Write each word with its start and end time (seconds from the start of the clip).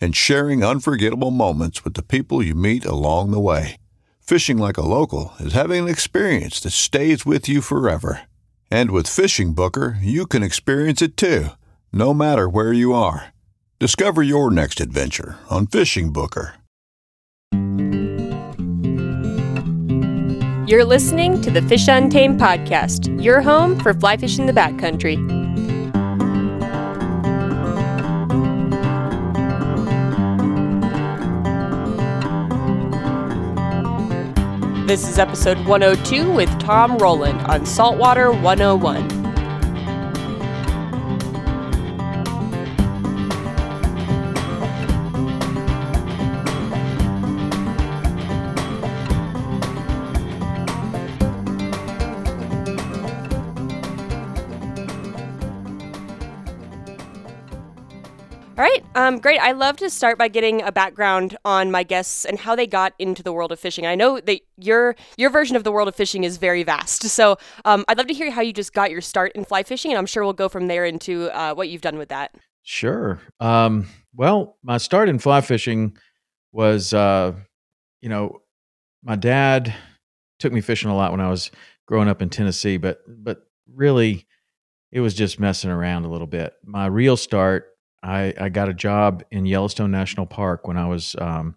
and 0.00 0.16
sharing 0.16 0.64
unforgettable 0.64 1.30
moments 1.30 1.84
with 1.84 1.94
the 1.94 2.02
people 2.02 2.42
you 2.42 2.54
meet 2.54 2.84
along 2.84 3.30
the 3.30 3.40
way. 3.40 3.76
Fishing 4.20 4.56
like 4.58 4.76
a 4.76 4.82
local 4.82 5.34
is 5.38 5.52
having 5.52 5.84
an 5.84 5.88
experience 5.88 6.60
that 6.60 6.70
stays 6.70 7.26
with 7.26 7.48
you 7.48 7.60
forever. 7.60 8.22
And 8.70 8.90
with 8.90 9.06
Fishing 9.06 9.52
Booker, 9.52 9.98
you 10.00 10.26
can 10.26 10.42
experience 10.42 11.02
it 11.02 11.16
too, 11.16 11.48
no 11.92 12.14
matter 12.14 12.48
where 12.48 12.72
you 12.72 12.92
are. 12.94 13.34
Discover 13.78 14.22
your 14.22 14.50
next 14.50 14.80
adventure 14.80 15.36
on 15.50 15.66
Fishing 15.66 16.12
Booker. 16.12 16.54
You're 20.66 20.86
listening 20.86 21.42
to 21.42 21.50
the 21.50 21.60
Fish 21.68 21.88
Untamed 21.88 22.40
podcast, 22.40 23.22
your 23.22 23.42
home 23.42 23.78
for 23.78 23.92
fly 23.92 24.16
fishing 24.16 24.46
the 24.46 24.52
backcountry. 24.52 25.43
This 34.86 35.08
is 35.08 35.18
episode 35.18 35.56
102 35.64 36.30
with 36.30 36.60
Tom 36.60 36.98
Rowland 36.98 37.40
on 37.46 37.64
Saltwater 37.64 38.30
101. 38.30 39.23
Um, 58.94 59.18
great. 59.18 59.38
I 59.38 59.52
love 59.52 59.76
to 59.78 59.90
start 59.90 60.18
by 60.18 60.28
getting 60.28 60.62
a 60.62 60.72
background 60.72 61.36
on 61.44 61.70
my 61.70 61.82
guests 61.82 62.24
and 62.24 62.38
how 62.38 62.54
they 62.54 62.66
got 62.66 62.94
into 62.98 63.22
the 63.22 63.32
world 63.32 63.52
of 63.52 63.60
fishing. 63.60 63.86
I 63.86 63.94
know 63.94 64.20
that 64.20 64.40
your 64.56 64.96
your 65.16 65.30
version 65.30 65.56
of 65.56 65.64
the 65.64 65.72
world 65.72 65.88
of 65.88 65.94
fishing 65.94 66.24
is 66.24 66.36
very 66.36 66.62
vast, 66.62 67.02
so 67.04 67.36
um, 67.64 67.84
I'd 67.88 67.98
love 67.98 68.06
to 68.08 68.14
hear 68.14 68.30
how 68.30 68.40
you 68.40 68.52
just 68.52 68.72
got 68.72 68.90
your 68.90 69.00
start 69.00 69.32
in 69.34 69.44
fly 69.44 69.62
fishing, 69.62 69.90
and 69.90 69.98
I'm 69.98 70.06
sure 70.06 70.24
we'll 70.24 70.32
go 70.32 70.48
from 70.48 70.66
there 70.68 70.84
into 70.84 71.30
uh, 71.30 71.54
what 71.54 71.68
you've 71.68 71.82
done 71.82 71.98
with 71.98 72.08
that. 72.08 72.34
Sure. 72.62 73.20
Um, 73.40 73.86
well, 74.14 74.56
my 74.62 74.78
start 74.78 75.08
in 75.08 75.18
fly 75.18 75.40
fishing 75.40 75.96
was, 76.52 76.94
uh, 76.94 77.32
you 78.00 78.08
know, 78.08 78.40
my 79.02 79.16
dad 79.16 79.74
took 80.38 80.52
me 80.52 80.60
fishing 80.60 80.90
a 80.90 80.96
lot 80.96 81.10
when 81.10 81.20
I 81.20 81.28
was 81.28 81.50
growing 81.86 82.08
up 82.08 82.22
in 82.22 82.30
Tennessee, 82.30 82.76
but 82.76 83.00
but 83.06 83.42
really, 83.72 84.26
it 84.92 85.00
was 85.00 85.14
just 85.14 85.40
messing 85.40 85.70
around 85.70 86.04
a 86.04 86.10
little 86.10 86.26
bit. 86.26 86.54
My 86.64 86.86
real 86.86 87.16
start 87.16 87.73
I, 88.04 88.34
I 88.38 88.48
got 88.50 88.68
a 88.68 88.74
job 88.74 89.24
in 89.30 89.46
Yellowstone 89.46 89.90
National 89.90 90.26
Park 90.26 90.68
when 90.68 90.76
I 90.76 90.86
was 90.86 91.16
um, 91.18 91.56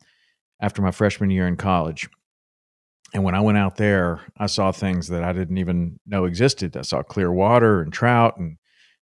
after 0.61 0.81
my 0.81 0.91
freshman 0.91 1.29
year 1.29 1.45
in 1.45 1.57
college. 1.57 2.09
And 3.13 3.23
when 3.23 3.35
I 3.35 3.41
went 3.41 3.57
out 3.57 3.75
there, 3.75 4.21
I 4.37 4.47
saw 4.47 4.71
things 4.71 5.09
that 5.09 5.23
I 5.23 5.33
didn't 5.33 5.57
even 5.57 5.99
know 6.05 6.23
existed. 6.25 6.77
I 6.77 6.81
saw 6.81 7.03
clear 7.03 7.31
water 7.31 7.81
and 7.81 7.91
trout 7.91 8.37
and 8.37 8.57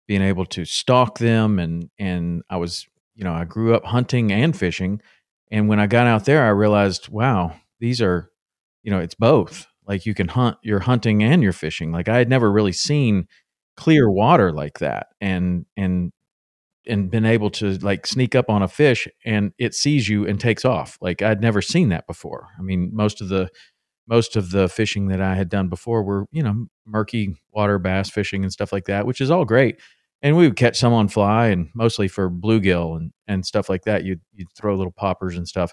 being 0.06 0.23
able 0.23 0.47
to 0.47 0.65
stalk 0.65 1.19
them. 1.19 1.59
And, 1.59 1.91
and 1.99 2.43
I 2.49 2.56
was, 2.56 2.87
you 3.17 3.25
know, 3.25 3.34
I 3.34 3.44
grew 3.44 3.75
up 3.75 3.84
hunting 3.84 4.33
and 4.33 4.56
fishing. 4.56 5.00
And 5.50 5.69
when 5.69 5.81
I 5.81 5.87
got 5.87 6.06
out 6.06 6.25
there, 6.27 6.44
I 6.44 6.50
realized, 6.50 7.09
wow, 7.09 7.55
these 7.81 8.00
are, 8.00 8.31
you 8.83 8.91
know, 8.91 9.00
it's 9.00 9.15
both. 9.15 9.67
Like 9.87 10.06
you 10.06 10.15
can 10.15 10.28
hunt, 10.28 10.59
you're 10.62 10.81
hunting 10.81 11.23
and 11.23 11.43
you're 11.43 11.53
fishing. 11.53 11.91
Like 11.91 12.09
I 12.09 12.19
had 12.19 12.28
never 12.28 12.50
really 12.50 12.73
seen 12.73 13.27
clear 13.77 14.09
water 14.11 14.53
like 14.53 14.78
that. 14.78 15.09
And, 15.21 15.67
and 15.77 16.12
and 16.87 17.11
been 17.11 17.25
able 17.25 17.50
to 17.50 17.78
like 17.78 18.06
sneak 18.06 18.34
up 18.34 18.50
on 18.50 18.62
a 18.62 18.69
fish 18.69 19.09
and 19.25 19.53
it 19.59 19.75
sees 19.75 20.09
you 20.09 20.27
and 20.27 20.41
takes 20.41 20.65
off. 20.65 20.99
Like 21.00 21.22
I'd 21.22 21.41
never 21.41 21.62
seen 21.62 21.89
that 21.91 22.06
before. 22.06 22.49
I 22.59 22.62
mean, 22.62 22.91
most 22.93 23.21
of 23.21 23.28
the 23.28 23.49
most 24.06 24.37
of 24.37 24.50
the 24.50 24.69
fishing 24.69 25.09
that 25.09 25.21
I 25.21 25.34
had 25.34 25.49
done 25.49 25.69
before 25.69 26.03
were, 26.03 26.27
you 26.31 26.43
know, 26.43 26.67
murky 26.87 27.37
water 27.53 27.78
bass 27.78 28.11
fishing 28.11 28.43
and 28.43 28.53
stuff 28.53 28.73
like 28.73 28.84
that, 28.84 29.06
which 29.06 29.21
is 29.21 29.31
all 29.31 29.44
great. 29.44 29.81
And 30.23 30.37
we 30.37 30.47
would 30.47 30.56
catch 30.56 30.78
some 30.78 30.93
on 30.93 31.09
fly 31.09 31.49
and 31.49 31.69
mostly 31.75 32.09
for 32.09 32.31
bluegill 32.31 32.97
and, 32.97 33.12
and 33.27 33.44
stuff 33.47 33.69
like 33.69 33.84
that. 33.84 34.05
You'd, 34.05 34.21
you'd 34.34 34.53
throw 34.55 34.75
little 34.75 34.93
poppers 34.93 35.37
and 35.37 35.47
stuff. 35.49 35.73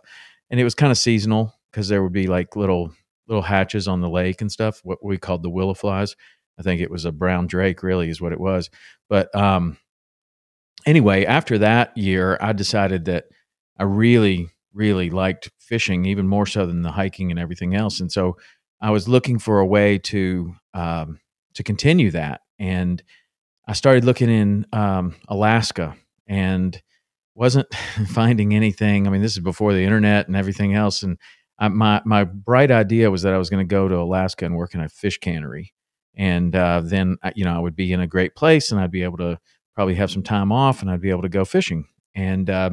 And 0.50 0.60
it 0.60 0.64
was 0.64 0.76
kind 0.76 0.92
of 0.92 0.98
seasonal 0.98 1.54
because 1.72 1.88
there 1.88 2.04
would 2.04 2.12
be 2.12 2.28
like 2.28 2.56
little, 2.56 2.94
little 3.28 3.44
hatches 3.44 3.88
on 3.88 4.02
the 4.02 4.10
lake 4.10 4.42
and 4.42 4.52
stuff, 4.52 4.82
what 4.84 5.04
we 5.04 5.18
called 5.18 5.44
the 5.44 5.50
willow 5.50 5.74
flies. 5.74 6.16
I 6.60 6.64
think 6.64 6.82
it 6.82 6.92
was 6.92 7.06
a 7.06 7.12
brown 7.12 7.48
drake 7.48 7.82
really 7.82 8.10
is 8.10 8.22
what 8.22 8.34
it 8.34 8.40
was. 8.40 8.70
But, 9.10 9.34
um, 9.36 9.78
anyway, 10.86 11.26
after 11.26 11.58
that 11.60 11.98
year, 11.98 12.38
I 12.42 12.54
decided 12.54 13.06
that 13.06 13.26
I 13.78 13.84
really, 13.84 14.50
really 14.74 15.10
liked 15.10 15.50
fishing 15.60 16.06
even 16.06 16.28
more 16.28 16.46
so 16.46 16.66
than 16.66 16.82
the 16.82 16.92
hiking 16.92 17.32
and 17.32 17.40
everything 17.40 17.76
else. 17.76 18.00
And 18.00 18.12
so 18.12 18.38
I 18.82 18.92
was 18.92 19.08
looking 19.08 19.40
for 19.40 19.60
a 19.60 19.66
way 19.66 19.98
to 20.00 20.54
um, 20.74 21.20
to 21.54 21.64
continue 21.64 22.12
that. 22.12 22.42
And 22.60 23.02
I 23.68 23.74
started 23.74 24.06
looking 24.06 24.30
in 24.30 24.66
um, 24.74 25.16
Alaska 25.28 25.96
and 26.28 26.82
wasn't 27.36 27.74
finding 28.08 28.54
anything. 28.54 29.08
I 29.08 29.10
mean, 29.10 29.22
this 29.22 29.34
is 29.34 29.40
before 29.40 29.74
the 29.74 29.84
internet 29.84 30.28
and 30.28 30.36
everything 30.36 30.74
else. 30.74 31.04
And 31.04 31.18
my 31.60 32.02
my 32.06 32.24
bright 32.24 32.72
idea 32.72 33.12
was 33.12 33.22
that 33.22 33.34
I 33.34 33.38
was 33.38 33.50
going 33.50 33.66
to 33.66 33.70
go 33.70 33.88
to 33.88 33.98
Alaska 33.98 34.46
and 34.46 34.56
work 34.56 34.74
in 34.74 34.82
a 34.82 34.90
fish 34.90 35.20
cannery, 35.20 35.74
and 36.16 36.56
uh, 36.56 36.82
then 36.84 37.18
you 37.36 37.46
know 37.46 37.56
I 37.56 37.60
would 37.60 37.76
be 37.76 37.94
in 37.94 38.00
a 38.00 38.08
great 38.08 38.36
place 38.36 38.72
and 38.72 38.80
I'd 38.80 38.92
be 38.92 39.04
able 39.04 39.18
to 39.18 39.40
probably 39.76 39.96
have 39.96 40.12
some 40.12 40.24
time 40.24 40.52
off 40.52 40.82
and 40.82 40.92
I'd 40.92 41.02
be 41.02 41.10
able 41.10 41.22
to 41.22 41.30
go 41.30 41.46
fishing. 41.46 41.88
And 42.16 42.50
uh, 42.50 42.72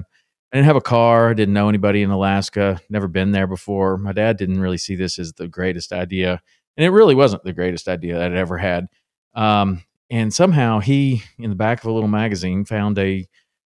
I 0.53 0.57
didn't 0.57 0.67
have 0.67 0.77
a 0.77 0.81
car. 0.81 1.31
I 1.31 1.35
didn't 1.35 1.55
know 1.55 1.69
anybody 1.69 2.03
in 2.03 2.11
Alaska. 2.11 2.81
Never 2.89 3.07
been 3.07 3.33
there 3.33 3.47
before. 3.47 3.99
My 3.99 4.13
dad 4.13 4.37
didn't 4.37 4.61
really 4.61 4.79
see 4.79 4.97
this 4.97 5.19
as 5.19 5.35
the 5.35 5.47
greatest 5.47 5.93
idea, 5.93 6.41
and 6.77 6.87
it 6.87 6.91
really 6.91 7.15
wasn't 7.15 7.45
the 7.45 7.53
greatest 7.53 7.87
idea 7.87 8.15
that 8.15 8.33
I'd 8.33 8.39
ever 8.39 8.57
had. 8.57 8.87
Um, 9.35 9.85
and 10.11 10.33
somehow 10.33 10.81
he, 10.81 11.23
in 11.39 11.51
the 11.51 11.57
back 11.57 11.81
of 11.81 11.91
a 11.91 11.93
little 11.93 12.09
magazine, 12.09 12.65
found 12.65 12.99
a 12.99 13.27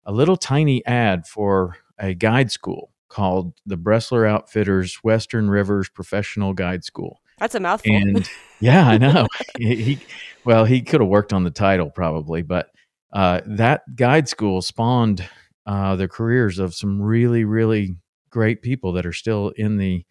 a 0.06 0.12
little 0.12 0.38
tiny 0.38 0.86
ad 0.86 1.28
for 1.28 1.78
a 2.00 2.14
guide 2.14 2.52
school 2.52 2.92
called 3.10 3.54
the 3.66 3.78
Bressler 3.78 4.30
Outfitters 4.30 4.96
Western 5.04 5.50
Rivers 5.50 5.90
Professional 5.90 6.54
Guide 6.54 6.84
School. 6.84 7.20
That's 7.40 7.56
a 7.56 7.60
mouthful. 7.60 7.96
And 7.96 8.30
yeah, 8.60 8.88
I 8.88 8.98
know. 8.98 9.28
he, 9.58 9.76
he 9.76 10.00
well, 10.46 10.66
he 10.66 10.82
could 10.82 11.02
have 11.02 11.10
worked 11.10 11.34
on 11.34 11.44
the 11.44 11.52
title 11.52 11.90
probably, 11.90 12.44
but 12.44 12.70
uh, 13.18 13.42
that 13.48 13.96
guide 13.96 14.30
school 14.30 14.62
spawned 14.62 15.28
uh, 15.66 15.96
the 15.96 16.08
careers 16.08 16.60
of 16.60 16.76
some 16.76 17.02
really, 17.02 17.46
really 17.46 17.96
great 18.30 18.62
people 18.62 18.94
that 18.94 19.08
are 19.08 19.14
still 19.14 19.52
in 19.56 19.78
the 19.78 20.06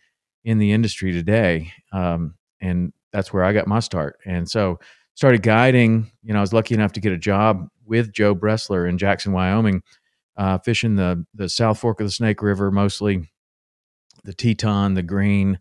in 0.44 0.58
the 0.58 0.72
industry 0.72 1.12
today. 1.12 1.72
Um, 1.92 2.34
and 2.60 2.92
that's 3.12 3.32
where 3.32 3.44
I 3.44 3.52
got 3.52 3.68
my 3.68 3.78
start. 3.78 4.18
And 4.26 4.50
so 4.50 4.80
started 5.14 5.42
guiding. 5.42 6.10
You 6.24 6.32
know, 6.32 6.40
I 6.40 6.40
was 6.40 6.52
lucky 6.52 6.74
enough 6.74 6.94
to 6.94 7.00
get 7.00 7.12
a 7.12 7.16
job 7.16 7.68
with 7.84 8.12
Joe 8.12 8.34
Bressler 8.34 8.88
in 8.88 8.98
Jackson, 8.98 9.30
Wyoming, 9.32 9.82
uh, 10.36 10.58
fishing 10.58 10.96
the 10.96 11.24
the 11.32 11.48
South 11.48 11.78
Fork 11.78 12.00
of 12.00 12.08
the 12.08 12.12
Snake 12.12 12.42
River, 12.42 12.72
mostly 12.72 13.30
the 14.24 14.34
Teton, 14.34 14.94
the 14.94 15.04
Green, 15.04 15.60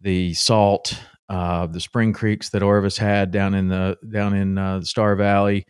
the 0.00 0.32
Salt, 0.32 0.98
uh, 1.28 1.66
the 1.66 1.80
Spring 1.80 2.14
Creeks 2.14 2.48
that 2.48 2.62
Orvis 2.62 2.96
had 2.96 3.32
down 3.32 3.54
in 3.54 3.68
the 3.68 3.98
down 4.10 4.32
in 4.32 4.56
uh, 4.56 4.78
the 4.78 4.86
Star 4.86 5.14
Valley, 5.14 5.66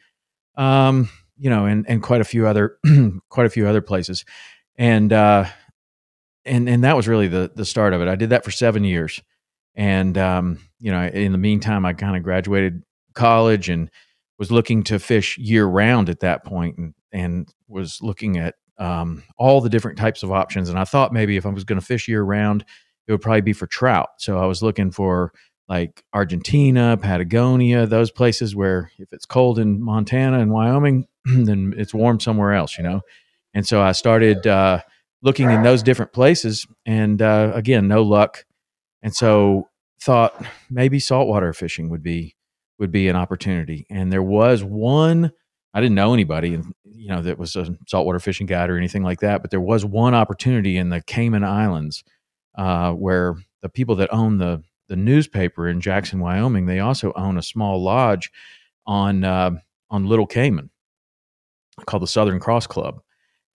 um, 0.57 1.09
you 1.39 1.51
know, 1.51 1.67
and 1.67 1.85
and 1.89 2.03
quite 2.03 2.21
a 2.21 2.25
few 2.25 2.47
other 2.47 2.79
quite 3.29 3.47
a 3.47 3.51
few 3.51 3.67
other 3.67 3.81
places, 3.81 4.25
and 4.77 5.13
uh, 5.13 5.47
and 6.45 6.69
and 6.69 6.85
that 6.85 6.97
was 6.97 7.09
really 7.09 7.29
the 7.29 7.51
the 7.55 7.65
start 7.65 7.93
of 7.93 8.01
it. 8.01 8.09
I 8.09 8.17
did 8.17 8.31
that 8.31 8.45
for 8.45 8.51
seven 8.51 8.85
years, 8.85 9.23
and 9.75 10.17
um, 10.17 10.59
you 10.79 10.91
know, 10.91 11.03
in 11.03 11.33
the 11.33 11.39
meantime, 11.39 11.85
I 11.85 11.93
kind 11.93 12.17
of 12.17 12.23
graduated 12.23 12.83
college 13.15 13.69
and 13.69 13.91
was 14.39 14.51
looking 14.51 14.83
to 14.85 14.99
fish 14.99 15.39
year 15.39 15.67
round 15.67 16.09
at 16.09 16.21
that 16.21 16.45
point, 16.45 16.79
and 16.79 16.95
and 17.13 17.49
was 17.69 17.99
looking 18.03 18.39
at 18.39 18.55
um, 18.79 19.23
all 19.39 19.61
the 19.61 19.71
different 19.71 19.99
types 19.99 20.23
of 20.23 20.33
options. 20.33 20.69
And 20.69 20.79
I 20.79 20.85
thought 20.85 21.13
maybe 21.13 21.37
if 21.37 21.47
I 21.47 21.51
was 21.51 21.65
going 21.65 21.81
to 21.81 21.87
fish 21.87 22.09
year 22.09 22.23
round, 22.23 22.65
it 23.07 23.13
would 23.13 23.21
probably 23.23 23.41
be 23.41 23.53
for 23.53 23.67
trout. 23.67 24.09
So 24.19 24.39
I 24.39 24.47
was 24.47 24.63
looking 24.63 24.91
for 24.91 25.33
like 25.69 26.05
Argentina, 26.13 26.97
Patagonia, 26.97 27.87
those 27.87 28.11
places 28.11 28.55
where 28.55 28.91
if 28.99 29.13
it's 29.13 29.27
cold 29.27 29.59
in 29.59 29.83
Montana 29.83 30.39
and 30.39 30.53
Wyoming, 30.53 31.07
then 31.25 31.75
it's 31.77 31.95
warm 31.95 32.21
somewhere 32.21 32.55
else, 32.55 32.79
you 32.79 32.85
know. 32.85 33.01
And 33.55 33.67
so 33.67 33.81
I 33.81 33.93
started 33.93 34.47
uh, 34.47 34.81
looking 35.23 35.51
in 35.51 35.63
those 35.63 35.83
different 35.83 36.13
places, 36.13 36.67
and 36.85 37.21
uh, 37.21 37.53
again, 37.55 37.89
no 37.89 38.03
luck. 38.03 38.45
And 39.03 39.15
so 39.15 39.69
thought 40.01 40.45
maybe 40.71 41.01
saltwater 41.01 41.53
fishing 41.53 41.89
would 41.89 42.03
be 42.03 42.37
would 42.79 42.93
be 42.93 43.09
an 43.09 43.17
opportunity. 43.17 43.87
And 43.91 44.13
there 44.13 44.23
was 44.23 44.63
one 44.63 45.33
I 45.77 45.81
didn't 45.81 45.97
know 45.97 46.15
anybody, 46.15 46.59
you 46.85 47.09
know, 47.09 47.21
that 47.21 47.39
was 47.39 47.55
a 47.55 47.77
saltwater 47.87 48.19
fishing 48.19 48.47
guide 48.47 48.71
or 48.71 48.79
anything 48.79 49.03
like 49.03 49.21
that. 49.21 49.43
But 49.43 49.51
there 49.51 49.61
was 49.61 49.85
one 49.85 50.15
opportunity 50.15 50.79
in 50.79 50.89
the 50.89 51.03
Cayman 51.03 51.45
Islands 51.45 52.03
uh, 52.57 52.93
where 52.93 53.35
the 53.61 53.69
people 53.69 53.97
that 53.97 54.13
own 54.13 54.39
the 54.39 54.63
the 54.89 54.97
newspaper 54.97 55.69
in 55.69 55.81
Jackson, 55.81 56.21
Wyoming, 56.21 56.67
they 56.67 56.81
also 56.81 57.13
own 57.15 57.37
a 57.37 57.43
small 57.43 57.83
lodge 57.83 58.31
on 58.87 59.25
uh, 59.25 59.53
on 59.91 60.07
Little 60.07 60.27
Cayman 60.27 60.71
called 61.87 62.03
the 62.03 62.09
Southern 62.09 62.41
Cross 62.41 62.69
Club. 62.69 63.01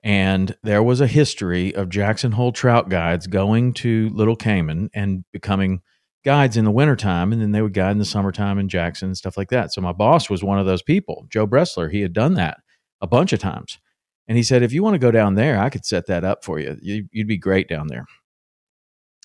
And 0.03 0.55
there 0.63 0.81
was 0.81 0.99
a 0.99 1.07
history 1.07 1.75
of 1.75 1.89
Jackson 1.89 2.31
Hole 2.31 2.51
trout 2.51 2.89
guides 2.89 3.27
going 3.27 3.73
to 3.73 4.09
Little 4.13 4.35
Cayman 4.35 4.89
and 4.93 5.23
becoming 5.31 5.81
guides 6.23 6.57
in 6.57 6.65
the 6.65 6.71
wintertime 6.71 7.31
and 7.31 7.41
then 7.41 7.51
they 7.51 7.61
would 7.61 7.73
guide 7.73 7.91
in 7.91 7.97
the 7.97 8.05
summertime 8.05 8.59
in 8.59 8.69
Jackson 8.69 9.09
and 9.09 9.17
stuff 9.17 9.37
like 9.37 9.49
that. 9.49 9.73
So 9.73 9.81
my 9.81 9.91
boss 9.91 10.29
was 10.29 10.43
one 10.43 10.59
of 10.59 10.65
those 10.65 10.83
people, 10.83 11.25
Joe 11.29 11.47
Bressler. 11.47 11.91
He 11.91 12.01
had 12.01 12.13
done 12.13 12.35
that 12.35 12.59
a 12.99 13.07
bunch 13.07 13.33
of 13.33 13.39
times. 13.39 13.79
And 14.27 14.37
he 14.37 14.43
said, 14.43 14.63
if 14.63 14.71
you 14.71 14.83
want 14.83 14.93
to 14.93 14.99
go 14.99 15.11
down 15.11 15.35
there, 15.35 15.59
I 15.59 15.69
could 15.69 15.85
set 15.85 16.05
that 16.07 16.23
up 16.23 16.43
for 16.43 16.59
you. 16.59 16.77
You'd 16.81 17.27
be 17.27 17.37
great 17.37 17.67
down 17.67 17.87
there. 17.87 18.05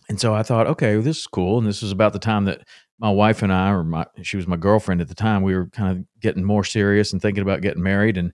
And 0.08 0.20
so 0.20 0.34
I 0.34 0.42
thought, 0.42 0.66
okay, 0.68 0.94
well, 0.94 1.02
this 1.02 1.18
is 1.18 1.26
cool. 1.26 1.58
And 1.58 1.66
this 1.66 1.82
was 1.82 1.92
about 1.92 2.12
the 2.12 2.18
time 2.18 2.44
that 2.44 2.66
my 2.98 3.10
wife 3.10 3.42
and 3.42 3.52
I, 3.52 3.70
or 3.70 3.84
my, 3.84 4.06
she 4.22 4.36
was 4.36 4.46
my 4.46 4.56
girlfriend 4.56 5.00
at 5.00 5.08
the 5.08 5.14
time, 5.14 5.42
we 5.42 5.54
were 5.54 5.66
kind 5.66 5.96
of 5.98 6.20
getting 6.20 6.44
more 6.44 6.64
serious 6.64 7.12
and 7.12 7.20
thinking 7.20 7.42
about 7.42 7.60
getting 7.60 7.82
married. 7.82 8.16
And 8.16 8.32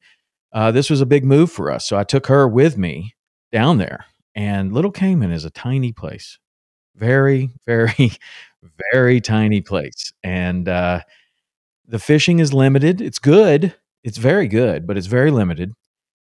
uh, 0.52 0.70
this 0.70 0.90
was 0.90 1.00
a 1.00 1.06
big 1.06 1.24
move 1.24 1.50
for 1.50 1.70
us. 1.70 1.86
So 1.86 1.96
I 1.96 2.04
took 2.04 2.26
her 2.26 2.46
with 2.46 2.76
me 2.76 3.14
down 3.50 3.78
there. 3.78 4.04
And 4.34 4.72
Little 4.72 4.90
Cayman 4.90 5.30
is 5.30 5.44
a 5.44 5.50
tiny 5.50 5.92
place, 5.92 6.38
very, 6.94 7.50
very, 7.66 8.12
very 8.92 9.20
tiny 9.20 9.60
place. 9.60 10.12
And 10.22 10.68
uh, 10.68 11.00
the 11.86 11.98
fishing 11.98 12.38
is 12.38 12.52
limited. 12.54 13.00
It's 13.00 13.18
good. 13.18 13.74
It's 14.04 14.18
very 14.18 14.48
good, 14.48 14.86
but 14.86 14.96
it's 14.96 15.06
very 15.06 15.30
limited. 15.30 15.72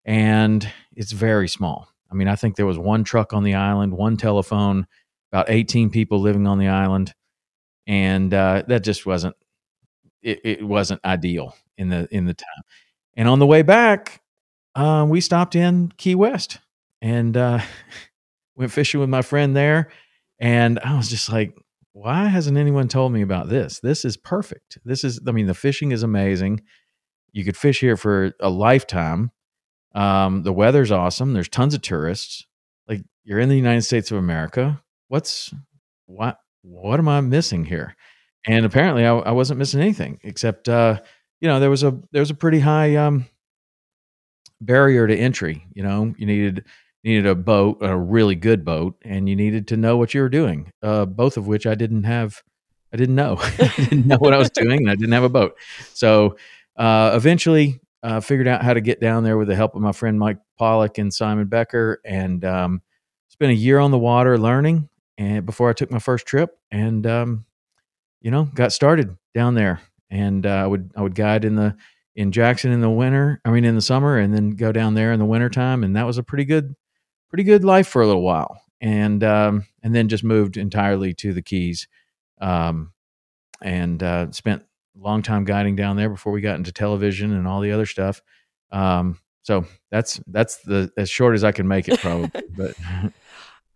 And 0.05 0.69
it's 0.97 1.12
very 1.12 1.49
small. 1.49 1.88
I 2.11 2.14
mean, 2.14 2.26
I 2.26 2.37
think 2.37 2.56
there 2.56 2.67
was 2.67 2.79
one 2.79 3.05
truck 3.05 3.32
on 3.32 3.44
the 3.44 3.55
island, 3.55 3.94
one 3.94 4.17
telephone, 4.17 4.87
about 5.32 5.50
18 5.50 5.91
people 5.91 6.21
living 6.21 6.47
on 6.47 6.59
the 6.59 6.69
island. 6.69 7.15
And 7.87 8.32
uh, 8.32 8.65
that 8.69 8.85
just 8.85 9.06
wasn't, 9.06 9.37
it, 10.23 10.41
it, 10.44 10.62
wasn't 10.62 11.05
ideal 11.05 11.56
in 11.77 11.88
the, 11.88 12.09
in 12.11 12.27
the 12.27 12.35
time. 12.35 12.62
And 13.15 13.29
on 13.29 13.38
the 13.38 13.47
way 13.47 13.62
back, 13.62 14.21
uh, 14.75 15.06
we 15.09 15.21
stopped 15.21 15.55
in 15.55 15.93
Key 15.97 16.15
West 16.15 16.59
and 17.00 17.37
uh, 17.37 17.61
went 18.56 18.73
fishing 18.73 19.00
with 19.00 19.09
my 19.09 19.23
friend 19.23 19.56
there. 19.56 19.91
And 20.38 20.79
I 20.81 20.97
was 20.97 21.09
just 21.09 21.31
like, 21.31 21.55
why 21.93 22.26
hasn't 22.26 22.56
anyone 22.56 22.88
told 22.88 23.12
me 23.12 23.23
about 23.23 23.49
this? 23.49 23.81
This 23.81 24.05
is 24.05 24.17
perfect. 24.17 24.79
This 24.85 25.05
is, 25.05 25.21
I 25.26 25.33
mean, 25.33 25.47
the 25.47 25.55
fishing 25.55 25.93
is 25.93 26.03
amazing. 26.03 26.62
You 27.33 27.44
could 27.44 27.56
fish 27.56 27.81
here 27.81 27.97
for 27.97 28.33
a 28.41 28.49
lifetime. 28.49 29.33
Um, 29.94 30.43
the 30.43 30.53
weather's 30.53 30.93
awesome. 30.93 31.33
There's 31.33 31.49
tons 31.49 31.75
of 31.75 31.83
tourists. 31.83 32.47
Like 32.88 33.03
you're 33.25 33.41
in 33.41 33.49
the 33.49 33.56
United 33.56 33.83
States 33.83 34.11
of 34.11 34.19
America. 34.19 34.83
What's 35.11 35.53
what? 36.07 36.39
What 36.62 37.01
am 37.01 37.09
I 37.09 37.21
missing 37.21 37.65
here? 37.65 37.97
And 38.47 38.65
apparently, 38.65 39.05
I, 39.05 39.12
I 39.12 39.33
wasn't 39.33 39.59
missing 39.59 39.81
anything 39.81 40.21
except, 40.23 40.69
uh, 40.69 41.01
you 41.41 41.49
know, 41.49 41.59
there 41.59 41.69
was 41.69 41.83
a 41.83 41.99
there 42.12 42.21
was 42.21 42.31
a 42.31 42.35
pretty 42.35 42.61
high 42.61 42.95
um, 42.95 43.27
barrier 44.61 45.09
to 45.09 45.17
entry. 45.17 45.67
You 45.75 45.83
know, 45.83 46.15
you 46.17 46.27
needed 46.27 46.65
needed 47.03 47.27
a 47.27 47.35
boat, 47.35 47.79
a 47.81 47.97
really 47.99 48.37
good 48.37 48.65
boat, 48.65 48.95
and 49.03 49.29
you 49.29 49.35
needed 49.35 49.67
to 49.69 49.77
know 49.77 49.97
what 49.97 50.15
you 50.15 50.21
were 50.21 50.29
doing. 50.29 50.71
Uh, 50.81 51.07
both 51.07 51.37
of 51.37 51.49
which 51.49 51.67
I 51.67 51.75
didn't 51.75 52.05
have. 52.05 52.41
I 52.93 52.97
didn't 52.97 53.17
know. 53.17 53.37
I 53.41 53.73
didn't 53.77 54.07
know 54.07 54.19
what 54.19 54.33
I 54.33 54.39
was 54.39 54.51
doing, 54.55 54.79
and 54.83 54.91
I 54.91 54.95
didn't 54.95 55.12
have 55.12 55.25
a 55.25 55.29
boat. 55.29 55.57
So 55.93 56.37
uh, 56.77 57.12
eventually, 57.17 57.81
uh, 58.05 58.21
figured 58.21 58.47
out 58.47 58.62
how 58.62 58.75
to 58.75 58.81
get 58.81 59.01
down 59.01 59.25
there 59.25 59.37
with 59.39 59.49
the 59.49 59.57
help 59.57 59.75
of 59.75 59.83
my 59.83 59.93
friend 59.93 60.21
Mike 60.21 60.39
Pollock 60.57 60.99
and 60.99 61.12
Simon 61.12 61.49
Becker, 61.49 62.01
and 62.05 62.45
um, 62.45 62.83
spent 63.29 63.53
a 63.53 63.57
year 63.57 63.79
on 63.79 63.91
the 63.91 63.99
water 63.99 64.39
learning. 64.39 64.89
And 65.20 65.44
before 65.44 65.69
I 65.69 65.75
took 65.75 65.90
my 65.90 65.99
first 65.99 66.25
trip, 66.25 66.58
and 66.70 67.06
um, 67.06 67.44
you 68.22 68.31
know, 68.31 68.44
got 68.44 68.72
started 68.72 69.19
down 69.34 69.55
there, 69.55 69.82
and 70.08 70.46
uh, 70.46 70.49
I 70.49 70.67
would 70.67 70.93
I 70.96 71.02
would 71.02 71.14
guide 71.14 71.44
in 71.44 71.56
the 71.56 71.76
in 72.17 72.32
Jackson 72.32 72.72
in 72.72 72.81
the 72.81 72.88
winter. 72.88 73.38
I 73.44 73.50
mean, 73.50 73.67
in 73.67 73.75
the 73.75 73.82
summer, 73.82 74.17
and 74.17 74.32
then 74.32 74.52
go 74.52 74.72
down 74.72 74.94
there 74.94 75.12
in 75.12 75.19
the 75.19 75.26
wintertime, 75.26 75.84
and 75.84 75.94
that 75.94 76.06
was 76.06 76.17
a 76.17 76.22
pretty 76.22 76.46
good 76.46 76.75
pretty 77.28 77.44
good 77.44 77.64
life 77.64 77.87
for 77.87 78.00
a 78.00 78.06
little 78.06 78.22
while, 78.22 78.62
and 78.81 79.22
um, 79.22 79.67
and 79.82 79.94
then 79.94 80.08
just 80.08 80.25
moved 80.25 80.56
entirely 80.56 81.12
to 81.12 81.34
the 81.34 81.43
Keys, 81.43 81.87
um, 82.40 82.94
and 83.61 84.02
uh, 84.02 84.32
spent 84.32 84.62
a 84.96 85.05
long 85.05 85.20
time 85.20 85.44
guiding 85.44 85.76
down 85.76 85.96
there 85.96 86.08
before 86.08 86.32
we 86.32 86.40
got 86.40 86.56
into 86.56 86.73
television 86.73 87.34
and 87.34 87.46
all 87.46 87.61
the 87.61 87.73
other 87.73 87.84
stuff. 87.84 88.23
Um, 88.73 89.19
so 89.43 89.66
that's 89.90 90.19
that's 90.28 90.62
the 90.62 90.90
as 90.96 91.11
short 91.11 91.34
as 91.34 91.44
I 91.44 91.52
can 91.52 91.69
make 91.69 91.88
it, 91.88 92.00
probably. 92.00 92.31
but 92.56 92.75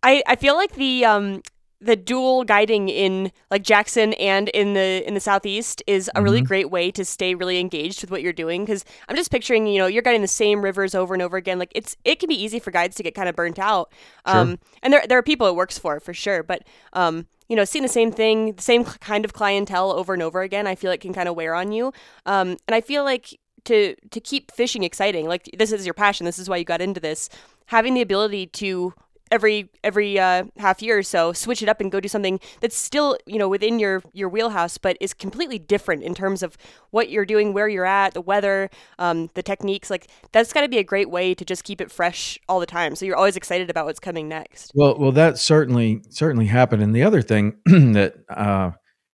I 0.05 0.23
I 0.27 0.35
feel 0.35 0.55
like 0.55 0.75
the 0.75 1.03
um 1.03 1.41
the 1.81 1.95
dual 1.95 2.45
guiding 2.45 2.87
in 2.87 3.31
like 3.51 3.63
Jackson 3.63 4.13
and 4.13 4.49
in 4.49 4.73
the 4.73 5.05
in 5.05 5.13
the 5.13 5.19
southeast 5.19 5.83
is 5.87 6.09
a 6.15 6.21
really 6.21 6.39
mm-hmm. 6.39 6.47
great 6.47 6.71
way 6.71 6.89
to 6.91 7.03
stay 7.03 7.35
really 7.35 7.59
engaged 7.59 8.01
with 8.01 8.11
what 8.11 8.21
you're 8.21 8.33
doing 8.33 8.63
because 8.63 8.85
I'm 9.09 9.15
just 9.15 9.29
picturing 9.29 9.67
you 9.67 9.79
know 9.79 9.87
you're 9.87 10.01
guiding 10.01 10.21
the 10.21 10.27
same 10.27 10.61
rivers 10.61 10.95
over 10.95 11.13
and 11.13 11.21
over 11.21 11.35
again 11.35 11.59
like 11.59 11.71
it's 11.75 11.97
it 12.05 12.19
can 12.19 12.29
be 12.29 12.41
easy 12.41 12.59
for 12.59 12.71
guides 12.71 12.95
to 12.95 13.03
get 13.03 13.13
kind 13.13 13.27
of 13.27 13.35
burnt 13.35 13.59
out 13.59 13.91
um 14.25 14.51
sure. 14.51 14.57
and 14.83 14.93
there 14.93 15.03
there 15.07 15.17
are 15.17 15.23
people 15.23 15.47
it 15.47 15.55
works 15.55 15.77
for 15.77 15.99
for 15.99 16.13
sure 16.13 16.43
but 16.43 16.63
um 16.93 17.27
you 17.49 17.55
know 17.55 17.65
seeing 17.65 17.83
the 17.83 17.89
same 17.89 18.11
thing 18.11 18.53
the 18.53 18.63
same 18.63 18.85
kind 18.85 19.25
of 19.25 19.33
clientele 19.33 19.91
over 19.91 20.13
and 20.13 20.23
over 20.23 20.41
again 20.41 20.67
I 20.67 20.75
feel 20.75 20.89
like 20.89 21.01
can 21.01 21.13
kind 21.13 21.27
of 21.27 21.35
wear 21.35 21.53
on 21.53 21.71
you 21.71 21.91
um 22.25 22.57
and 22.67 22.73
I 22.73 22.81
feel 22.81 23.03
like 23.03 23.37
to 23.65 23.95
to 24.11 24.19
keep 24.19 24.51
fishing 24.51 24.83
exciting 24.83 25.27
like 25.27 25.49
this 25.57 25.71
is 25.71 25.85
your 25.85 25.93
passion 25.93 26.25
this 26.25 26.39
is 26.39 26.47
why 26.47 26.57
you 26.57 26.63
got 26.63 26.81
into 26.81 27.01
this 27.01 27.29
having 27.67 27.95
the 27.95 28.01
ability 28.01 28.47
to 28.47 28.93
every 29.35 29.69
every 29.83 30.17
uh, 30.17 30.45
half 30.57 30.81
year 30.81 30.97
or 30.97 31.03
so 31.03 31.33
switch 31.33 31.61
it 31.61 31.69
up 31.69 31.81
and 31.81 31.91
go 31.91 31.99
do 31.99 32.07
something 32.07 32.39
that's 32.61 32.77
still 32.77 33.17
you 33.25 33.37
know 33.37 33.49
within 33.49 33.77
your 33.77 34.01
your 34.13 34.29
wheelhouse 34.29 34.77
but 34.77 34.97
is 34.99 35.13
completely 35.13 35.59
different 35.59 36.01
in 36.01 36.15
terms 36.15 36.41
of 36.41 36.57
what 36.91 37.09
you're 37.09 37.25
doing 37.25 37.53
where 37.53 37.67
you're 37.67 37.85
at 37.85 38.13
the 38.13 38.21
weather 38.21 38.69
um, 38.97 39.29
the 39.33 39.43
techniques. 39.43 39.89
Like 39.89 40.07
that's 40.31 40.53
got 40.53 40.61
to 40.61 40.69
be 40.69 40.77
a 40.77 40.83
great 40.83 41.09
way 41.09 41.35
to 41.35 41.45
just 41.45 41.63
keep 41.63 41.81
it 41.81 41.91
fresh 41.91 42.39
all 42.47 42.59
the 42.59 42.65
time. 42.65 42.95
So 42.95 43.05
you're 43.05 43.17
always 43.17 43.35
excited 43.35 43.69
about 43.69 43.85
what's 43.85 43.99
coming 43.99 44.27
next. 44.27 44.71
Well 44.73 44.97
well 44.97 45.11
that 45.11 45.37
certainly 45.37 46.01
certainly 46.09 46.47
happened. 46.47 46.81
And 46.81 46.95
the 46.95 47.03
other 47.03 47.21
thing 47.21 47.57
that 47.65 48.15
uh, 48.29 48.71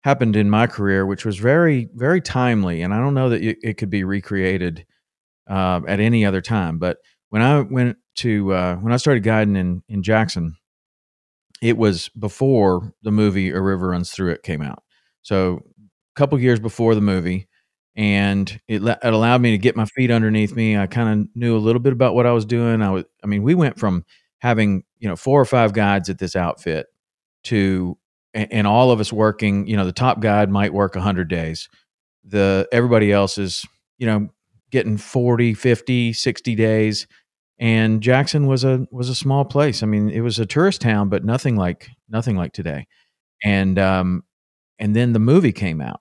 happened 0.04 0.36
in 0.36 0.48
my 0.48 0.66
career 0.66 1.04
which 1.04 1.24
was 1.24 1.38
very 1.38 1.88
very 1.94 2.20
timely 2.20 2.82
and 2.82 2.94
i 2.94 2.98
don't 2.98 3.14
know 3.14 3.28
that 3.28 3.42
it 3.42 3.76
could 3.76 3.90
be 3.90 4.04
recreated 4.04 4.86
uh, 5.50 5.80
at 5.88 5.98
any 6.00 6.24
other 6.24 6.40
time 6.40 6.78
but 6.78 6.98
when 7.30 7.42
i 7.42 7.60
went 7.60 7.98
to 8.18 8.52
uh, 8.52 8.76
when 8.76 8.92
I 8.92 8.96
started 8.96 9.22
guiding 9.22 9.56
in 9.56 9.82
in 9.88 10.02
Jackson, 10.02 10.56
it 11.62 11.76
was 11.76 12.08
before 12.10 12.92
the 13.02 13.12
movie 13.12 13.50
A 13.50 13.60
River 13.60 13.88
Runs 13.88 14.10
Through 14.10 14.32
It 14.32 14.42
came 14.42 14.60
out. 14.60 14.82
So 15.22 15.62
a 15.78 16.18
couple 16.18 16.38
years 16.40 16.60
before 16.60 16.94
the 16.94 17.00
movie, 17.00 17.48
and 17.96 18.60
it, 18.66 18.82
it 18.82 18.98
allowed 19.14 19.40
me 19.40 19.52
to 19.52 19.58
get 19.58 19.76
my 19.76 19.84
feet 19.84 20.10
underneath 20.10 20.54
me. 20.54 20.76
I 20.76 20.86
kind 20.86 21.22
of 21.22 21.28
knew 21.36 21.56
a 21.56 21.58
little 21.58 21.80
bit 21.80 21.92
about 21.92 22.14
what 22.14 22.26
I 22.26 22.32
was 22.32 22.44
doing. 22.44 22.82
I 22.82 22.90
was, 22.90 23.04
I 23.22 23.28
mean, 23.28 23.42
we 23.42 23.54
went 23.54 23.78
from 23.78 24.04
having 24.40 24.82
you 24.98 25.08
know 25.08 25.16
four 25.16 25.40
or 25.40 25.46
five 25.46 25.72
guides 25.72 26.10
at 26.10 26.18
this 26.18 26.34
outfit 26.34 26.86
to 27.44 27.96
and, 28.34 28.52
and 28.52 28.66
all 28.66 28.90
of 28.90 28.98
us 28.98 29.12
working. 29.12 29.68
You 29.68 29.76
know, 29.76 29.84
the 29.84 29.92
top 29.92 30.20
guide 30.20 30.50
might 30.50 30.74
work 30.74 30.96
hundred 30.96 31.28
days. 31.28 31.68
The 32.24 32.68
everybody 32.72 33.12
else 33.12 33.38
is 33.38 33.64
you 33.96 34.06
know 34.06 34.28
getting 34.70 34.96
40 34.96 35.54
50 35.54 36.12
60 36.12 36.54
days 36.54 37.06
and 37.58 38.00
Jackson 38.00 38.46
was 38.46 38.64
a 38.64 38.86
was 38.90 39.08
a 39.08 39.14
small 39.14 39.44
place. 39.44 39.82
I 39.82 39.86
mean, 39.86 40.10
it 40.10 40.20
was 40.20 40.38
a 40.38 40.46
tourist 40.46 40.80
town, 40.80 41.08
but 41.08 41.24
nothing 41.24 41.56
like 41.56 41.88
nothing 42.08 42.36
like 42.36 42.52
today. 42.52 42.86
And 43.42 43.78
um, 43.78 44.22
and 44.78 44.94
then 44.94 45.12
the 45.12 45.18
movie 45.18 45.52
came 45.52 45.80
out, 45.80 46.00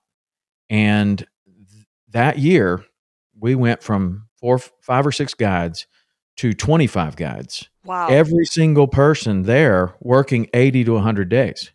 and 0.70 1.18
th- 1.18 1.86
that 2.10 2.38
year 2.38 2.84
we 3.38 3.54
went 3.54 3.82
from 3.82 4.28
four, 4.40 4.58
five 4.58 5.06
or 5.06 5.12
six 5.12 5.34
guides 5.34 5.86
to 6.36 6.52
25 6.52 7.16
guides. 7.16 7.68
Wow. 7.84 8.08
Every 8.08 8.44
single 8.44 8.86
person 8.86 9.42
there 9.42 9.94
working 10.00 10.48
80 10.54 10.84
to 10.84 10.92
100 10.94 11.28
days. 11.28 11.72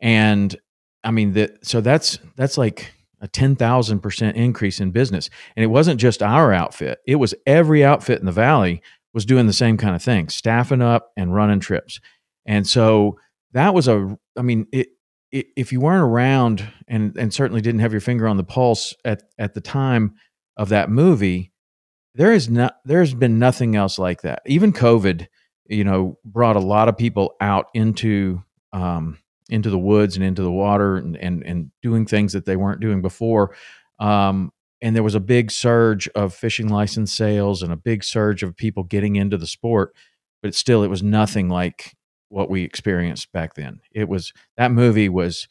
And 0.00 0.56
I 1.04 1.12
mean 1.12 1.32
that 1.34 1.64
so 1.64 1.80
that's 1.80 2.18
that's 2.36 2.58
like 2.58 2.92
a 3.26 3.28
10,000% 3.28 4.34
increase 4.34 4.80
in 4.80 4.92
business. 4.92 5.28
And 5.56 5.64
it 5.64 5.68
wasn't 5.68 6.00
just 6.00 6.22
our 6.22 6.52
outfit. 6.52 7.00
It 7.06 7.16
was 7.16 7.34
every 7.44 7.84
outfit 7.84 8.20
in 8.20 8.26
the 8.26 8.32
valley 8.32 8.80
was 9.12 9.26
doing 9.26 9.46
the 9.46 9.52
same 9.52 9.76
kind 9.76 9.96
of 9.96 10.02
thing, 10.02 10.28
staffing 10.28 10.80
up 10.80 11.10
and 11.16 11.34
running 11.34 11.60
trips. 11.60 12.00
And 12.46 12.66
so 12.66 13.18
that 13.52 13.74
was 13.74 13.88
a 13.88 14.16
I 14.38 14.42
mean 14.42 14.66
it, 14.72 14.88
it 15.32 15.46
if 15.56 15.72
you 15.72 15.80
weren't 15.80 16.04
around 16.04 16.66
and 16.86 17.16
and 17.16 17.34
certainly 17.34 17.60
didn't 17.60 17.80
have 17.80 17.92
your 17.92 18.00
finger 18.00 18.28
on 18.28 18.36
the 18.36 18.44
pulse 18.44 18.94
at 19.04 19.22
at 19.38 19.54
the 19.54 19.60
time 19.60 20.14
of 20.56 20.68
that 20.68 20.88
movie, 20.88 21.52
there 22.14 22.32
is 22.32 22.48
not 22.48 22.76
there's 22.84 23.14
been 23.14 23.38
nothing 23.38 23.74
else 23.74 23.98
like 23.98 24.22
that. 24.22 24.42
Even 24.46 24.72
COVID, 24.72 25.26
you 25.66 25.82
know, 25.82 26.18
brought 26.24 26.56
a 26.56 26.60
lot 26.60 26.88
of 26.88 26.96
people 26.96 27.34
out 27.40 27.66
into 27.74 28.42
um, 28.72 29.18
into 29.48 29.70
the 29.70 29.78
woods 29.78 30.16
and 30.16 30.24
into 30.24 30.42
the 30.42 30.50
water 30.50 30.96
and 30.96 31.16
and, 31.16 31.44
and 31.44 31.70
doing 31.82 32.06
things 32.06 32.32
that 32.32 32.44
they 32.46 32.56
weren't 32.56 32.80
doing 32.80 33.02
before. 33.02 33.54
Um, 33.98 34.52
and 34.82 34.94
there 34.94 35.02
was 35.02 35.14
a 35.14 35.20
big 35.20 35.50
surge 35.50 36.08
of 36.08 36.34
fishing 36.34 36.68
license 36.68 37.12
sales 37.12 37.62
and 37.62 37.72
a 37.72 37.76
big 37.76 38.04
surge 38.04 38.42
of 38.42 38.56
people 38.56 38.82
getting 38.82 39.16
into 39.16 39.38
the 39.38 39.46
sport, 39.46 39.94
but 40.42 40.54
still, 40.54 40.82
it 40.82 40.90
was 40.90 41.02
nothing 41.02 41.48
like 41.48 41.94
what 42.28 42.50
we 42.50 42.62
experienced 42.62 43.32
back 43.32 43.54
then. 43.54 43.80
It 43.92 44.08
was 44.08 44.32
that 44.56 44.72
movie 44.72 45.08
was 45.08 45.48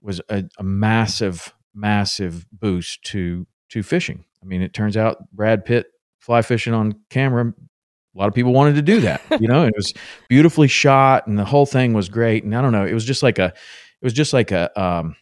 was 0.00 0.20
a, 0.28 0.44
a 0.58 0.62
massive, 0.62 1.54
massive 1.74 2.46
boost 2.52 3.02
to 3.04 3.46
to 3.70 3.82
fishing. 3.82 4.24
I 4.42 4.46
mean, 4.46 4.62
it 4.62 4.72
turns 4.72 4.96
out 4.96 5.30
Brad 5.32 5.64
Pitt 5.64 5.86
fly 6.20 6.42
fishing 6.42 6.74
on 6.74 7.00
camera. 7.10 7.52
A 8.16 8.18
lot 8.18 8.28
of 8.28 8.34
people 8.34 8.52
wanted 8.52 8.76
to 8.76 8.82
do 8.82 9.00
that, 9.00 9.22
you 9.40 9.46
know. 9.46 9.64
it 9.64 9.74
was 9.76 9.92
beautifully 10.28 10.68
shot, 10.68 11.26
and 11.26 11.38
the 11.38 11.44
whole 11.44 11.66
thing 11.66 11.92
was 11.92 12.08
great. 12.08 12.44
And 12.44 12.56
I 12.56 12.62
don't 12.62 12.72
know, 12.72 12.86
it 12.86 12.94
was 12.94 13.04
just 13.04 13.22
like 13.22 13.38
a, 13.38 13.46
it 13.46 14.04
was 14.04 14.14
just 14.14 14.32
like 14.32 14.52
a, 14.52 14.80
um, 14.80 15.16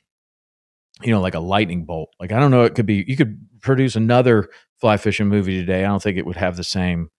you 1.02 1.10
know, 1.10 1.20
like 1.20 1.34
a 1.34 1.40
lightning 1.40 1.84
bolt. 1.84 2.10
Like 2.20 2.30
I 2.30 2.38
don't 2.38 2.50
know, 2.50 2.62
it 2.62 2.74
could 2.74 2.86
be. 2.86 3.04
You 3.06 3.16
could 3.16 3.38
produce 3.60 3.96
another 3.96 4.48
fly 4.80 4.96
fishing 4.96 5.28
movie 5.28 5.58
today. 5.58 5.84
I 5.84 5.88
don't 5.88 6.02
think 6.02 6.18
it 6.18 6.26
would 6.26 6.36
have 6.36 6.56
the 6.56 6.64
same 6.64 7.10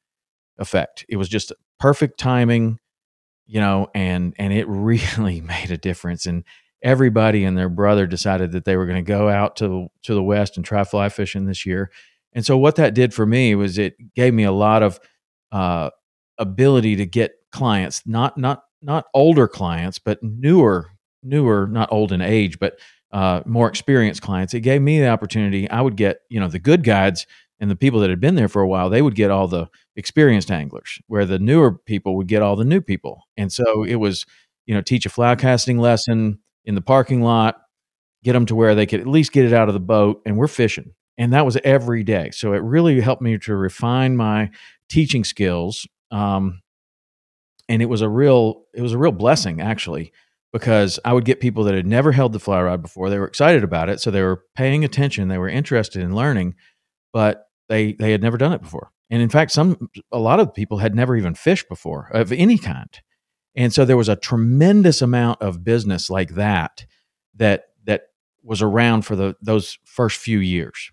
effect. 0.57 1.05
It 1.09 1.17
was 1.17 1.27
just 1.27 1.51
perfect 1.79 2.19
timing, 2.19 2.79
you 3.45 3.59
know, 3.59 3.89
and 3.93 4.33
and 4.39 4.53
it 4.53 4.67
really 4.69 5.41
made 5.41 5.71
a 5.71 5.77
difference. 5.77 6.25
And 6.25 6.45
everybody 6.81 7.43
and 7.43 7.57
their 7.57 7.69
brother 7.69 8.07
decided 8.07 8.51
that 8.53 8.63
they 8.63 8.77
were 8.77 8.85
going 8.85 9.03
to 9.03 9.09
go 9.09 9.27
out 9.27 9.57
to 9.57 9.87
to 10.03 10.13
the 10.13 10.23
west 10.23 10.55
and 10.55 10.65
try 10.65 10.83
fly 10.85 11.09
fishing 11.09 11.45
this 11.45 11.65
year. 11.65 11.91
And 12.33 12.45
so 12.45 12.57
what 12.57 12.75
that 12.75 12.93
did 12.93 13.13
for 13.13 13.25
me 13.25 13.55
was 13.55 13.77
it 13.77 13.95
gave 14.13 14.33
me 14.33 14.43
a 14.43 14.51
lot 14.51 14.83
of 14.83 14.99
uh, 15.55 15.89
ability 16.37 16.97
to 16.97 17.05
get 17.05 17.31
clients, 17.53 18.03
not 18.05 18.37
not 18.37 18.63
not 18.81 19.05
older 19.13 19.47
clients, 19.47 19.99
but 19.99 20.21
newer 20.21 20.91
newer, 21.23 21.65
not 21.67 21.89
old 21.91 22.11
in 22.11 22.21
age, 22.21 22.59
but 22.59 22.77
uh, 23.11 23.41
more 23.45 23.67
experienced 23.67 24.21
clients. 24.21 24.53
It 24.53 24.61
gave 24.61 24.81
me 24.81 24.99
the 24.99 25.07
opportunity. 25.07 25.69
I 25.69 25.81
would 25.81 25.95
get 25.95 26.19
you 26.29 26.39
know 26.39 26.49
the 26.49 26.59
good 26.59 26.83
guides 26.83 27.25
and 27.61 27.71
the 27.71 27.75
people 27.75 28.01
that 28.01 28.09
had 28.09 28.19
been 28.19 28.35
there 28.35 28.49
for 28.49 28.61
a 28.61 28.67
while. 28.67 28.89
They 28.89 29.01
would 29.01 29.15
get 29.15 29.31
all 29.31 29.47
the 29.47 29.67
experienced 29.95 30.51
anglers, 30.51 30.99
where 31.07 31.25
the 31.25 31.39
newer 31.39 31.71
people 31.71 32.17
would 32.17 32.27
get 32.27 32.41
all 32.41 32.57
the 32.57 32.65
new 32.65 32.81
people. 32.81 33.23
And 33.37 33.51
so 33.51 33.83
it 33.83 33.95
was 33.95 34.25
you 34.65 34.75
know 34.75 34.81
teach 34.81 35.05
a 35.05 35.09
fly 35.09 35.35
casting 35.35 35.79
lesson 35.79 36.39
in 36.65 36.75
the 36.75 36.81
parking 36.81 37.21
lot, 37.21 37.61
get 38.25 38.33
them 38.33 38.45
to 38.47 38.55
where 38.55 38.75
they 38.75 38.85
could 38.85 38.99
at 38.99 39.07
least 39.07 39.31
get 39.31 39.45
it 39.45 39.53
out 39.53 39.69
of 39.69 39.73
the 39.73 39.79
boat, 39.79 40.21
and 40.25 40.37
we're 40.37 40.47
fishing 40.47 40.93
and 41.17 41.33
that 41.33 41.45
was 41.45 41.57
every 41.63 42.03
day. 42.03 42.29
So 42.31 42.53
it 42.53 42.61
really 42.61 42.99
helped 42.99 43.21
me 43.21 43.37
to 43.37 43.55
refine 43.55 44.15
my 44.17 44.51
teaching 44.89 45.23
skills. 45.23 45.87
Um, 46.11 46.61
and 47.67 47.81
it 47.81 47.87
was 47.87 48.01
a 48.01 48.09
real 48.09 48.63
it 48.73 48.81
was 48.81 48.93
a 48.93 48.97
real 48.97 49.11
blessing 49.11 49.59
actually 49.59 50.11
because 50.53 50.99
I 51.03 51.11
would 51.11 51.25
get 51.25 51.41
people 51.41 51.65
that 51.65 51.73
had 51.75 51.87
never 51.87 52.11
held 52.11 52.31
the 52.31 52.39
fly 52.39 52.61
rod 52.61 52.81
before. 52.81 53.09
They 53.09 53.19
were 53.19 53.27
excited 53.27 53.63
about 53.63 53.89
it, 53.89 53.99
so 53.99 54.09
they 54.09 54.21
were 54.21 54.43
paying 54.55 54.85
attention. 54.85 55.27
They 55.27 55.37
were 55.37 55.49
interested 55.49 56.01
in 56.01 56.15
learning, 56.15 56.55
but 57.11 57.47
they 57.67 57.93
they 57.93 58.11
had 58.11 58.21
never 58.21 58.37
done 58.37 58.53
it 58.53 58.61
before. 58.61 58.91
And 59.09 59.21
in 59.21 59.29
fact, 59.29 59.51
some 59.51 59.89
a 60.11 60.19
lot 60.19 60.39
of 60.39 60.53
people 60.53 60.77
had 60.77 60.95
never 60.95 61.15
even 61.15 61.35
fished 61.35 61.67
before 61.69 62.09
of 62.13 62.31
any 62.31 62.57
kind. 62.57 62.89
And 63.55 63.73
so 63.73 63.85
there 63.85 63.97
was 63.97 64.09
a 64.09 64.15
tremendous 64.15 65.01
amount 65.01 65.41
of 65.41 65.63
business 65.63 66.09
like 66.09 66.35
that 66.35 66.85
that 67.35 67.65
that 67.83 68.03
was 68.43 68.61
around 68.61 69.03
for 69.03 69.15
the 69.15 69.35
those 69.41 69.77
first 69.83 70.17
few 70.17 70.39
years. 70.39 70.91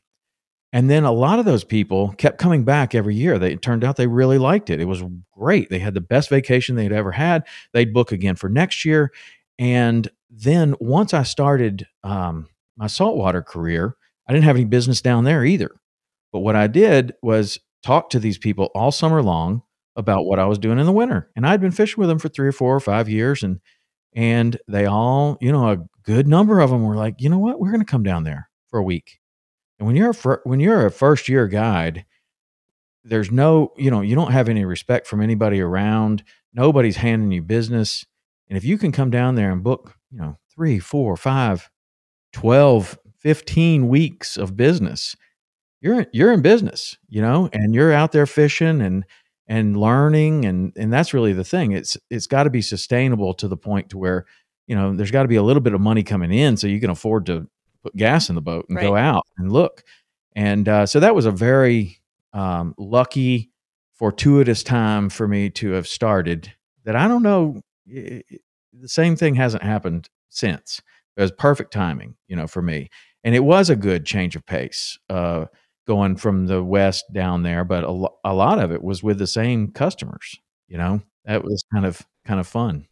And 0.73 0.89
then 0.89 1.05
a 1.05 1.13
lot 1.13 1.39
of 1.39 1.45
those 1.45 1.65
people 1.65 2.15
kept 2.17 2.39
coming 2.39 2.65
back 2.65 2.95
every 2.95 3.15
year. 3.15 3.39
They, 3.39 3.57
turned 3.57 3.85
out 3.85 3.97
they 3.97 4.07
really 4.07 4.39
liked 4.39 4.71
it. 4.71 4.81
It 4.81 4.87
was 4.87 5.05
great. 5.33 5.69
They 5.69 5.79
had 5.79 5.95
the 5.95 6.01
best 6.01 6.31
vacation 6.31 6.77
they'd 6.77 6.93
ever 6.93 7.13
had. 7.13 7.47
They'd 7.73 7.93
book 7.93 8.11
again 8.11 8.37
for 8.37 8.49
next 8.49 8.85
year. 8.85 9.13
And 9.59 10.11
then 10.31 10.75
once 10.81 11.13
I 11.13 11.25
started 11.25 11.87
um, 12.03 12.49
my 12.77 12.87
saltwater 12.87 13.43
career, 13.43 13.97
I 14.27 14.33
didn't 14.33 14.47
have 14.47 14.57
any 14.57 14.65
business 14.65 15.03
down 15.03 15.25
there 15.25 15.45
either. 15.45 15.71
But 16.33 16.41
what 16.41 16.57
I 16.57 16.69
did 16.69 17.13
was 17.23 17.59
talk 17.83 18.09
to 18.11 18.19
these 18.19 18.39
people 18.39 18.71
all 18.75 18.93
summer 18.93 19.23
long 19.23 19.63
about 19.95 20.25
what 20.25 20.39
I 20.39 20.47
was 20.47 20.59
doing 20.59 20.79
in 20.79 20.87
the 20.87 20.93
winter. 20.93 21.31
And 21.37 21.47
I'd 21.47 21.61
been 21.61 21.71
fishing 21.71 22.01
with 22.01 22.09
them 22.09 22.19
for 22.19 22.31
three 22.31 22.49
or 22.49 22.53
four 22.53 22.75
or 22.75 22.81
five 22.81 23.11
years. 23.11 23.43
And 23.43 23.61
and 24.15 24.59
they 24.69 24.87
all, 24.87 25.37
you 25.41 25.53
know, 25.53 25.71
a 25.71 25.79
good 26.03 26.27
number 26.27 26.61
of 26.61 26.71
them 26.71 26.83
were 26.83 26.97
like, 26.97 27.17
you 27.19 27.29
know 27.29 27.39
what, 27.39 27.59
we're 27.59 27.71
going 27.71 27.85
to 27.85 27.91
come 27.91 28.03
down 28.03 28.25
there 28.25 28.49
for 28.69 28.79
a 28.79 28.83
week 28.83 29.19
and 29.83 29.89
when 29.89 29.97
you're 29.97 30.11
a 30.11 30.15
fir- 30.15 30.41
when 30.45 30.61
you're 30.61 30.87
a 30.87 30.93
first 30.93 31.29
year 31.29 31.49
guide, 31.49 32.05
there's 33.03 33.33
no, 33.33 33.73
you 33.77 33.91
know, 33.91 34.01
you 34.01 34.15
don't 34.15 34.31
have 34.31 34.49
any 34.49 34.65
respect 34.65 35.09
from 35.09 35.21
anybody 35.21 35.61
around. 35.61 36.23
Nobody's 36.55 36.99
handing 36.99 37.33
you 37.33 37.43
business. 37.43 38.07
And 38.49 38.57
if 38.57 38.63
you 38.65 38.79
can 38.79 38.93
come 38.93 39.11
down 39.11 39.35
there 39.35 39.51
and 39.51 39.61
book, 39.61 39.97
you 40.13 40.19
know, 40.19 40.39
three, 40.55 40.79
four, 40.79 41.17
five, 41.17 41.69
12, 42.33 42.97
15 43.19 43.89
weeks 43.89 44.37
of 44.37 44.57
business, 44.57 45.17
you're 45.81 46.07
you're 46.13 46.33
in 46.33 46.43
business, 46.43 46.97
you 47.09 47.21
know, 47.21 47.51
and 47.53 47.75
you're 47.75 47.93
out 47.93 48.13
there 48.13 48.27
fishing 48.27 48.81
and 48.81 49.05
and 49.49 49.77
learning 49.77 50.45
and 50.45 50.73
and 50.77 50.93
that's 50.93 51.13
really 51.13 51.33
the 51.33 51.43
thing. 51.43 51.73
It's 51.73 51.97
it's 52.09 52.29
got 52.29 52.45
to 52.45 52.51
be 52.51 52.63
sustainable 52.63 53.35
to 53.35 53.49
the 53.49 53.57
point 53.57 53.91
to 53.91 53.99
where, 53.99 54.27
you 54.69 54.77
know, 54.77 54.95
there's 54.95 55.11
got 55.11 55.23
to 55.23 55.29
be 55.29 55.35
a 55.35 55.43
little 55.43 55.61
bit 55.61 55.75
of 55.75 55.81
money 55.81 56.05
coming 56.05 56.33
in 56.33 56.57
so 56.57 56.69
you 56.69 56.79
can 56.79 56.91
afford 56.91 57.27
to 57.27 57.49
put 57.83 57.97
gas 57.97 58.29
in 58.29 58.35
the 58.35 58.41
boat 58.41 58.67
and 58.69 58.77
right. 58.77 58.83
go 58.83 58.97
out 58.97 59.27
and 59.39 59.53
look. 59.53 59.83
And 60.35 60.69
uh, 60.69 60.87
so 60.87 61.01
that 61.01 61.15
was 61.15 61.27
a 61.27 61.31
very 61.31 61.99
um, 62.33 62.75
lucky, 62.79 63.51
fortuitous 63.93 64.63
time 64.63 65.09
for 65.09 65.29
me 65.29 65.51
to 65.51 65.73
have 65.73 65.87
started. 65.87 66.53
That 66.85 66.97
I 66.97 67.09
don't 67.09 67.23
know, 67.23 67.61
it, 67.87 68.25
the 68.73 68.89
same 68.89 69.17
thing 69.17 69.35
hasn't 69.35 69.63
happened 69.63 70.09
since. 70.29 70.81
It 71.17 71.21
was 71.21 71.33
perfect 71.33 71.73
timing, 71.73 72.17
you 72.27 72.37
know, 72.37 72.47
for 72.47 72.63
me. 72.63 72.89
And 73.25 73.35
it 73.35 73.45
was 73.45 73.71
a 73.71 73.77
good 73.77 74.05
change 74.05 74.35
of 74.35 74.47
pace 74.47 74.99
uh, 75.11 75.47
going 75.87 76.17
from 76.17 76.47
the 76.47 76.63
west 76.63 77.05
down 77.13 77.43
there, 77.43 77.65
but 77.65 77.85
a, 77.85 77.91
lo- 77.91 78.19
a 78.25 78.35
lot 78.35 78.59
of 78.59 78.73
it 78.73 78.83
was 78.83 79.03
with 79.03 79.19
the 79.19 79.27
same 79.27 79.71
customers. 79.73 80.37
You 80.69 80.79
know, 80.79 81.03
that 81.25 81.45
was 81.45 81.63
kind 81.73 81.85
of 81.85 82.01
kind 82.25 82.41
of 82.41 82.47
fun. 82.47 82.87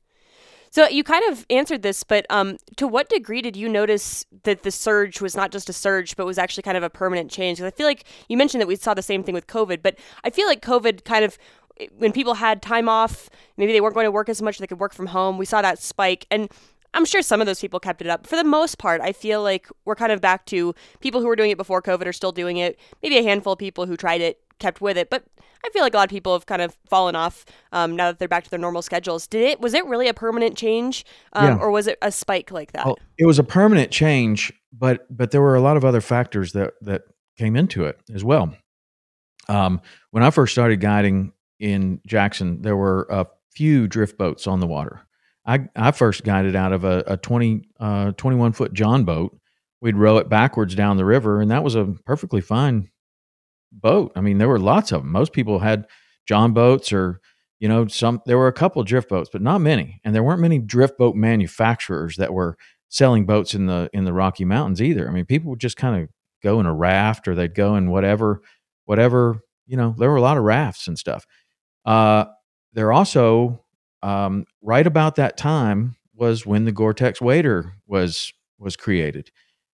So 0.72 0.86
you 0.88 1.02
kind 1.02 1.24
of 1.30 1.44
answered 1.50 1.82
this, 1.82 2.04
but 2.04 2.26
um, 2.30 2.56
to 2.76 2.86
what 2.86 3.08
degree 3.08 3.42
did 3.42 3.56
you 3.56 3.68
notice 3.68 4.24
that 4.44 4.62
the 4.62 4.70
surge 4.70 5.20
was 5.20 5.34
not 5.34 5.50
just 5.50 5.68
a 5.68 5.72
surge, 5.72 6.16
but 6.16 6.26
was 6.26 6.38
actually 6.38 6.62
kind 6.62 6.76
of 6.76 6.84
a 6.84 6.90
permanent 6.90 7.28
change? 7.28 7.58
Because 7.58 7.72
I 7.72 7.76
feel 7.76 7.86
like 7.86 8.04
you 8.28 8.36
mentioned 8.36 8.60
that 8.60 8.68
we 8.68 8.76
saw 8.76 8.94
the 8.94 9.02
same 9.02 9.24
thing 9.24 9.34
with 9.34 9.48
COVID, 9.48 9.82
but 9.82 9.98
I 10.22 10.30
feel 10.30 10.46
like 10.46 10.62
COVID 10.62 11.04
kind 11.04 11.24
of 11.24 11.36
when 11.96 12.12
people 12.12 12.34
had 12.34 12.62
time 12.62 12.88
off, 12.88 13.30
maybe 13.56 13.72
they 13.72 13.80
weren't 13.80 13.94
going 13.94 14.04
to 14.04 14.10
work 14.10 14.28
as 14.28 14.42
much, 14.42 14.58
they 14.58 14.66
could 14.66 14.80
work 14.80 14.92
from 14.92 15.06
home. 15.06 15.38
We 15.38 15.46
saw 15.46 15.62
that 15.62 15.78
spike, 15.78 16.26
and 16.30 16.50
I'm 16.92 17.04
sure 17.04 17.22
some 17.22 17.40
of 17.40 17.46
those 17.46 17.60
people 17.60 17.80
kept 17.80 18.02
it 18.02 18.08
up. 18.08 18.26
For 18.26 18.36
the 18.36 18.44
most 18.44 18.78
part, 18.78 19.00
I 19.00 19.12
feel 19.12 19.42
like 19.42 19.68
we're 19.84 19.94
kind 19.94 20.12
of 20.12 20.20
back 20.20 20.44
to 20.46 20.74
people 21.00 21.20
who 21.20 21.26
were 21.26 21.36
doing 21.36 21.50
it 21.50 21.56
before 21.56 21.80
COVID 21.80 22.06
are 22.06 22.12
still 22.12 22.32
doing 22.32 22.58
it. 22.58 22.78
Maybe 23.02 23.18
a 23.18 23.22
handful 23.22 23.54
of 23.54 23.58
people 23.58 23.86
who 23.86 23.96
tried 23.96 24.20
it 24.20 24.40
kept 24.60 24.80
with 24.80 24.96
it, 24.96 25.10
but 25.10 25.24
I 25.64 25.70
feel 25.70 25.82
like 25.82 25.94
a 25.94 25.96
lot 25.96 26.04
of 26.04 26.10
people 26.10 26.32
have 26.32 26.46
kind 26.46 26.62
of 26.62 26.76
fallen 26.88 27.16
off 27.16 27.44
um, 27.72 27.96
now 27.96 28.10
that 28.10 28.18
they're 28.18 28.28
back 28.28 28.44
to 28.44 28.50
their 28.50 28.58
normal 28.58 28.82
schedules. 28.82 29.26
Did 29.26 29.42
it? 29.42 29.60
Was 29.60 29.74
it 29.74 29.84
really 29.86 30.08
a 30.08 30.14
permanent 30.14 30.56
change, 30.56 31.04
um, 31.32 31.44
yeah. 31.44 31.58
or 31.58 31.70
was 31.70 31.86
it 31.86 31.98
a 32.02 32.12
spike 32.12 32.50
like 32.50 32.72
that? 32.72 32.86
Well, 32.86 32.98
it 33.18 33.26
was 33.26 33.38
a 33.38 33.44
permanent 33.44 33.90
change, 33.90 34.52
but 34.72 35.06
but 35.14 35.32
there 35.32 35.42
were 35.42 35.56
a 35.56 35.60
lot 35.60 35.76
of 35.76 35.84
other 35.84 36.00
factors 36.00 36.52
that 36.52 36.74
that 36.82 37.02
came 37.36 37.56
into 37.56 37.84
it 37.84 37.98
as 38.14 38.22
well. 38.22 38.54
Um, 39.48 39.80
when 40.10 40.22
I 40.22 40.30
first 40.30 40.52
started 40.52 40.80
guiding 40.80 41.32
in 41.58 42.00
Jackson, 42.06 42.62
there 42.62 42.76
were 42.76 43.06
a 43.10 43.26
few 43.54 43.88
drift 43.88 44.16
boats 44.16 44.46
on 44.46 44.60
the 44.60 44.66
water. 44.66 45.02
I, 45.44 45.68
I 45.74 45.90
first 45.90 46.22
guided 46.22 46.54
out 46.54 46.72
of 46.72 46.84
a, 46.84 47.02
a 47.06 47.16
20, 47.16 47.62
uh, 47.80 48.12
21 48.12 48.52
foot 48.52 48.72
John 48.72 49.04
boat. 49.04 49.36
We'd 49.80 49.96
row 49.96 50.18
it 50.18 50.28
backwards 50.28 50.74
down 50.74 50.98
the 50.98 51.04
river, 51.04 51.40
and 51.40 51.50
that 51.50 51.64
was 51.64 51.74
a 51.74 51.86
perfectly 52.04 52.42
fine 52.42 52.89
boat. 53.72 54.12
I 54.16 54.20
mean, 54.20 54.38
there 54.38 54.48
were 54.48 54.58
lots 54.58 54.92
of 54.92 55.02
them. 55.02 55.12
Most 55.12 55.32
people 55.32 55.58
had 55.60 55.86
John 56.26 56.52
boats 56.52 56.92
or 56.92 57.20
you 57.58 57.68
know 57.68 57.86
some 57.86 58.20
there 58.26 58.38
were 58.38 58.46
a 58.48 58.52
couple 58.52 58.82
drift 58.84 59.08
boats 59.08 59.28
but 59.32 59.42
not 59.42 59.60
many 59.60 60.00
and 60.04 60.14
there 60.14 60.22
weren't 60.22 60.40
many 60.40 60.58
drift 60.58 60.96
boat 60.96 61.14
manufacturers 61.14 62.16
that 62.16 62.32
were 62.32 62.56
selling 62.88 63.26
boats 63.26 63.54
in 63.54 63.66
the 63.66 63.90
in 63.92 64.04
the 64.04 64.12
rocky 64.12 64.44
mountains 64.44 64.80
either 64.80 65.06
i 65.08 65.12
mean 65.12 65.26
people 65.26 65.50
would 65.50 65.60
just 65.60 65.76
kind 65.76 66.02
of 66.02 66.08
go 66.42 66.58
in 66.60 66.66
a 66.66 66.72
raft 66.72 67.28
or 67.28 67.34
they'd 67.34 67.54
go 67.54 67.76
in 67.76 67.90
whatever 67.90 68.40
whatever 68.86 69.40
you 69.66 69.76
know 69.76 69.94
there 69.98 70.08
were 70.10 70.16
a 70.16 70.22
lot 70.22 70.38
of 70.38 70.44
rafts 70.44 70.86
and 70.88 70.98
stuff 70.98 71.26
Uh, 71.84 72.24
there 72.72 72.92
also, 72.92 73.64
um, 74.02 74.44
right 74.62 74.86
about 74.86 75.16
that 75.16 75.36
time, 75.36 75.96
was 76.14 76.46
when 76.46 76.64
the 76.64 76.72
Gore-Tex 76.72 77.20
wader 77.20 77.74
was 77.86 78.32
was 78.58 78.76
created, 78.76 79.30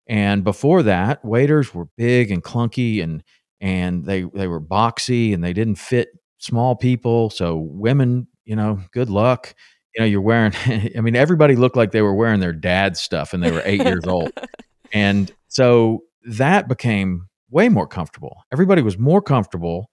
and 0.06 0.44
before 0.44 0.82
that, 0.82 1.24
waders 1.24 1.74
were 1.74 1.86
big 1.96 2.30
and 2.30 2.42
clunky 2.44 3.02
and 3.02 3.22
and 3.60 4.04
they 4.04 4.22
they 4.22 4.46
were 4.46 4.60
boxy 4.60 5.34
and 5.34 5.42
they 5.42 5.52
didn't 5.52 5.76
fit 5.76 6.08
small 6.38 6.76
people. 6.76 7.30
So 7.30 7.56
women, 7.56 8.28
you 8.44 8.56
know, 8.56 8.80
good 8.92 9.10
luck. 9.10 9.54
You 9.94 10.00
know, 10.00 10.06
you're 10.06 10.20
wearing. 10.20 10.52
I 10.66 11.00
mean, 11.00 11.16
everybody 11.16 11.56
looked 11.56 11.76
like 11.76 11.92
they 11.92 12.02
were 12.02 12.14
wearing 12.14 12.40
their 12.40 12.52
dad's 12.52 13.00
stuff, 13.00 13.32
and 13.32 13.42
they 13.42 13.52
were 13.52 13.62
eight 13.64 13.82
years 13.82 14.06
old, 14.06 14.32
and 14.92 15.32
so 15.48 16.02
that 16.26 16.68
became 16.68 17.28
way 17.50 17.68
more 17.68 17.86
comfortable. 17.86 18.42
Everybody 18.52 18.82
was 18.82 18.98
more 18.98 19.22
comfortable. 19.22 19.90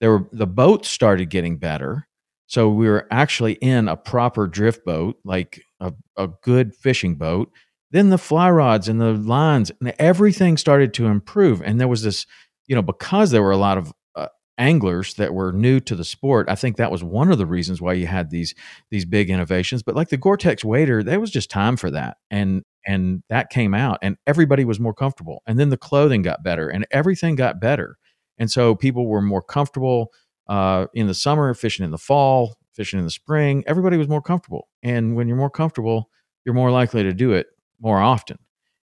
There 0.00 0.10
were 0.10 0.28
the 0.32 0.46
boats 0.46 0.88
started 0.88 1.30
getting 1.30 1.58
better. 1.58 2.06
So 2.46 2.68
we 2.68 2.88
were 2.88 3.06
actually 3.10 3.54
in 3.54 3.88
a 3.88 3.96
proper 3.96 4.46
drift 4.46 4.84
boat, 4.84 5.16
like 5.24 5.62
a, 5.80 5.92
a 6.16 6.28
good 6.42 6.74
fishing 6.74 7.16
boat. 7.16 7.50
Then 7.90 8.10
the 8.10 8.18
fly 8.18 8.50
rods 8.50 8.88
and 8.88 9.00
the 9.00 9.12
lines 9.12 9.72
and 9.80 9.92
everything 9.98 10.56
started 10.56 10.94
to 10.94 11.06
improve. 11.06 11.60
And 11.62 11.80
there 11.80 11.88
was 11.88 12.02
this, 12.02 12.26
you 12.66 12.74
know, 12.74 12.82
because 12.82 13.30
there 13.30 13.42
were 13.42 13.52
a 13.52 13.56
lot 13.56 13.78
of 13.78 13.92
uh, 14.14 14.28
anglers 14.58 15.14
that 15.14 15.34
were 15.34 15.52
new 15.52 15.80
to 15.80 15.94
the 15.94 16.04
sport. 16.04 16.48
I 16.48 16.54
think 16.54 16.76
that 16.76 16.90
was 16.90 17.04
one 17.04 17.30
of 17.30 17.38
the 17.38 17.46
reasons 17.46 17.80
why 17.80 17.94
you 17.94 18.06
had 18.06 18.30
these 18.30 18.54
these 18.90 19.04
big 19.04 19.30
innovations. 19.30 19.82
But 19.82 19.94
like 19.94 20.08
the 20.08 20.16
Gore-Tex 20.16 20.64
wader, 20.64 21.02
there 21.02 21.20
was 21.20 21.30
just 21.30 21.50
time 21.50 21.76
for 21.76 21.90
that, 21.90 22.16
and 22.30 22.62
and 22.86 23.22
that 23.28 23.50
came 23.50 23.74
out, 23.74 23.98
and 24.02 24.16
everybody 24.26 24.64
was 24.64 24.80
more 24.80 24.94
comfortable. 24.94 25.42
And 25.46 25.58
then 25.58 25.70
the 25.70 25.76
clothing 25.76 26.22
got 26.22 26.42
better, 26.42 26.68
and 26.68 26.86
everything 26.90 27.36
got 27.36 27.60
better, 27.60 27.96
and 28.38 28.50
so 28.50 28.74
people 28.74 29.06
were 29.06 29.22
more 29.22 29.42
comfortable 29.42 30.12
uh, 30.48 30.86
in 30.94 31.06
the 31.06 31.14
summer, 31.14 31.52
fishing 31.54 31.84
in 31.84 31.90
the 31.90 31.98
fall, 31.98 32.56
fishing 32.74 32.98
in 32.98 33.04
the 33.04 33.10
spring. 33.10 33.64
Everybody 33.66 33.96
was 33.96 34.08
more 34.08 34.22
comfortable, 34.22 34.68
and 34.82 35.16
when 35.16 35.28
you're 35.28 35.36
more 35.36 35.50
comfortable, 35.50 36.10
you're 36.44 36.54
more 36.54 36.70
likely 36.70 37.02
to 37.02 37.12
do 37.12 37.32
it 37.32 37.46
more 37.80 38.00
often. 38.00 38.38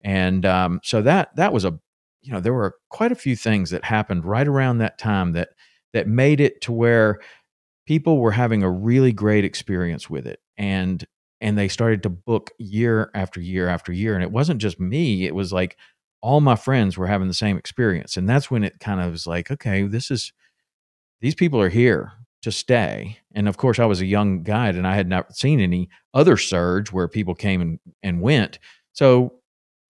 And 0.03 0.45
um, 0.45 0.79
so 0.83 1.01
that 1.01 1.35
that 1.35 1.51
was 1.51 1.65
a 1.65 1.79
you 2.25 2.33
know 2.33 2.39
there 2.39 2.53
were 2.53 2.75
quite 2.89 3.11
a 3.11 3.15
few 3.15 3.35
things 3.35 3.69
that 3.69 3.83
happened 3.83 4.25
right 4.25 4.47
around 4.47 4.79
that 4.79 4.97
time 4.97 5.33
that 5.33 5.49
that 5.93 6.07
made 6.07 6.41
it 6.41 6.59
to 6.61 6.71
where 6.71 7.19
people 7.85 8.17
were 8.17 8.31
having 8.31 8.63
a 8.63 8.69
really 8.69 9.11
great 9.11 9.45
experience 9.45 10.09
with 10.09 10.25
it 10.25 10.39
and 10.57 11.05
and 11.41 11.57
they 11.57 11.67
started 11.67 12.01
to 12.03 12.09
book 12.09 12.51
year 12.57 13.11
after 13.13 13.39
year 13.39 13.67
after 13.67 13.91
year 13.91 14.15
and 14.15 14.23
it 14.23 14.31
wasn't 14.31 14.61
just 14.61 14.79
me 14.79 15.25
it 15.25 15.35
was 15.35 15.53
like 15.53 15.77
all 16.21 16.41
my 16.41 16.55
friends 16.55 16.97
were 16.97 17.07
having 17.07 17.27
the 17.27 17.33
same 17.33 17.57
experience 17.57 18.17
and 18.17 18.27
that's 18.27 18.49
when 18.49 18.63
it 18.63 18.79
kind 18.79 18.99
of 18.99 19.11
was 19.11 19.27
like 19.27 19.51
okay 19.51 19.83
this 19.83 20.09
is 20.09 20.33
these 21.21 21.35
people 21.35 21.61
are 21.61 21.69
here 21.69 22.11
to 22.41 22.51
stay 22.51 23.17
and 23.33 23.47
of 23.47 23.57
course 23.57 23.79
i 23.79 23.85
was 23.85 24.01
a 24.01 24.05
young 24.05 24.43
guide 24.43 24.75
and 24.75 24.87
i 24.87 24.95
had 24.95 25.07
not 25.07 25.35
seen 25.35 25.59
any 25.59 25.89
other 26.13 26.37
surge 26.37 26.91
where 26.91 27.07
people 27.07 27.35
came 27.35 27.61
and, 27.61 27.79
and 28.01 28.21
went 28.21 28.57
so 28.93 29.33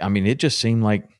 i 0.01 0.09
mean 0.09 0.25
it 0.25 0.39
just 0.39 0.59
seemed 0.59 0.83
like 0.83 1.14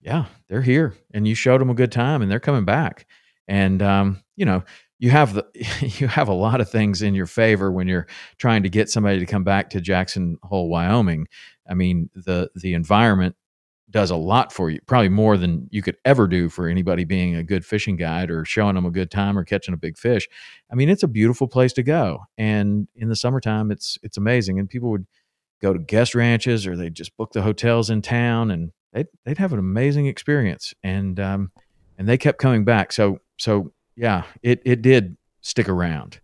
yeah, 0.00 0.26
they're 0.48 0.62
here 0.62 0.94
and 1.12 1.26
you 1.26 1.34
showed 1.34 1.60
them 1.60 1.70
a 1.70 1.74
good 1.74 1.92
time 1.92 2.22
and 2.22 2.30
they're 2.30 2.40
coming 2.40 2.64
back. 2.64 3.06
And, 3.46 3.82
um, 3.82 4.22
you 4.36 4.44
know, 4.44 4.62
you 4.98 5.10
have 5.10 5.34
the, 5.34 5.46
you 5.98 6.08
have 6.08 6.28
a 6.28 6.34
lot 6.34 6.60
of 6.60 6.70
things 6.70 7.02
in 7.02 7.14
your 7.14 7.26
favor 7.26 7.70
when 7.72 7.88
you're 7.88 8.06
trying 8.38 8.62
to 8.62 8.68
get 8.68 8.90
somebody 8.90 9.18
to 9.18 9.26
come 9.26 9.44
back 9.44 9.70
to 9.70 9.80
Jackson 9.80 10.38
Hole, 10.42 10.68
Wyoming. 10.68 11.26
I 11.68 11.74
mean, 11.74 12.10
the, 12.14 12.50
the 12.54 12.74
environment 12.74 13.36
does 13.90 14.10
a 14.10 14.16
lot 14.16 14.52
for 14.52 14.68
you, 14.70 14.80
probably 14.86 15.08
more 15.08 15.38
than 15.38 15.66
you 15.70 15.80
could 15.80 15.96
ever 16.04 16.26
do 16.26 16.50
for 16.50 16.68
anybody 16.68 17.04
being 17.04 17.34
a 17.34 17.42
good 17.42 17.64
fishing 17.64 17.96
guide 17.96 18.30
or 18.30 18.44
showing 18.44 18.74
them 18.74 18.84
a 18.84 18.90
good 18.90 19.10
time 19.10 19.38
or 19.38 19.44
catching 19.44 19.72
a 19.72 19.78
big 19.78 19.96
fish. 19.96 20.28
I 20.70 20.74
mean, 20.74 20.90
it's 20.90 21.02
a 21.02 21.08
beautiful 21.08 21.48
place 21.48 21.72
to 21.74 21.82
go. 21.82 22.20
And 22.36 22.86
in 22.94 23.08
the 23.08 23.16
summertime, 23.16 23.70
it's, 23.70 23.96
it's 24.02 24.18
amazing. 24.18 24.58
And 24.58 24.68
people 24.68 24.90
would 24.90 25.06
go 25.62 25.72
to 25.72 25.78
guest 25.78 26.14
ranches 26.14 26.66
or 26.66 26.76
they 26.76 26.90
just 26.90 27.16
book 27.16 27.32
the 27.32 27.42
hotels 27.42 27.88
in 27.88 28.02
town 28.02 28.50
and 28.50 28.72
they'd 28.92 29.06
they'd 29.24 29.38
have 29.38 29.52
an 29.52 29.58
amazing 29.58 30.06
experience, 30.06 30.74
and 30.82 31.18
um, 31.20 31.50
and 31.96 32.08
they 32.08 32.18
kept 32.18 32.38
coming 32.38 32.64
back. 32.64 32.92
So 32.92 33.18
so 33.38 33.72
yeah, 33.96 34.24
it 34.42 34.62
it 34.64 34.82
did 34.82 35.16
stick 35.40 35.68
around. 35.68 36.20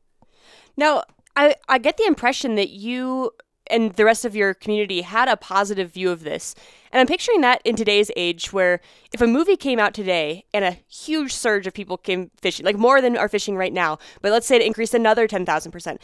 Now 0.77 1.05
I 1.37 1.57
I 1.69 1.79
get 1.79 1.97
the 1.97 2.07
impression 2.07 2.55
that 2.57 2.71
you 2.71 3.33
and 3.69 3.93
the 3.95 4.05
rest 4.05 4.25
of 4.25 4.37
your 4.37 4.55
community 4.55 5.03
had 5.03 5.29
a 5.29 5.37
positive 5.37 5.93
view 5.93 6.11
of 6.11 6.23
this. 6.23 6.55
And 6.93 7.01
I'm 7.01 7.07
picturing 7.07 7.41
that 7.41 7.63
in 7.65 7.77
today's 7.77 8.11
age 8.17 8.53
where 8.53 8.81
if 9.13 9.21
a 9.21 9.27
movie 9.27 9.57
came 9.57 9.79
out 9.79 9.95
today 9.95 10.45
and 10.53 10.65
a 10.65 10.79
huge 10.89 11.33
surge 11.33 11.67
of 11.67 11.75
people 11.75 11.97
came 11.97 12.31
fishing, 12.41 12.65
like 12.65 12.77
more 12.77 13.01
than 13.01 13.17
are 13.17 13.29
fishing 13.29 13.57
right 13.57 13.73
now, 13.73 13.99
but 14.21 14.33
let's 14.33 14.47
say 14.47 14.57
it 14.57 14.63
increased 14.63 14.95
another 14.95 15.27
10,000%, 15.27 15.99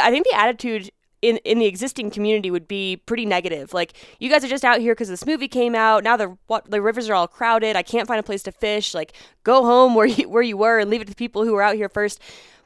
I 0.00 0.10
think 0.10 0.26
the 0.26 0.36
attitude 0.36 0.90
in 1.22 1.38
in 1.38 1.58
the 1.58 1.66
existing 1.66 2.10
community 2.10 2.50
would 2.50 2.68
be 2.68 2.96
pretty 2.96 3.26
negative. 3.26 3.72
Like 3.72 3.94
you 4.18 4.30
guys 4.30 4.44
are 4.44 4.48
just 4.48 4.64
out 4.64 4.80
here 4.80 4.94
because 4.94 5.08
this 5.08 5.26
movie 5.26 5.48
came 5.48 5.74
out. 5.74 6.04
Now 6.04 6.16
the 6.16 6.36
what 6.46 6.70
the 6.70 6.80
rivers 6.80 7.08
are 7.08 7.14
all 7.14 7.28
crowded. 7.28 7.76
I 7.76 7.82
can't 7.82 8.06
find 8.06 8.20
a 8.20 8.22
place 8.22 8.42
to 8.44 8.52
fish. 8.52 8.94
Like 8.94 9.12
go 9.42 9.64
home 9.64 9.94
where 9.94 10.06
you 10.06 10.28
where 10.28 10.42
you 10.42 10.56
were 10.56 10.78
and 10.78 10.90
leave 10.90 11.00
it 11.00 11.06
to 11.06 11.10
the 11.10 11.16
people 11.16 11.44
who 11.44 11.52
were 11.52 11.62
out 11.62 11.76
here 11.76 11.88
first. 11.88 12.20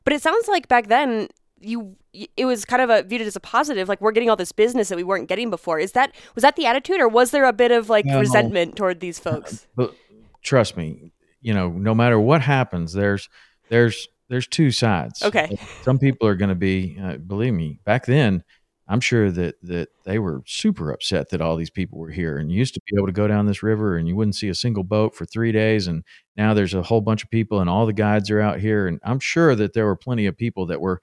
But 0.04 0.12
it 0.12 0.22
sounds 0.22 0.48
like 0.48 0.68
back 0.68 0.88
then 0.88 1.28
you 1.60 1.96
it 2.36 2.44
was 2.44 2.64
kind 2.64 2.82
of 2.82 2.90
a, 2.90 3.02
viewed 3.02 3.22
as 3.22 3.36
a 3.36 3.40
positive. 3.40 3.88
Like 3.88 4.00
we're 4.00 4.12
getting 4.12 4.28
all 4.28 4.36
this 4.36 4.52
business 4.52 4.88
that 4.90 4.96
we 4.96 5.04
weren't 5.04 5.28
getting 5.28 5.50
before. 5.50 5.78
Is 5.78 5.92
that 5.92 6.14
was 6.34 6.42
that 6.42 6.56
the 6.56 6.66
attitude, 6.66 7.00
or 7.00 7.08
was 7.08 7.30
there 7.30 7.44
a 7.44 7.52
bit 7.52 7.70
of 7.70 7.88
like 7.88 8.04
no, 8.04 8.18
resentment 8.18 8.76
toward 8.76 9.00
these 9.00 9.18
folks? 9.18 9.66
But 9.74 9.94
trust 10.42 10.76
me, 10.76 11.12
you 11.40 11.54
know, 11.54 11.70
no 11.70 11.94
matter 11.94 12.20
what 12.20 12.42
happens, 12.42 12.92
there's 12.92 13.28
there's 13.70 14.08
there's 14.28 14.46
two 14.46 14.70
sides. 14.70 15.22
Okay. 15.22 15.56
Some 15.82 15.98
people 15.98 16.26
are 16.26 16.37
going 16.37 16.48
to 16.48 16.54
be, 16.54 16.98
uh, 17.02 17.16
believe 17.18 17.54
me, 17.54 17.80
back 17.85 18.06
then, 18.06 18.42
I'm 18.88 19.00
sure 19.00 19.30
that 19.30 19.54
that 19.62 19.88
they 20.04 20.18
were 20.18 20.42
super 20.46 20.90
upset 20.90 21.30
that 21.30 21.40
all 21.40 21.56
these 21.56 21.70
people 21.70 21.98
were 21.98 22.11
here. 22.11 22.37
And 22.38 22.50
you 22.50 22.58
used 22.58 22.74
to 22.74 22.80
be 22.87 22.96
able 22.96 23.06
to 23.06 23.12
go 23.12 23.28
down 23.28 23.46
this 23.46 23.62
river 23.62 23.96
and 23.96 24.08
you 24.08 24.16
wouldn't 24.16 24.35
see 24.35 24.48
a 24.48 24.54
single 24.54 24.85
boat 24.85 25.14
for 25.14 25.24
three 25.24 25.52
days, 25.52 25.87
and 25.87 26.04
now 26.37 26.52
there's 26.52 26.74
a 26.74 26.82
whole 26.82 27.00
bunch 27.00 27.22
of 27.22 27.30
people 27.30 27.61
and 27.61 27.70
all 27.70 27.87
the 27.87 27.92
guides 27.92 28.30
are 28.30 28.40
out 28.40 28.58
here. 28.58 28.87
And 28.87 28.98
I'm 29.04 29.20
sure 29.20 29.54
that 29.54 29.72
there 29.72 29.87
were 29.87 29.96
plenty 29.96 30.26
of 30.26 30.37
people 30.37 30.66
that 30.66 30.80
were 30.80 31.00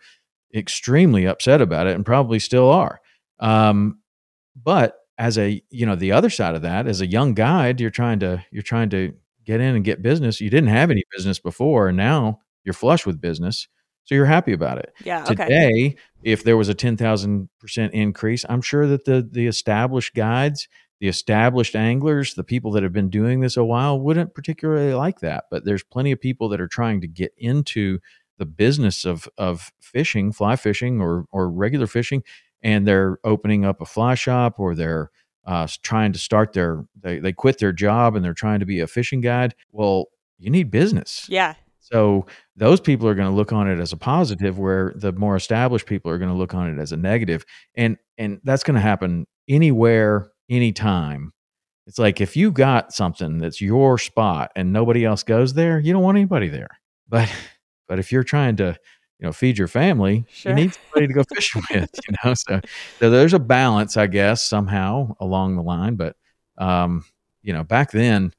extremely 0.53 1.25
upset 1.25 1.61
about 1.61 1.87
it 1.87 1.95
and 1.95 2.05
probably 2.05 2.39
still 2.39 2.69
are. 2.69 2.99
Um, 3.39 3.99
but 4.61 4.95
as 5.17 5.37
a 5.37 5.61
you 5.69 5.85
know 5.85 5.95
the 5.95 6.11
other 6.11 6.29
side 6.29 6.55
of 6.55 6.61
that, 6.63 6.87
as 6.87 7.01
a 7.01 7.07
young 7.07 7.33
guide, 7.33 7.79
you're 7.81 7.89
trying 7.89 8.19
to 8.19 8.43
you're 8.51 8.63
trying 8.63 8.89
to 8.91 9.13
get 9.45 9.61
in 9.61 9.75
and 9.75 9.85
get 9.85 10.01
business. 10.01 10.41
You 10.41 10.49
didn't 10.49 10.69
have 10.69 10.91
any 10.91 11.03
business 11.15 11.39
before, 11.39 11.87
and 11.89 11.97
now 11.97 12.39
you're 12.69 12.73
flush 12.75 13.03
with 13.03 13.19
business, 13.19 13.67
so 14.03 14.13
you're 14.13 14.27
happy 14.27 14.53
about 14.53 14.77
it. 14.77 14.93
Yeah. 15.03 15.23
Okay. 15.23 15.35
Today, 15.35 15.95
if 16.21 16.43
there 16.43 16.55
was 16.55 16.69
a 16.69 16.75
ten 16.75 16.97
thousand 16.97 17.49
percent 17.59 17.93
increase, 17.93 18.45
I'm 18.47 18.61
sure 18.61 18.85
that 18.85 19.05
the 19.05 19.27
the 19.27 19.47
established 19.47 20.13
guides, 20.13 20.67
the 20.99 21.07
established 21.07 21.75
anglers, 21.75 22.35
the 22.35 22.43
people 22.43 22.71
that 22.73 22.83
have 22.83 22.93
been 22.93 23.09
doing 23.09 23.39
this 23.39 23.57
a 23.57 23.63
while 23.63 23.99
wouldn't 23.99 24.35
particularly 24.35 24.93
like 24.93 25.21
that. 25.21 25.45
But 25.49 25.65
there's 25.65 25.83
plenty 25.83 26.11
of 26.11 26.21
people 26.21 26.47
that 26.49 26.61
are 26.61 26.67
trying 26.67 27.01
to 27.01 27.07
get 27.07 27.33
into 27.37 27.99
the 28.37 28.45
business 28.45 29.03
of 29.03 29.27
of 29.37 29.71
fishing, 29.81 30.31
fly 30.31 30.55
fishing, 30.55 31.01
or 31.01 31.25
or 31.31 31.49
regular 31.49 31.87
fishing, 31.87 32.23
and 32.61 32.87
they're 32.87 33.17
opening 33.23 33.65
up 33.65 33.81
a 33.81 33.85
fly 33.85 34.13
shop 34.13 34.59
or 34.59 34.75
they're 34.75 35.09
uh, 35.45 35.67
trying 35.81 36.13
to 36.13 36.19
start 36.19 36.53
their 36.53 36.85
they, 37.01 37.17
they 37.17 37.33
quit 37.33 37.57
their 37.57 37.71
job 37.71 38.15
and 38.15 38.23
they're 38.23 38.33
trying 38.33 38.59
to 38.59 38.67
be 38.67 38.79
a 38.79 38.87
fishing 38.87 39.21
guide. 39.21 39.55
Well, 39.71 40.05
you 40.37 40.49
need 40.49 40.69
business. 40.69 41.25
Yeah. 41.27 41.55
So 41.79 42.27
those 42.59 42.81
people 42.81 43.07
are 43.07 43.15
going 43.15 43.29
to 43.29 43.35
look 43.35 43.53
on 43.53 43.69
it 43.69 43.79
as 43.79 43.93
a 43.93 43.97
positive, 43.97 44.59
where 44.59 44.93
the 44.95 45.13
more 45.13 45.35
established 45.35 45.85
people 45.85 46.11
are 46.11 46.17
going 46.17 46.29
to 46.29 46.37
look 46.37 46.53
on 46.53 46.69
it 46.69 46.79
as 46.79 46.91
a 46.91 46.97
negative, 46.97 47.45
and 47.75 47.97
and 48.17 48.41
that's 48.43 48.63
going 48.63 48.75
to 48.75 48.81
happen 48.81 49.25
anywhere, 49.47 50.31
anytime. 50.49 51.31
It's 51.87 51.97
like 51.97 52.21
if 52.21 52.35
you 52.35 52.51
got 52.51 52.93
something 52.93 53.39
that's 53.39 53.61
your 53.61 53.97
spot 53.97 54.51
and 54.55 54.73
nobody 54.73 55.05
else 55.05 55.23
goes 55.23 55.53
there, 55.53 55.79
you 55.79 55.93
don't 55.93 56.03
want 56.03 56.17
anybody 56.17 56.49
there. 56.49 56.69
But 57.07 57.33
but 57.87 57.97
if 57.97 58.11
you're 58.11 58.23
trying 58.23 58.57
to 58.57 58.77
you 59.19 59.25
know 59.25 59.31
feed 59.31 59.57
your 59.57 59.69
family, 59.69 60.25
sure. 60.29 60.51
you 60.51 60.55
need 60.55 60.73
somebody 60.73 61.07
to 61.07 61.13
go 61.13 61.23
fishing 61.33 61.63
with. 61.71 61.89
You 62.07 62.15
know, 62.23 62.33
so 62.33 62.59
so 62.99 63.09
there's 63.09 63.33
a 63.33 63.39
balance, 63.39 63.95
I 63.95 64.07
guess, 64.07 64.43
somehow 64.43 65.15
along 65.19 65.55
the 65.55 65.63
line. 65.63 65.95
But 65.95 66.17
um, 66.57 67.05
you 67.41 67.53
know, 67.53 67.63
back 67.63 67.91
then, 67.91 68.33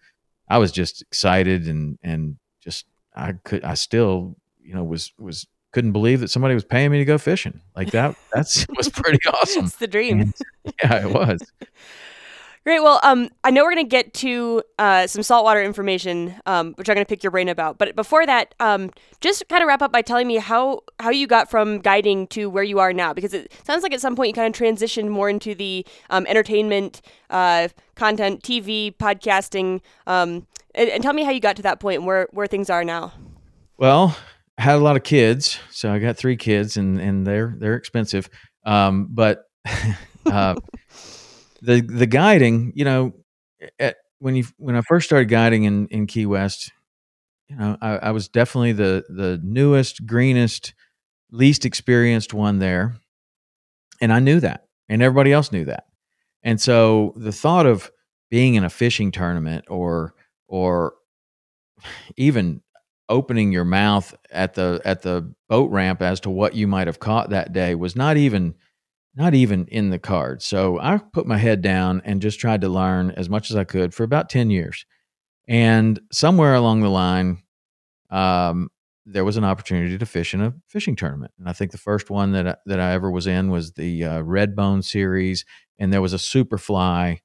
I 0.47 0.59
was 0.59 0.73
just 0.73 1.01
excited 1.01 1.67
and 1.69 1.99
and 2.03 2.37
just 2.63 2.85
I 3.15 3.33
could 3.45 3.65
I 3.65 3.75
still 3.75 4.37
you 4.63 4.75
know 4.75 4.85
was 4.85 5.13
was 5.19 5.47
couldn't 5.73 5.93
believe 5.93 6.21
that 6.21 6.29
somebody 6.29 6.55
was 6.55 6.65
paying 6.65 6.91
me 6.91 6.99
to 6.99 7.05
go 7.05 7.19
fishing 7.19 7.61
like 7.77 7.91
that. 7.93 8.17
That's 8.33 8.67
was 8.77 8.89
pretty 8.89 9.19
awesome. 9.29 9.67
it's 9.67 9.77
the 9.77 9.87
dream. 9.87 10.21
And, 10.21 10.35
yeah, 10.83 11.07
it 11.07 11.13
was. 11.13 11.41
Great. 12.65 12.83
Well, 12.83 13.01
um, 13.03 13.31
I 13.43 13.51
know 13.51 13.65
we're 13.65 13.73
going 13.73 13.87
to 13.87 13.89
get 13.89 14.13
to 14.15 14.63
uh, 14.79 15.07
some 15.07 15.23
saltwater 15.23 15.63
information, 15.63 16.35
um, 16.45 16.75
which 16.75 16.91
I'm 16.91 16.95
going 16.95 17.07
to 17.07 17.09
pick 17.09 17.25
your 17.25 17.31
brain 17.31 17.49
about. 17.49 17.79
But 17.79 17.97
before 17.97 18.27
that, 18.27 18.55
um, 18.61 18.91
just 19.23 19.49
kind 19.49 19.63
of 19.63 19.67
wrap 19.67 19.81
up 19.81 19.91
by 19.91 20.03
telling 20.03 20.27
me 20.27 20.37
how 20.37 20.83
how 20.99 21.09
you 21.09 21.27
got 21.27 21.51
from 21.51 21.79
guiding 21.79 22.27
to 22.29 22.51
where 22.51 22.63
you 22.63 22.79
are 22.79 22.93
now, 22.93 23.15
because 23.15 23.33
it 23.33 23.51
sounds 23.65 23.83
like 23.83 23.95
at 23.95 24.01
some 24.03 24.15
point 24.15 24.29
you 24.29 24.35
kind 24.35 24.55
of 24.55 24.61
transitioned 24.61 25.09
more 25.09 25.31
into 25.31 25.55
the 25.55 25.87
um, 26.11 26.27
entertainment, 26.27 27.01
uh, 27.31 27.69
content, 27.95 28.43
TV, 28.43 28.95
podcasting, 28.95 29.81
um, 30.07 30.47
and, 30.75 30.91
and, 30.91 31.03
tell 31.03 31.15
me 31.15 31.25
how 31.25 31.31
you 31.31 31.41
got 31.41 31.57
to 31.57 31.63
that 31.63 31.81
point 31.81 31.97
and 31.97 32.07
where 32.07 32.29
where 32.33 32.47
things 32.47 32.69
are 32.69 32.85
now. 32.85 33.15
Well, 33.79 34.19
I 34.59 34.63
had 34.63 34.75
a 34.77 34.81
lot 34.81 34.97
of 34.97 35.03
kids, 35.03 35.59
so 35.71 35.91
I 35.91 35.99
got 35.99 36.19
three 36.19 36.37
kids, 36.37 36.77
and 36.77 37.01
and 37.01 37.27
they're 37.27 37.55
they're 37.57 37.77
expensive. 37.77 38.29
Um, 38.67 39.09
but 39.11 39.47
uh, 40.27 40.57
the 41.63 41.81
the 41.81 42.07
guiding, 42.07 42.73
you 42.75 42.85
know, 42.85 43.13
at, 43.79 43.97
when 44.19 44.37
you 44.37 44.45
when 44.59 44.77
I 44.77 44.83
first 44.83 45.07
started 45.07 45.29
guiding 45.29 45.65
in 45.65 45.87
in 45.89 46.07
Key 46.07 46.27
West, 46.27 46.73
you 47.49 47.57
know, 47.57 47.77
I, 47.81 47.97
I 47.97 48.11
was 48.13 48.29
definitely 48.29 48.73
the 48.73 49.05
the 49.09 49.41
newest, 49.43 50.07
greenest, 50.07 50.75
least 51.31 51.65
experienced 51.65 52.35
one 52.35 52.59
there, 52.59 52.97
and 54.01 54.13
I 54.13 54.21
knew 54.21 54.41
that, 54.41 54.67
and 54.89 55.03
everybody 55.03 55.33
else 55.33 55.53
knew 55.53 55.65
that, 55.67 55.85
and 56.43 56.61
so 56.61 57.15
the 57.17 57.33
thought 57.33 57.67
of 57.67 57.91
being 58.31 58.55
in 58.55 58.65
a 58.65 58.71
fishing 58.71 59.11
tournament 59.11 59.65
or 59.69 60.15
or 60.49 60.95
even 62.17 62.63
opening 63.09 63.53
your 63.53 63.65
mouth 63.65 64.15
at 64.31 64.55
the 64.55 64.81
at 64.85 65.03
the 65.03 65.33
boat 65.49 65.71
ramp 65.71 66.01
as 66.01 66.21
to 66.21 66.31
what 66.31 66.55
you 66.55 66.67
might 66.67 66.87
have 66.87 67.01
caught 67.01 67.31
that 67.31 67.53
day 67.53 67.75
was 67.75 67.97
not 67.97 68.17
even 68.17 68.55
not 69.15 69.35
even 69.35 69.67
in 69.67 69.91
the 69.91 69.99
cards. 69.99 70.45
So 70.45 70.79
I 70.79 70.99
put 70.99 71.27
my 71.27 71.39
head 71.39 71.63
down 71.63 72.01
and 72.05 72.23
just 72.23 72.39
tried 72.39 72.61
to 72.61 72.69
learn 72.69 73.11
as 73.13 73.29
much 73.29 73.51
as 73.51 73.57
I 73.57 73.65
could 73.65 73.93
for 73.93 74.05
about 74.05 74.29
10 74.29 74.51
years. 74.51 74.87
And 75.49 75.99
somewhere 76.13 76.55
along 76.55 76.81
the 76.81 76.89
line, 76.89 77.43
um, 78.11 78.69
there 79.07 79.25
was 79.25 79.37
an 79.37 79.45
opportunity 79.45 79.99
to 79.99 80.07
fish 80.07 80.35
in 80.35 80.41
a 80.41 80.55
fishing 80.69 80.95
tournament. 80.95 81.33
And 81.39 81.49
I 81.49 81.53
think 81.53 81.73
the 81.73 81.79
first 81.79 82.11
one 82.11 82.33
that 82.33 82.47
I, 82.47 82.57
that 82.67 82.81
I 82.81 82.93
ever 82.93 83.11
was 83.11 83.27
in 83.27 83.51
was 83.51 83.73
the 83.73 84.05
uh, 84.05 84.23
Redbone 84.23 84.85
series, 84.85 85.45
and 85.79 85.93
there 85.93 86.03
was 86.03 86.13
a 86.13 86.19
Superfly 86.19 87.19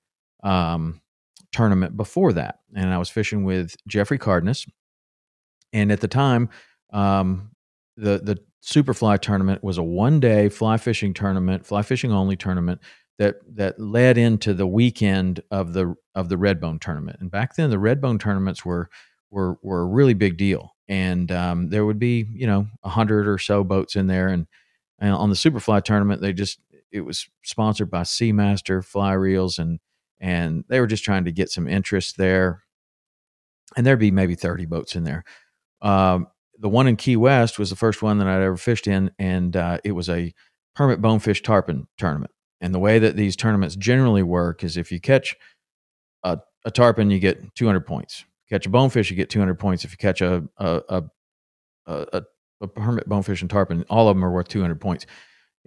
um, 0.43 1.01
tournament 1.51 1.95
before 1.97 2.33
that. 2.33 2.59
And 2.75 2.91
I 2.93 2.97
was 2.97 3.09
fishing 3.09 3.43
with 3.43 3.75
Jeffrey 3.87 4.17
Cardenas, 4.17 4.65
and 5.73 5.91
at 5.91 6.01
the 6.01 6.07
time, 6.07 6.49
um, 6.91 7.51
the 7.97 8.19
the 8.23 8.39
Superfly 8.65 9.19
tournament 9.19 9.63
was 9.63 9.77
a 9.77 9.83
one 9.83 10.19
day 10.19 10.49
fly 10.49 10.77
fishing 10.77 11.13
tournament, 11.13 11.65
fly 11.65 11.83
fishing 11.83 12.11
only 12.11 12.35
tournament 12.35 12.81
that 13.19 13.35
that 13.55 13.79
led 13.79 14.17
into 14.17 14.53
the 14.53 14.67
weekend 14.67 15.41
of 15.51 15.73
the 15.73 15.95
of 16.15 16.29
the 16.29 16.35
Redbone 16.35 16.81
tournament. 16.81 17.17
And 17.19 17.29
back 17.29 17.55
then, 17.55 17.69
the 17.69 17.77
Redbone 17.77 18.19
tournaments 18.19 18.65
were 18.65 18.89
were 19.29 19.57
were 19.61 19.81
a 19.81 19.85
really 19.85 20.15
big 20.15 20.37
deal, 20.37 20.75
and 20.87 21.31
um, 21.31 21.69
there 21.69 21.85
would 21.85 21.99
be 21.99 22.25
you 22.33 22.47
know 22.47 22.67
a 22.83 22.89
hundred 22.89 23.27
or 23.27 23.37
so 23.37 23.63
boats 23.63 23.95
in 23.95 24.07
there. 24.07 24.27
And, 24.29 24.47
and 24.97 25.13
on 25.13 25.29
the 25.29 25.35
Superfly 25.35 25.83
tournament, 25.83 26.21
they 26.21 26.33
just 26.33 26.59
it 26.91 27.01
was 27.01 27.27
sponsored 27.43 27.91
by 27.91 28.01
Seamaster 28.01 28.83
Fly 28.83 29.13
Reels, 29.13 29.59
and 29.59 29.79
and 30.19 30.63
they 30.69 30.79
were 30.79 30.87
just 30.87 31.03
trying 31.03 31.25
to 31.25 31.31
get 31.31 31.51
some 31.51 31.67
interest 31.67 32.17
there. 32.17 32.63
And 33.77 33.85
there'd 33.85 33.99
be 33.99 34.11
maybe 34.11 34.35
thirty 34.35 34.65
boats 34.65 34.95
in 34.95 35.03
there. 35.03 35.23
Um, 35.81 36.27
the 36.59 36.69
one 36.69 36.87
in 36.87 36.95
Key 36.95 37.15
West 37.15 37.59
was 37.59 37.69
the 37.69 37.75
first 37.75 38.01
one 38.01 38.17
that 38.19 38.27
I'd 38.27 38.41
ever 38.41 38.57
fished 38.57 38.87
in, 38.87 39.11
and 39.19 39.55
uh, 39.55 39.79
it 39.83 39.91
was 39.91 40.09
a 40.09 40.33
permit 40.75 41.01
bonefish 41.01 41.41
tarpon 41.41 41.87
tournament. 41.97 42.31
And 42.61 42.73
the 42.73 42.79
way 42.79 42.99
that 42.99 43.15
these 43.15 43.35
tournaments 43.35 43.75
generally 43.75 44.23
work 44.23 44.63
is 44.63 44.77
if 44.77 44.91
you 44.91 44.99
catch 44.99 45.35
a, 46.23 46.39
a 46.63 46.71
tarpon, 46.71 47.11
you 47.11 47.19
get 47.19 47.55
200 47.55 47.81
points. 47.81 48.25
Catch 48.49 48.65
a 48.65 48.69
bonefish, 48.69 49.09
you 49.09 49.15
get 49.15 49.29
200 49.29 49.55
points. 49.55 49.83
If 49.83 49.91
you 49.91 49.97
catch 49.97 50.21
a 50.21 50.47
a, 50.57 50.81
a, 50.89 51.03
a, 51.87 52.23
a 52.61 52.67
permit 52.67 53.09
bonefish 53.09 53.41
and 53.41 53.49
tarpon, 53.49 53.85
all 53.89 54.07
of 54.07 54.15
them 54.15 54.23
are 54.23 54.31
worth 54.31 54.47
200 54.47 54.79
points. 54.79 55.05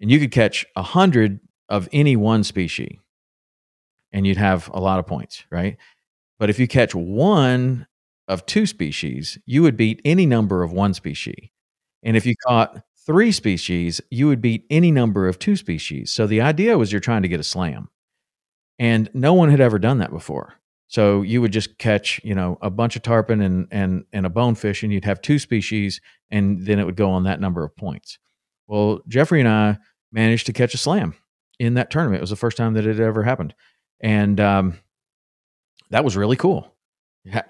And 0.01 0.11
you 0.11 0.19
could 0.21 0.31
catch 0.31 0.65
a 0.77 0.83
hundred 0.83 1.41
of 1.69 1.89
any 1.93 2.17
one 2.17 2.45
species, 2.45 2.99
and 4.13 4.27
you'd 4.27 4.37
have 4.37 4.71
a 4.73 4.81
lot 4.81 4.99
of 4.99 5.07
points, 5.07 5.45
right? 5.51 5.77
But 6.39 6.51
if 6.51 6.59
you 6.59 6.69
catch 6.69 6.95
one 6.95 7.87
of 8.29 8.47
two 8.47 8.67
species, 8.67 9.39
you 9.47 9.63
would 9.63 9.77
beat 9.77 10.01
any 10.05 10.27
number 10.27 10.63
of 10.63 10.73
one 10.73 10.95
species. 10.95 11.49
And 12.03 12.17
if 12.17 12.27
you 12.27 12.35
caught 12.47 12.83
three 13.07 13.33
species, 13.33 14.01
you 14.11 14.29
would 14.29 14.41
beat 14.41 14.67
any 14.71 14.91
number 14.91 15.27
of 15.27 15.39
two 15.39 15.57
species. 15.57 16.11
So 16.11 16.27
the 16.27 16.43
idea 16.43 16.77
was 16.79 16.93
you're 16.93 17.01
trying 17.01 17.23
to 17.23 17.29
get 17.29 17.41
a 17.41 17.45
slam. 17.45 17.89
And 18.79 19.11
no 19.15 19.33
one 19.33 19.51
had 19.51 19.61
ever 19.61 19.79
done 19.79 19.99
that 19.99 20.11
before. 20.11 20.55
So 20.89 21.23
you 21.23 21.41
would 21.41 21.53
just 21.53 21.79
catch, 21.79 22.21
you 22.23 22.35
know, 22.35 22.59
a 22.63 22.71
bunch 22.71 22.97
of 22.97 23.03
tarpon 23.03 23.41
and 23.41 23.69
and 23.71 24.05
and 24.13 24.25
a 24.25 24.31
bonefish, 24.31 24.83
and 24.83 24.93
you'd 24.93 25.05
have 25.05 25.21
two 25.21 25.39
species, 25.39 26.01
and 26.31 26.65
then 26.65 26.79
it 26.79 26.85
would 26.85 26.97
go 26.97 27.11
on 27.11 27.25
that 27.25 27.41
number 27.41 27.65
of 27.65 27.77
points. 27.77 28.19
Well, 28.67 29.01
Jeffrey 29.09 29.41
and 29.41 29.49
I 29.49 29.79
managed 30.13 30.47
to 30.47 30.53
catch 30.53 30.73
a 30.75 30.79
slam 30.79 31.15
in 31.59 31.75
that 31.75 31.91
tournament. 31.91 32.19
It 32.19 32.23
was 32.23 32.31
the 32.31 32.37
first 32.37 32.57
time 32.57 32.75
that 32.75 32.87
it 32.87 32.97
had 32.97 33.07
ever 33.07 33.23
happened, 33.23 33.55
and 34.01 34.41
um, 34.41 34.79
that 35.91 36.05
was 36.05 36.17
really 36.17 36.37
cool 36.37 36.73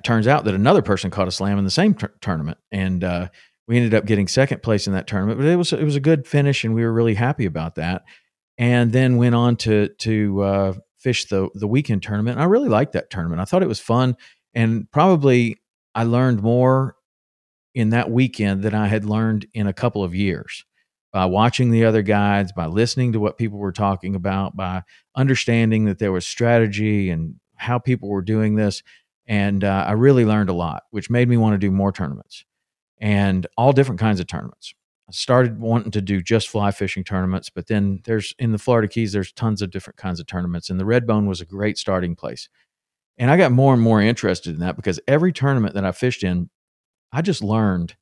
turns 0.03 0.27
out 0.27 0.45
that 0.45 0.55
another 0.55 0.83
person 0.83 1.11
caught 1.11 1.29
a 1.29 1.33
slam 1.33 1.59
in 1.59 1.65
the 1.65 1.71
same 1.71 1.95
t- 1.95 2.07
tournament, 2.21 2.59
and 2.71 3.05
uh, 3.05 3.29
we 3.67 3.77
ended 3.77 3.95
up 3.95 4.07
getting 4.07 4.29
second 4.29 4.63
place 4.63 4.87
in 4.87 4.93
that 4.95 5.07
tournament. 5.07 5.39
But 5.39 5.47
it 5.47 5.57
was 5.57 5.73
it 5.73 5.85
was 5.85 5.97
a 5.97 6.01
good 6.01 6.27
finish, 6.27 6.65
and 6.65 6.75
we 6.75 6.83
were 6.83 6.93
really 6.93 7.15
happy 7.15 7.47
about 7.47 7.77
that. 7.77 8.03
And 8.57 8.93
then 8.93 9.17
went 9.17 9.35
on 9.35 9.57
to 9.57 9.89
to 9.89 10.43
uh, 10.43 10.73
fish 10.99 11.27
the 11.27 11.49
the 11.55 11.69
weekend 11.69 12.03
tournament. 12.03 12.37
And 12.37 12.43
I 12.43 12.47
really 12.47 12.69
liked 12.69 12.93
that 12.93 13.11
tournament. 13.11 13.41
I 13.41 13.45
thought 13.45 13.63
it 13.63 13.69
was 13.69 13.81
fun, 13.81 14.17
and 14.55 14.91
probably 14.91 15.57
I 15.95 16.05
learned 16.05 16.43
more 16.43 16.97
in 17.75 17.91
that 17.91 18.11
weekend 18.11 18.63
than 18.63 18.75
I 18.75 18.89
had 18.89 19.05
learned 19.05 19.47
in 19.55 19.67
a 19.67 19.73
couple 19.73 20.03
of 20.03 20.15
years 20.15 20.65
by 21.13 21.27
watching 21.27 21.71
the 21.71 21.85
other 21.85 22.03
guides, 22.03 22.53
by 22.53 22.67
listening 22.67 23.13
to 23.13 23.21
what 23.21 23.39
people 23.39 23.59
were 23.59 23.73
talking 23.73 24.15
about, 24.15 24.57
by 24.57 24.83
understanding 25.15 25.85
that 25.85 25.99
there 25.99 26.13
was 26.13 26.27
strategy 26.27 27.11
and 27.11 27.37
how 27.57 27.79
people 27.79 28.09
were 28.09 28.23
doing 28.23 28.55
this 28.55 28.83
and 29.29 29.63
uh, 29.63 29.85
I 29.87 29.93
really 29.93 30.25
learned 30.25 30.49
a 30.49 30.55
lot, 30.55 30.85
which 30.91 31.11
made 31.11 31.29
me 31.29 31.37
want 31.37 31.53
to 31.53 31.59
do 31.59 31.71
more 31.71 31.93
tournaments 31.93 32.45
and 32.99 33.47
all 33.57 33.73
different 33.73 34.01
kinds 34.01 34.21
of 34.21 34.27
tournaments. 34.27 34.75
I 35.07 35.13
started 35.13 35.61
wanting 35.61 35.91
to 35.93 36.03
do 36.03 36.23
just 36.23 36.49
fly 36.49 36.71
fishing 36.71 37.05
tournaments, 37.05 37.51
but 37.51 37.67
then 37.67 38.01
there's 38.05 38.35
in 38.39 38.53
the 38.53 38.59
Florida 38.59 38.89
Keys, 38.89 39.13
there's 39.13 39.33
tons 39.33 39.63
of 39.63 39.71
different 39.71 39.99
kinds 39.99 40.19
of 40.19 40.27
tournaments, 40.27 40.71
and 40.71 40.81
the 40.81 40.85
Redbone 40.85 41.27
was 41.27 41.41
a 41.41 41.47
great 41.47 41.79
starting 41.79 42.17
place. 42.17 42.49
And 43.19 43.31
I 43.31 43.37
got 43.37 43.53
more 43.53 43.75
and 43.75 43.83
more 43.83 44.01
interested 44.01 44.55
in 44.55 44.61
that 44.61 44.77
because 44.77 45.01
every 45.07 45.33
tournament 45.33 45.75
that 45.75 45.85
I 45.85 45.93
fished 45.93 46.23
in, 46.23 46.51
I 47.13 47.21
just 47.23 47.43
learned 47.43 47.97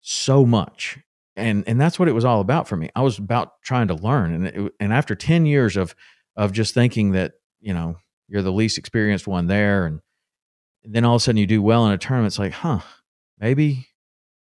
so 0.00 0.46
much. 0.46 0.98
And, 1.36 1.64
and 1.66 1.80
that's 1.80 1.98
what 1.98 2.08
it 2.08 2.14
was 2.14 2.24
all 2.24 2.40
about 2.40 2.68
for 2.68 2.76
me. 2.76 2.90
I 2.94 3.02
was 3.02 3.18
about 3.18 3.62
trying 3.62 3.88
to 3.88 3.94
learn. 3.94 4.32
And, 4.32 4.46
it, 4.46 4.72
and 4.78 4.92
after 4.92 5.14
10 5.14 5.46
years 5.46 5.76
of, 5.76 5.94
of 6.36 6.52
just 6.52 6.74
thinking 6.74 7.12
that, 7.12 7.32
you 7.60 7.74
know, 7.74 7.96
you're 8.28 8.42
the 8.42 8.52
least 8.52 8.78
experienced 8.78 9.26
one 9.26 9.46
there 9.46 9.86
and 9.86 10.00
and 10.84 10.94
then 10.94 11.04
all 11.04 11.16
of 11.16 11.22
a 11.22 11.24
sudden 11.24 11.38
you 11.38 11.46
do 11.46 11.62
well 11.62 11.86
in 11.86 11.92
a 11.92 11.98
tournament. 11.98 12.32
It's 12.32 12.38
like, 12.38 12.52
huh, 12.52 12.80
maybe, 13.38 13.88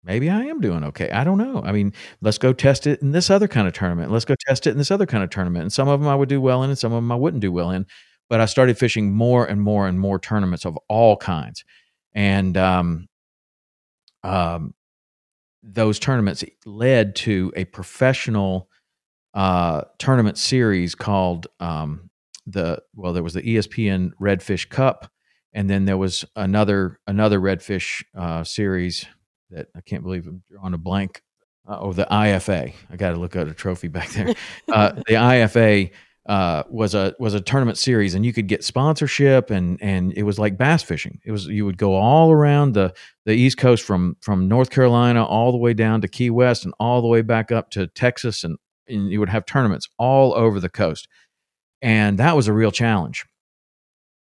maybe 0.04 0.30
I 0.30 0.44
am 0.46 0.62
doing 0.62 0.84
okay. 0.86 1.10
I 1.12 1.24
don't 1.24 1.38
know. 1.38 1.62
I 1.64 1.72
mean, 1.72 1.94
let's 2.22 2.38
go 2.38 2.54
test 2.54 2.88
it 2.88 3.02
in 3.02 3.12
this 3.12 3.30
other 3.30 3.48
kind 3.48 3.68
of 3.68 3.74
tournament. 3.74 4.12
Let's 4.12 4.26
go 4.26 4.36
test 4.48 4.68
it 4.68 4.72
in 4.72 4.78
this 4.78 4.92
other 4.92 5.06
kind 5.06 5.24
of 5.24 5.30
tournament. 5.30 5.64
And 5.64 5.74
some 5.74 5.88
of 5.88 6.00
them 6.00 6.10
I 6.10 6.16
would 6.16 6.30
do 6.30 6.42
well 6.42 6.64
in, 6.64 6.70
and 6.70 6.80
some 6.80 6.94
of 6.94 6.98
them 6.98 7.12
I 7.12 7.16
wouldn't 7.16 7.42
do 7.42 7.52
well 7.52 7.72
in. 7.72 7.86
But 8.30 8.40
I 8.40 8.46
started 8.46 8.78
fishing 8.78 9.14
more 9.14 9.46
and 9.46 9.62
more 9.62 9.88
and 9.88 10.00
more 10.00 10.18
tournaments 10.18 10.66
of 10.66 10.78
all 10.88 11.18
kinds, 11.18 11.66
and 12.14 12.56
um, 12.56 13.10
um, 14.24 14.74
those 15.62 16.00
tournaments 16.00 16.42
led 16.66 17.16
to 17.18 17.52
a 17.58 17.66
professional 17.66 18.70
uh, 19.34 19.82
tournament 20.00 20.38
series 20.38 20.96
called 20.96 21.48
um, 21.60 22.10
the 22.46 22.82
well, 22.96 23.12
there 23.12 23.22
was 23.22 23.34
the 23.34 23.42
ESPN 23.42 24.12
Redfish 24.20 24.70
Cup 24.70 25.11
and 25.54 25.70
then 25.70 25.86
there 25.86 25.98
was 25.98 26.26
another 26.36 27.00
another 27.08 27.40
redfish 27.40 28.04
uh, 28.18 28.44
series 28.44 29.06
that 29.50 29.68
I 29.76 29.82
can't 29.82 30.04
believe 30.04 30.28
I'm 30.28 30.44
on 30.62 30.74
a 30.74 30.78
blank. 30.78 31.22
Uh, 31.68 31.78
oh, 31.80 31.94
the 31.94 32.08
IFA. 32.10 32.74
I 32.90 32.96
got 32.96 33.12
to 33.12 33.18
look 33.18 33.36
at 33.36 33.48
a 33.48 33.54
trophy 33.54 33.88
back 33.88 34.10
there. 34.12 34.34
Uh, 34.72 34.94
the 34.94 35.16
IFA 35.16 35.92
uh, 36.28 36.64
was 36.70 36.96
a 36.96 37.14
was 37.20 37.34
a 37.34 37.42
tournament 37.42 37.78
series, 37.78 38.16
and 38.16 38.26
you 38.26 38.32
could 38.32 38.48
get 38.48 38.64
sponsorship, 38.64 39.50
and 39.50 39.82
and 39.82 40.14
it 40.14 40.24
was 40.24 40.40
like 40.40 40.58
bass 40.58 40.82
fishing. 40.82 41.20
It 41.26 41.32
was 41.32 41.48
you 41.48 41.66
would 41.66 41.78
go 41.78 41.96
all 41.96 42.32
around 42.32 42.74
the 42.74 42.94
the 43.26 43.34
East 43.34 43.58
Coast 43.58 43.84
from 43.84 44.16
from 44.22 44.48
North 44.48 44.70
Carolina 44.70 45.26
all 45.26 45.52
the 45.52 45.58
way 45.58 45.74
down 45.74 46.02
to 46.02 46.08
Key 46.08 46.30
West, 46.30 46.64
and 46.64 46.74
all 46.80 47.02
the 47.02 47.08
way 47.08 47.22
back 47.22 47.52
up 47.52 47.70
to 47.72 47.88
Texas, 47.88 48.44
and, 48.44 48.58
and 48.88 49.12
you 49.12 49.20
would 49.20 49.30
have 49.30 49.46
tournaments 49.46 49.90
all 49.98 50.34
over 50.34 50.60
the 50.60 50.70
coast, 50.70 51.08
and 51.82 52.18
that 52.20 52.36
was 52.36 52.48
a 52.48 52.54
real 52.54 52.72
challenge 52.72 53.26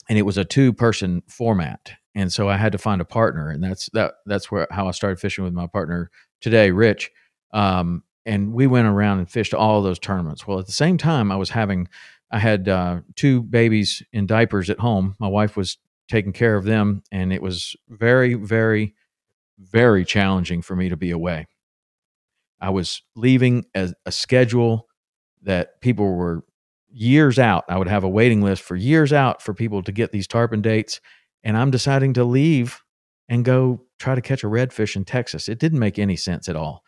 and 0.08 0.18
it 0.18 0.22
was 0.22 0.36
a 0.36 0.44
two 0.44 0.72
person 0.72 1.22
format 1.28 1.92
and 2.14 2.32
so 2.32 2.48
i 2.48 2.56
had 2.56 2.72
to 2.72 2.78
find 2.78 3.00
a 3.00 3.04
partner 3.06 3.50
and 3.50 3.62
that's 3.62 3.88
that 3.92 4.14
that's 4.26 4.50
where 4.50 4.66
how 4.70 4.88
i 4.88 4.90
started 4.90 5.18
fishing 5.18 5.44
with 5.44 5.52
my 5.52 5.66
partner 5.66 6.10
today 6.40 6.70
rich 6.70 7.10
um, 7.52 8.02
and 8.24 8.52
we 8.52 8.66
went 8.66 8.86
around 8.86 9.18
and 9.18 9.30
fished 9.30 9.52
all 9.52 9.82
those 9.82 9.98
tournaments. 9.98 10.46
Well 10.46 10.58
at 10.58 10.66
the 10.66 10.72
same 10.72 10.98
time 10.98 11.32
i 11.32 11.36
was 11.36 11.50
having 11.50 11.88
i 12.30 12.38
had 12.38 12.68
uh, 12.68 13.00
two 13.16 13.42
babies 13.42 14.02
in 14.12 14.26
diapers 14.26 14.70
at 14.70 14.78
home. 14.78 15.16
My 15.18 15.28
wife 15.28 15.56
was 15.56 15.78
taking 16.08 16.32
care 16.32 16.56
of 16.56 16.64
them 16.64 17.02
and 17.10 17.32
it 17.32 17.42
was 17.42 17.76
very 17.88 18.34
very 18.34 18.94
very 19.58 20.04
challenging 20.04 20.62
for 20.62 20.74
me 20.74 20.88
to 20.88 20.96
be 20.96 21.10
away. 21.10 21.46
I 22.60 22.70
was 22.70 23.02
leaving 23.16 23.66
a, 23.74 23.92
a 24.06 24.12
schedule 24.12 24.88
that 25.42 25.80
people 25.80 26.14
were 26.14 26.44
years 26.92 27.38
out. 27.38 27.64
I 27.68 27.78
would 27.78 27.88
have 27.88 28.04
a 28.04 28.08
waiting 28.08 28.42
list 28.42 28.62
for 28.62 28.76
years 28.76 29.12
out 29.12 29.42
for 29.42 29.54
people 29.54 29.82
to 29.82 29.92
get 29.92 30.12
these 30.12 30.26
tarpon 30.26 30.62
dates. 30.62 31.00
And 31.42 31.56
I'm 31.56 31.70
deciding 31.70 32.14
to 32.14 32.24
leave 32.24 32.80
and 33.28 33.44
go 33.44 33.82
try 33.98 34.14
to 34.14 34.20
catch 34.20 34.44
a 34.44 34.48
redfish 34.48 34.96
in 34.96 35.04
Texas. 35.04 35.48
It 35.48 35.58
didn't 35.58 35.78
make 35.78 35.98
any 35.98 36.16
sense 36.16 36.48
at 36.48 36.56
all. 36.56 36.82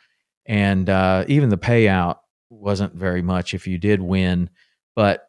And 0.47 0.89
uh, 0.91 1.25
even 1.27 1.49
the 1.49 1.59
payout 1.59 2.17
wasn't 2.51 2.95
very 2.95 3.23
much 3.23 3.55
if 3.55 3.67
you 3.67 3.79
did 3.79 4.01
win. 4.01 4.51
But 4.95 5.27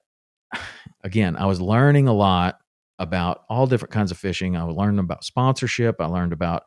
again, 1.03 1.35
I 1.37 1.45
was 1.45 1.61
learning 1.61 2.07
a 2.07 2.13
lot 2.13 2.59
about 2.99 3.41
all 3.49 3.67
different 3.67 3.93
kinds 3.93 4.11
of 4.11 4.17
fishing. 4.17 4.55
I 4.55 4.63
learned 4.63 4.99
about 4.99 5.23
sponsorship. 5.23 5.99
I 5.99 6.05
learned 6.05 6.33
about 6.33 6.63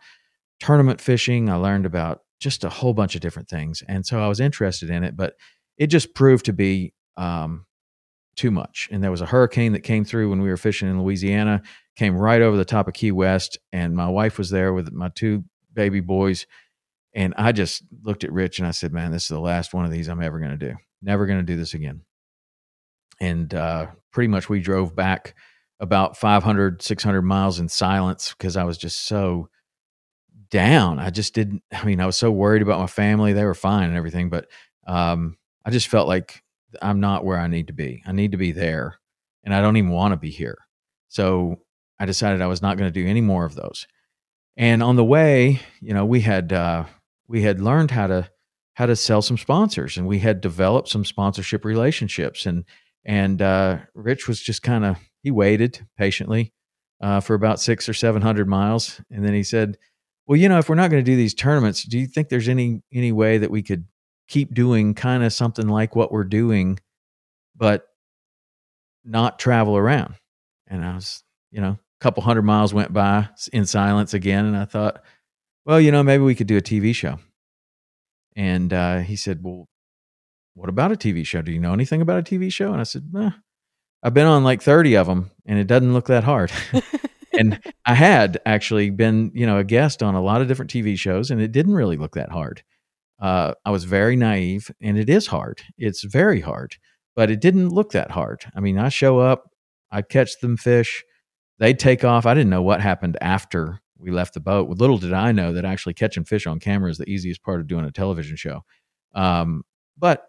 tournament 0.60 1.00
fishing. 1.00 1.48
I 1.48 1.56
learned 1.56 1.86
about 1.86 2.20
just 2.40 2.64
a 2.64 2.68
whole 2.68 2.94
bunch 2.94 3.14
of 3.14 3.20
different 3.20 3.48
things. 3.48 3.82
And 3.88 4.04
so 4.04 4.22
I 4.22 4.28
was 4.28 4.40
interested 4.40 4.90
in 4.90 5.04
it, 5.04 5.16
but 5.16 5.34
it 5.76 5.88
just 5.88 6.14
proved 6.14 6.44
to 6.46 6.52
be 6.52 6.92
um, 7.16 7.66
too 8.38 8.50
much. 8.50 8.88
And 8.90 9.02
there 9.02 9.10
was 9.10 9.20
a 9.20 9.26
hurricane 9.26 9.72
that 9.72 9.80
came 9.80 10.04
through 10.04 10.30
when 10.30 10.40
we 10.40 10.48
were 10.48 10.56
fishing 10.56 10.88
in 10.88 11.02
Louisiana, 11.02 11.62
came 11.96 12.16
right 12.16 12.40
over 12.40 12.56
the 12.56 12.64
top 12.64 12.88
of 12.88 12.94
Key 12.94 13.12
West. 13.12 13.58
And 13.72 13.94
my 13.94 14.08
wife 14.08 14.38
was 14.38 14.48
there 14.48 14.72
with 14.72 14.92
my 14.92 15.10
two 15.14 15.44
baby 15.74 16.00
boys. 16.00 16.46
And 17.14 17.34
I 17.36 17.52
just 17.52 17.82
looked 18.02 18.24
at 18.24 18.32
Rich 18.32 18.58
and 18.58 18.68
I 18.68 18.70
said, 18.70 18.92
man, 18.92 19.10
this 19.10 19.24
is 19.24 19.28
the 19.28 19.40
last 19.40 19.74
one 19.74 19.84
of 19.84 19.90
these 19.90 20.08
I'm 20.08 20.22
ever 20.22 20.38
going 20.38 20.56
to 20.56 20.68
do. 20.70 20.76
Never 21.02 21.26
going 21.26 21.40
to 21.40 21.44
do 21.44 21.56
this 21.56 21.74
again. 21.74 22.02
And 23.20 23.52
uh, 23.52 23.88
pretty 24.12 24.28
much 24.28 24.48
we 24.48 24.60
drove 24.60 24.94
back 24.94 25.34
about 25.80 26.16
500, 26.16 26.80
600 26.80 27.22
miles 27.22 27.58
in 27.58 27.68
silence 27.68 28.34
because 28.36 28.56
I 28.56 28.64
was 28.64 28.78
just 28.78 29.06
so 29.06 29.48
down. 30.50 30.98
I 30.98 31.10
just 31.10 31.34
didn't, 31.34 31.62
I 31.72 31.84
mean, 31.84 32.00
I 32.00 32.06
was 32.06 32.16
so 32.16 32.30
worried 32.30 32.62
about 32.62 32.80
my 32.80 32.86
family. 32.86 33.32
They 33.32 33.44
were 33.44 33.54
fine 33.54 33.88
and 33.88 33.96
everything, 33.96 34.30
but 34.30 34.46
um, 34.86 35.36
I 35.64 35.70
just 35.70 35.88
felt 35.88 36.08
like 36.08 36.42
I'm 36.82 37.00
not 37.00 37.24
where 37.24 37.38
I 37.38 37.46
need 37.46 37.68
to 37.68 37.72
be. 37.72 38.02
I 38.06 38.12
need 38.12 38.32
to 38.32 38.38
be 38.38 38.52
there 38.52 38.98
and 39.44 39.54
I 39.54 39.60
don't 39.60 39.76
even 39.76 39.90
want 39.90 40.12
to 40.12 40.16
be 40.16 40.30
here. 40.30 40.58
So 41.08 41.56
I 41.98 42.06
decided 42.06 42.42
I 42.42 42.46
was 42.46 42.62
not 42.62 42.76
going 42.76 42.92
to 42.92 43.00
do 43.00 43.06
any 43.08 43.20
more 43.20 43.44
of 43.44 43.54
those. 43.54 43.86
And 44.56 44.82
on 44.82 44.96
the 44.96 45.04
way, 45.04 45.60
you 45.80 45.94
know, 45.94 46.04
we 46.04 46.20
had, 46.20 46.52
uh, 46.52 46.84
we 47.28 47.42
had 47.42 47.60
learned 47.60 47.90
how 47.90 48.08
to, 48.08 48.30
how 48.74 48.86
to 48.86 48.96
sell 48.96 49.22
some 49.22 49.38
sponsors 49.38 49.96
and 49.96 50.06
we 50.06 50.18
had 50.18 50.40
developed 50.40 50.88
some 50.88 51.04
sponsorship 51.04 51.64
relationships 51.64 52.46
and, 52.46 52.64
and 53.04 53.40
uh, 53.40 53.78
Rich 53.94 54.28
was 54.28 54.40
just 54.40 54.62
kind 54.62 54.84
of 54.84 54.98
he 55.22 55.30
waited 55.30 55.86
patiently 55.96 56.52
uh, 57.00 57.20
for 57.20 57.34
about 57.34 57.60
six 57.60 57.88
or 57.88 57.94
seven 57.94 58.22
hundred 58.22 58.48
miles, 58.48 59.00
and 59.10 59.24
then 59.24 59.34
he 59.34 59.42
said, 59.42 59.78
"Well, 60.26 60.36
you 60.36 60.48
know, 60.48 60.58
if 60.58 60.68
we're 60.68 60.74
not 60.74 60.90
going 60.90 61.02
to 61.02 61.10
do 61.10 61.16
these 61.16 61.34
tournaments, 61.34 61.84
do 61.84 61.98
you 61.98 62.06
think 62.06 62.28
there's 62.28 62.48
any 62.48 62.82
any 62.92 63.12
way 63.12 63.38
that 63.38 63.50
we 63.50 63.62
could 63.62 63.86
keep 64.28 64.54
doing 64.54 64.94
kind 64.94 65.24
of 65.24 65.32
something 65.32 65.68
like 65.68 65.96
what 65.96 66.12
we're 66.12 66.24
doing, 66.24 66.78
but 67.56 67.86
not 69.04 69.38
travel 69.38 69.76
around?" 69.76 70.14
And 70.66 70.84
I 70.84 70.94
was, 70.94 71.24
you 71.50 71.60
know, 71.60 71.70
a 71.70 72.00
couple 72.00 72.22
hundred 72.22 72.42
miles 72.42 72.72
went 72.72 72.92
by 72.92 73.28
in 73.52 73.66
silence 73.66 74.14
again, 74.14 74.44
and 74.44 74.56
I 74.56 74.64
thought, 74.64 75.02
well, 75.64 75.80
you 75.80 75.90
know, 75.90 76.02
maybe 76.02 76.22
we 76.22 76.34
could 76.34 76.46
do 76.46 76.56
a 76.56 76.62
TV 76.62 76.94
show. 76.94 77.18
And 78.36 78.72
uh, 78.72 78.98
he 78.98 79.16
said, 79.16 79.40
"Well, 79.42 79.68
what 80.54 80.68
about 80.68 80.92
a 80.92 80.96
TV 80.96 81.26
show? 81.26 81.42
Do 81.42 81.52
you 81.52 81.60
know 81.60 81.72
anything 81.72 82.00
about 82.00 82.18
a 82.20 82.22
TV 82.22 82.52
show?" 82.52 82.72
And 82.72 82.80
I 82.80 82.84
said, 82.84 83.10
eh, 83.18 83.30
I've 84.02 84.14
been 84.14 84.26
on 84.26 84.44
like 84.44 84.62
30 84.62 84.96
of 84.96 85.06
them 85.06 85.30
and 85.46 85.58
it 85.58 85.66
doesn't 85.66 85.92
look 85.92 86.06
that 86.06 86.24
hard. 86.24 86.52
and 87.38 87.60
I 87.84 87.94
had 87.94 88.40
actually 88.46 88.90
been, 88.90 89.32
you 89.34 89.46
know, 89.46 89.58
a 89.58 89.64
guest 89.64 90.02
on 90.02 90.14
a 90.14 90.22
lot 90.22 90.40
of 90.40 90.48
different 90.48 90.70
TV 90.70 90.96
shows 90.96 91.30
and 91.30 91.40
it 91.40 91.52
didn't 91.52 91.74
really 91.74 91.96
look 91.96 92.14
that 92.14 92.30
hard. 92.30 92.62
Uh, 93.20 93.54
I 93.64 93.70
was 93.70 93.84
very 93.84 94.16
naive 94.16 94.70
and 94.80 94.96
it 94.96 95.10
is 95.10 95.26
hard. 95.26 95.62
It's 95.76 96.04
very 96.04 96.40
hard, 96.40 96.76
but 97.16 97.30
it 97.30 97.40
didn't 97.40 97.70
look 97.70 97.92
that 97.92 98.10
hard. 98.10 98.44
I 98.54 98.60
mean, 98.60 98.78
I 98.78 98.88
show 98.88 99.18
up, 99.18 99.50
I 99.90 100.02
catch 100.02 100.38
them 100.40 100.56
fish, 100.56 101.04
they'd 101.58 101.78
take 101.78 102.04
off. 102.04 102.26
I 102.26 102.34
didn't 102.34 102.50
know 102.50 102.62
what 102.62 102.80
happened 102.80 103.16
after 103.20 103.80
we 103.98 104.10
left 104.10 104.34
the 104.34 104.40
boat. 104.40 104.68
Little 104.68 104.98
did 104.98 105.12
I 105.12 105.32
know 105.32 105.52
that 105.52 105.64
actually 105.64 105.94
catching 105.94 106.24
fish 106.24 106.46
on 106.46 106.60
camera 106.60 106.90
is 106.90 106.98
the 106.98 107.10
easiest 107.10 107.42
part 107.42 107.60
of 107.60 107.66
doing 107.66 107.84
a 107.84 107.90
television 107.90 108.36
show. 108.36 108.64
Um, 109.14 109.64
but 109.96 110.26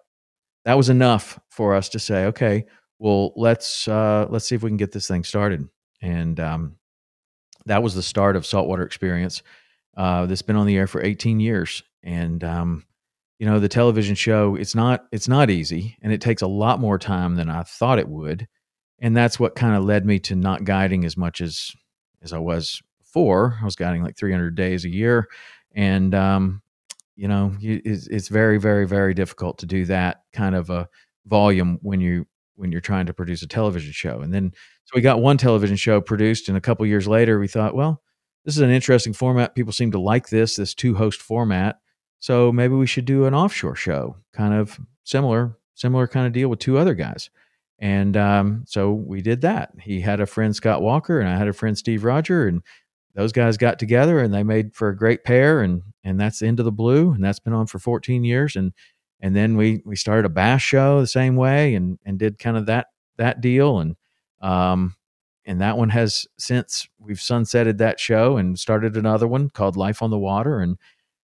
that 0.66 0.78
was 0.78 0.90
enough 0.90 1.40
for 1.50 1.76
us 1.76 1.90
to 1.90 2.00
say, 2.00 2.26
okay, 2.26 2.66
well, 2.98 3.34
let's 3.36 3.88
uh, 3.88 4.28
let's 4.30 4.46
see 4.46 4.56
if 4.56 4.64
we 4.64 4.70
can 4.70 4.78
get 4.78 4.92
this 4.92 5.08
thing 5.08 5.24
started. 5.24 5.68
And 6.02 6.40
um, 6.40 6.76
that 7.66 7.84
was 7.84 7.96
the 7.96 8.04
start 8.04 8.36
of 8.36 8.46
Saltwater 8.46 8.84
Experience. 8.84 9.42
Uh, 9.96 10.26
that's 10.26 10.42
been 10.42 10.56
on 10.56 10.68
the 10.68 10.78
air 10.78 10.88
for 10.88 11.04
18 11.04 11.40
years, 11.40 11.84
and 12.04 12.44
um, 12.44 12.86
you 13.40 13.46
know 13.46 13.60
the 13.60 13.70
television 13.70 14.16
show. 14.16 14.56
It's 14.56 14.76
not 14.76 15.06
it's 15.12 15.28
not 15.28 15.50
easy, 15.50 15.98
and 16.02 16.12
it 16.12 16.22
takes 16.22 16.42
a 16.42 16.48
lot 16.48 16.80
more 16.80 16.98
time 17.00 17.36
than 17.36 17.50
I 17.50 17.64
thought 17.64 18.00
it 18.00 18.10
would. 18.10 18.48
And 19.02 19.16
that's 19.16 19.40
what 19.40 19.56
kind 19.56 19.76
of 19.76 19.86
led 19.86 20.06
me 20.06 20.20
to 20.20 20.36
not 20.36 20.66
guiding 20.66 21.06
as 21.06 21.16
much 21.16 21.42
as 21.42 21.72
as 22.22 22.34
I 22.34 22.38
was 22.38 22.82
before. 23.00 23.58
I 23.62 23.66
was 23.66 23.76
guiding 23.76 24.04
like 24.04 24.18
300 24.18 24.56
days 24.56 24.86
a 24.86 24.90
year, 24.90 25.28
and 25.74 26.14
um, 26.14 26.62
you 27.16 27.28
know 27.28 27.56
it's, 27.62 28.08
it's 28.08 28.28
very 28.28 28.60
very 28.60 28.86
very 28.86 29.14
difficult 29.14 29.60
to 29.60 29.66
do 29.66 29.86
that 29.86 30.24
kind 30.34 30.56
of 30.56 30.70
a 30.70 30.88
volume 31.26 31.80
when 31.82 32.02
you 32.02 32.26
when 32.56 32.74
you're 32.74 32.82
trying 32.82 33.06
to 33.06 33.14
produce 33.14 33.42
a 33.42 33.48
television 33.48 33.94
show. 33.94 34.20
And 34.20 34.34
then 34.34 34.52
so 34.84 34.92
we 34.96 35.02
got 35.02 35.22
one 35.22 35.38
television 35.38 35.78
show 35.78 36.02
produced, 36.02 36.50
and 36.50 36.58
a 36.58 36.62
couple 36.62 36.86
years 36.86 37.08
later, 37.08 37.40
we 37.40 37.48
thought, 37.48 37.74
well, 37.74 38.02
this 38.44 38.56
is 38.56 38.62
an 38.62 38.70
interesting 38.70 39.14
format. 39.14 39.56
People 39.56 39.72
seem 39.72 39.92
to 39.92 40.00
like 40.00 40.30
this 40.30 40.58
this 40.58 40.74
two 40.74 40.96
host 40.96 41.22
format. 41.22 41.78
So 42.20 42.52
maybe 42.52 42.76
we 42.76 42.88
should 42.88 43.06
do 43.06 43.26
an 43.26 43.34
offshore 43.34 43.76
show, 43.76 44.18
kind 44.34 44.54
of 44.54 44.80
similar 45.04 45.58
similar 45.76 46.08
kind 46.08 46.28
of 46.28 46.34
deal 46.34 46.50
with 46.50 46.60
two 46.60 46.78
other 46.78 46.94
guys. 46.94 47.30
And 47.80 48.18
um, 48.18 48.66
so 48.68 48.92
we 48.92 49.22
did 49.22 49.42
that. 49.42 49.72
He 49.82 50.02
had 50.02 50.20
a 50.20 50.26
friend 50.26 50.54
Scott 50.54 50.82
Walker, 50.82 51.22
and 51.22 51.30
I 51.30 51.38
had 51.38 51.48
a 51.48 51.54
friend 51.54 51.78
Steve 51.78 52.04
Roger, 52.04 52.48
and 52.48 52.62
those 53.16 53.32
guys 53.32 53.56
got 53.56 53.80
together 53.80 54.20
and 54.20 54.34
they 54.34 54.44
made 54.44 54.76
for 54.76 54.90
a 54.90 54.96
great 54.96 55.24
pair. 55.24 55.62
And 55.62 55.82
and 56.04 56.20
that's 56.20 56.42
Into 56.42 56.64
the 56.64 56.72
Blue, 56.72 57.14
and 57.14 57.24
that's 57.24 57.40
been 57.40 57.54
on 57.54 57.68
for 57.68 57.80
14 57.80 58.24
years. 58.24 58.56
And 58.56 58.74
and 59.22 59.36
then 59.36 59.56
we 59.58 59.82
we 59.86 59.96
started 59.96 60.26
a 60.26 60.30
bass 60.30 60.62
show 60.62 61.00
the 61.00 61.08
same 61.08 61.36
way 61.36 61.76
and 61.76 62.00
and 62.06 62.20
did 62.20 62.40
kind 62.40 62.58
of 62.58 62.66
that 62.68 62.88
that 63.18 63.42
deal 63.42 63.80
and 63.80 63.96
um 64.42 64.96
and 65.46 65.62
that 65.62 65.78
one 65.78 65.90
has 65.90 66.26
since 66.38 66.88
we've 67.00 67.18
sunsetted 67.18 67.78
that 67.78 68.00
show 68.00 68.38
and 68.38 68.58
started 68.58 68.96
another 68.96 69.28
one 69.28 69.50
called 69.50 69.76
Life 69.76 70.02
on 70.02 70.10
the 70.10 70.18
Water 70.18 70.60
and 70.60 70.78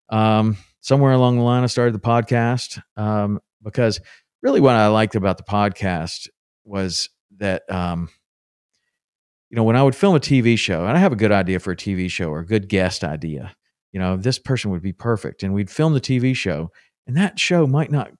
um 0.09 0.57
somewhere 0.85 1.13
along 1.13 1.37
the 1.37 1.43
line 1.43 1.63
I 1.63 1.67
started 1.67 1.93
the 1.93 1.99
podcast 1.99 2.81
um 2.97 3.39
because 3.63 3.99
really 4.41 4.61
what 4.61 4.75
I 4.75 4.87
liked 4.87 5.15
about 5.15 5.37
the 5.37 5.43
podcast 5.43 6.27
was 6.63 7.09
that 7.37 7.63
um 7.71 8.09
you 9.49 9.55
know 9.55 9.63
when 9.63 9.75
I 9.75 9.83
would 9.83 9.95
film 9.95 10.15
a 10.15 10.19
TV 10.19 10.57
show 10.57 10.85
and 10.85 10.97
I 10.97 10.99
have 10.99 11.13
a 11.13 11.17
good 11.17 11.31
idea 11.31 11.59
for 11.59 11.71
a 11.71 11.77
TV 11.77 12.09
show 12.09 12.29
or 12.29 12.39
a 12.39 12.45
good 12.45 12.69
guest 12.69 13.03
idea 13.03 13.55
you 13.91 13.99
know 13.99 14.17
this 14.17 14.39
person 14.39 14.71
would 14.71 14.81
be 14.81 14.93
perfect 14.93 15.43
and 15.43 15.53
we'd 15.53 15.69
film 15.69 15.93
the 15.93 16.01
TV 16.01 16.35
show 16.35 16.71
and 17.07 17.17
that 17.17 17.39
show 17.39 17.67
might 17.67 17.91
not 17.91 18.11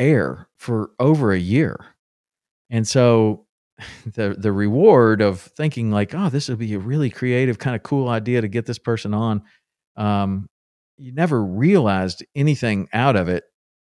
air 0.00 0.48
for 0.56 0.90
over 0.98 1.32
a 1.32 1.38
year. 1.38 1.78
And 2.70 2.86
so 2.86 3.46
the 4.06 4.34
the 4.36 4.52
reward 4.52 5.20
of 5.20 5.40
thinking 5.40 5.90
like, 5.90 6.14
oh, 6.14 6.28
this 6.28 6.48
would 6.48 6.58
be 6.58 6.74
a 6.74 6.78
really 6.78 7.10
creative, 7.10 7.58
kind 7.58 7.76
of 7.76 7.82
cool 7.82 8.08
idea 8.08 8.40
to 8.40 8.48
get 8.48 8.66
this 8.66 8.78
person 8.78 9.14
on, 9.14 9.42
um, 9.96 10.48
you 11.00 11.12
never 11.12 11.42
realized 11.42 12.24
anything 12.34 12.88
out 12.92 13.16
of 13.16 13.28
it 13.28 13.44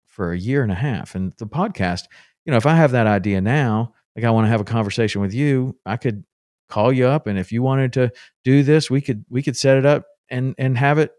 for 0.07 0.33
a 0.33 0.39
year 0.39 0.63
and 0.63 0.73
a 0.73 0.77
half. 0.77 1.15
And 1.15 1.33
the 1.39 1.47
podcast, 1.47 2.05
you 2.45 2.51
know, 2.51 2.57
if 2.57 2.67
I 2.67 2.75
have 2.75 2.93
that 2.93 3.07
idea 3.07 3.41
now, 3.41 3.95
like 4.15 4.25
I 4.25 4.31
want 4.31 4.47
to 4.47 4.51
have 4.51 4.61
a 4.61 4.65
conversation 4.65 5.21
with 5.21 5.33
you, 5.33 5.77
I 5.87 5.97
could 5.97 6.25
call 6.69 6.93
you 6.93 7.07
up, 7.07 7.27
and 7.27 7.39
if 7.39 7.51
you 7.51 7.63
wanted 7.63 7.93
to 7.95 8.13
do 8.45 8.63
this, 8.63 8.91
we 8.91 9.01
could 9.01 9.25
we 9.31 9.43
could 9.43 9.57
set 9.57 9.79
it 9.79 9.87
up 9.87 10.05
and 10.29 10.55
and 10.59 10.77
have 10.77 10.99
it 10.99 11.13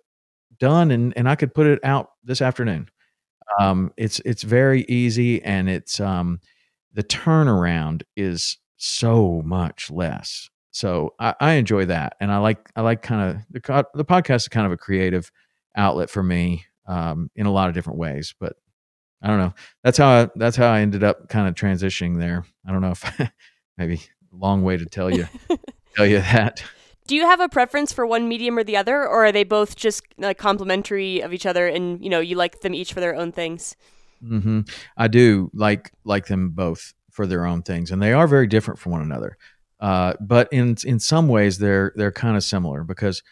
done 0.59 0.91
and 0.91 1.13
and 1.17 1.27
I 1.27 1.35
could 1.35 1.53
put 1.53 1.65
it 1.65 1.79
out 1.83 2.09
this 2.23 2.41
afternoon. 2.41 2.89
Um, 3.59 3.91
it's 3.97 4.19
it's 4.25 4.43
very 4.43 4.83
easy 4.83 5.41
and 5.43 5.69
it's 5.69 5.99
um, 5.99 6.39
the 6.93 7.03
turnaround 7.03 8.03
is 8.15 8.57
so 8.77 9.41
much 9.43 9.89
less. 9.89 10.49
So 10.71 11.15
I, 11.19 11.33
I 11.39 11.53
enjoy 11.53 11.85
that, 11.85 12.15
and 12.19 12.31
I 12.31 12.37
like 12.37 12.69
I 12.75 12.81
like 12.81 13.01
kind 13.01 13.29
of 13.29 13.45
the 13.49 13.85
the 13.95 14.05
podcast 14.05 14.35
is 14.35 14.47
kind 14.49 14.65
of 14.65 14.71
a 14.71 14.77
creative 14.77 15.31
outlet 15.75 16.09
for 16.09 16.23
me 16.23 16.65
um, 16.87 17.29
in 17.35 17.45
a 17.45 17.51
lot 17.51 17.69
of 17.69 17.75
different 17.75 17.99
ways. 17.99 18.33
But 18.39 18.53
I 19.21 19.27
don't 19.27 19.39
know. 19.39 19.53
That's 19.83 19.97
how 19.97 20.09
I, 20.09 20.29
that's 20.35 20.57
how 20.57 20.71
I 20.71 20.81
ended 20.81 21.03
up 21.03 21.29
kind 21.29 21.47
of 21.47 21.55
transitioning 21.55 22.19
there. 22.19 22.45
I 22.67 22.71
don't 22.71 22.81
know 22.81 22.91
if 22.91 23.31
maybe 23.77 24.01
long 24.31 24.63
way 24.63 24.77
to 24.77 24.85
tell 24.85 25.11
you 25.13 25.27
tell 25.95 26.05
you 26.05 26.19
that. 26.19 26.63
Do 27.07 27.15
you 27.15 27.25
have 27.25 27.39
a 27.39 27.49
preference 27.49 27.91
for 27.91 28.05
one 28.05 28.27
medium 28.27 28.57
or 28.57 28.63
the 28.63 28.77
other, 28.77 29.01
or 29.01 29.25
are 29.25 29.31
they 29.31 29.43
both 29.43 29.75
just 29.75 30.03
like 30.19 30.37
complementary 30.37 31.21
of 31.21 31.33
each 31.33 31.45
other, 31.45 31.67
and 31.67 32.03
you 32.03 32.09
know 32.09 32.19
you 32.19 32.35
like 32.35 32.61
them 32.61 32.75
each 32.75 32.93
for 32.93 32.99
their 32.99 33.15
own 33.15 33.31
things? 33.31 33.75
Mm-hmm. 34.23 34.61
I 34.95 35.07
do 35.07 35.49
like 35.53 35.91
like 36.03 36.27
them 36.27 36.51
both 36.51 36.93
for 37.11 37.25
their 37.25 37.45
own 37.45 37.63
things, 37.63 37.91
and 37.91 38.01
they 38.01 38.13
are 38.13 38.27
very 38.27 38.47
different 38.47 38.79
from 38.79 38.91
one 38.91 39.01
another. 39.01 39.37
Uh, 39.79 40.13
but 40.19 40.49
in 40.51 40.75
in 40.85 40.99
some 40.99 41.27
ways, 41.27 41.57
they're 41.57 41.93
they're 41.95 42.11
kind 42.11 42.37
of 42.37 42.43
similar 42.43 42.83
because 42.83 43.23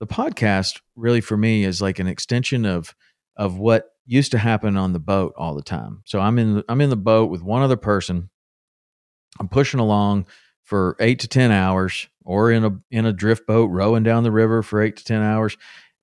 the 0.00 0.06
podcast 0.06 0.80
really 0.96 1.20
for 1.20 1.36
me 1.36 1.64
is 1.64 1.80
like 1.80 1.98
an 1.98 2.08
extension 2.08 2.64
of 2.64 2.94
of 3.36 3.58
what 3.58 3.90
used 4.06 4.32
to 4.32 4.38
happen 4.38 4.76
on 4.76 4.92
the 4.92 4.98
boat 4.98 5.32
all 5.36 5.54
the 5.54 5.62
time. 5.62 6.02
So 6.04 6.18
I'm 6.18 6.38
in 6.38 6.64
I'm 6.68 6.80
in 6.80 6.90
the 6.90 6.96
boat 6.96 7.30
with 7.30 7.42
one 7.42 7.62
other 7.62 7.76
person. 7.76 8.28
I'm 9.38 9.48
pushing 9.48 9.80
along 9.80 10.26
for 10.64 10.96
eight 11.00 11.20
to 11.20 11.28
ten 11.28 11.52
hours, 11.52 12.08
or 12.24 12.50
in 12.50 12.64
a 12.64 12.78
in 12.90 13.06
a 13.06 13.12
drift 13.12 13.46
boat 13.46 13.66
rowing 13.66 14.02
down 14.02 14.24
the 14.24 14.32
river 14.32 14.62
for 14.62 14.82
eight 14.82 14.96
to 14.96 15.04
ten 15.04 15.22
hours, 15.22 15.56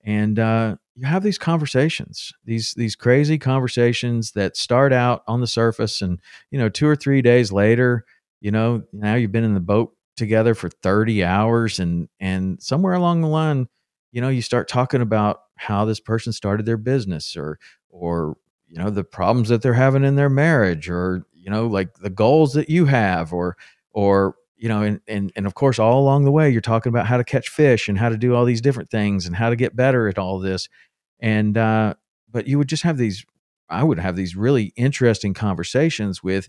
and 0.04 0.38
uh, 0.38 0.76
you 0.94 1.06
have 1.06 1.22
these 1.22 1.38
conversations, 1.38 2.32
these 2.44 2.74
these 2.74 2.96
crazy 2.96 3.38
conversations 3.38 4.32
that 4.32 4.56
start 4.56 4.92
out 4.92 5.22
on 5.26 5.40
the 5.40 5.46
surface, 5.46 6.00
and 6.02 6.20
you 6.50 6.58
know, 6.58 6.68
two 6.68 6.86
or 6.86 6.96
three 6.96 7.22
days 7.22 7.52
later, 7.52 8.04
you 8.40 8.50
know, 8.50 8.82
now 8.92 9.14
you've 9.14 9.32
been 9.32 9.44
in 9.44 9.54
the 9.54 9.60
boat 9.60 9.94
together 10.16 10.54
for 10.54 10.68
thirty 10.68 11.22
hours, 11.24 11.78
and 11.78 12.08
and 12.20 12.62
somewhere 12.62 12.94
along 12.94 13.20
the 13.20 13.28
line, 13.28 13.68
you 14.12 14.20
know, 14.20 14.28
you 14.28 14.42
start 14.42 14.68
talking 14.68 15.00
about 15.00 15.40
how 15.56 15.84
this 15.84 16.00
person 16.00 16.32
started 16.32 16.66
their 16.66 16.76
business, 16.76 17.36
or 17.36 17.58
or 17.90 18.36
you 18.68 18.76
know 18.82 18.90
the 18.90 19.04
problems 19.04 19.48
that 19.48 19.62
they're 19.62 19.74
having 19.74 20.04
in 20.04 20.16
their 20.16 20.28
marriage 20.28 20.88
or 20.88 21.24
you 21.32 21.50
know 21.50 21.66
like 21.66 21.94
the 21.98 22.10
goals 22.10 22.52
that 22.52 22.68
you 22.68 22.84
have 22.84 23.32
or 23.32 23.56
or 23.92 24.34
you 24.56 24.68
know 24.68 24.82
and 24.82 25.00
and 25.08 25.32
and 25.36 25.46
of 25.46 25.54
course 25.54 25.78
all 25.78 26.00
along 26.00 26.24
the 26.24 26.30
way 26.30 26.50
you're 26.50 26.60
talking 26.60 26.90
about 26.90 27.06
how 27.06 27.16
to 27.16 27.24
catch 27.24 27.48
fish 27.48 27.88
and 27.88 27.98
how 27.98 28.08
to 28.08 28.16
do 28.18 28.34
all 28.34 28.44
these 28.44 28.60
different 28.60 28.90
things 28.90 29.26
and 29.26 29.36
how 29.36 29.48
to 29.50 29.56
get 29.56 29.74
better 29.74 30.08
at 30.08 30.18
all 30.18 30.38
this. 30.38 30.68
And 31.20 31.56
uh 31.56 31.94
but 32.30 32.46
you 32.46 32.58
would 32.58 32.68
just 32.68 32.82
have 32.82 32.98
these 32.98 33.24
i 33.70 33.82
would 33.82 33.98
have 33.98 34.16
these 34.16 34.36
really 34.36 34.72
interesting 34.76 35.34
conversations 35.34 36.22
with 36.22 36.48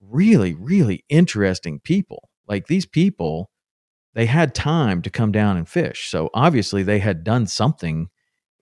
really 0.00 0.54
really 0.54 1.04
interesting 1.08 1.80
people. 1.80 2.28
Like 2.48 2.66
these 2.66 2.86
people 2.86 3.50
they 4.14 4.26
had 4.26 4.54
time 4.54 5.02
to 5.02 5.10
come 5.10 5.32
down 5.32 5.56
and 5.56 5.68
fish 5.68 6.08
so 6.08 6.30
obviously 6.34 6.82
they 6.82 6.98
had 6.98 7.24
done 7.24 7.46
something 7.46 8.08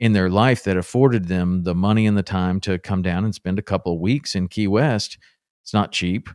in 0.02 0.14
their 0.14 0.28
life 0.28 0.64
that 0.64 0.76
afforded 0.76 1.28
them 1.28 1.62
the 1.62 1.76
money 1.76 2.06
and 2.06 2.18
the 2.18 2.24
time 2.24 2.58
to 2.58 2.76
come 2.76 3.02
down 3.02 3.24
and 3.24 3.32
spend 3.36 3.56
a 3.56 3.62
couple 3.62 3.94
of 3.94 4.00
weeks 4.00 4.34
in 4.34 4.48
Key 4.48 4.66
West. 4.66 5.16
It's 5.62 5.72
not 5.72 5.92
cheap. 5.92 6.28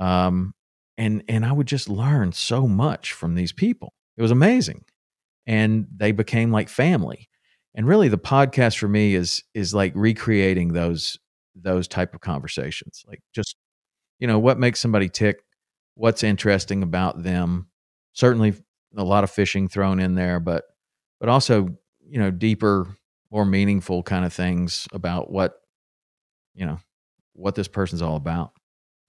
Um, 0.00 0.54
and 0.98 1.22
and 1.28 1.46
I 1.46 1.52
would 1.52 1.68
just 1.68 1.88
learn 1.88 2.32
so 2.32 2.66
much 2.66 3.12
from 3.12 3.36
these 3.36 3.52
people. 3.52 3.94
It 4.16 4.22
was 4.22 4.32
amazing. 4.32 4.84
And 5.46 5.86
they 5.96 6.10
became 6.10 6.50
like 6.50 6.68
family. 6.68 7.28
And 7.76 7.86
really 7.86 8.08
the 8.08 8.18
podcast 8.18 8.76
for 8.76 8.88
me 8.88 9.14
is 9.14 9.44
is 9.54 9.72
like 9.72 9.92
recreating 9.94 10.72
those 10.72 11.16
those 11.54 11.86
type 11.86 12.14
of 12.16 12.22
conversations. 12.22 13.04
Like 13.06 13.20
just 13.32 13.54
you 14.18 14.26
know, 14.26 14.40
what 14.40 14.58
makes 14.58 14.80
somebody 14.80 15.08
tick, 15.08 15.44
what's 15.94 16.24
interesting 16.24 16.82
about 16.82 17.22
them. 17.22 17.68
Certainly 18.12 18.54
a 18.96 19.04
lot 19.04 19.24
of 19.24 19.30
fishing 19.30 19.68
thrown 19.68 20.00
in 20.00 20.14
there, 20.14 20.40
but 20.40 20.64
but 21.20 21.28
also, 21.28 21.76
you 22.06 22.18
know, 22.18 22.30
deeper 22.30 22.96
more 23.30 23.46
meaningful 23.46 24.02
kind 24.02 24.24
of 24.24 24.32
things 24.32 24.86
about 24.92 25.30
what 25.30 25.62
you 26.54 26.66
know 26.66 26.78
what 27.32 27.54
this 27.54 27.68
person's 27.68 28.02
all 28.02 28.16
about. 28.16 28.52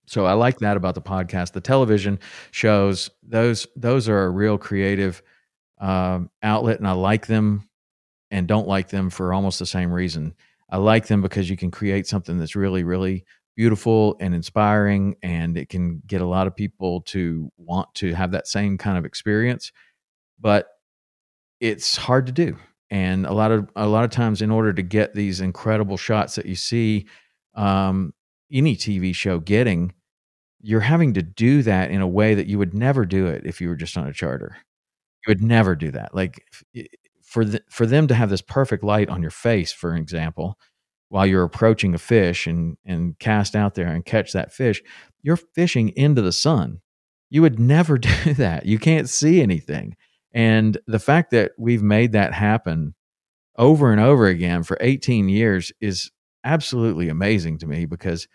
So 0.06 0.26
i 0.26 0.34
like 0.34 0.60
that 0.60 0.78
about 0.78 0.96
the 0.96 1.02
podcast. 1.02 1.52
The 1.54 1.62
television 1.62 2.20
shows 2.52 3.10
those 3.22 3.68
those 3.76 4.10
are 4.10 4.24
a 4.24 4.30
real 4.30 4.58
creative 4.58 5.22
um, 5.80 6.30
outlet 6.42 6.80
and 6.80 6.88
i 6.88 6.94
like 6.94 7.28
them 7.28 7.68
and 8.32 8.48
don't 8.48 8.68
like 8.68 8.90
them 8.90 9.10
for 9.10 9.34
almost 9.34 9.60
the 9.60 9.66
same 9.66 9.92
reason. 9.92 10.34
I 10.70 10.78
like 10.78 11.08
them 11.08 11.22
because 11.22 11.50
you 11.50 11.58
can 11.58 11.70
create 11.70 12.08
something 12.08 12.40
that's 12.40 12.56
really 12.56 12.84
really 12.84 13.26
beautiful 13.56 14.16
and 14.20 14.34
inspiring 14.34 15.16
and 15.22 15.58
it 15.58 15.70
can 15.70 16.02
get 16.08 16.22
a 16.22 16.26
lot 16.26 16.48
of 16.48 16.56
people 16.56 17.02
to 17.02 17.52
want 17.58 17.94
to 17.96 18.14
have 18.14 18.32
that 18.32 18.48
same 18.48 18.78
kind 18.78 18.98
of 18.98 19.06
experience 19.06 19.72
but 20.40 20.68
it's 21.60 21.96
hard 21.96 22.26
to 22.26 22.32
do 22.32 22.58
and 22.90 23.26
a 23.26 23.34
lot 23.34 23.52
of 23.52 23.70
a 23.76 23.88
lot 23.88 24.04
of 24.04 24.10
times 24.10 24.42
in 24.42 24.52
order 24.52 24.74
to 24.74 24.82
get 24.82 25.14
these 25.14 25.40
incredible 25.40 25.98
shots 25.98 26.36
that 26.36 26.46
you 26.46 26.56
see 26.56 27.06
um, 27.56 28.14
any 28.52 28.76
tv 28.76 29.14
show 29.14 29.40
getting 29.40 29.94
you're 30.64 30.80
having 30.80 31.14
to 31.14 31.22
do 31.22 31.62
that 31.62 31.92
in 31.92 32.02
a 32.02 32.08
way 32.08 32.34
that 32.34 32.48
you 32.48 32.58
would 32.58 32.74
never 32.74 33.06
do 33.06 33.28
it 33.28 33.46
if 33.46 33.60
you 33.60 33.68
were 33.68 33.76
just 33.76 33.98
on 33.98 34.08
a 34.08 34.14
charter. 34.14 34.56
You 35.28 35.32
would 35.32 35.44
never 35.44 35.76
do 35.76 35.92
that 35.92 36.16
like 36.16 36.42
for 37.22 37.46
the, 37.46 37.62
for 37.70 37.86
them 37.86 38.08
to 38.08 38.16
have 38.16 38.30
this 38.30 38.42
perfect 38.42 38.84
light 38.84 39.10
on 39.10 39.22
your 39.22 39.32
face 39.32 39.72
for 39.72 39.96
example 39.96 40.58
while 41.14 41.28
you're 41.28 41.44
approaching 41.44 41.94
a 41.94 42.00
fish 42.00 42.48
and 42.48 42.76
and 42.86 43.18
cast 43.20 43.56
out 43.56 43.76
there 43.76 43.88
and 43.88 44.04
catch 44.06 44.34
that 44.34 44.52
fish 44.52 44.82
you're 45.22 45.38
fishing 45.38 45.90
into 45.90 46.22
the 46.22 46.32
sun 46.32 46.80
you 47.30 47.42
would 47.42 47.60
never 47.60 47.98
do 48.26 48.34
that 48.34 48.66
you 48.66 48.80
can't 48.80 49.10
see 49.10 49.42
anything 49.42 49.96
and 50.34 50.80
the 50.88 51.00
fact 51.00 51.30
that 51.32 51.52
we've 51.58 51.84
made 51.84 52.14
that 52.14 52.34
happen 52.34 52.96
over 53.58 53.92
and 53.92 54.02
over 54.02 54.26
again 54.26 54.64
for 54.64 54.78
18 54.82 55.30
years 55.30 55.72
is 55.80 56.10
absolutely 56.44 57.10
amazing 57.10 57.60
to 57.60 57.68
me 57.68 57.86
because 57.86 58.28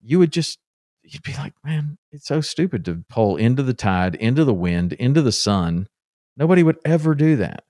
you 0.00 0.20
would 0.20 0.32
just 0.32 0.58
you'd 1.02 1.22
be 1.22 1.34
like, 1.34 1.54
man, 1.64 1.98
it's 2.12 2.26
so 2.26 2.40
stupid 2.40 2.84
to 2.84 3.04
pull 3.08 3.36
into 3.36 3.62
the 3.62 3.74
tide, 3.74 4.14
into 4.14 4.44
the 4.44 4.54
wind, 4.54 4.92
into 4.94 5.20
the 5.22 5.32
sun. 5.32 5.88
Nobody 6.36 6.62
would 6.62 6.78
ever 6.84 7.14
do 7.14 7.36
that. 7.36 7.64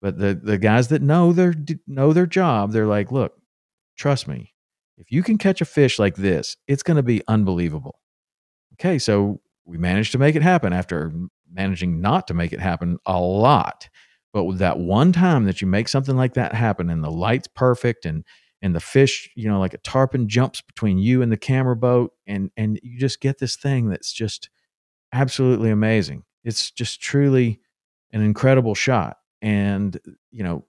But 0.00 0.18
the 0.18 0.38
the 0.40 0.58
guys 0.58 0.88
that 0.88 1.02
know 1.02 1.32
their 1.32 1.54
know 1.86 2.12
their 2.12 2.26
job, 2.26 2.72
they're 2.72 2.86
like, 2.86 3.10
look, 3.10 3.34
trust 3.96 4.28
me. 4.28 4.54
If 4.96 5.12
you 5.12 5.22
can 5.22 5.38
catch 5.38 5.60
a 5.60 5.66
fish 5.66 5.98
like 5.98 6.16
this, 6.16 6.56
it's 6.66 6.82
going 6.82 6.96
to 6.96 7.02
be 7.02 7.22
unbelievable. 7.28 8.00
Okay, 8.74 8.98
so 8.98 9.40
we 9.64 9.78
managed 9.78 10.12
to 10.12 10.18
make 10.18 10.36
it 10.36 10.42
happen 10.42 10.72
after 10.72 11.12
managing 11.52 12.00
not 12.00 12.26
to 12.28 12.34
make 12.34 12.52
it 12.52 12.60
happen 12.60 12.98
a 13.06 13.20
lot. 13.20 13.88
But 14.32 14.44
with 14.44 14.58
that 14.58 14.78
one 14.78 15.12
time 15.12 15.44
that 15.44 15.60
you 15.60 15.66
make 15.66 15.88
something 15.88 16.16
like 16.16 16.34
that 16.34 16.54
happen 16.54 16.90
and 16.90 17.02
the 17.02 17.10
light's 17.10 17.48
perfect 17.48 18.04
and 18.04 18.24
and 18.62 18.74
the 18.74 18.80
fish, 18.80 19.30
you 19.36 19.48
know, 19.48 19.60
like 19.60 19.74
a 19.74 19.78
tarpon 19.78 20.28
jumps 20.28 20.62
between 20.62 20.98
you 20.98 21.20
and 21.22 21.30
the 21.30 21.36
camera 21.36 21.76
boat 21.76 22.12
and 22.26 22.50
and 22.56 22.80
you 22.82 22.98
just 22.98 23.20
get 23.20 23.38
this 23.38 23.56
thing 23.56 23.88
that's 23.88 24.12
just 24.12 24.50
absolutely 25.12 25.70
amazing. 25.70 26.24
It's 26.44 26.70
just 26.70 27.00
truly 27.00 27.60
an 28.12 28.22
incredible 28.22 28.74
shot. 28.74 29.18
And, 29.42 29.98
you 30.30 30.42
know, 30.42 30.64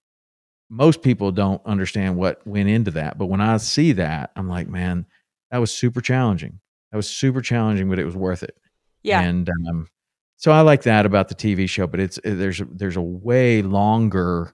most 0.70 1.02
people 1.02 1.32
don't 1.32 1.62
understand 1.66 2.18
what 2.18 2.46
went 2.46 2.70
into 2.70 2.92
that. 2.92 3.18
But 3.18 3.28
when 3.28 3.42
I 3.42 3.58
see 3.58 3.94
that, 3.94 4.32
I'm 4.36 4.50
like, 4.50 4.68
man, 4.68 5.06
that 5.52 5.60
was 5.60 5.72
super 5.72 6.02
challenging. 6.02 6.60
That 6.92 6.98
was 6.98 7.10
super 7.10 7.42
challenging, 7.42 7.90
but 7.90 8.00
it 8.00 8.06
was 8.06 8.16
worth 8.16 8.44
it. 8.44 8.58
Yeah. 9.04 9.22
And 9.22 9.50
um, 9.50 9.88
so 10.36 10.52
I 10.52 10.62
like 10.62 10.84
that 10.84 11.06
about 11.06 11.30
the 11.30 11.36
TV 11.36 11.68
show, 11.68 11.88
but 11.88 12.00
it's 12.00 12.20
there's 12.24 12.62
there's 12.72 12.98
a 12.98 13.02
way 13.02 13.62
longer, 13.62 14.54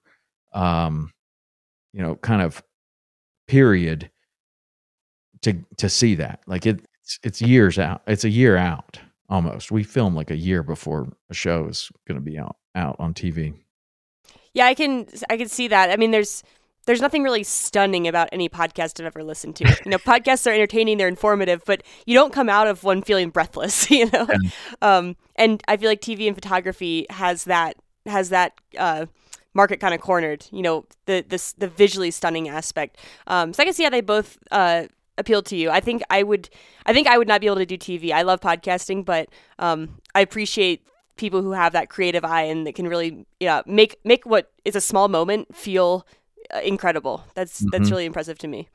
um, 0.53 1.11
you 1.93 2.01
know, 2.01 2.15
kind 2.15 2.41
of 2.41 2.63
period 3.47 4.09
to 5.41 5.63
to 5.77 5.89
see 5.89 6.15
that. 6.15 6.41
Like 6.47 6.65
it, 6.65 6.85
it's, 7.01 7.19
it's 7.23 7.41
years 7.41 7.79
out. 7.79 8.01
It's 8.07 8.23
a 8.23 8.29
year 8.29 8.57
out 8.57 8.99
almost. 9.29 9.71
We 9.71 9.83
film 9.83 10.15
like 10.15 10.31
a 10.31 10.37
year 10.37 10.63
before 10.63 11.11
a 11.29 11.33
show 11.33 11.67
is 11.67 11.91
going 12.07 12.17
to 12.17 12.23
be 12.23 12.37
out 12.37 12.57
out 12.75 12.95
on 12.99 13.13
TV. 13.13 13.53
Yeah, 14.53 14.65
I 14.65 14.73
can 14.73 15.07
I 15.29 15.37
can 15.37 15.47
see 15.49 15.67
that. 15.67 15.89
I 15.89 15.97
mean, 15.97 16.11
there's 16.11 16.43
there's 16.85 17.01
nothing 17.01 17.23
really 17.23 17.43
stunning 17.43 18.07
about 18.07 18.29
any 18.31 18.49
podcast 18.49 18.99
I've 18.99 19.05
ever 19.05 19.23
listened 19.23 19.55
to. 19.57 19.65
You 19.85 19.91
know, 19.91 19.97
podcasts 19.99 20.45
are 20.45 20.53
entertaining, 20.53 20.97
they're 20.97 21.07
informative, 21.07 21.63
but 21.65 21.81
you 22.05 22.13
don't 22.13 22.33
come 22.33 22.49
out 22.49 22.67
of 22.67 22.83
one 22.83 23.01
feeling 23.01 23.29
breathless, 23.29 23.89
you 23.91 24.09
know. 24.11 24.27
Yeah. 24.29 24.49
Um, 24.81 25.15
and 25.35 25.63
I 25.67 25.77
feel 25.77 25.89
like 25.89 26.01
TV 26.01 26.27
and 26.27 26.35
photography 26.35 27.05
has 27.09 27.45
that 27.45 27.75
has 28.05 28.29
that 28.29 28.53
uh, 28.77 29.05
market 29.53 29.79
kind 29.79 29.93
of 29.93 30.01
cornered. 30.01 30.45
You 30.51 30.61
know, 30.61 30.85
the 31.05 31.25
this 31.27 31.53
the 31.53 31.67
visually 31.67 32.11
stunning 32.11 32.49
aspect. 32.49 32.97
Um, 33.27 33.53
so 33.53 33.63
I 33.63 33.65
can 33.65 33.73
see 33.73 33.83
how 33.83 33.89
they 33.89 34.01
both 34.01 34.37
uh, 34.51 34.87
appeal 35.17 35.41
to 35.43 35.55
you. 35.55 35.69
I 35.69 35.79
think 35.79 36.03
I 36.09 36.23
would 36.23 36.49
I 36.85 36.93
think 36.93 37.07
I 37.07 37.17
would 37.17 37.27
not 37.27 37.41
be 37.41 37.47
able 37.47 37.57
to 37.57 37.65
do 37.65 37.77
TV. 37.77 38.11
I 38.11 38.23
love 38.23 38.41
podcasting, 38.41 39.05
but 39.05 39.29
um, 39.57 39.99
I 40.13 40.21
appreciate 40.21 40.85
people 41.15 41.41
who 41.41 41.51
have 41.51 41.73
that 41.73 41.89
creative 41.89 42.25
eye 42.25 42.43
and 42.43 42.65
that 42.65 42.75
can 42.75 42.87
really 42.87 43.25
yeah 43.39 43.61
make 43.65 43.97
make 44.03 44.25
what 44.25 44.51
is 44.65 44.75
a 44.75 44.81
small 44.81 45.07
moment 45.07 45.55
feel 45.55 46.05
uh, 46.53 46.59
incredible. 46.59 47.23
That's 47.35 47.61
mm-hmm. 47.61 47.69
that's 47.71 47.91
really 47.91 48.05
impressive 48.05 48.37
to 48.39 48.47
me. 48.47 48.69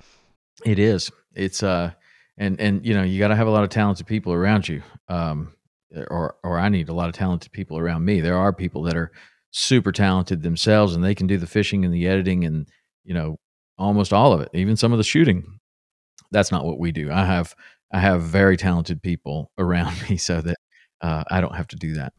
It 0.65 0.79
is. 0.79 1.11
It's 1.35 1.63
uh 1.63 1.93
and 2.37 2.61
and 2.61 2.85
you 2.85 2.95
know, 2.95 3.03
you 3.03 3.19
got 3.19 3.29
to 3.29 3.37
have 3.37 3.47
a 3.47 3.51
lot 3.51 3.65
of 3.65 3.71
talented 3.71 4.07
people 4.07 4.33
around 4.33 4.69
you. 4.69 4.83
Um 5.09 5.53
or 6.11 6.37
or 6.43 6.59
I 6.59 6.69
need 6.69 6.89
a 6.89 6.95
lot 6.95 7.09
of 7.09 7.15
talented 7.15 7.53
people 7.53 7.79
around 7.79 8.05
me. 8.05 8.21
There 8.21 8.37
are 8.37 8.53
people 8.53 8.83
that 8.85 8.97
are 8.97 9.11
super 9.51 9.93
talented 9.93 10.43
themselves 10.43 10.95
and 10.95 11.03
they 11.03 11.15
can 11.15 11.27
do 11.27 11.39
the 11.39 11.47
fishing 11.47 11.85
and 11.85 11.95
the 11.95 12.07
editing 12.07 12.45
and 12.45 12.69
you 13.05 13.15
know 13.15 13.39
almost 13.79 14.13
all 14.13 14.33
of 14.33 14.41
it, 14.41 14.51
even 14.53 14.77
some 14.77 14.93
of 14.93 14.99
the 14.99 15.05
shooting. 15.05 15.61
That's 16.31 16.53
not 16.53 16.65
what 16.65 16.79
we 16.79 16.93
do. 16.93 17.11
I 17.11 17.25
have 17.25 17.55
I 17.93 18.01
have 18.01 18.23
very 18.23 18.57
talented 18.57 19.03
people 19.03 19.51
around 19.59 19.97
me 20.11 20.17
so 20.17 20.41
that 20.41 20.57
uh, 21.01 21.25
I 21.31 21.41
don't 21.41 21.55
have 21.55 21.69
to 21.69 21.77
do 21.77 21.95
that. 21.95 22.13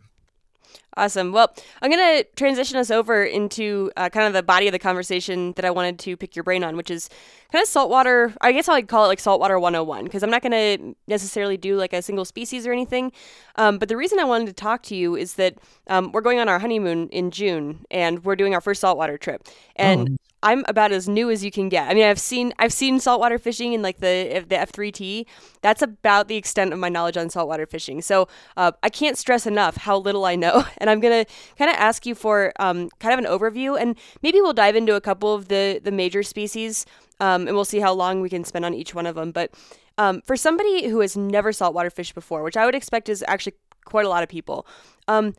Awesome. 0.99 1.31
Well, 1.31 1.55
I'm 1.81 1.89
going 1.89 2.17
to 2.17 2.27
transition 2.35 2.75
us 2.77 2.91
over 2.91 3.23
into 3.23 3.89
uh, 3.95 4.09
kind 4.09 4.27
of 4.27 4.33
the 4.33 4.43
body 4.43 4.67
of 4.67 4.73
the 4.73 4.79
conversation 4.79 5.53
that 5.53 5.63
I 5.63 5.71
wanted 5.71 5.97
to 5.99 6.17
pick 6.17 6.35
your 6.35 6.43
brain 6.43 6.61
on, 6.61 6.75
which 6.75 6.91
is 6.91 7.09
kind 7.51 7.61
of 7.61 7.67
saltwater. 7.67 8.33
I 8.41 8.51
guess 8.51 8.69
I'd 8.69 8.87
call 8.87 9.05
it 9.05 9.07
like 9.07 9.19
saltwater 9.19 9.59
101 9.59 10.03
because 10.03 10.23
I'm 10.23 10.29
not 10.29 10.41
going 10.41 10.51
to 10.51 10.95
necessarily 11.07 11.57
do 11.57 11.75
like 11.75 11.93
a 11.93 12.01
single 12.01 12.25
species 12.25 12.67
or 12.67 12.71
anything. 12.71 13.11
Um, 13.55 13.77
but 13.77 13.89
the 13.89 13.97
reason 13.97 14.19
I 14.19 14.23
wanted 14.23 14.47
to 14.47 14.53
talk 14.53 14.83
to 14.83 14.95
you 14.95 15.15
is 15.15 15.33
that 15.35 15.55
um, 15.87 16.11
we're 16.11 16.21
going 16.21 16.39
on 16.39 16.47
our 16.49 16.59
honeymoon 16.59 17.09
in 17.09 17.31
June 17.31 17.85
and 17.89 18.23
we're 18.23 18.35
doing 18.35 18.53
our 18.53 18.61
first 18.61 18.81
saltwater 18.81 19.17
trip. 19.17 19.47
And 19.75 20.09
oh. 20.09 20.15
I'm 20.41 20.63
about 20.67 20.91
as 20.91 21.09
new 21.09 21.29
as 21.29 21.43
you 21.43 21.51
can 21.51 21.67
get. 21.67 21.89
I 21.89 21.93
mean, 21.93 22.05
I've 22.05 22.19
seen 22.19 22.53
I've 22.59 22.71
seen 22.71 22.99
saltwater 22.99 23.37
fishing 23.37 23.73
in 23.73 23.81
like 23.81 23.99
the 23.99 24.45
the 24.47 24.55
F3T. 24.55 25.25
That's 25.61 25.81
about 25.81 26.29
the 26.29 26.37
extent 26.37 26.71
of 26.71 26.79
my 26.79 26.87
knowledge 26.87 27.17
on 27.17 27.29
saltwater 27.29 27.65
fishing. 27.65 28.01
So 28.01 28.29
uh, 28.55 28.71
I 28.81 28.89
can't 28.89 29.17
stress 29.17 29.45
enough 29.45 29.75
how 29.75 29.97
little 29.97 30.25
I 30.25 30.35
know. 30.35 30.63
And 30.77 30.89
I'm 30.89 31.01
gonna 31.01 31.25
kind 31.57 31.69
of 31.69 31.75
ask 31.75 32.05
you 32.05 32.15
for 32.15 32.53
um, 32.57 32.89
kind 32.99 33.13
of 33.13 33.19
an 33.19 33.25
overview, 33.25 33.79
and 33.79 33.97
maybe 34.21 34.39
we'll 34.39 34.53
dive 34.53 34.77
into 34.77 34.95
a 34.95 35.01
couple 35.01 35.33
of 35.33 35.49
the 35.49 35.81
the 35.83 35.91
major 35.91 36.23
species, 36.23 36.85
um, 37.19 37.47
and 37.47 37.55
we'll 37.55 37.65
see 37.65 37.79
how 37.79 37.93
long 37.93 38.21
we 38.21 38.29
can 38.29 38.43
spend 38.43 38.65
on 38.65 38.73
each 38.73 38.93
one 38.93 39.05
of 39.05 39.15
them. 39.15 39.31
But 39.31 39.53
um, 39.97 40.21
for 40.21 40.35
somebody 40.35 40.87
who 40.87 40.99
has 41.01 41.17
never 41.17 41.51
saltwater 41.51 41.89
fished 41.89 42.15
before, 42.15 42.43
which 42.43 42.57
I 42.57 42.65
would 42.65 42.75
expect 42.75 43.09
is 43.09 43.23
actually 43.27 43.53
quite 43.85 44.05
a 44.05 44.09
lot 44.09 44.23
of 44.23 44.29
people. 44.29 44.65
Um, 45.07 45.33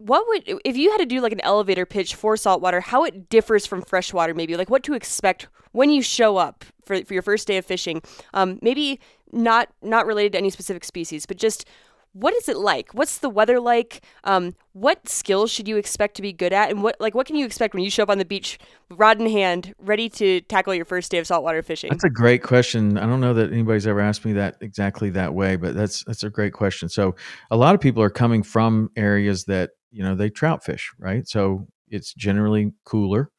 what 0.00 0.26
would 0.28 0.60
if 0.64 0.78
you 0.78 0.90
had 0.90 0.98
to 0.98 1.06
do 1.06 1.20
like 1.20 1.32
an 1.32 1.42
elevator 1.42 1.84
pitch 1.84 2.14
for 2.14 2.34
saltwater 2.34 2.80
how 2.80 3.04
it 3.04 3.28
differs 3.28 3.66
from 3.66 3.82
freshwater 3.82 4.32
maybe 4.32 4.56
like 4.56 4.70
what 4.70 4.82
to 4.82 4.94
expect 4.94 5.46
when 5.72 5.90
you 5.90 6.00
show 6.00 6.38
up 6.38 6.64
for, 6.86 7.04
for 7.04 7.12
your 7.12 7.22
first 7.22 7.46
day 7.46 7.58
of 7.58 7.66
fishing 7.66 8.00
um, 8.32 8.58
maybe 8.62 8.98
not 9.30 9.68
not 9.82 10.06
related 10.06 10.32
to 10.32 10.38
any 10.38 10.48
specific 10.48 10.84
species 10.84 11.26
but 11.26 11.36
just 11.36 11.66
what 12.12 12.34
is 12.34 12.48
it 12.48 12.56
like 12.56 12.92
what's 12.92 13.18
the 13.18 13.30
weather 13.30 13.60
like 13.60 14.02
um, 14.24 14.54
what 14.72 15.08
skills 15.08 15.50
should 15.50 15.68
you 15.68 15.76
expect 15.76 16.16
to 16.16 16.22
be 16.22 16.32
good 16.32 16.52
at 16.52 16.70
and 16.70 16.82
what 16.82 16.96
like 17.00 17.14
what 17.14 17.26
can 17.26 17.36
you 17.36 17.46
expect 17.46 17.74
when 17.74 17.82
you 17.84 17.90
show 17.90 18.02
up 18.02 18.10
on 18.10 18.18
the 18.18 18.24
beach 18.24 18.58
rod 18.90 19.20
in 19.20 19.28
hand 19.28 19.74
ready 19.78 20.08
to 20.08 20.40
tackle 20.42 20.74
your 20.74 20.84
first 20.84 21.10
day 21.10 21.18
of 21.18 21.26
saltwater 21.26 21.62
fishing 21.62 21.90
that's 21.90 22.04
a 22.04 22.10
great 22.10 22.42
question 22.42 22.98
i 22.98 23.06
don't 23.06 23.20
know 23.20 23.34
that 23.34 23.52
anybody's 23.52 23.86
ever 23.86 24.00
asked 24.00 24.24
me 24.24 24.32
that 24.32 24.56
exactly 24.60 25.10
that 25.10 25.34
way 25.34 25.56
but 25.56 25.74
that's 25.74 26.04
that's 26.04 26.24
a 26.24 26.30
great 26.30 26.52
question 26.52 26.88
so 26.88 27.14
a 27.50 27.56
lot 27.56 27.74
of 27.74 27.80
people 27.80 28.02
are 28.02 28.10
coming 28.10 28.42
from 28.42 28.90
areas 28.96 29.44
that 29.44 29.70
you 29.90 30.02
know 30.02 30.14
they 30.14 30.30
trout 30.30 30.64
fish, 30.64 30.90
right? 30.98 31.26
So 31.28 31.66
it's 31.88 32.14
generally 32.14 32.72
cooler. 32.84 33.30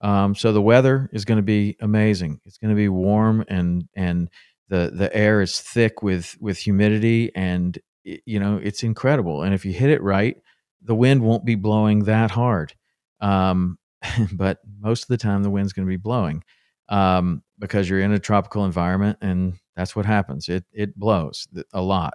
Um, 0.00 0.34
so 0.34 0.52
the 0.52 0.62
weather 0.62 1.10
is 1.12 1.24
going 1.24 1.36
to 1.36 1.42
be 1.42 1.76
amazing. 1.80 2.40
It's 2.44 2.58
going 2.58 2.70
to 2.70 2.76
be 2.76 2.88
warm 2.88 3.44
and 3.48 3.84
and 3.94 4.28
the 4.68 4.92
the 4.94 5.14
air 5.14 5.40
is 5.40 5.60
thick 5.60 6.02
with 6.02 6.36
with 6.40 6.58
humidity 6.58 7.30
and 7.34 7.78
you 8.04 8.40
know 8.40 8.60
it's 8.62 8.82
incredible. 8.82 9.42
And 9.42 9.54
if 9.54 9.64
you 9.64 9.72
hit 9.72 9.90
it 9.90 10.02
right, 10.02 10.36
the 10.82 10.94
wind 10.94 11.22
won't 11.22 11.44
be 11.44 11.54
blowing 11.54 12.04
that 12.04 12.30
hard. 12.30 12.74
Um, 13.20 13.78
but 14.32 14.58
most 14.80 15.02
of 15.02 15.08
the 15.08 15.18
time, 15.18 15.42
the 15.42 15.50
wind's 15.50 15.72
going 15.72 15.86
to 15.86 15.90
be 15.90 15.96
blowing 15.96 16.42
um, 16.88 17.42
because 17.58 17.88
you're 17.88 18.00
in 18.00 18.12
a 18.12 18.18
tropical 18.18 18.64
environment, 18.64 19.18
and 19.20 19.54
that's 19.76 19.94
what 19.94 20.06
happens. 20.06 20.48
It 20.48 20.64
it 20.72 20.96
blows 20.96 21.46
a 21.72 21.82
lot. 21.82 22.14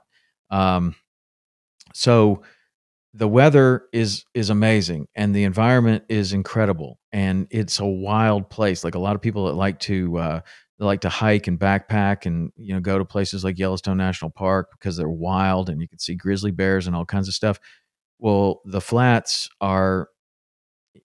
Um, 0.49 0.95
so 1.93 2.43
the 3.15 3.27
weather 3.27 3.85
is 3.93 4.25
is 4.33 4.49
amazing 4.49 5.07
and 5.15 5.33
the 5.33 5.45
environment 5.45 6.03
is 6.09 6.33
incredible 6.33 6.99
and 7.13 7.47
it's 7.49 7.79
a 7.79 7.85
wild 7.85 8.49
place 8.49 8.83
like 8.83 8.95
a 8.95 8.99
lot 8.99 9.15
of 9.15 9.21
people 9.21 9.45
that 9.45 9.53
like 9.53 9.79
to 9.79 10.17
uh, 10.17 10.39
like 10.79 11.01
to 11.01 11.09
hike 11.09 11.47
and 11.47 11.59
backpack 11.59 12.25
and 12.25 12.51
you 12.57 12.73
know 12.73 12.79
go 12.79 12.97
to 12.97 13.05
places 13.05 13.43
like 13.43 13.57
Yellowstone 13.57 13.97
National 13.97 14.31
Park 14.31 14.71
because 14.71 14.97
they're 14.97 15.09
wild 15.09 15.69
and 15.69 15.81
you 15.81 15.87
can 15.87 15.99
see 15.99 16.15
grizzly 16.15 16.51
bears 16.51 16.87
and 16.87 16.95
all 16.95 17.05
kinds 17.05 17.27
of 17.27 17.33
stuff 17.33 17.59
well 18.19 18.61
the 18.65 18.81
flats 18.81 19.49
are 19.61 20.09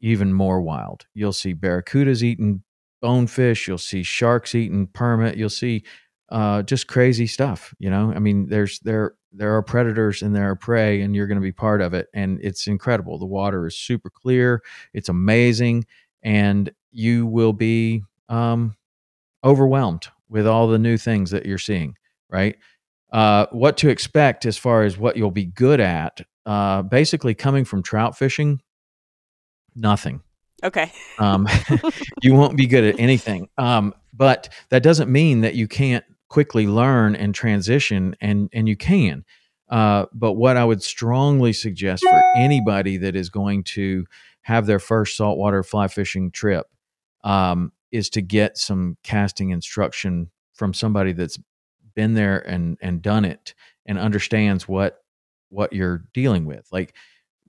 even 0.00 0.32
more 0.32 0.60
wild 0.60 1.06
you'll 1.14 1.32
see 1.32 1.54
barracudas 1.54 2.22
eating 2.22 2.62
bonefish 3.00 3.68
you'll 3.68 3.78
see 3.78 4.02
sharks 4.02 4.54
eating 4.54 4.86
permit 4.88 5.36
you'll 5.36 5.48
see 5.48 5.84
uh, 6.30 6.62
just 6.62 6.86
crazy 6.86 7.26
stuff. 7.26 7.74
You 7.78 7.90
know, 7.90 8.12
I 8.14 8.18
mean, 8.18 8.48
there's 8.48 8.78
there 8.80 9.14
there 9.32 9.56
are 9.56 9.62
predators 9.62 10.22
and 10.22 10.34
there 10.34 10.48
are 10.50 10.56
prey, 10.56 11.00
and 11.00 11.14
you're 11.14 11.26
going 11.26 11.38
to 11.38 11.42
be 11.42 11.52
part 11.52 11.80
of 11.80 11.94
it, 11.94 12.08
and 12.14 12.38
it's 12.42 12.66
incredible. 12.66 13.18
The 13.18 13.26
water 13.26 13.66
is 13.66 13.76
super 13.76 14.10
clear. 14.10 14.62
It's 14.94 15.08
amazing, 15.08 15.86
and 16.22 16.70
you 16.92 17.26
will 17.26 17.52
be 17.52 18.02
um, 18.28 18.76
overwhelmed 19.44 20.08
with 20.28 20.46
all 20.46 20.68
the 20.68 20.78
new 20.78 20.96
things 20.96 21.30
that 21.30 21.46
you're 21.46 21.58
seeing. 21.58 21.96
Right. 22.28 22.56
Uh, 23.12 23.46
what 23.50 23.76
to 23.78 23.88
expect 23.88 24.46
as 24.46 24.56
far 24.56 24.82
as 24.84 24.96
what 24.96 25.16
you'll 25.16 25.30
be 25.30 25.46
good 25.46 25.80
at? 25.80 26.20
Uh, 26.46 26.82
basically, 26.82 27.34
coming 27.34 27.64
from 27.64 27.82
trout 27.82 28.16
fishing, 28.16 28.60
nothing. 29.74 30.20
Okay. 30.62 30.92
um, 31.18 31.48
you 32.22 32.34
won't 32.34 32.56
be 32.56 32.66
good 32.66 32.84
at 32.84 33.00
anything. 33.00 33.48
Um, 33.58 33.94
but 34.12 34.48
that 34.70 34.82
doesn't 34.82 35.10
mean 35.10 35.40
that 35.40 35.54
you 35.54 35.66
can't 35.66 36.04
quickly 36.28 36.66
learn 36.66 37.16
and 37.16 37.34
transition, 37.34 38.14
and 38.20 38.48
and 38.52 38.68
you 38.68 38.76
can. 38.76 39.24
Uh, 39.68 40.06
but 40.12 40.32
what 40.32 40.56
I 40.56 40.64
would 40.64 40.82
strongly 40.82 41.52
suggest 41.52 42.02
for 42.02 42.22
anybody 42.36 42.96
that 42.98 43.14
is 43.14 43.28
going 43.28 43.62
to 43.64 44.04
have 44.42 44.66
their 44.66 44.80
first 44.80 45.16
saltwater 45.16 45.62
fly 45.62 45.86
fishing 45.86 46.30
trip 46.32 46.66
um, 47.22 47.72
is 47.92 48.10
to 48.10 48.22
get 48.22 48.56
some 48.56 48.96
casting 49.02 49.50
instruction 49.50 50.30
from 50.54 50.74
somebody 50.74 51.12
that's 51.12 51.38
been 51.94 52.14
there 52.14 52.38
and 52.38 52.78
and 52.80 53.02
done 53.02 53.24
it 53.24 53.54
and 53.86 53.98
understands 53.98 54.68
what 54.68 54.98
what 55.48 55.72
you're 55.72 56.04
dealing 56.14 56.46
with. 56.46 56.66
Like 56.70 56.94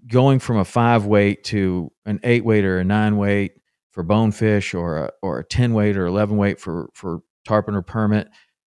going 0.07 0.39
from 0.39 0.57
a 0.57 0.65
five 0.65 1.05
weight 1.05 1.43
to 1.45 1.91
an 2.05 2.19
eight 2.23 2.43
weight 2.43 2.65
or 2.65 2.79
a 2.79 2.83
nine 2.83 3.17
weight 3.17 3.53
for 3.91 4.03
bonefish 4.03 4.73
or 4.73 4.97
a, 4.97 5.11
or 5.21 5.39
a 5.39 5.43
10 5.43 5.73
weight 5.73 5.97
or 5.97 6.05
11 6.05 6.37
weight 6.37 6.59
for, 6.59 6.89
for 6.93 7.21
tarpon 7.45 7.75
or 7.75 7.81
permit 7.81 8.29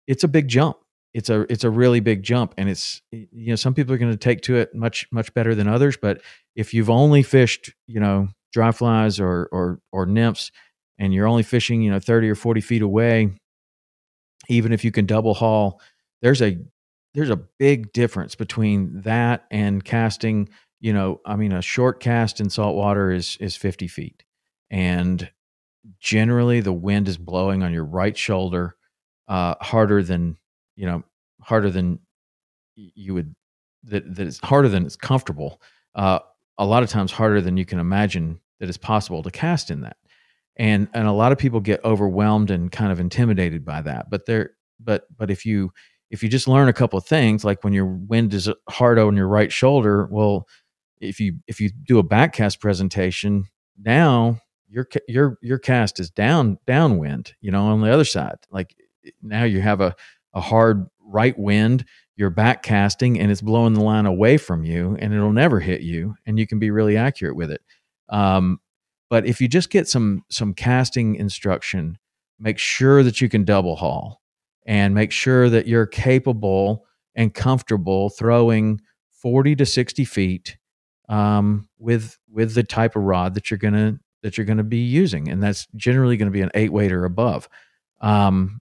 it's 0.07 0.23
a 0.23 0.27
big 0.27 0.47
jump. 0.47 0.77
It's 1.13 1.29
a 1.29 1.41
it's 1.51 1.63
a 1.63 1.69
really 1.69 2.01
big 2.01 2.23
jump, 2.23 2.53
and 2.57 2.69
it's 2.69 3.01
you 3.11 3.47
know 3.47 3.55
some 3.55 3.73
people 3.73 3.93
are 3.93 3.97
going 3.97 4.11
to 4.11 4.17
take 4.17 4.41
to 4.41 4.57
it 4.57 4.75
much 4.75 5.07
much 5.11 5.33
better 5.33 5.55
than 5.55 5.67
others. 5.67 5.97
But 5.97 6.21
if 6.55 6.73
you've 6.73 6.89
only 6.89 7.23
fished 7.23 7.73
you 7.87 7.99
know 7.99 8.27
dry 8.51 8.71
flies 8.71 9.19
or 9.19 9.47
or 9.51 9.79
or 9.93 10.05
nymphs, 10.05 10.51
and 10.97 11.13
you're 11.13 11.27
only 11.27 11.43
fishing 11.43 11.81
you 11.81 11.91
know 11.91 11.99
thirty 11.99 12.29
or 12.29 12.35
forty 12.35 12.61
feet 12.61 12.81
away, 12.81 13.31
even 14.49 14.71
if 14.71 14.83
you 14.83 14.91
can 14.91 15.05
double 15.05 15.33
haul, 15.33 15.81
there's 16.21 16.41
a 16.41 16.57
there's 17.13 17.29
a 17.29 17.37
big 17.59 17.93
difference 17.93 18.35
between 18.35 19.01
that 19.01 19.45
and 19.49 19.83
casting. 19.83 20.49
You 20.81 20.93
know, 20.93 21.21
I 21.25 21.35
mean, 21.35 21.51
a 21.51 21.61
short 21.61 21.99
cast 21.99 22.39
in 22.39 22.49
saltwater 22.49 23.11
is 23.11 23.37
is 23.39 23.55
50 23.55 23.87
feet, 23.87 24.23
and 24.69 25.29
generally 25.99 26.61
the 26.61 26.73
wind 26.73 27.07
is 27.07 27.17
blowing 27.17 27.63
on 27.63 27.73
your 27.73 27.85
right 27.85 28.17
shoulder 28.17 28.75
uh, 29.27 29.55
harder 29.61 30.03
than 30.03 30.37
you 30.75 30.85
know 30.85 31.03
harder 31.41 31.69
than 31.69 31.99
you 32.75 33.13
would 33.13 33.35
that 33.83 34.15
that 34.15 34.27
is 34.27 34.39
harder 34.43 34.69
than 34.69 34.85
it's 34.85 34.95
comfortable. 34.95 35.61
Uh, 35.93 36.19
a 36.57 36.65
lot 36.65 36.83
of 36.83 36.89
times 36.89 37.11
harder 37.11 37.41
than 37.41 37.57
you 37.57 37.65
can 37.65 37.79
imagine 37.79 38.39
that 38.59 38.69
it's 38.69 38.77
possible 38.77 39.21
to 39.23 39.31
cast 39.31 39.69
in 39.69 39.81
that. 39.81 39.97
And 40.57 40.87
and 40.93 41.07
a 41.07 41.11
lot 41.11 41.31
of 41.31 41.37
people 41.37 41.59
get 41.59 41.83
overwhelmed 41.83 42.51
and 42.51 42.71
kind 42.71 42.91
of 42.91 42.99
intimidated 42.99 43.65
by 43.65 43.81
that. 43.81 44.09
But 44.09 44.25
there 44.25 44.51
but 44.79 45.05
but 45.15 45.29
if 45.29 45.45
you 45.45 45.71
if 46.11 46.23
you 46.23 46.29
just 46.29 46.47
learn 46.47 46.69
a 46.69 46.73
couple 46.73 46.97
of 46.97 47.05
things 47.05 47.43
like 47.43 47.63
when 47.63 47.73
your 47.73 47.85
wind 47.85 48.33
is 48.33 48.49
hard 48.69 48.99
on 48.99 49.17
your 49.17 49.27
right 49.27 49.51
shoulder, 49.51 50.07
well 50.11 50.47
if 51.01 51.19
you 51.19 51.39
if 51.47 51.59
you 51.59 51.69
do 51.69 51.99
a 51.99 52.03
backcast 52.03 52.59
presentation, 52.59 53.45
now 53.77 54.39
your 54.69 54.87
your 55.07 55.37
your 55.41 55.59
cast 55.59 55.99
is 55.99 56.09
down 56.09 56.57
downwind, 56.65 57.33
you 57.41 57.51
know, 57.51 57.65
on 57.67 57.81
the 57.81 57.91
other 57.91 58.05
side. 58.05 58.37
Like 58.49 58.75
now 59.21 59.43
you 59.43 59.61
have 59.61 59.81
a, 59.81 59.95
a 60.33 60.41
hard 60.41 60.87
right 61.05 61.37
wind, 61.37 61.85
you're 62.15 62.29
back 62.29 62.63
casting 62.63 63.19
and 63.19 63.31
it's 63.31 63.41
blowing 63.41 63.73
the 63.73 63.81
line 63.81 64.05
away 64.05 64.37
from 64.37 64.63
you 64.63 64.97
and 64.99 65.13
it'll 65.13 65.31
never 65.31 65.59
hit 65.59 65.81
you 65.81 66.15
and 66.25 66.39
you 66.39 66.47
can 66.47 66.59
be 66.59 66.71
really 66.71 66.97
accurate 66.97 67.35
with 67.35 67.51
it. 67.51 67.61
Um, 68.09 68.59
but 69.09 69.25
if 69.25 69.39
you 69.41 69.47
just 69.47 69.69
get 69.69 69.87
some 69.87 70.23
some 70.29 70.53
casting 70.53 71.15
instruction, 71.15 71.97
make 72.39 72.57
sure 72.57 73.03
that 73.03 73.21
you 73.21 73.29
can 73.29 73.43
double 73.43 73.75
haul 73.75 74.21
and 74.65 74.95
make 74.95 75.11
sure 75.11 75.49
that 75.49 75.67
you're 75.67 75.85
capable 75.85 76.85
and 77.13 77.33
comfortable 77.33 78.09
throwing 78.09 78.81
40 79.21 79.55
to 79.57 79.65
60 79.65 80.05
feet 80.05 80.57
um, 81.07 81.67
with 81.77 82.17
with 82.29 82.55
the 82.55 82.63
type 82.63 82.95
of 82.95 83.03
rod 83.03 83.35
that 83.35 83.49
you're 83.49 83.57
gonna 83.57 83.99
that 84.23 84.37
you're 84.37 84.45
gonna 84.45 84.63
be 84.63 84.77
using, 84.77 85.29
and 85.29 85.41
that's 85.41 85.67
generally 85.75 86.17
going 86.17 86.27
to 86.27 86.33
be 86.33 86.41
an 86.41 86.51
eight 86.55 86.73
weight 86.73 86.91
or 86.91 87.05
above. 87.05 87.47
Um, 88.01 88.59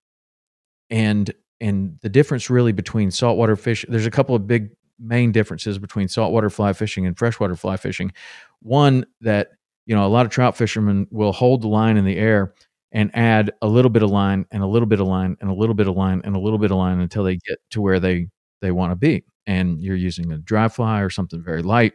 and 0.90 1.32
and 1.60 1.98
the 2.02 2.08
difference 2.08 2.50
really 2.50 2.72
between 2.72 3.10
saltwater 3.10 3.56
fish 3.56 3.84
there's 3.88 4.06
a 4.06 4.10
couple 4.10 4.34
of 4.34 4.46
big 4.46 4.70
main 4.98 5.32
differences 5.32 5.78
between 5.78 6.08
saltwater 6.08 6.50
fly 6.50 6.72
fishing 6.72 7.06
and 7.06 7.18
freshwater 7.18 7.56
fly 7.56 7.76
fishing 7.76 8.12
one 8.60 9.04
that 9.20 9.48
you 9.86 9.94
know 9.94 10.06
a 10.06 10.08
lot 10.08 10.26
of 10.26 10.32
trout 10.32 10.56
fishermen 10.56 11.06
will 11.10 11.32
hold 11.32 11.62
the 11.62 11.68
line 11.68 11.96
in 11.96 12.04
the 12.04 12.16
air 12.16 12.54
and 12.92 13.10
add 13.14 13.52
a 13.62 13.66
little 13.68 13.90
bit 13.90 14.02
of 14.02 14.10
line 14.10 14.46
and 14.52 14.62
a 14.62 14.66
little 14.66 14.86
bit 14.86 15.00
of 15.00 15.06
line 15.06 15.36
and 15.40 15.50
a 15.50 15.54
little 15.54 15.74
bit 15.74 15.88
of 15.88 15.96
line 15.96 16.20
and 16.24 16.36
a 16.36 16.38
little 16.40 16.58
bit 16.58 16.70
of 16.70 16.76
line 16.78 17.00
until 17.00 17.24
they 17.24 17.36
get 17.36 17.58
to 17.70 17.80
where 17.80 18.00
they 18.00 18.28
they 18.62 18.70
want 18.70 18.92
to 18.92 18.96
be. 18.96 19.24
And 19.46 19.82
you're 19.82 19.96
using 19.96 20.32
a 20.32 20.38
dry 20.38 20.68
fly 20.68 21.00
or 21.00 21.10
something 21.10 21.42
very 21.42 21.62
light. 21.62 21.94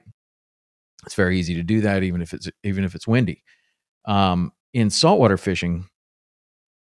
It's 1.06 1.16
very 1.16 1.40
easy 1.40 1.56
to 1.56 1.64
do 1.64 1.82
that 1.82 2.04
even 2.04 2.22
if 2.22 2.34
it's 2.34 2.50
even 2.64 2.84
if 2.84 2.96
it's 2.96 3.08
windy. 3.08 3.44
Um, 4.06 4.54
in 4.74 4.90
saltwater 4.90 5.38
fishing 5.38 5.86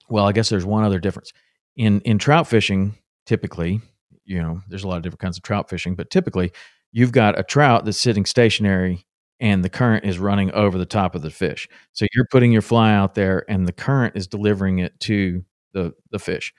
Well, 0.09 0.27
I 0.27 0.33
guess 0.33 0.49
there's 0.49 0.65
one 0.67 0.85
other 0.85 0.99
difference. 1.01 1.33
In 1.77 2.01
in 2.03 2.19
trout 2.19 2.47
fishing, 2.47 2.95
typically, 3.27 3.81
you 4.25 4.41
know, 4.41 4.61
there's 4.69 4.85
a 4.85 4.89
lot 4.89 4.97
of 4.97 5.03
different 5.03 5.21
kinds 5.21 5.37
of 5.39 5.43
trout 5.43 5.69
fishing, 5.69 5.95
but 5.95 6.11
typically 6.11 6.53
you've 6.93 7.13
got 7.13 7.39
a 7.39 7.43
trout 7.43 7.85
that's 7.85 7.99
sitting 7.99 8.25
stationary 8.27 9.05
and 9.45 9.63
the 9.63 9.69
current 9.69 10.07
is 10.07 10.19
running 10.19 10.51
over 10.53 10.79
the 10.79 10.87
top 10.87 11.15
of 11.15 11.21
the 11.21 11.31
fish. 11.31 11.69
So 11.93 12.07
you're 12.15 12.27
putting 12.31 12.51
your 12.51 12.63
fly 12.63 12.95
out 12.95 13.15
there 13.15 13.45
and 13.47 13.69
the 13.69 13.73
current 13.73 14.17
is 14.17 14.27
delivering 14.27 14.79
it 14.79 14.99
to 15.01 15.45
the 15.75 15.93
the 16.11 16.19
fish. 16.19 16.55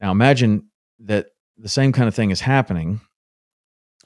Now 0.00 0.10
imagine 0.10 0.68
that 1.00 1.26
the 1.58 1.68
same 1.68 1.92
kind 1.92 2.08
of 2.08 2.14
thing 2.14 2.30
is 2.30 2.40
happening. 2.40 3.02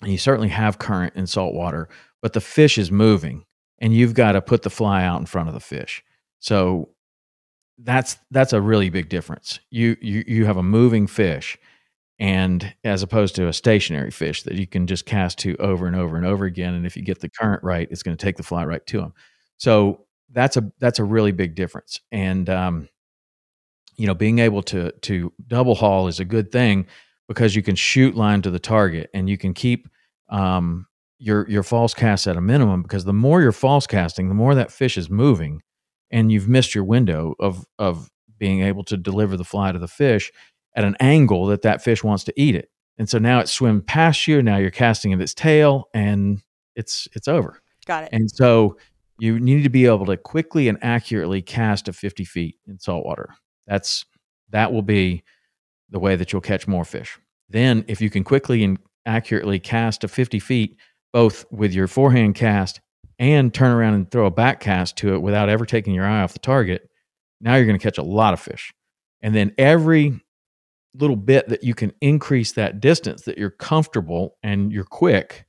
And 0.02 0.10
you 0.10 0.18
certainly 0.18 0.48
have 0.48 0.78
current 0.80 1.14
in 1.14 1.28
salt 1.28 1.54
water, 1.54 1.88
but 2.20 2.32
the 2.32 2.40
fish 2.40 2.76
is 2.76 2.90
moving 2.90 3.44
and 3.78 3.94
you've 3.94 4.14
got 4.14 4.32
to 4.32 4.42
put 4.42 4.62
the 4.62 4.70
fly 4.70 5.04
out 5.04 5.20
in 5.20 5.26
front 5.26 5.48
of 5.48 5.54
the 5.54 5.60
fish. 5.60 6.02
So 6.40 6.88
that's 7.78 8.18
that's 8.32 8.52
a 8.52 8.60
really 8.60 8.90
big 8.90 9.08
difference. 9.08 9.60
You 9.70 9.96
you 10.00 10.24
you 10.26 10.44
have 10.46 10.56
a 10.56 10.62
moving 10.64 11.06
fish 11.06 11.56
and 12.18 12.74
as 12.84 13.02
opposed 13.02 13.36
to 13.36 13.46
a 13.46 13.52
stationary 13.52 14.10
fish 14.10 14.42
that 14.42 14.54
you 14.54 14.66
can 14.66 14.86
just 14.86 15.06
cast 15.06 15.38
to 15.38 15.56
over 15.56 15.86
and 15.86 15.94
over 15.94 16.16
and 16.16 16.26
over 16.26 16.44
again 16.44 16.74
and 16.74 16.86
if 16.86 16.96
you 16.96 17.02
get 17.02 17.20
the 17.20 17.28
current 17.28 17.62
right 17.62 17.88
it's 17.90 18.02
going 18.02 18.16
to 18.16 18.22
take 18.22 18.36
the 18.36 18.42
fly 18.42 18.64
right 18.64 18.86
to 18.86 18.98
them 18.98 19.12
so 19.56 20.04
that's 20.32 20.56
a 20.56 20.72
that's 20.80 20.98
a 20.98 21.04
really 21.04 21.32
big 21.32 21.54
difference 21.54 22.00
and 22.12 22.50
um, 22.50 22.88
you 23.96 24.06
know 24.06 24.14
being 24.14 24.38
able 24.38 24.62
to 24.62 24.90
to 25.00 25.32
double 25.46 25.74
haul 25.74 26.08
is 26.08 26.20
a 26.20 26.24
good 26.24 26.50
thing 26.50 26.86
because 27.28 27.54
you 27.54 27.62
can 27.62 27.76
shoot 27.76 28.14
line 28.14 28.42
to 28.42 28.50
the 28.50 28.58
target 28.58 29.10
and 29.14 29.28
you 29.28 29.38
can 29.38 29.54
keep 29.54 29.88
um, 30.30 30.86
your 31.18 31.48
your 31.48 31.62
false 31.62 31.94
cast 31.94 32.26
at 32.26 32.36
a 32.36 32.40
minimum 32.40 32.82
because 32.82 33.04
the 33.04 33.12
more 33.12 33.40
you're 33.40 33.52
false 33.52 33.86
casting 33.86 34.28
the 34.28 34.34
more 34.34 34.54
that 34.54 34.72
fish 34.72 34.96
is 34.96 35.08
moving 35.08 35.62
and 36.10 36.32
you've 36.32 36.48
missed 36.48 36.74
your 36.74 36.84
window 36.84 37.34
of 37.38 37.64
of 37.78 38.10
being 38.38 38.62
able 38.62 38.84
to 38.84 38.96
deliver 38.96 39.36
the 39.36 39.44
fly 39.44 39.72
to 39.72 39.78
the 39.78 39.88
fish 39.88 40.30
at 40.78 40.84
an 40.84 40.96
angle 41.00 41.46
that 41.46 41.62
that 41.62 41.82
fish 41.82 42.04
wants 42.04 42.22
to 42.22 42.32
eat 42.40 42.54
it. 42.54 42.70
And 42.98 43.08
so 43.08 43.18
now 43.18 43.40
it 43.40 43.48
swim 43.48 43.82
past 43.82 44.28
you. 44.28 44.40
Now 44.42 44.58
you're 44.58 44.70
casting 44.70 45.12
at 45.12 45.20
its 45.20 45.34
tail, 45.34 45.88
and 45.92 46.40
it's 46.76 47.08
it's 47.14 47.26
over. 47.26 47.60
Got 47.84 48.04
it. 48.04 48.10
And 48.12 48.30
so 48.30 48.76
you 49.18 49.40
need 49.40 49.64
to 49.64 49.68
be 49.68 49.86
able 49.86 50.06
to 50.06 50.16
quickly 50.16 50.68
and 50.68 50.78
accurately 50.80 51.42
cast 51.42 51.86
to 51.86 51.92
50 51.92 52.24
feet 52.24 52.56
in 52.68 52.78
salt 52.78 53.04
water. 53.04 53.34
That's 53.66 54.06
that 54.50 54.72
will 54.72 54.82
be 54.82 55.24
the 55.90 55.98
way 55.98 56.14
that 56.14 56.32
you'll 56.32 56.42
catch 56.42 56.68
more 56.68 56.84
fish. 56.84 57.18
Then, 57.48 57.84
if 57.88 58.00
you 58.00 58.08
can 58.08 58.22
quickly 58.22 58.62
and 58.62 58.78
accurately 59.04 59.58
cast 59.58 60.02
to 60.02 60.08
50 60.08 60.38
feet, 60.38 60.76
both 61.12 61.44
with 61.50 61.74
your 61.74 61.88
forehand 61.88 62.36
cast 62.36 62.80
and 63.18 63.52
turn 63.52 63.72
around 63.72 63.94
and 63.94 64.08
throw 64.08 64.26
a 64.26 64.30
back 64.30 64.60
cast 64.60 64.96
to 64.98 65.14
it 65.14 65.22
without 65.22 65.48
ever 65.48 65.66
taking 65.66 65.92
your 65.92 66.06
eye 66.06 66.22
off 66.22 66.34
the 66.34 66.38
target, 66.38 66.88
now 67.40 67.56
you're 67.56 67.66
going 67.66 67.78
to 67.78 67.82
catch 67.82 67.98
a 67.98 68.02
lot 68.02 68.32
of 68.32 68.40
fish. 68.40 68.72
And 69.22 69.34
then 69.34 69.52
every 69.58 70.20
little 70.96 71.16
bit 71.16 71.48
that 71.48 71.62
you 71.62 71.74
can 71.74 71.92
increase 72.00 72.52
that 72.52 72.80
distance 72.80 73.22
that 73.22 73.38
you're 73.38 73.50
comfortable 73.50 74.36
and 74.42 74.72
you're 74.72 74.84
quick, 74.84 75.46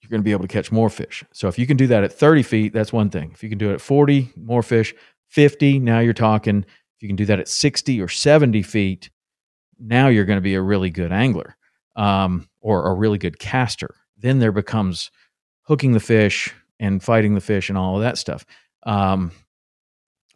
you're 0.00 0.10
going 0.10 0.20
to 0.20 0.24
be 0.24 0.32
able 0.32 0.42
to 0.42 0.48
catch 0.48 0.70
more 0.70 0.88
fish. 0.88 1.24
So 1.32 1.48
if 1.48 1.58
you 1.58 1.66
can 1.66 1.76
do 1.76 1.86
that 1.88 2.04
at 2.04 2.12
30 2.12 2.42
feet, 2.42 2.72
that's 2.72 2.92
one 2.92 3.10
thing. 3.10 3.30
If 3.32 3.42
you 3.42 3.48
can 3.48 3.58
do 3.58 3.70
it 3.70 3.74
at 3.74 3.80
40, 3.80 4.32
more 4.36 4.62
fish. 4.62 4.94
50, 5.28 5.80
now 5.80 5.98
you're 5.98 6.12
talking. 6.12 6.64
If 6.96 7.02
you 7.02 7.08
can 7.08 7.16
do 7.16 7.26
that 7.26 7.40
at 7.40 7.48
60 7.48 8.00
or 8.00 8.08
70 8.08 8.62
feet, 8.62 9.10
now 9.78 10.08
you're 10.08 10.24
going 10.24 10.38
to 10.38 10.42
be 10.42 10.54
a 10.54 10.62
really 10.62 10.90
good 10.90 11.12
angler 11.12 11.56
um, 11.96 12.48
or 12.60 12.88
a 12.88 12.94
really 12.94 13.18
good 13.18 13.38
caster. 13.38 13.94
Then 14.16 14.38
there 14.38 14.52
becomes 14.52 15.10
hooking 15.62 15.92
the 15.92 16.00
fish 16.00 16.54
and 16.78 17.02
fighting 17.02 17.34
the 17.34 17.40
fish 17.40 17.68
and 17.68 17.76
all 17.76 17.96
of 17.96 18.02
that 18.02 18.18
stuff. 18.18 18.46
Um, 18.84 19.32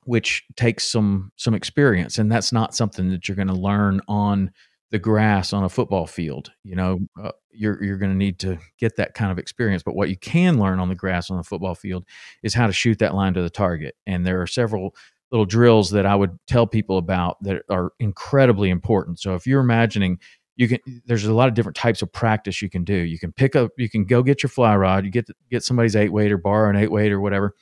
which 0.05 0.45
takes 0.57 0.87
some 0.87 1.33
some 1.37 1.55
experience 1.55 2.19
and 2.19 2.31
that's 2.31 2.53
not 2.53 2.75
something 2.75 3.11
that 3.11 3.29
you're 3.29 3.37
going 3.37 3.49
to 3.49 3.55
learn 3.55 4.01
on 4.09 4.51
the 4.91 4.99
grass 4.99 5.53
on 5.53 5.65
a 5.65 5.69
football 5.69 6.07
field 6.07 6.53
you 6.65 6.75
know? 6.75 6.99
Uh, 7.21 7.31
you're 7.53 7.83
you're 7.83 7.99
going 7.99 8.11
to 8.11 8.17
need 8.17 8.39
to 8.39 8.59
get 8.79 8.97
that 8.97 9.15
kind 9.15 9.31
of 9.31 9.39
experience 9.39 9.83
but 9.83 9.95
what 9.95 10.09
you 10.09 10.17
can 10.17 10.59
learn 10.59 10.79
on 10.79 10.89
the 10.89 10.95
grass 10.95 11.31
on 11.31 11.37
the 11.37 11.45
football 11.45 11.75
field 11.75 12.05
is 12.43 12.55
how 12.55 12.67
to 12.67 12.73
shoot 12.73 12.99
that 12.99 13.15
line 13.15 13.35
to 13.35 13.43
the 13.43 13.51
target 13.51 13.95
and 14.07 14.27
there 14.27 14.41
are 14.41 14.47
several 14.47 14.95
little 15.33 15.47
drills 15.47 15.91
that 15.91 16.07
I 16.07 16.17
would 16.17 16.37
tell 16.49 16.67
people 16.67 16.99
about 16.99 17.37
that 17.43 17.63
are 17.69 17.93
incredibly 17.99 18.71
important 18.71 19.21
so 19.21 19.35
if 19.35 19.47
you're 19.47 19.61
imagining 19.61 20.19
you 20.57 20.69
can 20.69 20.79
there's 21.07 21.25
a 21.25 21.33
lot 21.33 21.49
of 21.49 21.55
different 21.55 21.77
types 21.77 22.03
of 22.03 22.13
practice 22.13 22.61
you 22.61 22.69
can 22.69 22.85
do 22.85 22.95
you 22.95 23.19
can 23.19 23.33
pick 23.33 23.57
up 23.57 23.71
you 23.79 23.89
can 23.89 24.05
go 24.05 24.23
get 24.23 24.43
your 24.43 24.51
fly 24.51 24.77
rod 24.77 25.05
you 25.05 25.11
get 25.11 25.27
get 25.51 25.63
somebody's 25.63 25.97
eight 25.97 26.13
weight 26.13 26.31
or 26.31 26.39
borrow 26.39 26.69
an 26.69 26.77
eight 26.77 26.91
weight 26.91 27.13
or 27.13 27.21
whatever 27.21 27.55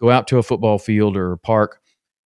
go 0.00 0.10
out 0.10 0.26
to 0.28 0.38
a 0.38 0.42
football 0.42 0.78
field 0.78 1.16
or 1.16 1.32
a 1.32 1.38
park 1.38 1.80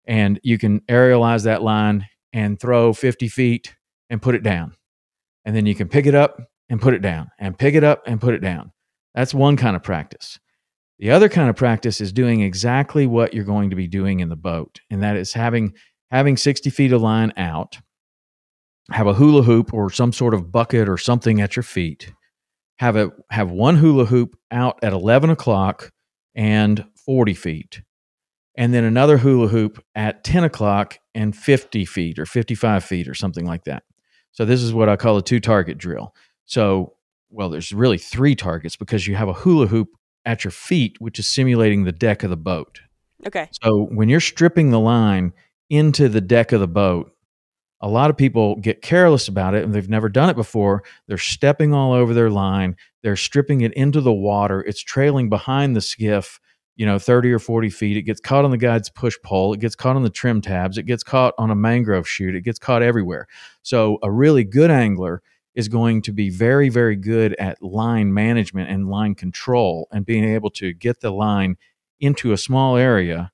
and 0.05 0.39
you 0.43 0.57
can 0.57 0.79
aerialize 0.81 1.43
that 1.43 1.61
line 1.61 2.07
and 2.33 2.59
throw 2.59 2.93
50 2.93 3.27
feet 3.27 3.75
and 4.09 4.21
put 4.21 4.35
it 4.35 4.43
down. 4.43 4.73
And 5.45 5.55
then 5.55 5.65
you 5.65 5.75
can 5.75 5.87
pick 5.87 6.05
it 6.05 6.15
up 6.15 6.41
and 6.67 6.81
put 6.81 6.93
it 6.93 7.01
down 7.01 7.29
and 7.39 7.57
pick 7.57 7.75
it 7.75 7.83
up 7.83 8.03
and 8.07 8.19
put 8.19 8.33
it 8.33 8.39
down. 8.39 8.71
That's 9.13 9.33
one 9.33 9.55
kind 9.55 9.75
of 9.75 9.83
practice. 9.83 10.39
The 10.99 11.11
other 11.11 11.29
kind 11.29 11.49
of 11.49 11.55
practice 11.55 12.01
is 12.01 12.11
doing 12.11 12.41
exactly 12.41 13.07
what 13.07 13.33
you're 13.33 13.45
going 13.45 13.69
to 13.69 13.75
be 13.75 13.87
doing 13.87 14.19
in 14.19 14.29
the 14.29 14.35
boat, 14.35 14.81
and 14.89 15.01
that 15.01 15.15
is 15.15 15.31
having 15.31 15.73
having 16.11 16.35
60 16.35 16.69
feet 16.71 16.91
of 16.91 17.01
line 17.01 17.31
out, 17.37 17.77
have 18.91 19.07
a 19.07 19.13
hula 19.13 19.43
hoop 19.43 19.73
or 19.73 19.89
some 19.89 20.11
sort 20.11 20.33
of 20.33 20.51
bucket 20.51 20.89
or 20.89 20.97
something 20.97 21.39
at 21.39 21.55
your 21.55 21.63
feet, 21.63 22.11
have 22.79 22.97
a 22.97 23.11
have 23.29 23.49
one 23.49 23.77
hula 23.77 24.05
hoop 24.05 24.35
out 24.51 24.77
at 24.83 24.91
11 24.91 25.29
o'clock 25.29 25.91
and 26.35 26.85
40 27.09 27.33
feet, 27.33 27.81
and 28.55 28.71
then 28.71 28.83
another 28.83 29.17
hula 29.17 29.47
hoop 29.47 29.83
at 29.95 30.23
10 30.23 30.43
o'clock 30.43 30.99
and 31.15 31.35
50 31.35 31.83
feet 31.85 32.19
or 32.19 32.27
55 32.27 32.83
feet 32.83 33.07
or 33.07 33.15
something 33.15 33.47
like 33.47 33.63
that. 33.63 33.81
So 34.31 34.45
this 34.45 34.61
is 34.61 34.75
what 34.75 34.89
I 34.89 34.95
call 34.95 35.17
a 35.17 35.23
two 35.23 35.39
target 35.39 35.79
drill. 35.79 36.13
So, 36.45 36.93
well, 37.31 37.49
there's 37.49 37.73
really 37.73 37.97
three 37.97 38.35
targets 38.35 38.75
because 38.75 39.07
you 39.07 39.15
have 39.15 39.27
a 39.27 39.33
hula 39.33 39.65
hoop 39.65 39.87
at 40.23 40.43
your 40.43 40.51
feet, 40.51 40.97
which 41.01 41.17
is 41.17 41.25
simulating 41.25 41.83
the 41.83 41.91
deck 41.91 42.21
of 42.21 42.29
the 42.29 42.37
boat. 42.37 42.79
Okay. 43.25 43.49
So 43.63 43.85
when 43.85 44.07
you're 44.07 44.19
stripping 44.19 44.69
the 44.69 44.79
line 44.79 45.33
into 45.71 46.09
the 46.09 46.21
deck 46.21 46.51
of 46.51 46.59
the 46.59 46.67
boat, 46.67 47.11
a 47.81 47.87
lot 47.87 48.11
of 48.11 48.17
people 48.17 48.57
get 48.57 48.83
careless 48.83 49.27
about 49.27 49.55
it 49.55 49.63
and 49.63 49.73
they've 49.73 49.89
never 49.89 50.09
done 50.09 50.29
it 50.29 50.35
before. 50.35 50.83
They're 51.07 51.17
stepping 51.17 51.73
all 51.73 51.91
over 51.91 52.13
their 52.13 52.29
line. 52.29 52.75
They're 53.01 53.15
stripping 53.15 53.61
it 53.61 53.73
into 53.73 53.99
the 53.99 54.13
water. 54.13 54.61
It's 54.61 54.81
trailing 54.83 55.27
behind 55.27 55.75
the 55.75 55.81
skiff 55.81 56.39
you 56.79 56.85
know 56.85 56.97
30 56.97 57.31
or 57.33 57.39
40 57.39 57.69
feet 57.69 57.97
it 57.97 58.03
gets 58.03 58.21
caught 58.21 58.45
on 58.45 58.51
the 58.51 58.57
guide's 58.57 58.89
push 58.89 59.17
pole 59.21 59.53
it 59.53 59.59
gets 59.59 59.75
caught 59.75 59.97
on 59.97 60.03
the 60.03 60.09
trim 60.09 60.41
tabs 60.41 60.77
it 60.77 60.83
gets 60.83 61.03
caught 61.03 61.35
on 61.37 61.51
a 61.51 61.55
mangrove 61.55 62.07
shoot. 62.07 62.33
it 62.33 62.41
gets 62.41 62.57
caught 62.57 62.81
everywhere 62.81 63.27
so 63.61 63.99
a 64.01 64.09
really 64.09 64.45
good 64.45 64.71
angler 64.71 65.21
is 65.53 65.67
going 65.67 66.01
to 66.01 66.13
be 66.13 66.29
very 66.29 66.69
very 66.69 66.95
good 66.95 67.35
at 67.35 67.61
line 67.61 68.13
management 68.13 68.69
and 68.69 68.89
line 68.89 69.13
control 69.13 69.87
and 69.91 70.05
being 70.05 70.23
able 70.23 70.49
to 70.49 70.73
get 70.73 71.01
the 71.01 71.11
line 71.11 71.57
into 71.99 72.31
a 72.31 72.37
small 72.37 72.77
area 72.77 73.31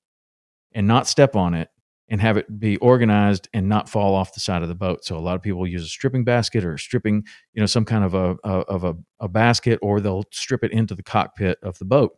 and 0.74 0.88
not 0.88 1.08
step 1.08 1.36
on 1.36 1.54
it 1.54 1.70
and 2.10 2.22
have 2.22 2.38
it 2.38 2.60
be 2.60 2.78
organized 2.78 3.48
and 3.54 3.70
not 3.70 3.89
fall 3.89 4.16
off 4.16 4.34
the 4.34 4.39
side 4.39 4.62
of 4.62 4.68
the 4.68 4.76
boat. 4.76 5.04
So 5.04 5.18
a 5.18 5.20
lot 5.20 5.36
of 5.36 5.41
people 5.41 5.66
use 5.66 5.84
a 5.84 5.88
stripping 5.88 6.24
basket 6.24 6.64
or 6.64 6.78
stripping, 6.78 7.24
you 7.54 7.62
know, 7.62 7.66
some 7.66 7.84
kind 7.84 8.04
of 8.04 8.14
a, 8.14 8.38
a 8.43 8.60
of 8.68 8.84
a, 8.84 8.96
a 9.20 9.28
basket, 9.28 9.80
or 9.82 10.00
they'll 10.00 10.26
strip 10.32 10.64
it 10.64 10.72
into 10.72 10.93
the 10.93 11.02
cockpit 11.02 11.58
of 11.64 11.80
the 11.80 11.86
boat 11.86 12.12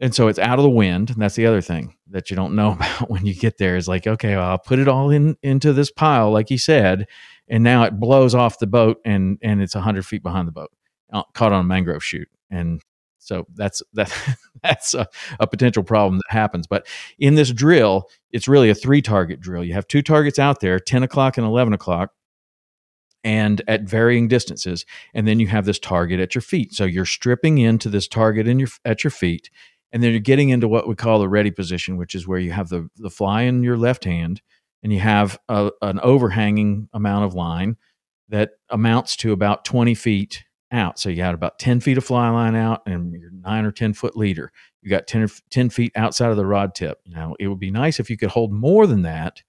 and 0.00 0.14
so 0.14 0.28
it's 0.28 0.38
out 0.38 0.58
of 0.58 0.62
the 0.62 0.70
wind 0.70 1.10
and 1.10 1.22
that's 1.22 1.36
the 1.36 1.46
other 1.46 1.60
thing 1.60 1.94
that 2.10 2.30
you 2.30 2.36
don't 2.36 2.54
know 2.54 2.72
about 2.72 3.10
when 3.10 3.24
you 3.26 3.34
get 3.34 3.58
there 3.58 3.76
is 3.76 3.88
like 3.88 4.06
okay 4.06 4.36
well, 4.36 4.50
i'll 4.50 4.58
put 4.58 4.78
it 4.78 4.88
all 4.88 5.10
in 5.10 5.36
into 5.42 5.72
this 5.72 5.90
pile 5.90 6.30
like 6.30 6.48
he 6.48 6.58
said 6.58 7.06
and 7.48 7.62
now 7.62 7.82
it 7.82 7.98
blows 8.00 8.34
off 8.34 8.58
the 8.58 8.66
boat 8.66 8.98
and 9.04 9.38
and 9.42 9.62
it's 9.62 9.74
100 9.74 10.04
feet 10.04 10.22
behind 10.22 10.48
the 10.48 10.52
boat 10.52 10.70
uh, 11.14 11.22
caught 11.32 11.52
on 11.52 11.60
a 11.60 11.64
mangrove 11.64 12.04
shoot. 12.04 12.28
And 12.50 12.82
so 13.18 13.46
that's 13.54 13.82
that 13.94 14.12
that's 14.62 14.94
a, 14.94 15.08
a 15.40 15.46
potential 15.46 15.82
problem 15.82 16.18
that 16.18 16.34
happens. 16.34 16.66
But 16.66 16.86
in 17.18 17.36
this 17.36 17.52
drill 17.52 18.10
it's 18.32 18.48
really 18.48 18.70
a 18.70 18.74
three 18.74 19.00
target 19.00 19.40
drill. 19.40 19.64
You 19.64 19.74
have 19.74 19.86
two 19.86 20.02
targets 20.02 20.38
out 20.38 20.60
there 20.60 20.78
10 20.78 21.02
o'clock 21.02 21.38
and 21.38 21.46
11 21.46 21.72
o'clock 21.72 22.10
and 23.22 23.62
at 23.68 23.82
varying 23.82 24.28
distances 24.28 24.84
and 25.14 25.26
then 25.26 25.40
you 25.40 25.46
have 25.46 25.64
this 25.64 25.78
target 25.78 26.20
at 26.20 26.34
your 26.34 26.42
feet. 26.42 26.74
So 26.74 26.84
you're 26.84 27.06
stripping 27.06 27.58
into 27.58 27.88
this 27.88 28.08
target 28.08 28.46
in 28.46 28.58
your 28.58 28.68
at 28.84 29.04
your 29.04 29.10
feet 29.10 29.50
and 29.94 30.02
then 30.02 30.10
you're 30.10 30.20
getting 30.20 30.48
into 30.48 30.66
what 30.66 30.88
we 30.88 30.96
call 30.96 31.20
the 31.20 31.28
ready 31.28 31.52
position, 31.52 31.96
which 31.96 32.16
is 32.16 32.26
where 32.26 32.40
you 32.40 32.50
have 32.50 32.68
the 32.68 32.88
the 32.96 33.08
fly 33.08 33.42
in 33.42 33.62
your 33.62 33.78
left 33.78 34.04
hand, 34.04 34.42
and 34.82 34.92
you 34.92 34.98
have 34.98 35.38
a, 35.48 35.70
an 35.80 36.00
overhanging 36.00 36.88
amount 36.92 37.24
of 37.24 37.34
line 37.34 37.76
that 38.28 38.50
amounts 38.68 39.14
to 39.16 39.32
about 39.32 39.64
20 39.64 39.94
feet 39.94 40.44
out. 40.72 40.98
So 40.98 41.08
you 41.08 41.22
had 41.22 41.34
about 41.34 41.60
10 41.60 41.78
feet 41.78 41.96
of 41.96 42.04
fly 42.04 42.28
line 42.28 42.56
out, 42.56 42.82
and 42.86 43.12
your 43.12 43.30
nine 43.32 43.64
or 43.64 43.70
10 43.70 43.92
foot 43.92 44.16
leader. 44.16 44.50
You 44.82 44.90
got 44.90 45.06
10, 45.06 45.22
or 45.22 45.28
10 45.50 45.70
feet 45.70 45.92
outside 45.94 46.30
of 46.30 46.36
the 46.36 46.44
rod 46.44 46.74
tip. 46.74 46.98
Now 47.06 47.36
it 47.38 47.46
would 47.46 47.60
be 47.60 47.70
nice 47.70 48.00
if 48.00 48.10
you 48.10 48.16
could 48.16 48.30
hold 48.30 48.52
more 48.52 48.88
than 48.88 49.02
that, 49.02 49.44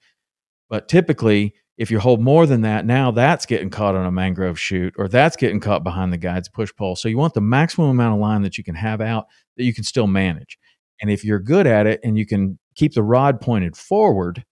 but 0.70 0.88
typically 0.88 1.56
if 1.78 1.91
you 1.91 1.99
hold 1.99 2.21
more 2.21 2.45
than 2.45 2.61
that, 2.61 2.86
now 2.86 3.11
that's 3.11 3.45
getting 3.45 3.69
caught 3.69 3.95
on 3.95 4.05
a 4.05 4.11
mangrove 4.11 4.57
shoot 4.57 4.93
or 4.97 5.07
that's 5.07 5.36
getting 5.36 5.59
caught 5.59 5.84
behind 5.84 6.13
the 6.13 6.17
guide's 6.17 6.47
push 6.47 6.73
pole. 6.73 6.95
So 6.95 7.09
you 7.09 7.17
want 7.17 7.34
the 7.34 7.41
maximum 7.41 7.89
amount 7.89 8.15
of 8.15 8.21
line 8.21 8.43
that 8.43 8.57
you 8.57 8.63
can 8.63 8.76
have 8.76 9.01
out 9.01 9.26
that 9.57 9.65
you 9.65 9.73
can 9.73 9.84
still 9.84 10.07
manage. 10.07 10.57
And 11.01 11.11
if 11.11 11.26
you're 11.26 11.39
good 11.39 11.67
at 11.67 11.86
it 11.86 11.99
and 12.03 12.17
you 12.17 12.26
can 12.26 12.59
keep 12.76 12.93
the 12.93 13.03
rod 13.03 13.41
pointed 13.41 13.76
forward, 13.76 14.45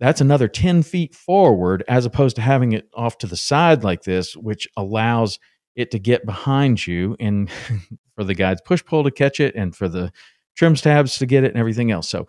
that's 0.00 0.20
another 0.20 0.48
10 0.48 0.82
feet 0.82 1.14
forward 1.14 1.84
as 1.86 2.04
opposed 2.04 2.36
to 2.36 2.42
having 2.42 2.72
it 2.72 2.88
off 2.94 3.18
to 3.18 3.26
the 3.26 3.36
side 3.36 3.84
like 3.84 4.02
this, 4.02 4.36
which 4.36 4.66
allows 4.76 5.38
it 5.76 5.92
to 5.92 5.98
get 6.00 6.26
behind 6.26 6.84
you 6.84 7.16
and 7.20 7.50
for 8.16 8.24
the 8.24 8.34
guide's 8.34 8.60
push 8.64 8.84
pull 8.84 9.04
to 9.04 9.12
catch 9.12 9.38
it 9.38 9.54
and 9.54 9.76
for 9.76 9.88
the 9.88 10.12
trim 10.56 10.74
tabs 10.74 11.18
to 11.18 11.26
get 11.26 11.44
it 11.44 11.52
and 11.52 11.56
everything 11.58 11.92
else. 11.92 12.08
So, 12.08 12.26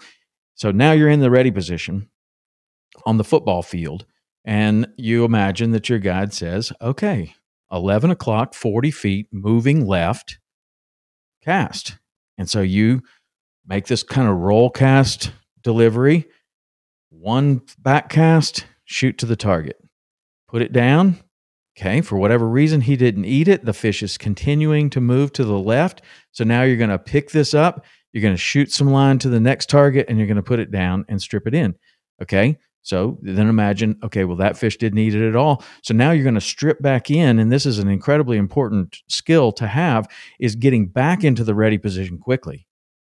so 0.53 0.69
now 0.69 0.91
you're 0.91 1.09
in 1.09 1.19
the 1.19 1.31
ready 1.31 1.49
position 1.49 2.09
on 3.05 3.17
the 3.17 3.23
football 3.23 3.63
field 3.63 4.05
and 4.49 4.87
you 4.97 5.25
imagine 5.25 5.69
that 5.71 5.89
your 5.89 5.99
guide 5.99 6.33
says, 6.33 6.73
okay, 6.81 7.35
11 7.71 8.09
o'clock, 8.09 8.55
40 8.55 8.89
feet, 8.89 9.27
moving 9.31 9.85
left, 9.85 10.39
cast. 11.43 11.99
And 12.35 12.49
so 12.49 12.61
you 12.61 13.03
make 13.67 13.85
this 13.85 14.01
kind 14.01 14.27
of 14.27 14.37
roll 14.37 14.71
cast 14.71 15.33
delivery, 15.61 16.25
one 17.11 17.61
back 17.77 18.09
cast, 18.09 18.65
shoot 18.85 19.19
to 19.19 19.27
the 19.27 19.35
target, 19.35 19.77
put 20.47 20.63
it 20.63 20.73
down. 20.73 21.19
Okay, 21.77 22.01
for 22.01 22.17
whatever 22.17 22.49
reason, 22.49 22.81
he 22.81 22.95
didn't 22.95 23.25
eat 23.25 23.47
it. 23.47 23.65
The 23.65 23.71
fish 23.71 24.01
is 24.01 24.17
continuing 24.17 24.89
to 24.89 24.99
move 24.99 25.31
to 25.33 25.45
the 25.45 25.59
left. 25.59 26.01
So 26.31 26.43
now 26.43 26.63
you're 26.63 26.75
going 26.75 26.89
to 26.89 26.97
pick 26.97 27.29
this 27.29 27.53
up, 27.53 27.85
you're 28.11 28.23
going 28.23 28.33
to 28.33 28.37
shoot 28.37 28.71
some 28.71 28.91
line 28.91 29.19
to 29.19 29.29
the 29.29 29.39
next 29.39 29.69
target, 29.69 30.07
and 30.09 30.17
you're 30.17 30.25
going 30.27 30.37
to 30.37 30.41
put 30.41 30.59
it 30.59 30.71
down 30.71 31.05
and 31.07 31.21
strip 31.21 31.45
it 31.45 31.53
in. 31.53 31.75
Okay, 32.19 32.57
so 32.81 33.17
then 33.21 33.47
imagine, 33.47 33.99
okay, 34.03 34.23
well, 34.23 34.37
that 34.37 34.57
fish 34.57 34.77
didn't 34.77 34.99
eat 34.99 35.15
it 35.15 35.27
at 35.27 35.35
all. 35.35 35.63
So 35.83 35.93
now 35.93 36.11
you're 36.11 36.23
going 36.23 36.35
to 36.35 36.41
strip 36.41 36.81
back 36.81 37.11
in, 37.11 37.39
and 37.39 37.51
this 37.51 37.65
is 37.65 37.79
an 37.79 37.89
incredibly 37.89 38.37
important 38.37 38.97
skill 39.07 39.51
to 39.53 39.67
have, 39.67 40.07
is 40.39 40.55
getting 40.55 40.87
back 40.87 41.23
into 41.23 41.43
the 41.43 41.55
ready 41.55 41.77
position 41.77 42.17
quickly. 42.17 42.67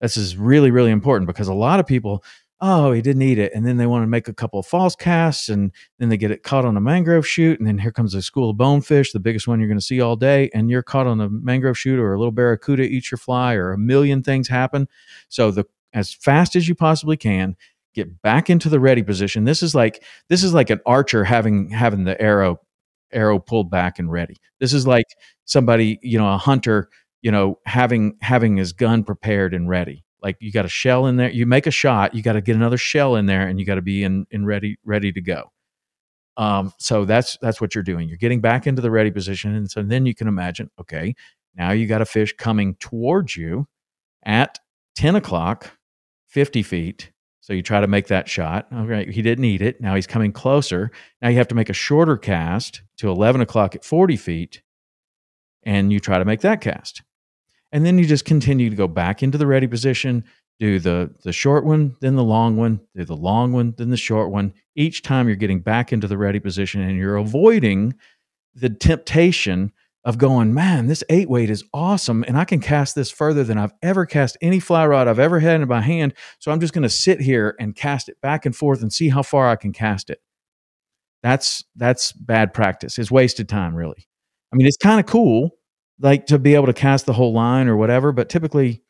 This 0.01 0.17
is 0.17 0.35
really, 0.35 0.71
really 0.71 0.91
important 0.91 1.27
because 1.27 1.47
a 1.47 1.53
lot 1.53 1.79
of 1.79 1.85
people, 1.85 2.23
oh, 2.59 2.91
he 2.91 3.01
didn't 3.01 3.21
eat 3.21 3.37
it. 3.37 3.51
And 3.53 3.65
then 3.65 3.77
they 3.77 3.85
want 3.85 4.03
to 4.03 4.07
make 4.07 4.27
a 4.27 4.33
couple 4.33 4.59
of 4.59 4.65
false 4.65 4.95
casts 4.95 5.47
and 5.47 5.71
then 5.99 6.09
they 6.09 6.17
get 6.17 6.31
it 6.31 6.43
caught 6.43 6.65
on 6.65 6.75
a 6.75 6.81
mangrove 6.81 7.27
shoot. 7.27 7.59
And 7.59 7.67
then 7.67 7.77
here 7.77 7.91
comes 7.91 8.15
a 8.15 8.21
school 8.21 8.49
of 8.49 8.57
bonefish, 8.57 9.11
the 9.11 9.19
biggest 9.19 9.47
one 9.47 9.59
you're 9.59 9.69
going 9.69 9.79
to 9.79 9.85
see 9.85 10.01
all 10.01 10.15
day. 10.15 10.49
And 10.55 10.71
you're 10.71 10.81
caught 10.81 11.07
on 11.07 11.21
a 11.21 11.29
mangrove 11.29 11.77
shoot 11.77 11.99
or 11.99 12.13
a 12.13 12.17
little 12.17 12.31
barracuda 12.31 12.83
eats 12.83 13.11
your 13.11 13.19
fly 13.19 13.53
or 13.53 13.73
a 13.73 13.77
million 13.77 14.23
things 14.23 14.47
happen. 14.47 14.87
So 15.29 15.51
the 15.51 15.65
as 15.93 16.13
fast 16.13 16.55
as 16.55 16.67
you 16.67 16.75
possibly 16.75 17.17
can, 17.17 17.55
get 17.93 18.21
back 18.21 18.49
into 18.49 18.69
the 18.69 18.79
ready 18.79 19.03
position. 19.03 19.43
This 19.43 19.63
is 19.63 19.75
like 19.75 20.03
this 20.29 20.43
is 20.43 20.53
like 20.53 20.69
an 20.69 20.79
archer 20.85 21.23
having 21.23 21.69
having 21.69 22.03
the 22.03 22.19
arrow 22.21 22.59
arrow 23.11 23.39
pulled 23.39 23.69
back 23.69 23.99
and 23.99 24.11
ready. 24.11 24.37
This 24.59 24.73
is 24.73 24.87
like 24.87 25.07
somebody, 25.45 25.99
you 26.01 26.17
know, 26.17 26.33
a 26.33 26.37
hunter, 26.37 26.89
you 27.21 27.31
know, 27.31 27.59
having 27.65 28.17
having 28.21 28.57
his 28.57 28.73
gun 28.73 29.03
prepared 29.03 29.53
and 29.53 29.69
ready. 29.69 30.03
Like 30.21 30.37
you 30.39 30.51
got 30.51 30.65
a 30.65 30.69
shell 30.69 31.07
in 31.07 31.17
there, 31.17 31.31
you 31.31 31.45
make 31.45 31.67
a 31.67 31.71
shot, 31.71 32.13
you 32.13 32.21
got 32.21 32.33
to 32.33 32.41
get 32.41 32.55
another 32.55 32.77
shell 32.77 33.15
in 33.15 33.25
there 33.25 33.47
and 33.47 33.59
you 33.59 33.65
got 33.65 33.75
to 33.75 33.81
be 33.81 34.03
in 34.03 34.25
in 34.31 34.45
ready 34.45 34.77
ready 34.85 35.11
to 35.11 35.21
go. 35.21 35.51
Um, 36.37 36.73
so 36.77 37.05
that's 37.05 37.37
that's 37.41 37.59
what 37.59 37.75
you're 37.75 37.83
doing. 37.83 38.07
You're 38.07 38.17
getting 38.17 38.41
back 38.41 38.67
into 38.67 38.81
the 38.81 38.91
ready 38.91 39.11
position, 39.11 39.53
and 39.55 39.69
so 39.69 39.83
then 39.83 40.05
you 40.05 40.15
can 40.15 40.27
imagine, 40.27 40.69
okay, 40.79 41.15
now 41.55 41.71
you 41.71 41.87
got 41.87 42.01
a 42.01 42.05
fish 42.05 42.33
coming 42.37 42.75
towards 42.75 43.35
you 43.35 43.67
at 44.23 44.59
10 44.95 45.15
o'clock, 45.15 45.77
50 46.29 46.63
feet, 46.63 47.11
so 47.41 47.53
you 47.53 47.63
try 47.63 47.81
to 47.81 47.87
make 47.87 48.07
that 48.07 48.29
shot. 48.29 48.67
He 49.09 49.21
didn't 49.21 49.45
eat 49.45 49.61
it. 49.61 49.81
Now 49.81 49.95
he's 49.95 50.07
coming 50.07 50.31
closer. 50.31 50.91
Now 51.21 51.29
you 51.29 51.37
have 51.37 51.47
to 51.49 51.55
make 51.55 51.69
a 51.69 51.73
shorter 51.73 52.15
cast 52.15 52.83
to 52.97 53.09
11 53.09 53.41
o'clock 53.41 53.75
at 53.75 53.83
40 53.83 54.15
feet, 54.15 54.61
and 55.63 55.91
you 55.91 55.99
try 55.99 56.19
to 56.19 56.25
make 56.25 56.41
that 56.41 56.61
cast. 56.61 57.01
And 57.71 57.85
then 57.85 57.97
you 57.97 58.05
just 58.05 58.25
continue 58.25 58.69
to 58.69 58.75
go 58.75 58.87
back 58.87 59.23
into 59.23 59.37
the 59.37 59.47
ready 59.47 59.65
position, 59.65 60.23
do 60.59 60.77
the, 60.77 61.11
the 61.23 61.33
short 61.33 61.65
one, 61.65 61.95
then 61.99 62.15
the 62.15 62.23
long 62.23 62.57
one, 62.57 62.79
do 62.95 63.03
the 63.03 63.15
long 63.15 63.53
one, 63.53 63.73
then 63.77 63.89
the 63.89 63.97
short 63.97 64.29
one. 64.29 64.53
Each 64.75 65.01
time 65.01 65.27
you're 65.27 65.35
getting 65.35 65.61
back 65.61 65.91
into 65.91 66.07
the 66.07 66.17
ready 66.17 66.39
position 66.39 66.81
and 66.81 66.97
you're 66.97 67.15
avoiding 67.15 67.95
the 68.53 68.69
temptation 68.69 69.71
of 70.03 70.17
going, 70.17 70.53
man, 70.53 70.87
this 70.87 71.03
eight 71.09 71.29
weight 71.29 71.49
is 71.49 71.63
awesome. 71.73 72.23
And 72.27 72.37
I 72.37 72.45
can 72.45 72.59
cast 72.59 72.95
this 72.95 73.11
further 73.11 73.43
than 73.43 73.57
I've 73.57 73.73
ever 73.83 74.05
cast 74.05 74.37
any 74.41 74.59
fly 74.59 74.85
rod 74.85 75.07
I've 75.07 75.19
ever 75.19 75.39
had 75.39 75.61
in 75.61 75.67
my 75.67 75.81
hand. 75.81 76.13
So 76.39 76.51
I'm 76.51 76.59
just 76.59 76.73
going 76.73 76.83
to 76.83 76.89
sit 76.89 77.21
here 77.21 77.55
and 77.59 77.75
cast 77.75 78.09
it 78.09 78.19
back 78.21 78.45
and 78.45 78.55
forth 78.55 78.81
and 78.81 78.91
see 78.91 79.09
how 79.09 79.21
far 79.21 79.47
I 79.47 79.55
can 79.55 79.73
cast 79.73 80.09
it. 80.09 80.19
That's 81.21 81.63
that's 81.75 82.13
bad 82.13 82.51
practice. 82.51 82.97
It's 82.97 83.11
wasted 83.11 83.47
time, 83.47 83.75
really. 83.75 84.07
I 84.51 84.55
mean, 84.55 84.65
it's 84.65 84.77
kind 84.77 84.99
of 84.99 85.05
cool, 85.05 85.51
like 85.99 86.25
to 86.27 86.39
be 86.39 86.55
able 86.55 86.65
to 86.65 86.73
cast 86.73 87.05
the 87.05 87.13
whole 87.13 87.33
line 87.33 87.67
or 87.67 87.77
whatever, 87.77 88.11
but 88.11 88.27
typically 88.27 88.83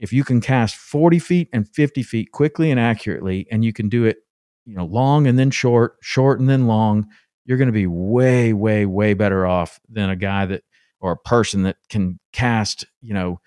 if 0.00 0.12
you 0.12 0.24
can 0.24 0.40
cast 0.40 0.76
40 0.76 1.18
feet 1.18 1.48
and 1.52 1.68
50 1.68 2.02
feet 2.02 2.32
quickly 2.32 2.70
and 2.70 2.78
accurately, 2.78 3.46
and 3.50 3.64
you 3.64 3.72
can 3.72 3.88
do 3.88 4.04
it, 4.04 4.18
you 4.64 4.76
know, 4.76 4.84
long 4.84 5.26
and 5.26 5.38
then 5.38 5.50
short, 5.50 5.96
short 6.00 6.38
and 6.38 6.48
then 6.48 6.66
long, 6.66 7.08
you're 7.48 7.56
going 7.56 7.66
to 7.66 7.72
be 7.72 7.86
way, 7.86 8.52
way, 8.52 8.84
way 8.84 9.14
better 9.14 9.46
off 9.46 9.80
than 9.88 10.10
a 10.10 10.16
guy 10.16 10.44
that 10.44 10.62
or 11.00 11.12
a 11.12 11.16
person 11.16 11.62
that 11.62 11.76
can 11.88 12.20
cast, 12.30 12.84
you 13.00 13.14
know, 13.14 13.40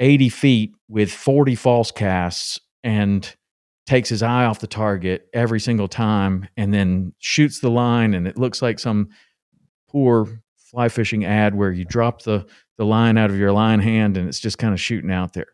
80 0.00 0.28
feet 0.28 0.74
with 0.88 1.12
40 1.12 1.54
false 1.54 1.92
casts 1.92 2.58
and 2.82 3.36
takes 3.86 4.08
his 4.08 4.24
eye 4.24 4.44
off 4.44 4.58
the 4.58 4.66
target 4.66 5.28
every 5.32 5.60
single 5.60 5.86
time 5.86 6.48
and 6.56 6.74
then 6.74 7.12
shoots 7.18 7.60
the 7.60 7.70
line 7.70 8.12
and 8.12 8.26
it 8.26 8.36
looks 8.36 8.60
like 8.60 8.80
some 8.80 9.08
poor 9.88 10.26
fly 10.56 10.88
fishing 10.88 11.24
ad 11.24 11.54
where 11.54 11.70
you 11.70 11.84
drop 11.84 12.22
the 12.22 12.44
the 12.76 12.84
line 12.84 13.16
out 13.16 13.30
of 13.30 13.36
your 13.36 13.52
line 13.52 13.78
hand 13.78 14.16
and 14.16 14.28
it's 14.28 14.40
just 14.40 14.58
kind 14.58 14.74
of 14.74 14.80
shooting 14.80 15.12
out 15.12 15.32
there. 15.32 15.46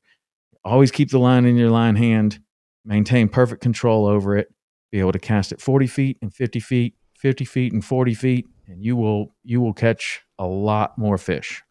Always 0.65 0.91
keep 0.91 1.11
the 1.11 1.19
line 1.19 1.45
in 1.45 1.57
your 1.57 1.71
line 1.71 1.97
hand, 1.97 2.41
maintain 2.83 3.29
perfect 3.29 3.61
control 3.61 4.07
over 4.07 4.39
it, 4.39 4.49
be 4.91 5.01
able 5.01 5.13
to 5.13 5.19
cast 5.19 5.53
it 5.53 5.61
40 5.61 5.87
feet 5.87 6.17
and 6.23 6.33
50 6.33 6.61
feet 6.61 6.95
50 7.21 7.45
feet 7.45 7.73
and 7.73 7.85
40 7.85 8.15
feet 8.15 8.47
and 8.67 8.83
you 8.85 8.97
will 8.97 9.35
you 9.45 9.61
will 9.61 9.75
catch 9.75 10.23
a 10.39 10.47
lot 10.47 10.97
more 10.97 11.19
fish. 11.19 11.63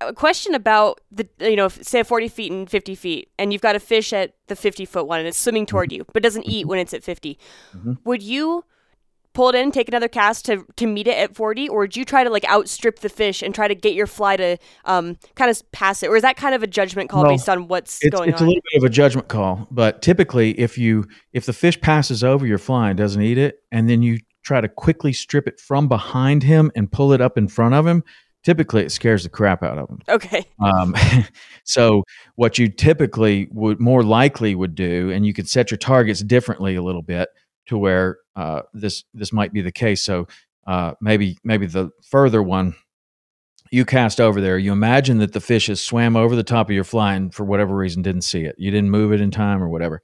A 0.00 0.12
question 0.12 0.54
about 0.54 1.00
the 1.10 1.28
you 1.40 1.56
know 1.56 1.68
say 1.68 2.02
40 2.02 2.28
feet 2.28 2.52
and 2.52 2.68
50 2.68 2.94
feet 2.94 3.30
and 3.38 3.52
you've 3.52 3.62
got 3.62 3.76
a 3.76 3.80
fish 3.80 4.12
at 4.12 4.34
the 4.48 4.56
50 4.56 4.84
foot 4.84 5.06
one 5.06 5.18
and 5.18 5.28
it's 5.28 5.38
swimming 5.38 5.66
toward 5.66 5.90
mm-hmm. 5.90 5.98
you 5.98 6.06
but 6.12 6.22
doesn't 6.22 6.44
eat 6.44 6.66
when 6.66 6.78
it's 6.78 6.94
at 6.94 7.02
50 7.02 7.38
mm-hmm. 7.74 7.92
would 8.04 8.22
you 8.22 8.64
pull 9.34 9.48
it 9.48 9.54
in 9.56 9.72
take 9.72 9.88
another 9.88 10.08
cast 10.08 10.44
to 10.46 10.64
to 10.76 10.86
meet 10.86 11.08
it 11.08 11.16
at 11.16 11.34
40 11.34 11.68
or 11.68 11.80
would 11.80 11.96
you 11.96 12.04
try 12.04 12.22
to 12.22 12.30
like 12.30 12.48
outstrip 12.48 13.00
the 13.00 13.08
fish 13.08 13.42
and 13.42 13.54
try 13.54 13.66
to 13.66 13.74
get 13.74 13.94
your 13.94 14.06
fly 14.06 14.36
to 14.36 14.56
um 14.84 15.16
kind 15.34 15.50
of 15.50 15.70
pass 15.72 16.02
it? 16.04 16.08
Or 16.08 16.16
is 16.16 16.22
that 16.22 16.36
kind 16.36 16.54
of 16.54 16.62
a 16.62 16.68
judgment 16.68 17.10
call 17.10 17.22
well, 17.22 17.32
based 17.32 17.48
on 17.48 17.66
what's 17.66 17.98
it's, 18.02 18.16
going 18.16 18.30
it's 18.30 18.40
on? 18.40 18.48
it's 18.48 18.52
a 18.52 18.56
little 18.56 18.62
bit 18.72 18.78
of 18.78 18.84
a 18.84 18.88
judgment 18.88 19.28
call 19.28 19.66
but 19.70 20.00
typically 20.00 20.58
if 20.60 20.78
you 20.78 21.04
if 21.32 21.44
the 21.44 21.52
fish 21.52 21.80
passes 21.80 22.22
over 22.22 22.46
your 22.46 22.58
fly 22.58 22.90
and 22.90 22.98
doesn't 22.98 23.22
eat 23.22 23.38
it 23.38 23.62
and 23.72 23.88
then 23.88 24.02
you 24.02 24.18
try 24.48 24.60
to 24.62 24.68
quickly 24.68 25.12
strip 25.12 25.46
it 25.46 25.60
from 25.60 25.88
behind 25.88 26.42
him 26.42 26.72
and 26.74 26.90
pull 26.90 27.12
it 27.12 27.20
up 27.20 27.36
in 27.36 27.46
front 27.46 27.74
of 27.74 27.86
him, 27.86 28.02
typically 28.42 28.82
it 28.82 28.90
scares 28.90 29.22
the 29.22 29.28
crap 29.28 29.62
out 29.62 29.76
of 29.76 29.88
him. 29.90 30.00
Okay. 30.08 30.44
Um, 30.60 30.96
so 31.64 32.02
what 32.34 32.58
you 32.58 32.68
typically 32.68 33.46
would 33.52 33.78
more 33.78 34.02
likely 34.02 34.56
would 34.56 34.74
do, 34.74 35.10
and 35.10 35.24
you 35.24 35.32
could 35.32 35.48
set 35.48 35.70
your 35.70 35.78
targets 35.78 36.20
differently 36.20 36.74
a 36.74 36.82
little 36.82 37.02
bit 37.02 37.28
to 37.66 37.78
where 37.78 38.18
uh, 38.34 38.62
this 38.74 39.04
this 39.14 39.32
might 39.32 39.52
be 39.52 39.60
the 39.60 39.70
case. 39.70 40.02
So 40.02 40.26
uh, 40.66 40.94
maybe 41.00 41.38
maybe 41.44 41.66
the 41.66 41.90
further 42.02 42.42
one 42.42 42.74
you 43.70 43.84
cast 43.84 44.20
over 44.20 44.40
there, 44.40 44.58
you 44.58 44.72
imagine 44.72 45.18
that 45.18 45.32
the 45.32 45.40
fish 45.40 45.68
has 45.68 45.80
swam 45.80 46.16
over 46.16 46.34
the 46.34 46.42
top 46.42 46.68
of 46.68 46.74
your 46.74 46.84
fly 46.84 47.14
and 47.14 47.32
for 47.32 47.44
whatever 47.44 47.76
reason 47.76 48.02
didn't 48.02 48.22
see 48.22 48.42
it. 48.42 48.56
You 48.58 48.72
didn't 48.72 48.90
move 48.90 49.12
it 49.12 49.20
in 49.20 49.30
time 49.30 49.62
or 49.62 49.68
whatever. 49.68 50.02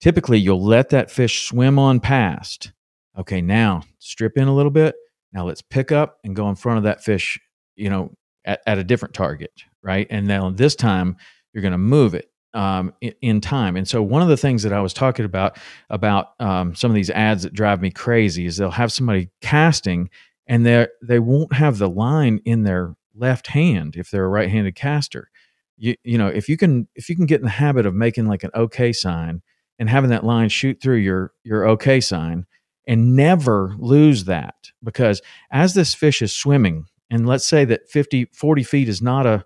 Typically, 0.00 0.38
you'll 0.38 0.64
let 0.64 0.88
that 0.90 1.10
fish 1.10 1.46
swim 1.46 1.78
on 1.78 2.00
past 2.00 2.72
okay, 3.18 3.40
now 3.40 3.82
strip 3.98 4.36
in 4.36 4.48
a 4.48 4.54
little 4.54 4.70
bit. 4.70 4.94
Now 5.32 5.46
let's 5.46 5.62
pick 5.62 5.92
up 5.92 6.18
and 6.24 6.36
go 6.36 6.48
in 6.48 6.54
front 6.54 6.78
of 6.78 6.84
that 6.84 7.02
fish, 7.02 7.38
you 7.76 7.90
know, 7.90 8.14
at, 8.44 8.60
at 8.66 8.78
a 8.78 8.84
different 8.84 9.14
target, 9.14 9.52
right? 9.82 10.06
And 10.10 10.28
then 10.28 10.56
this 10.56 10.74
time 10.74 11.16
you're 11.52 11.62
going 11.62 11.72
to 11.72 11.78
move 11.78 12.14
it 12.14 12.30
um, 12.54 12.92
in, 13.00 13.14
in, 13.20 13.40
time. 13.40 13.76
And 13.76 13.86
so 13.86 14.02
one 14.02 14.22
of 14.22 14.28
the 14.28 14.36
things 14.36 14.62
that 14.62 14.72
I 14.72 14.80
was 14.80 14.92
talking 14.92 15.24
about 15.24 15.58
about 15.90 16.34
um, 16.38 16.74
some 16.74 16.90
of 16.90 16.94
these 16.94 17.10
ads 17.10 17.42
that 17.42 17.52
drive 17.52 17.80
me 17.80 17.90
crazy 17.90 18.46
is 18.46 18.56
they'll 18.56 18.70
have 18.70 18.92
somebody 18.92 19.30
casting 19.40 20.08
and 20.46 20.64
they 20.64 20.86
they 21.02 21.18
won't 21.18 21.52
have 21.52 21.78
the 21.78 21.88
line 21.88 22.40
in 22.44 22.62
their 22.62 22.94
left 23.14 23.48
hand 23.48 23.96
if 23.96 24.10
they're 24.10 24.24
a 24.24 24.28
right-handed 24.28 24.74
caster. 24.74 25.30
You 25.76 25.96
you 26.04 26.16
know 26.16 26.28
if 26.28 26.48
you 26.48 26.56
can 26.56 26.86
if 26.94 27.08
you 27.08 27.16
can 27.16 27.26
get 27.26 27.40
in 27.40 27.44
the 27.44 27.50
habit 27.50 27.86
of 27.86 27.94
making 27.94 28.26
like 28.26 28.44
an 28.44 28.50
OK 28.54 28.92
sign 28.92 29.42
and 29.78 29.90
having 29.90 30.10
that 30.10 30.24
line 30.24 30.48
shoot 30.48 30.80
through 30.80 30.98
your 30.98 31.32
your 31.42 31.64
OK 31.64 32.00
sign, 32.00 32.46
and 32.86 33.16
never 33.16 33.74
lose 33.78 34.24
that 34.24 34.54
because 34.82 35.22
as 35.50 35.74
this 35.74 35.94
fish 35.94 36.22
is 36.22 36.32
swimming, 36.32 36.86
and 37.10 37.26
let's 37.26 37.46
say 37.46 37.64
that 37.64 37.88
50, 37.88 38.26
40 38.32 38.62
feet 38.62 38.88
is 38.88 39.00
not 39.00 39.26
a, 39.26 39.44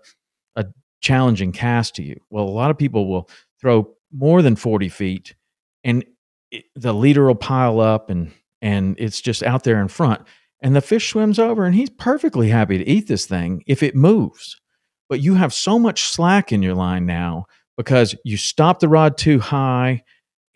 a 0.55 0.65
challenging 1.01 1.51
cast 1.51 1.95
to 1.95 2.03
you. 2.03 2.19
Well, 2.29 2.45
a 2.45 2.49
lot 2.49 2.71
of 2.71 2.77
people 2.77 3.07
will 3.07 3.29
throw 3.59 3.95
more 4.11 4.41
than 4.41 4.55
40 4.55 4.89
feet 4.89 5.35
and 5.83 6.03
it, 6.51 6.65
the 6.75 6.93
leader 6.93 7.27
will 7.27 7.35
pile 7.35 7.79
up 7.79 8.09
and, 8.09 8.31
and 8.61 8.95
it's 8.99 9.21
just 9.21 9.43
out 9.43 9.63
there 9.63 9.81
in 9.81 9.87
front. 9.87 10.21
And 10.61 10.75
the 10.75 10.81
fish 10.81 11.09
swims 11.09 11.39
over 11.39 11.65
and 11.65 11.75
he's 11.75 11.89
perfectly 11.89 12.49
happy 12.49 12.77
to 12.77 12.87
eat 12.87 13.07
this 13.07 13.25
thing 13.25 13.63
if 13.67 13.83
it 13.83 13.95
moves. 13.95 14.59
But 15.07 15.21
you 15.21 15.35
have 15.35 15.53
so 15.53 15.79
much 15.79 16.03
slack 16.03 16.51
in 16.51 16.61
your 16.61 16.75
line 16.75 17.05
now 17.05 17.45
because 17.77 18.15
you 18.25 18.35
stop 18.35 18.79
the 18.79 18.89
rod 18.89 19.17
too 19.17 19.39
high 19.39 20.03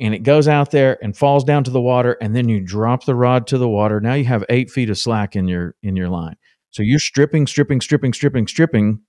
and 0.03 0.13
it 0.13 0.19
goes 0.19 0.49
out 0.49 0.71
there 0.71 1.01
and 1.01 1.15
falls 1.15 1.45
down 1.45 1.63
to 1.63 1.71
the 1.71 1.81
water 1.81 2.17
and 2.19 2.35
then 2.35 2.49
you 2.49 2.59
drop 2.59 3.05
the 3.05 3.15
rod 3.15 3.47
to 3.47 3.57
the 3.57 3.69
water. 3.69 4.01
Now 4.01 4.15
you 4.15 4.25
have 4.25 4.43
eight 4.49 4.69
feet 4.69 4.89
of 4.89 4.97
slack 4.97 5.33
in 5.33 5.47
your 5.47 5.75
in 5.81 5.95
your 5.95 6.09
line. 6.09 6.35
So 6.71 6.83
you're 6.83 6.99
stripping 6.99 7.47
stripping 7.47 7.79
stripping 7.79 8.11
stripping 8.11 8.47
stripping 8.47 9.01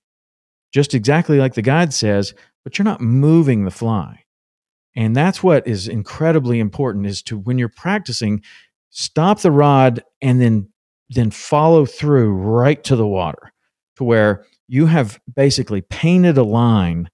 just 0.73 0.93
exactly 0.93 1.37
like 1.37 1.53
the 1.53 1.61
guide 1.61 1.93
says 1.93 2.33
but 2.63 2.77
you're 2.77 2.85
not 2.85 3.01
moving 3.01 3.65
the 3.65 3.71
fly. 3.71 4.23
And 4.95 5.13
that's 5.13 5.43
what 5.43 5.67
is 5.67 5.89
incredibly 5.89 6.59
important 6.59 7.05
is 7.05 7.21
to 7.23 7.37
when 7.37 7.57
you're 7.57 7.67
practicing 7.67 8.41
stop 8.89 9.41
the 9.41 9.51
rod 9.51 10.01
and 10.21 10.39
then 10.39 10.69
then 11.09 11.29
follow 11.29 11.85
through 11.85 12.31
right 12.33 12.81
to 12.85 12.95
the 12.95 13.05
water 13.05 13.51
to 13.97 14.05
where 14.05 14.45
you 14.69 14.85
have 14.85 15.19
basically 15.35 15.81
painted 15.81 16.37
a 16.37 16.43
line 16.43 17.09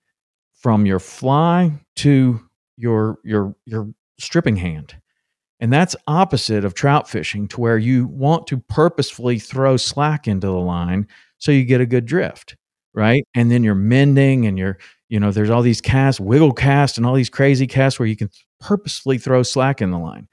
from 0.53 0.85
your 0.85 0.99
fly 0.99 1.73
to 1.95 2.39
your 2.77 3.19
your 3.23 3.55
your 3.65 3.89
stripping 4.19 4.55
hand. 4.55 4.95
And 5.59 5.71
that's 5.71 5.95
opposite 6.07 6.65
of 6.65 6.73
trout 6.73 7.07
fishing 7.07 7.47
to 7.49 7.61
where 7.61 7.77
you 7.77 8.07
want 8.07 8.47
to 8.47 8.57
purposefully 8.57 9.37
throw 9.37 9.77
slack 9.77 10.27
into 10.27 10.47
the 10.47 10.53
line 10.53 11.07
so 11.37 11.51
you 11.51 11.65
get 11.65 11.81
a 11.81 11.85
good 11.85 12.05
drift, 12.05 12.55
right? 12.95 13.23
And 13.35 13.51
then 13.51 13.63
you're 13.63 13.75
mending 13.75 14.47
and 14.47 14.57
you're, 14.57 14.79
you 15.09 15.19
know, 15.19 15.31
there's 15.31 15.51
all 15.51 15.61
these 15.61 15.81
casts, 15.81 16.19
wiggle 16.19 16.53
cast 16.53 16.97
and 16.97 17.05
all 17.05 17.13
these 17.13 17.29
crazy 17.29 17.67
casts 17.67 17.99
where 17.99 18.07
you 18.07 18.15
can 18.15 18.29
purposefully 18.59 19.19
throw 19.19 19.43
slack 19.43 19.81
in 19.81 19.91
the 19.91 19.99
line. 19.99 20.27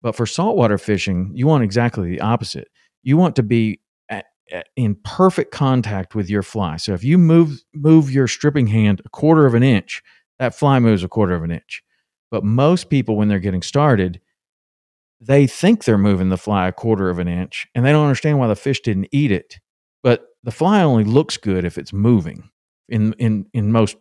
But 0.00 0.16
for 0.16 0.26
saltwater 0.26 0.78
fishing, 0.78 1.32
you 1.34 1.46
want 1.46 1.64
exactly 1.64 2.08
the 2.08 2.20
opposite. 2.22 2.68
You 3.02 3.18
want 3.18 3.36
to 3.36 3.42
be 3.42 3.80
at, 4.08 4.24
at, 4.50 4.68
in 4.74 4.96
perfect 5.04 5.52
contact 5.52 6.14
with 6.14 6.30
your 6.30 6.42
fly. 6.42 6.76
So 6.76 6.94
if 6.94 7.04
you 7.04 7.18
move 7.18 7.62
move 7.74 8.10
your 8.10 8.26
stripping 8.26 8.68
hand 8.68 9.02
a 9.04 9.08
quarter 9.10 9.44
of 9.44 9.54
an 9.54 9.62
inch, 9.62 10.02
that 10.42 10.56
fly 10.56 10.80
moves 10.80 11.04
a 11.04 11.08
quarter 11.08 11.36
of 11.36 11.44
an 11.44 11.52
inch. 11.52 11.84
But 12.32 12.42
most 12.42 12.90
people, 12.90 13.14
when 13.14 13.28
they're 13.28 13.38
getting 13.38 13.62
started, 13.62 14.20
they 15.20 15.46
think 15.46 15.84
they're 15.84 15.96
moving 15.96 16.30
the 16.30 16.36
fly 16.36 16.66
a 16.66 16.72
quarter 16.72 17.08
of 17.10 17.20
an 17.20 17.28
inch 17.28 17.68
and 17.76 17.86
they 17.86 17.92
don't 17.92 18.02
understand 18.02 18.40
why 18.40 18.48
the 18.48 18.56
fish 18.56 18.80
didn't 18.80 19.06
eat 19.12 19.30
it. 19.30 19.60
But 20.02 20.24
the 20.42 20.50
fly 20.50 20.82
only 20.82 21.04
looks 21.04 21.36
good 21.36 21.64
if 21.64 21.78
it's 21.78 21.92
moving 21.92 22.50
in, 22.88 23.12
in, 23.20 23.46
in 23.54 23.70
most, 23.70 23.96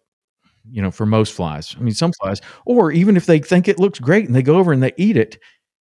you 0.68 0.82
know, 0.82 0.90
for 0.90 1.06
most 1.06 1.32
flies. 1.34 1.76
I 1.78 1.84
mean, 1.84 1.94
some 1.94 2.12
flies, 2.14 2.42
or 2.66 2.92
even 2.92 3.18
if 3.18 3.28
they 3.28 3.38
think 3.38 3.68
it 3.68 3.78
looks 3.78 4.00
great 4.00 4.26
and 4.26 4.36
they 4.36 4.42
go 4.42 4.58
over 4.58 4.72
and 4.72 4.82
they 4.82 4.94
eat 4.98 5.18
it 5.18 5.38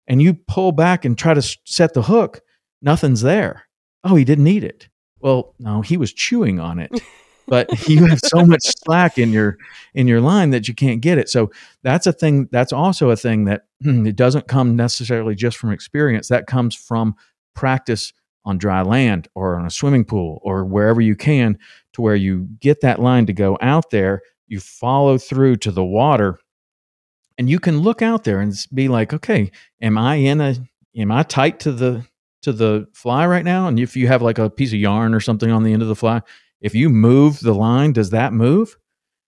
and 0.09 0.21
you 0.21 0.35
pull 0.35 0.73
back 0.73 1.07
and 1.07 1.17
try 1.17 1.33
to 1.33 1.57
set 1.65 1.95
the 1.95 2.03
hook, 2.03 2.43
nothing's 2.83 3.23
there. 3.23 3.67
Oh, 4.05 4.15
he 4.15 4.27
didn't 4.27 4.47
eat 4.47 4.65
it. 4.65 4.91
Well, 5.21 5.55
no, 5.59 5.81
he 5.81 5.97
was 5.97 6.13
chewing 6.13 6.61
on 6.61 6.81
it. 6.81 6.93
but 7.51 7.89
you 7.89 8.07
have 8.07 8.21
so 8.25 8.47
much 8.47 8.63
slack 8.63 9.19
in 9.19 9.33
your 9.33 9.59
in 9.93 10.07
your 10.09 10.23
line 10.23 10.51
that 10.51 10.69
you 10.69 10.75
can't 10.75 11.03
get 11.03 11.19
it. 11.19 11.29
So 11.29 11.51
that's 11.83 12.07
a 12.07 12.13
thing. 12.13 12.49
That's 12.51 12.73
also 12.73 13.11
a 13.11 13.17
thing 13.17 13.45
that 13.45 13.65
it 13.81 14.17
doesn't 14.17 14.49
come 14.49 14.77
necessarily 14.77 15.35
just 15.35 15.59
from 15.59 15.73
experience. 15.73 16.29
That 16.29 16.47
comes 16.47 16.75
from 16.75 17.17
practice 17.55 18.15
on 18.47 18.57
dry 18.57 18.81
land 18.81 19.29
or 19.35 19.57
on 19.59 19.67
a 19.67 19.71
swimming 19.71 20.05
pool 20.05 20.41
or 20.43 20.65
wherever 20.65 21.01
you 21.03 21.15
can, 21.15 21.59
to 21.93 22.01
where 22.01 22.15
you 22.15 22.49
get 22.61 22.81
that 22.81 23.01
line 23.01 23.27
to 23.27 23.35
go 23.35 23.59
out 23.61 23.91
there. 23.91 24.23
You 24.47 24.61
follow 24.61 25.19
through 25.19 25.57
to 25.57 25.71
the 25.71 25.85
water, 25.85 26.39
and 27.37 27.51
you 27.51 27.61
can 27.61 27.81
look 27.81 28.01
out 28.01 28.25
there 28.25 28.41
and 28.41 28.55
be 28.73 28.89
like, 28.89 29.13
okay, 29.13 29.51
am 29.83 29.99
I 29.99 30.17
in 30.17 30.41
a 30.41 30.55
am 30.97 31.11
I 31.11 31.25
tight 31.25 31.61
to 31.61 31.73
the 31.73 32.07
to 32.43 32.53
the 32.53 32.87
fly 32.93 33.27
right 33.27 33.45
now? 33.45 33.67
And 33.67 33.79
if 33.79 33.97
you 33.97 34.07
have 34.07 34.23
like 34.23 34.39
a 34.39 34.49
piece 34.49 34.73
of 34.73 34.79
yarn 34.79 35.15
or 35.15 35.21
something 35.21 35.51
on 35.51 35.65
the 35.65 35.73
end 35.73 35.83
of 35.83 35.89
the 35.89 35.97
fly, 35.97 36.23
if 36.61 36.75
you 36.75 36.89
move 36.91 37.41
the 37.41 37.55
line, 37.55 37.93
does 37.93 38.11
that 38.11 38.33
move? 38.33 38.77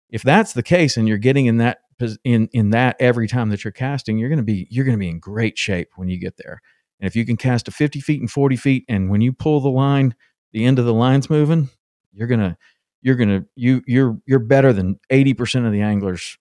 If 0.09 0.23
that's 0.23 0.53
the 0.53 0.63
case 0.63 0.97
and 0.97 1.07
you're 1.07 1.17
getting 1.17 1.45
in 1.45 1.57
that 1.57 1.79
in 2.23 2.49
in 2.51 2.71
that 2.71 2.97
every 2.99 3.27
time 3.27 3.49
that 3.49 3.63
you're 3.63 3.71
casting, 3.71 4.17
you're 4.17 4.29
going 4.29 4.37
to 4.37 4.43
be 4.43 4.67
you're 4.69 4.85
going 4.85 4.97
to 4.97 4.99
be 4.99 5.09
in 5.09 5.19
great 5.19 5.57
shape 5.57 5.89
when 5.95 6.09
you 6.09 6.19
get 6.19 6.37
there. 6.37 6.61
And 6.99 7.07
if 7.07 7.15
you 7.15 7.25
can 7.25 7.37
cast 7.37 7.65
to 7.65 7.71
50 7.71 7.99
feet 8.01 8.19
and 8.19 8.29
40 8.29 8.55
feet, 8.55 8.85
and 8.87 9.09
when 9.09 9.21
you 9.21 9.33
pull 9.33 9.59
the 9.59 9.69
line, 9.69 10.15
the 10.51 10.65
end 10.65 10.79
of 10.79 10.85
the 10.85 10.93
line's 10.93 11.29
moving, 11.29 11.69
you're 12.11 12.27
gonna 12.27 12.57
you're 13.01 13.15
gonna 13.15 13.45
you 13.55 13.81
you're 13.87 14.17
you're 14.25 14.39
better 14.39 14.73
than 14.73 14.99
80% 15.09 15.65
of 15.65 15.71
the 15.71 15.81
anglers 15.81 16.37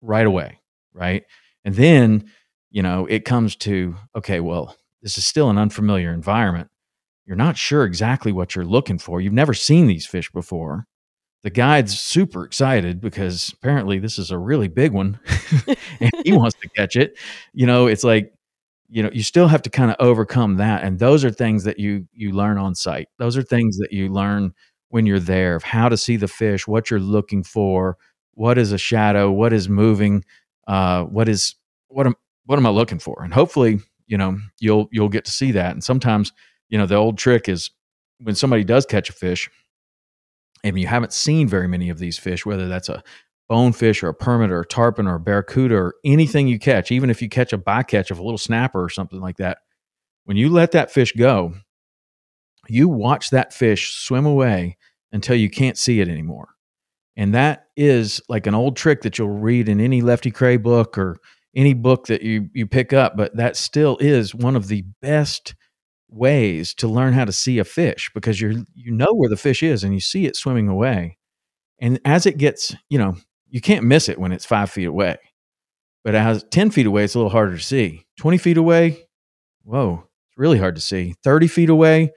right 0.00 0.26
away, 0.26 0.60
right? 0.94 1.24
And 1.64 1.74
then 1.74 2.30
you 2.70 2.82
know 2.82 3.06
it 3.06 3.24
comes 3.24 3.56
to 3.56 3.96
okay, 4.16 4.40
well, 4.40 4.76
this 5.02 5.18
is 5.18 5.26
still 5.26 5.50
an 5.50 5.58
unfamiliar 5.58 6.12
environment 6.12 6.70
you're 7.26 7.36
not 7.36 7.56
sure 7.56 7.84
exactly 7.84 8.32
what 8.32 8.54
you're 8.54 8.64
looking 8.64 8.98
for. 8.98 9.20
You've 9.20 9.32
never 9.32 9.54
seen 9.54 9.86
these 9.86 10.06
fish 10.06 10.30
before. 10.32 10.86
The 11.44 11.50
guide's 11.50 11.98
super 11.98 12.44
excited 12.44 13.00
because 13.00 13.52
apparently 13.52 13.98
this 13.98 14.18
is 14.18 14.30
a 14.30 14.38
really 14.38 14.68
big 14.68 14.92
one 14.92 15.18
and 16.00 16.10
he 16.24 16.32
wants 16.36 16.56
to 16.60 16.68
catch 16.68 16.96
it. 16.96 17.18
You 17.52 17.66
know, 17.66 17.86
it's 17.88 18.04
like, 18.04 18.32
you 18.88 19.02
know, 19.02 19.10
you 19.12 19.22
still 19.22 19.48
have 19.48 19.62
to 19.62 19.70
kind 19.70 19.90
of 19.90 19.96
overcome 19.98 20.56
that. 20.56 20.84
And 20.84 20.98
those 20.98 21.24
are 21.24 21.30
things 21.30 21.64
that 21.64 21.78
you 21.78 22.06
you 22.12 22.32
learn 22.32 22.58
on 22.58 22.74
site. 22.74 23.08
Those 23.18 23.36
are 23.36 23.42
things 23.42 23.78
that 23.78 23.92
you 23.92 24.08
learn 24.08 24.52
when 24.90 25.06
you're 25.06 25.18
there 25.18 25.56
of 25.56 25.64
how 25.64 25.88
to 25.88 25.96
see 25.96 26.16
the 26.16 26.28
fish, 26.28 26.68
what 26.68 26.90
you're 26.90 27.00
looking 27.00 27.42
for, 27.42 27.96
what 28.34 28.58
is 28.58 28.72
a 28.72 28.78
shadow, 28.78 29.30
what 29.30 29.52
is 29.52 29.68
moving, 29.68 30.24
uh, 30.68 31.04
what 31.04 31.28
is 31.28 31.54
what 31.88 32.06
am 32.06 32.14
what 32.46 32.58
am 32.58 32.66
I 32.66 32.70
looking 32.70 32.98
for? 32.98 33.22
And 33.24 33.32
hopefully, 33.32 33.80
you 34.06 34.18
know, 34.18 34.38
you'll 34.60 34.88
you'll 34.92 35.08
get 35.08 35.24
to 35.24 35.30
see 35.32 35.52
that. 35.52 35.72
And 35.72 35.82
sometimes 35.82 36.32
you 36.72 36.78
know, 36.78 36.86
the 36.86 36.96
old 36.96 37.18
trick 37.18 37.50
is 37.50 37.70
when 38.18 38.34
somebody 38.34 38.64
does 38.64 38.86
catch 38.86 39.10
a 39.10 39.12
fish, 39.12 39.50
and 40.64 40.78
you 40.78 40.86
haven't 40.86 41.12
seen 41.12 41.46
very 41.46 41.68
many 41.68 41.90
of 41.90 41.98
these 41.98 42.18
fish, 42.18 42.46
whether 42.46 42.66
that's 42.66 42.88
a 42.88 43.02
bonefish 43.48 44.02
or 44.02 44.08
a 44.08 44.14
permit 44.14 44.50
or 44.50 44.60
a 44.60 44.66
tarpon 44.66 45.06
or 45.06 45.16
a 45.16 45.20
barracuda 45.20 45.74
or 45.74 45.94
anything 46.02 46.48
you 46.48 46.58
catch, 46.58 46.90
even 46.90 47.10
if 47.10 47.20
you 47.20 47.28
catch 47.28 47.52
a 47.52 47.58
bycatch 47.58 48.10
of 48.10 48.18
a 48.18 48.22
little 48.22 48.38
snapper 48.38 48.82
or 48.82 48.88
something 48.88 49.20
like 49.20 49.36
that, 49.36 49.58
when 50.24 50.38
you 50.38 50.48
let 50.48 50.70
that 50.70 50.90
fish 50.90 51.12
go, 51.12 51.52
you 52.68 52.88
watch 52.88 53.28
that 53.30 53.52
fish 53.52 53.94
swim 53.94 54.24
away 54.24 54.78
until 55.12 55.36
you 55.36 55.50
can't 55.50 55.76
see 55.76 56.00
it 56.00 56.08
anymore. 56.08 56.48
And 57.16 57.34
that 57.34 57.66
is 57.76 58.22
like 58.30 58.46
an 58.46 58.54
old 58.54 58.76
trick 58.76 59.02
that 59.02 59.18
you'll 59.18 59.28
read 59.28 59.68
in 59.68 59.78
any 59.78 60.00
Lefty 60.00 60.30
Kreh 60.30 60.62
book 60.62 60.96
or 60.96 61.18
any 61.54 61.74
book 61.74 62.06
that 62.06 62.22
you 62.22 62.48
you 62.54 62.66
pick 62.66 62.94
up, 62.94 63.14
but 63.14 63.36
that 63.36 63.56
still 63.56 63.98
is 63.98 64.34
one 64.34 64.56
of 64.56 64.68
the 64.68 64.84
best 65.02 65.54
ways 66.12 66.74
to 66.74 66.88
learn 66.88 67.12
how 67.12 67.24
to 67.24 67.32
see 67.32 67.58
a 67.58 67.64
fish 67.64 68.10
because 68.14 68.40
you're 68.40 68.52
you 68.74 68.92
know 68.92 69.12
where 69.12 69.28
the 69.28 69.36
fish 69.36 69.62
is 69.62 69.84
and 69.84 69.94
you 69.94 70.00
see 70.00 70.26
it 70.26 70.36
swimming 70.36 70.68
away. 70.68 71.18
And 71.80 72.00
as 72.04 72.26
it 72.26 72.38
gets, 72.38 72.74
you 72.88 72.98
know, 72.98 73.16
you 73.48 73.60
can't 73.60 73.84
miss 73.84 74.08
it 74.08 74.18
when 74.18 74.32
it's 74.32 74.46
five 74.46 74.70
feet 74.70 74.86
away. 74.86 75.18
But 76.04 76.14
as 76.14 76.44
10 76.50 76.70
feet 76.70 76.86
away, 76.86 77.04
it's 77.04 77.14
a 77.14 77.18
little 77.18 77.30
harder 77.30 77.56
to 77.56 77.62
see. 77.62 78.06
20 78.18 78.38
feet 78.38 78.56
away, 78.56 79.06
whoa, 79.62 80.04
it's 80.28 80.38
really 80.38 80.58
hard 80.58 80.74
to 80.74 80.80
see. 80.80 81.14
30 81.22 81.46
feet 81.46 81.70
away, 81.70 82.12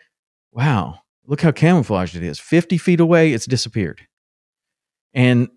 wow, 0.51 0.99
look 1.25 1.41
how 1.41 1.51
camouflaged 1.51 2.15
it 2.15 2.23
is. 2.23 2.39
50 2.39 2.77
feet 2.77 2.99
away, 2.99 3.33
it's 3.33 3.45
disappeared. 3.45 4.01
And 5.13 5.49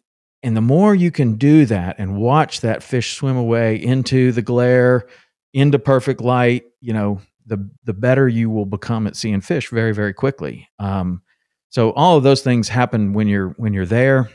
and 0.42 0.56
the 0.56 0.60
more 0.60 0.94
you 0.94 1.10
can 1.10 1.34
do 1.34 1.66
that 1.66 1.96
and 1.98 2.16
watch 2.16 2.60
that 2.60 2.82
fish 2.82 3.16
swim 3.16 3.36
away 3.36 3.74
into 3.74 4.30
the 4.30 4.42
glare, 4.42 5.08
into 5.52 5.80
perfect 5.80 6.20
light, 6.20 6.62
you 6.80 6.92
know, 6.92 7.20
the 7.48 7.68
the 7.84 7.94
better 7.94 8.28
you 8.28 8.50
will 8.50 8.66
become 8.66 9.06
at 9.06 9.16
seeing 9.16 9.40
fish 9.40 9.70
very 9.70 9.92
very 9.92 10.12
quickly. 10.12 10.68
Um, 10.78 11.22
so 11.70 11.92
all 11.92 12.16
of 12.16 12.22
those 12.22 12.42
things 12.42 12.68
happen 12.68 13.12
when 13.12 13.26
you're 13.26 13.50
when 13.56 13.72
you're 13.72 13.86
there, 13.86 14.30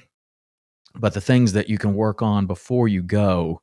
but 0.96 1.14
the 1.14 1.22
things 1.22 1.54
that 1.54 1.70
you 1.70 1.78
can 1.78 1.94
work 1.94 2.22
on 2.22 2.46
before 2.46 2.88
you 2.88 3.02
go 3.02 3.62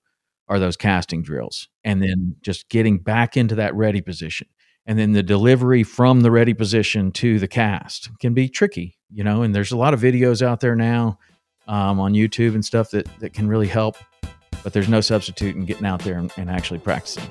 are 0.48 0.59
those 0.59 0.76
casting 0.76 1.22
drills, 1.22 1.68
and 1.84 2.03
then 2.03 2.36
just 2.42 2.68
getting 2.68 2.98
back 2.98 3.36
into 3.36 3.55
that 3.57 3.74
ready 3.74 4.01
position, 4.01 4.48
and 4.86 4.98
then 4.98 5.12
the 5.12 5.22
delivery 5.22 5.82
from 5.82 6.22
the 6.22 6.30
ready 6.30 6.55
position 6.55 7.12
to 7.12 7.38
the 7.38 7.48
cast 7.48 8.11
can 8.20 8.34
be 8.34 8.48
tricky, 8.48 8.96
you 9.12 9.22
know. 9.22 9.42
And 9.42 9.55
there's 9.55 9.72
a 9.72 9.76
lot 9.76 9.94
of 9.94 10.01
videos 10.01 10.42
out 10.42 10.61
there 10.61 10.76
now 10.76 11.18
um, 11.68 12.01
on 12.01 12.14
YouTube 12.14 12.55
and 12.55 12.64
stuff 12.64 12.90
that 12.90 13.09
that 13.20 13.32
can 13.32 13.48
really 13.48 13.68
help, 13.68 13.96
but 14.62 14.72
there's 14.72 14.88
no 14.88 15.01
substitute 15.01 15.57
in 15.57 15.64
getting 15.64 15.86
out 15.86 16.03
there 16.03 16.18
and, 16.18 16.32
and 16.36 16.51
actually 16.51 16.80
practicing. 16.80 17.30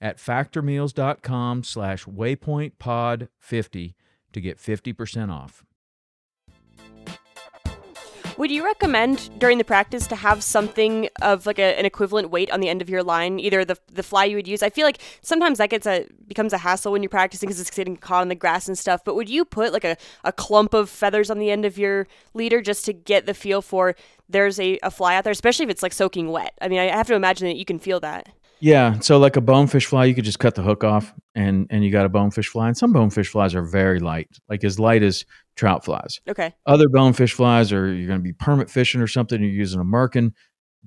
at 0.00 0.18
factormeals.com 0.18 1.64
slash 1.64 2.04
waypointpod50 2.04 3.94
to 4.32 4.40
get 4.40 4.58
50% 4.58 5.32
off. 5.32 5.64
Would 8.38 8.50
you 8.50 8.62
recommend 8.62 9.30
during 9.38 9.56
the 9.56 9.64
practice 9.64 10.06
to 10.08 10.16
have 10.16 10.42
something 10.42 11.08
of 11.22 11.46
like 11.46 11.58
a, 11.58 11.78
an 11.78 11.86
equivalent 11.86 12.28
weight 12.28 12.50
on 12.50 12.60
the 12.60 12.68
end 12.68 12.82
of 12.82 12.90
your 12.90 13.02
line, 13.02 13.40
either 13.40 13.64
the 13.64 13.78
the 13.90 14.02
fly 14.02 14.26
you 14.26 14.36
would 14.36 14.46
use? 14.46 14.62
I 14.62 14.68
feel 14.68 14.84
like 14.84 14.98
sometimes 15.22 15.56
that 15.56 15.70
gets 15.70 15.86
a 15.86 16.06
becomes 16.26 16.52
a 16.52 16.58
hassle 16.58 16.92
when 16.92 17.02
you're 17.02 17.08
practicing 17.08 17.46
because 17.46 17.60
it's 17.60 17.70
getting 17.70 17.96
caught 17.96 18.22
in 18.22 18.28
the 18.28 18.34
grass 18.34 18.68
and 18.68 18.76
stuff. 18.76 19.02
But 19.02 19.14
would 19.14 19.30
you 19.30 19.46
put 19.46 19.72
like 19.72 19.84
a, 19.84 19.96
a 20.22 20.32
clump 20.32 20.74
of 20.74 20.90
feathers 20.90 21.30
on 21.30 21.38
the 21.38 21.50
end 21.50 21.64
of 21.64 21.78
your 21.78 22.06
leader 22.34 22.60
just 22.60 22.84
to 22.84 22.92
get 22.92 23.24
the 23.24 23.32
feel 23.32 23.62
for 23.62 23.96
there's 24.28 24.60
a, 24.60 24.78
a 24.82 24.90
fly 24.90 25.16
out 25.16 25.24
there, 25.24 25.30
especially 25.30 25.64
if 25.64 25.70
it's 25.70 25.82
like 25.82 25.94
soaking 25.94 26.28
wet? 26.28 26.52
I 26.60 26.68
mean, 26.68 26.78
I 26.78 26.94
have 26.94 27.06
to 27.06 27.14
imagine 27.14 27.48
that 27.48 27.56
you 27.56 27.64
can 27.64 27.78
feel 27.78 28.00
that. 28.00 28.28
Yeah, 28.60 29.00
so 29.00 29.18
like 29.18 29.36
a 29.36 29.40
bonefish 29.40 29.86
fly, 29.86 30.06
you 30.06 30.14
could 30.14 30.24
just 30.24 30.38
cut 30.38 30.54
the 30.54 30.62
hook 30.62 30.82
off, 30.82 31.12
and 31.34 31.66
and 31.70 31.84
you 31.84 31.90
got 31.90 32.06
a 32.06 32.08
bonefish 32.08 32.48
fly. 32.48 32.68
And 32.68 32.76
some 32.76 32.92
bonefish 32.92 33.28
flies 33.28 33.54
are 33.54 33.62
very 33.62 34.00
light, 34.00 34.28
like 34.48 34.64
as 34.64 34.78
light 34.78 35.02
as 35.02 35.24
trout 35.56 35.84
flies. 35.84 36.20
Okay. 36.28 36.54
Other 36.64 36.88
bonefish 36.88 37.34
flies, 37.34 37.72
or 37.72 37.92
you're 37.92 38.06
going 38.06 38.20
to 38.20 38.24
be 38.24 38.32
permit 38.32 38.70
fishing 38.70 39.00
or 39.00 39.06
something. 39.06 39.40
You're 39.42 39.50
using 39.50 39.80
a 39.80 39.84
merkin. 39.84 40.32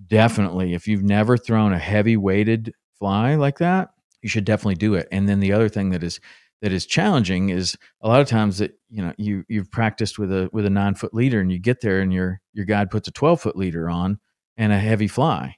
Definitely, 0.07 0.74
if 0.74 0.88
you've 0.88 1.03
never 1.03 1.38
thrown 1.38 1.74
a 1.74 1.80
heavy 1.80 2.17
weighted 2.17 2.74
fly 2.97 3.36
like 3.36 3.59
that, 3.59 3.89
you 4.22 4.30
should 4.30 4.45
definitely 4.45 4.76
do 4.76 4.95
it. 4.95 5.07
And 5.11 5.28
then 5.28 5.39
the 5.39 5.53
other 5.53 5.70
thing 5.70 5.89
that 5.89 6.03
is 6.03 6.20
that 6.61 6.72
is 6.74 6.86
challenging 6.86 7.49
is 7.49 7.78
a 8.01 8.07
lot 8.07 8.22
of 8.22 8.28
times 8.28 8.57
that 8.57 8.72
you 8.89 9.01
know 9.01 9.13
you 9.17 9.43
you've 9.47 9.72
practiced 9.72 10.17
with 10.17 10.32
a 10.32 10.49
with 10.51 10.65
a 10.65 10.70
nine 10.70 10.95
foot 10.95 11.13
leader, 11.13 11.39
and 11.39 11.51
you 11.51 11.59
get 11.59 11.82
there, 11.82 12.01
and 12.01 12.11
your 12.11 12.41
your 12.53 12.65
guide 12.65 12.89
puts 12.89 13.07
a 13.07 13.11
twelve 13.11 13.41
foot 13.41 13.55
leader 13.55 13.89
on 13.89 14.20
and 14.57 14.74
a 14.74 14.80
heavy 14.80 15.07
fly. 15.07 15.55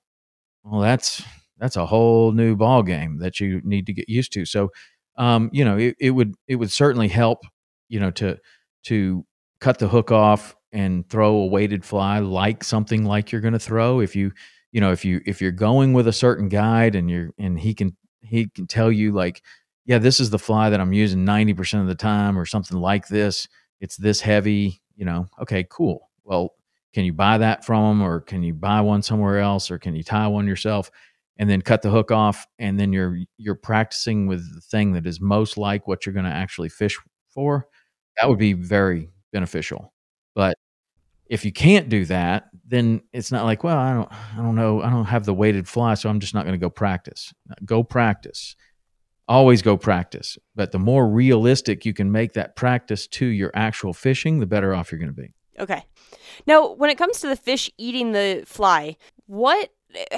Well, 0.64 0.82
that's 0.82 1.24
that's 1.62 1.78
a 1.78 1.86
whole 1.88 2.34
new 2.34 2.57
ball 2.57 2.84
game 2.84 3.20
that 3.20 3.39
you 3.39 3.62
need 3.64 3.88
to 3.88 3.93
get 3.93 4.09
used 4.09 4.34
to. 4.34 4.45
So, 4.45 4.72
um, 5.18 5.49
you 5.53 5.66
know, 5.66 5.78
it, 5.78 5.95
it 5.99 6.12
would 6.12 6.36
it 6.49 6.57
would 6.57 6.72
certainly 6.72 7.07
help, 7.09 7.39
you 7.89 7.99
know, 8.01 8.12
to 8.12 8.38
to 8.86 9.26
cut 9.62 9.80
the 9.80 9.88
hook 9.88 10.12
off 10.12 10.55
and 10.74 11.07
throw 11.09 11.36
a 11.36 11.45
weighted 11.47 11.86
fly 11.86 12.20
like 12.20 12.64
something 12.64 13.05
like 13.05 13.32
you're 13.32 13.41
going 13.41 13.53
to 13.53 13.59
throw. 13.59 14.01
If 14.01 14.16
you 14.16 14.32
you 14.72 14.82
know 14.82 14.91
if 14.91 15.05
you 15.05 15.22
if 15.26 15.41
you're 15.41 15.51
going 15.51 15.93
with 15.93 16.07
a 16.07 16.14
certain 16.14 16.49
guide 16.49 16.95
and 16.95 17.09
you're 17.09 17.32
and 17.38 17.59
he 17.59 17.74
can 17.74 17.95
he 18.22 18.47
can 18.47 18.68
tell 18.68 18.91
you 18.91 19.12
like, 19.14 19.41
yeah, 19.86 19.97
this 19.99 20.20
is 20.20 20.30
the 20.30 20.39
fly 20.39 20.70
that 20.70 20.80
I'm 20.82 20.93
using 20.93 21.26
ninety 21.26 21.53
percent 21.53 21.82
of 21.84 21.88
the 21.88 21.95
time 21.95 22.38
or 22.38 22.45
something 22.45 22.78
like 22.78 23.07
this. 23.07 23.47
It's 23.80 23.97
this 23.97 24.22
heavy. 24.22 24.82
You 24.95 25.05
know, 25.05 25.28
okay, 25.41 25.66
cool. 25.70 26.09
Well, 26.24 26.53
can 26.93 27.05
you 27.05 27.14
buy 27.14 27.38
that 27.39 27.66
from 27.66 27.99
him 27.99 28.01
or 28.01 28.22
can 28.22 28.43
you 28.43 28.53
buy 28.53 28.82
one 28.82 29.01
somewhere 29.01 29.39
else 29.39 29.72
or 29.72 29.80
can 29.80 29.95
you 29.95 30.03
tie 30.03 30.28
one 30.28 30.47
yourself? 30.47 30.91
And 31.38 31.50
then 31.50 31.62
cut 31.62 31.82
the 31.82 31.90
hook 31.90 32.12
off 32.12 32.46
and 32.60 32.80
then 32.80 32.94
you're 32.94 33.18
you're 33.38 33.56
practicing 33.56 34.28
with 34.28 34.44
the 34.54 34.62
thing 34.62 34.94
that 34.94 35.08
is 35.08 35.20
most 35.20 35.58
like 35.58 35.88
what 35.88 36.06
you're 36.06 36.14
going 36.14 36.26
to 36.26 36.32
actually 36.32 36.70
fish 36.70 36.98
for 37.30 37.68
that 38.18 38.30
would 38.30 38.40
be 38.40 38.54
very 38.54 39.10
beneficial. 39.32 39.94
But 40.36 40.56
if 41.28 41.46
you 41.46 41.52
can't 41.52 41.88
do 41.90 42.06
that 42.06 42.50
then 42.68 43.02
it's 43.14 43.32
not 43.32 43.46
like 43.46 43.64
well 43.64 43.78
i 43.78 43.94
don't 43.94 44.12
i 44.12 44.38
don't 44.38 44.56
know 44.56 44.82
i 44.82 44.90
don't 44.90 45.06
have 45.06 45.26
the 45.26 45.34
weighted 45.34 45.68
fly 45.68 45.94
so 45.94 46.10
i'm 46.10 46.20
just 46.20 46.34
not 46.34 46.46
going 46.46 46.58
to 46.58 46.64
go 46.64 46.70
practice. 46.70 47.34
Go 47.66 47.84
practice. 47.84 48.56
Always 49.28 49.62
go 49.62 49.78
practice. 49.78 50.38
But 50.56 50.74
the 50.74 50.80
more 50.80 51.08
realistic 51.08 51.86
you 51.86 51.94
can 51.94 52.12
make 52.12 52.34
that 52.34 52.58
practice 52.58 53.08
to 53.08 53.26
your 53.26 53.52
actual 53.56 53.94
fishing 53.94 54.40
the 54.40 54.46
better 54.46 54.74
off 54.74 54.92
you're 54.92 55.00
going 55.00 55.16
to 55.16 55.22
be. 55.22 55.34
Okay. 55.58 55.86
Now, 56.48 56.74
when 56.74 56.90
it 56.90 56.98
comes 56.98 57.22
to 57.22 57.28
the 57.28 57.36
fish 57.36 57.70
eating 57.78 58.12
the 58.12 58.44
fly, 58.46 58.98
what 59.28 59.70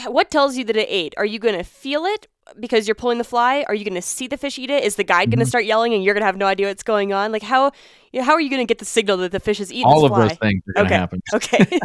what 0.07 0.29
tells 0.29 0.57
you 0.57 0.63
that 0.65 0.75
it 0.75 0.87
ate? 0.89 1.13
Are 1.17 1.25
you 1.25 1.39
going 1.39 1.55
to 1.57 1.63
feel 1.63 2.05
it 2.05 2.27
because 2.59 2.87
you're 2.87 2.95
pulling 2.95 3.17
the 3.17 3.23
fly? 3.23 3.63
Are 3.67 3.73
you 3.75 3.83
going 3.85 3.95
to 3.95 4.01
see 4.01 4.27
the 4.27 4.37
fish 4.37 4.59
eat 4.59 4.69
it? 4.69 4.83
Is 4.83 4.95
the 4.95 5.03
guide 5.03 5.29
going 5.29 5.39
to 5.39 5.45
start 5.45 5.65
yelling 5.65 5.93
and 5.93 6.03
you're 6.03 6.13
going 6.13 6.21
to 6.21 6.25
have 6.25 6.37
no 6.37 6.45
idea 6.45 6.67
what's 6.67 6.83
going 6.83 7.13
on? 7.13 7.31
Like 7.31 7.43
how 7.43 7.71
you 8.11 8.19
know, 8.19 8.25
how 8.25 8.33
are 8.33 8.41
you 8.41 8.49
going 8.49 8.61
to 8.61 8.69
get 8.69 8.79
the 8.79 8.85
signal 8.85 9.17
that 9.17 9.31
the 9.31 9.39
fish 9.39 9.59
is 9.59 9.71
eating 9.71 9.85
all 9.85 10.05
of 10.05 10.11
fly? 10.11 10.27
those 10.27 10.37
things 10.37 10.61
are 10.67 10.83
going 10.83 10.87
to 10.87 10.93
Okay. 10.93 10.99
happen 10.99 11.21
Okay. 11.33 11.79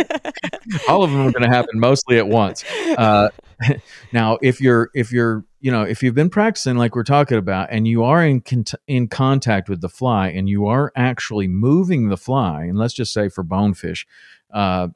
all 0.89 1.03
of 1.03 1.11
them 1.11 1.20
are 1.20 1.32
going 1.32 1.49
to 1.49 1.55
happen 1.55 1.78
mostly 1.80 2.18
at 2.18 2.28
once. 2.28 2.64
Uh, 2.97 3.28
now, 4.12 4.39
if 4.43 4.61
you're 4.61 4.91
if 4.95 5.11
you're 5.12 5.45
you 5.61 5.72
know 5.72 5.82
if 5.82 6.03
you've 6.03 6.14
been 6.14 6.30
practicing 6.30 6.76
like 6.76 6.95
we're 6.95 7.03
talking 7.03 7.39
about, 7.39 7.68
and 7.70 7.89
you 7.89 8.05
are 8.05 8.24
in 8.24 8.41
cont- 8.41 8.74
in 8.86 9.09
contact 9.09 9.68
with 9.68 9.80
the 9.80 9.89
fly, 9.89 10.28
and 10.28 10.49
you 10.49 10.66
are 10.66 10.93
actually 10.95 11.49
moving 11.49 12.09
the 12.09 12.16
fly, 12.16 12.64
and 12.64 12.78
let's 12.78 12.95
just 12.95 13.12
say 13.12 13.28
for 13.28 13.43
bonefish, 13.43 14.07
uh, 14.53 14.89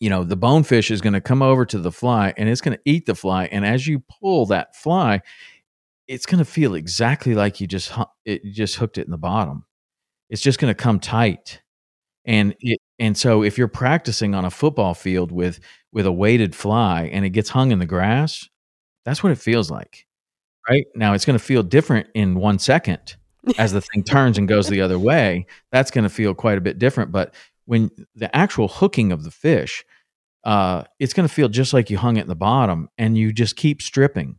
you 0.00 0.10
know 0.10 0.24
the 0.24 0.36
bonefish 0.36 0.90
is 0.90 1.00
going 1.00 1.14
to 1.14 1.20
come 1.20 1.42
over 1.42 1.64
to 1.66 1.78
the 1.78 1.92
fly, 1.92 2.34
and 2.36 2.48
it's 2.48 2.60
going 2.60 2.76
to 2.76 2.82
eat 2.84 3.06
the 3.06 3.14
fly, 3.14 3.46
and 3.46 3.64
as 3.64 3.86
you 3.86 4.02
pull 4.20 4.46
that 4.46 4.76
fly, 4.76 5.22
it's 6.08 6.26
going 6.26 6.38
to 6.38 6.44
feel 6.44 6.74
exactly 6.74 7.34
like 7.34 7.60
you 7.60 7.66
just 7.66 7.92
it 8.24 8.42
just 8.52 8.76
hooked 8.76 8.98
it 8.98 9.06
in 9.06 9.10
the 9.10 9.18
bottom. 9.18 9.64
It's 10.30 10.42
just 10.42 10.58
going 10.58 10.70
to 10.74 10.82
come 10.82 11.00
tight. 11.00 11.62
And 12.24 12.54
it 12.60 12.80
and 12.98 13.16
so 13.16 13.42
if 13.42 13.58
you're 13.58 13.68
practicing 13.68 14.34
on 14.34 14.44
a 14.44 14.50
football 14.50 14.94
field 14.94 15.32
with 15.32 15.60
with 15.92 16.06
a 16.06 16.12
weighted 16.12 16.54
fly 16.54 17.04
and 17.12 17.24
it 17.24 17.30
gets 17.30 17.50
hung 17.50 17.70
in 17.72 17.78
the 17.78 17.86
grass 17.86 18.48
that's 19.04 19.22
what 19.22 19.32
it 19.32 19.38
feels 19.38 19.70
like 19.70 20.06
right? 20.68 20.86
Now 20.96 21.14
it's 21.14 21.24
going 21.24 21.38
to 21.38 21.44
feel 21.44 21.62
different 21.62 22.08
in 22.14 22.34
one 22.34 22.58
second 22.58 23.16
as 23.58 23.72
the 23.72 23.80
thing 23.80 24.02
turns 24.02 24.38
and 24.38 24.48
goes 24.48 24.68
the 24.68 24.80
other 24.80 24.98
way. 24.98 25.46
That's 25.70 25.90
going 25.92 26.04
to 26.04 26.10
feel 26.10 26.34
quite 26.34 26.58
a 26.58 26.60
bit 26.62 26.78
different 26.78 27.12
but 27.12 27.34
when 27.66 27.90
the 28.14 28.34
actual 28.34 28.68
hooking 28.68 29.12
of 29.12 29.22
the 29.22 29.30
fish 29.30 29.84
uh, 30.46 30.84
it's 31.00 31.12
going 31.12 31.28
to 31.28 31.34
feel 31.34 31.48
just 31.48 31.72
like 31.72 31.90
you 31.90 31.98
hung 31.98 32.16
it 32.16 32.22
in 32.22 32.28
the 32.28 32.36
bottom 32.36 32.88
and 32.96 33.18
you 33.18 33.32
just 33.32 33.56
keep 33.56 33.82
stripping 33.82 34.36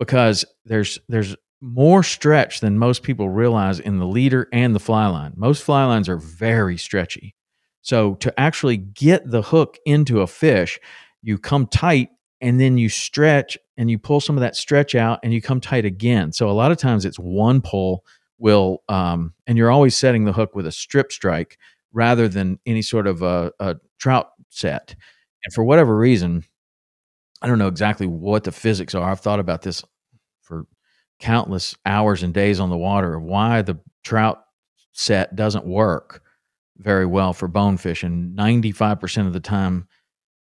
because 0.00 0.44
there's 0.64 0.98
there's 1.08 1.36
more 1.60 2.02
stretch 2.02 2.58
than 2.58 2.76
most 2.76 3.04
people 3.04 3.28
realize 3.28 3.78
in 3.78 3.98
the 3.98 4.06
leader 4.06 4.48
and 4.52 4.74
the 4.74 4.80
fly 4.80 5.06
line. 5.06 5.32
Most 5.36 5.62
fly 5.62 5.84
lines 5.84 6.08
are 6.08 6.18
very 6.18 6.76
stretchy. 6.76 7.36
So 7.82 8.14
to 8.16 8.38
actually 8.38 8.76
get 8.76 9.30
the 9.30 9.42
hook 9.42 9.78
into 9.86 10.20
a 10.20 10.26
fish, 10.26 10.80
you 11.22 11.38
come 11.38 11.68
tight 11.68 12.08
and 12.40 12.60
then 12.60 12.76
you 12.76 12.88
stretch 12.88 13.56
and 13.76 13.88
you 13.88 13.98
pull 13.98 14.20
some 14.20 14.36
of 14.36 14.40
that 14.40 14.56
stretch 14.56 14.96
out 14.96 15.20
and 15.22 15.32
you 15.32 15.40
come 15.40 15.60
tight 15.60 15.84
again. 15.84 16.32
So 16.32 16.50
a 16.50 16.52
lot 16.52 16.72
of 16.72 16.78
times 16.78 17.04
it's 17.04 17.18
one 17.18 17.62
pull 17.62 18.04
will 18.38 18.82
um, 18.88 19.34
and 19.46 19.56
you're 19.56 19.70
always 19.70 19.96
setting 19.96 20.24
the 20.24 20.32
hook 20.32 20.56
with 20.56 20.66
a 20.66 20.72
strip 20.72 21.12
strike 21.12 21.58
rather 21.94 22.28
than 22.28 22.58
any 22.66 22.82
sort 22.82 23.06
of 23.06 23.22
a, 23.22 23.52
a 23.58 23.76
trout 23.98 24.28
set. 24.50 24.94
And 25.44 25.54
for 25.54 25.64
whatever 25.64 25.96
reason, 25.96 26.44
I 27.40 27.46
don't 27.46 27.58
know 27.58 27.68
exactly 27.68 28.06
what 28.06 28.44
the 28.44 28.52
physics 28.52 28.94
are. 28.94 29.10
I've 29.10 29.20
thought 29.20 29.40
about 29.40 29.62
this 29.62 29.82
for 30.42 30.66
countless 31.20 31.74
hours 31.86 32.22
and 32.22 32.34
days 32.34 32.60
on 32.60 32.70
the 32.70 32.76
water 32.76 33.14
of 33.14 33.22
why 33.22 33.62
the 33.62 33.78
trout 34.02 34.44
set 34.92 35.34
doesn't 35.34 35.66
work 35.66 36.22
very 36.78 37.06
well 37.06 37.32
for 37.32 37.48
bonefish 37.48 38.02
and 38.02 38.36
95% 38.36 39.26
of 39.26 39.32
the 39.32 39.40
time 39.40 39.86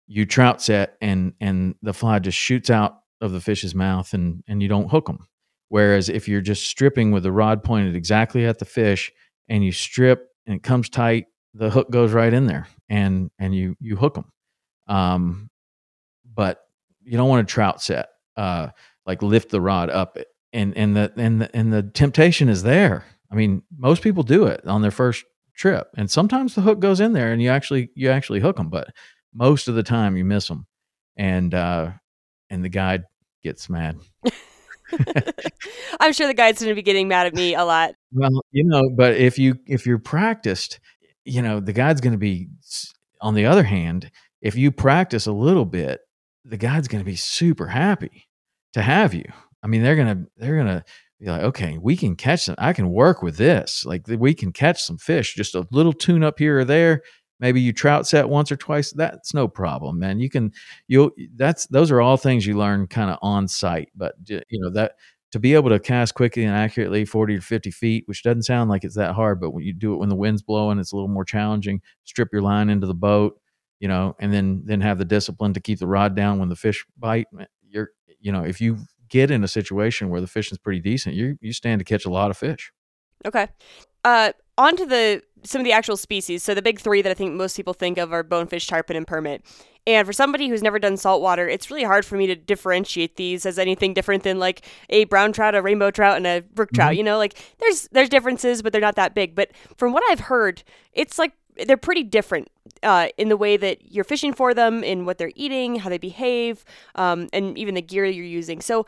you 0.06 0.24
trout 0.26 0.60
set 0.60 0.96
and 1.00 1.32
and 1.40 1.74
the 1.82 1.94
fly 1.94 2.18
just 2.18 2.36
shoots 2.36 2.70
out 2.70 2.98
of 3.20 3.32
the 3.32 3.40
fish's 3.40 3.74
mouth 3.74 4.12
and 4.12 4.42
and 4.46 4.62
you 4.62 4.68
don't 4.68 4.90
hook 4.90 5.06
them 5.06 5.26
whereas 5.68 6.08
if 6.08 6.28
you're 6.28 6.40
just 6.40 6.66
stripping 6.66 7.12
with 7.12 7.22
the 7.22 7.32
rod 7.32 7.62
pointed 7.62 7.94
exactly 7.94 8.44
at 8.46 8.58
the 8.58 8.64
fish 8.64 9.12
and 9.48 9.64
you 9.64 9.72
strip 9.72 10.28
and 10.46 10.56
it 10.56 10.62
comes 10.62 10.88
tight 10.88 11.26
the 11.54 11.70
hook 11.70 11.90
goes 11.90 12.12
right 12.12 12.32
in 12.32 12.46
there 12.46 12.68
and 12.88 13.30
and 13.38 13.54
you 13.54 13.76
you 13.80 13.96
hook 13.96 14.14
them 14.14 14.30
um 14.86 15.48
but 16.38 16.68
you 17.08 17.16
don't 17.16 17.28
want 17.28 17.48
to 17.48 17.52
trout 17.52 17.82
set, 17.82 18.10
uh, 18.36 18.68
like 19.06 19.22
lift 19.22 19.50
the 19.50 19.60
rod 19.60 19.90
up, 19.90 20.18
and 20.52 20.76
and 20.76 20.94
the 20.94 21.12
and 21.16 21.40
the, 21.40 21.56
and 21.56 21.72
the 21.72 21.82
temptation 21.82 22.48
is 22.48 22.62
there. 22.62 23.04
I 23.30 23.34
mean, 23.34 23.62
most 23.76 24.02
people 24.02 24.22
do 24.22 24.46
it 24.46 24.64
on 24.66 24.82
their 24.82 24.90
first 24.90 25.24
trip, 25.56 25.88
and 25.96 26.10
sometimes 26.10 26.54
the 26.54 26.60
hook 26.60 26.80
goes 26.80 27.00
in 27.00 27.14
there, 27.14 27.32
and 27.32 27.42
you 27.42 27.48
actually 27.48 27.90
you 27.94 28.10
actually 28.10 28.40
hook 28.40 28.56
them, 28.56 28.68
but 28.68 28.88
most 29.34 29.68
of 29.68 29.74
the 29.74 29.82
time 29.82 30.16
you 30.16 30.24
miss 30.24 30.48
them, 30.48 30.66
and 31.16 31.54
uh, 31.54 31.92
and 32.50 32.62
the 32.62 32.68
guide 32.68 33.04
gets 33.42 33.68
mad. 33.70 33.98
I'm 36.00 36.12
sure 36.12 36.26
the 36.26 36.34
guide's 36.34 36.60
going 36.60 36.70
to 36.70 36.74
be 36.74 36.82
getting 36.82 37.08
mad 37.08 37.26
at 37.26 37.34
me 37.34 37.54
a 37.54 37.64
lot. 37.64 37.94
Well, 38.12 38.42
you 38.52 38.64
know, 38.64 38.90
but 38.94 39.16
if 39.16 39.38
you 39.38 39.58
if 39.66 39.86
you're 39.86 39.98
practiced, 39.98 40.78
you 41.28 41.42
know, 41.42 41.60
the 41.60 41.72
guide's 41.72 42.00
going 42.00 42.12
to 42.12 42.18
be. 42.18 42.48
On 43.20 43.34
the 43.34 43.46
other 43.46 43.64
hand, 43.64 44.12
if 44.42 44.54
you 44.54 44.70
practice 44.70 45.26
a 45.26 45.32
little 45.32 45.64
bit, 45.64 46.00
the 46.44 46.56
guide's 46.56 46.86
going 46.86 47.00
to 47.00 47.10
be 47.10 47.16
super 47.16 47.66
happy 47.66 48.28
to 48.74 48.82
have 48.82 49.12
you. 49.12 49.24
I 49.62 49.66
mean, 49.66 49.82
they're 49.82 49.96
gonna 49.96 50.24
they're 50.36 50.56
gonna 50.56 50.84
be 51.18 51.26
like, 51.26 51.42
okay, 51.42 51.78
we 51.78 51.96
can 51.96 52.14
catch 52.14 52.46
them. 52.46 52.54
I 52.58 52.72
can 52.72 52.90
work 52.90 53.22
with 53.22 53.36
this. 53.36 53.84
Like 53.84 54.06
we 54.06 54.34
can 54.34 54.52
catch 54.52 54.82
some 54.82 54.98
fish. 54.98 55.34
Just 55.34 55.54
a 55.54 55.66
little 55.72 55.92
tune 55.92 56.22
up 56.22 56.38
here 56.38 56.60
or 56.60 56.64
there. 56.64 57.02
Maybe 57.40 57.60
you 57.60 57.72
trout 57.72 58.06
set 58.06 58.28
once 58.28 58.50
or 58.50 58.56
twice. 58.56 58.92
That's 58.92 59.34
no 59.34 59.48
problem, 59.48 59.98
man. 59.98 60.20
You 60.20 60.30
can 60.30 60.52
you'll 60.86 61.10
that's 61.36 61.66
those 61.66 61.90
are 61.90 62.00
all 62.00 62.16
things 62.16 62.46
you 62.46 62.56
learn 62.56 62.86
kind 62.86 63.10
of 63.10 63.18
on 63.22 63.48
site. 63.48 63.90
But 63.96 64.14
you 64.26 64.42
know 64.52 64.70
that 64.70 64.92
to 65.32 65.38
be 65.38 65.54
able 65.54 65.68
to 65.70 65.78
cast 65.78 66.14
quickly 66.14 66.44
and 66.44 66.54
accurately 66.54 67.04
40 67.04 67.36
to 67.36 67.42
50 67.42 67.70
feet, 67.70 68.04
which 68.06 68.22
doesn't 68.22 68.44
sound 68.44 68.70
like 68.70 68.84
it's 68.84 68.96
that 68.96 69.14
hard, 69.14 69.40
but 69.40 69.50
when 69.50 69.64
you 69.64 69.72
do 69.72 69.92
it 69.92 69.98
when 69.98 70.08
the 70.08 70.14
wind's 70.14 70.42
blowing, 70.42 70.78
it's 70.78 70.92
a 70.92 70.96
little 70.96 71.08
more 71.08 71.24
challenging. 71.24 71.82
Strip 72.04 72.30
your 72.32 72.42
line 72.42 72.70
into 72.70 72.86
the 72.86 72.94
boat, 72.94 73.38
you 73.80 73.88
know, 73.88 74.16
and 74.18 74.32
then 74.32 74.62
then 74.64 74.80
have 74.80 74.98
the 74.98 75.04
discipline 75.04 75.52
to 75.54 75.60
keep 75.60 75.78
the 75.78 75.86
rod 75.86 76.16
down 76.16 76.38
when 76.38 76.48
the 76.48 76.56
fish 76.56 76.84
bite. 76.96 77.26
You're 77.68 77.90
you 78.20 78.32
know, 78.32 78.42
if 78.42 78.60
you 78.60 78.78
get 79.08 79.30
in 79.30 79.44
a 79.44 79.48
situation 79.48 80.08
where 80.08 80.20
the 80.20 80.26
fishing's 80.26 80.58
pretty 80.58 80.80
decent, 80.80 81.14
you 81.14 81.36
you 81.40 81.52
stand 81.52 81.78
to 81.80 81.84
catch 81.84 82.04
a 82.04 82.10
lot 82.10 82.30
of 82.30 82.38
fish. 82.38 82.72
Okay. 83.26 83.48
Uh, 84.04 84.32
on 84.56 84.76
to 84.76 84.86
the 84.86 85.22
some 85.44 85.60
of 85.60 85.64
the 85.64 85.72
actual 85.72 85.96
species. 85.96 86.42
So 86.42 86.54
the 86.54 86.62
big 86.62 86.80
three 86.80 87.02
that 87.02 87.10
I 87.10 87.14
think 87.14 87.34
most 87.34 87.56
people 87.56 87.74
think 87.74 87.98
of 87.98 88.12
are 88.12 88.22
bonefish, 88.22 88.66
tarpon, 88.66 88.96
and 88.96 89.06
permit. 89.06 89.44
And 89.88 90.06
for 90.06 90.12
somebody 90.12 90.48
who's 90.48 90.62
never 90.62 90.78
done 90.78 90.98
saltwater, 90.98 91.48
it's 91.48 91.70
really 91.70 91.82
hard 91.82 92.04
for 92.04 92.16
me 92.16 92.26
to 92.26 92.36
differentiate 92.36 93.16
these 93.16 93.46
as 93.46 93.58
anything 93.58 93.94
different 93.94 94.22
than 94.22 94.38
like 94.38 94.60
a 94.90 95.04
brown 95.04 95.32
trout, 95.32 95.54
a 95.54 95.62
rainbow 95.62 95.90
trout, 95.90 96.18
and 96.18 96.26
a 96.26 96.42
brook 96.42 96.72
trout. 96.74 96.90
Mm-hmm. 96.90 96.98
You 96.98 97.04
know, 97.04 97.16
like 97.16 97.38
there's 97.58 97.88
there's 97.90 98.10
differences, 98.10 98.60
but 98.60 98.70
they're 98.70 98.82
not 98.82 98.96
that 98.96 99.14
big. 99.14 99.34
But 99.34 99.50
from 99.78 99.94
what 99.94 100.02
I've 100.10 100.20
heard, 100.20 100.62
it's 100.92 101.18
like 101.18 101.32
they're 101.66 101.78
pretty 101.78 102.02
different 102.02 102.48
uh, 102.82 103.08
in 103.16 103.30
the 103.30 103.36
way 103.38 103.56
that 103.56 103.90
you're 103.90 104.04
fishing 104.04 104.34
for 104.34 104.52
them, 104.52 104.84
in 104.84 105.06
what 105.06 105.16
they're 105.16 105.32
eating, 105.34 105.76
how 105.76 105.88
they 105.88 105.96
behave, 105.96 106.66
um, 106.94 107.30
and 107.32 107.56
even 107.56 107.74
the 107.74 107.80
gear 107.80 108.04
you're 108.04 108.26
using. 108.26 108.60
So 108.60 108.84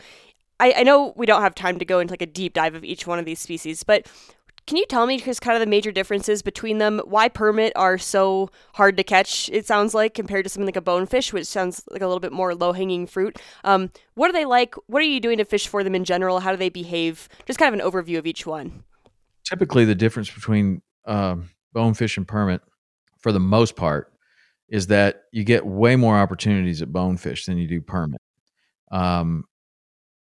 I, 0.61 0.75
I 0.77 0.83
know 0.83 1.15
we 1.17 1.25
don't 1.25 1.41
have 1.41 1.55
time 1.55 1.79
to 1.79 1.85
go 1.87 2.01
into 2.01 2.13
like 2.13 2.21
a 2.21 2.27
deep 2.27 2.53
dive 2.53 2.75
of 2.75 2.85
each 2.85 3.07
one 3.07 3.19
of 3.19 3.25
these 3.25 3.41
species, 3.41 3.83
but 3.85 4.07
can 4.67 4.77
you 4.77 4.87
tell 4.87 5.07
me 5.07 5.19
just 5.19 5.41
kind 5.41 5.57
of 5.57 5.61
the 5.61 5.67
major 5.67 5.91
differences 5.91 6.43
between 6.43 6.79
them? 6.79 7.01
Why 7.05 7.29
permit 7.29 7.73
are 7.77 7.99
so 7.99 8.51
hard 8.75 8.97
to 8.97 9.03
catch? 9.03 9.49
It 9.53 9.67
sounds 9.67 9.95
like 9.95 10.15
compared 10.15 10.45
to 10.45 10.49
something 10.49 10.67
like 10.67 10.77
a 10.77 10.81
bonefish, 10.81 11.33
which 11.33 11.47
sounds 11.47 11.83
like 11.91 12.03
a 12.03 12.07
little 12.07 12.21
bit 12.21 12.33
more 12.33 12.55
low 12.55 12.73
hanging 12.73 13.07
fruit. 13.07 13.39
Um, 13.65 13.91
what 14.15 14.31
are 14.31 14.33
they 14.33 14.45
like? 14.45 14.75
What 14.87 15.01
are 15.01 15.07
you 15.07 15.21
doing 15.21 15.39
to 15.39 15.45
fish 15.45 15.67
for 15.67 15.83
them 15.83 15.95
in 15.95 16.05
general? 16.05 16.41
How 16.41 16.51
do 16.51 16.57
they 16.57 16.69
behave? 16.69 17.29
Just 17.47 17.59
kind 17.59 17.75
of 17.75 17.81
an 17.81 17.91
overview 17.91 18.19
of 18.19 18.27
each 18.27 18.47
one. 18.47 18.85
Typically, 19.45 19.85
the 19.85 19.95
difference 19.95 20.31
between 20.31 20.83
um, 21.07 21.51
bonefish 21.73 22.17
and 22.17 22.29
permit, 22.29 22.61
for 23.19 23.33
the 23.33 23.41
most 23.41 23.75
part, 23.75 24.13
is 24.69 24.87
that 24.87 25.25
you 25.33 25.43
get 25.43 25.67
way 25.67 25.97
more 25.97 26.17
opportunities 26.17 26.81
at 26.81 26.93
bonefish 26.93 27.47
than 27.47 27.59
you 27.59 27.67
do 27.67 27.81
permit. 27.81 28.21
Um, 28.93 29.45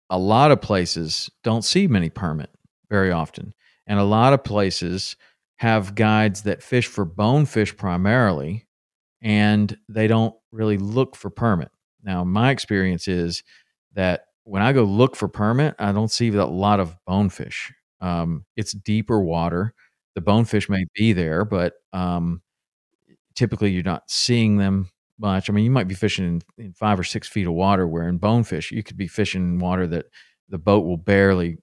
a 0.08 0.18
lot 0.18 0.52
of 0.52 0.60
places 0.60 1.28
don't 1.42 1.62
see 1.64 1.88
many 1.88 2.10
permit 2.10 2.50
very 2.88 3.10
often. 3.10 3.52
And 3.86 3.98
a 3.98 4.04
lot 4.04 4.32
of 4.32 4.44
places 4.44 5.16
have 5.56 5.94
guides 5.94 6.42
that 6.42 6.62
fish 6.62 6.86
for 6.86 7.04
bonefish 7.04 7.76
primarily, 7.76 8.66
and 9.22 9.76
they 9.88 10.06
don't 10.06 10.34
really 10.52 10.78
look 10.78 11.16
for 11.16 11.30
permit. 11.30 11.70
Now, 12.02 12.24
my 12.24 12.50
experience 12.50 13.08
is 13.08 13.42
that 13.94 14.26
when 14.44 14.62
I 14.62 14.72
go 14.72 14.84
look 14.84 15.16
for 15.16 15.28
permit, 15.28 15.74
I 15.78 15.92
don't 15.92 16.10
see 16.10 16.28
a 16.28 16.46
lot 16.46 16.80
of 16.80 16.96
bonefish. 17.06 17.72
Um, 18.00 18.44
it's 18.56 18.72
deeper 18.72 19.20
water. 19.20 19.74
The 20.14 20.20
bonefish 20.20 20.68
may 20.68 20.84
be 20.94 21.12
there, 21.12 21.44
but 21.44 21.74
um, 21.92 22.42
typically 23.34 23.70
you're 23.70 23.82
not 23.82 24.10
seeing 24.10 24.56
them 24.56 24.90
much. 25.18 25.48
I 25.48 25.52
mean, 25.52 25.64
you 25.64 25.70
might 25.70 25.88
be 25.88 25.94
fishing 25.94 26.42
in, 26.58 26.64
in, 26.66 26.72
five 26.72 26.98
or 26.98 27.04
six 27.04 27.28
feet 27.28 27.46
of 27.46 27.52
water, 27.54 27.86
where 27.86 28.08
in 28.08 28.18
bonefish 28.18 28.70
you 28.72 28.82
could 28.82 28.96
be 28.96 29.08
fishing 29.08 29.42
in 29.42 29.58
water 29.58 29.86
that 29.88 30.06
the 30.48 30.58
boat 30.58 30.84
will 30.84 30.96
barely 30.96 31.58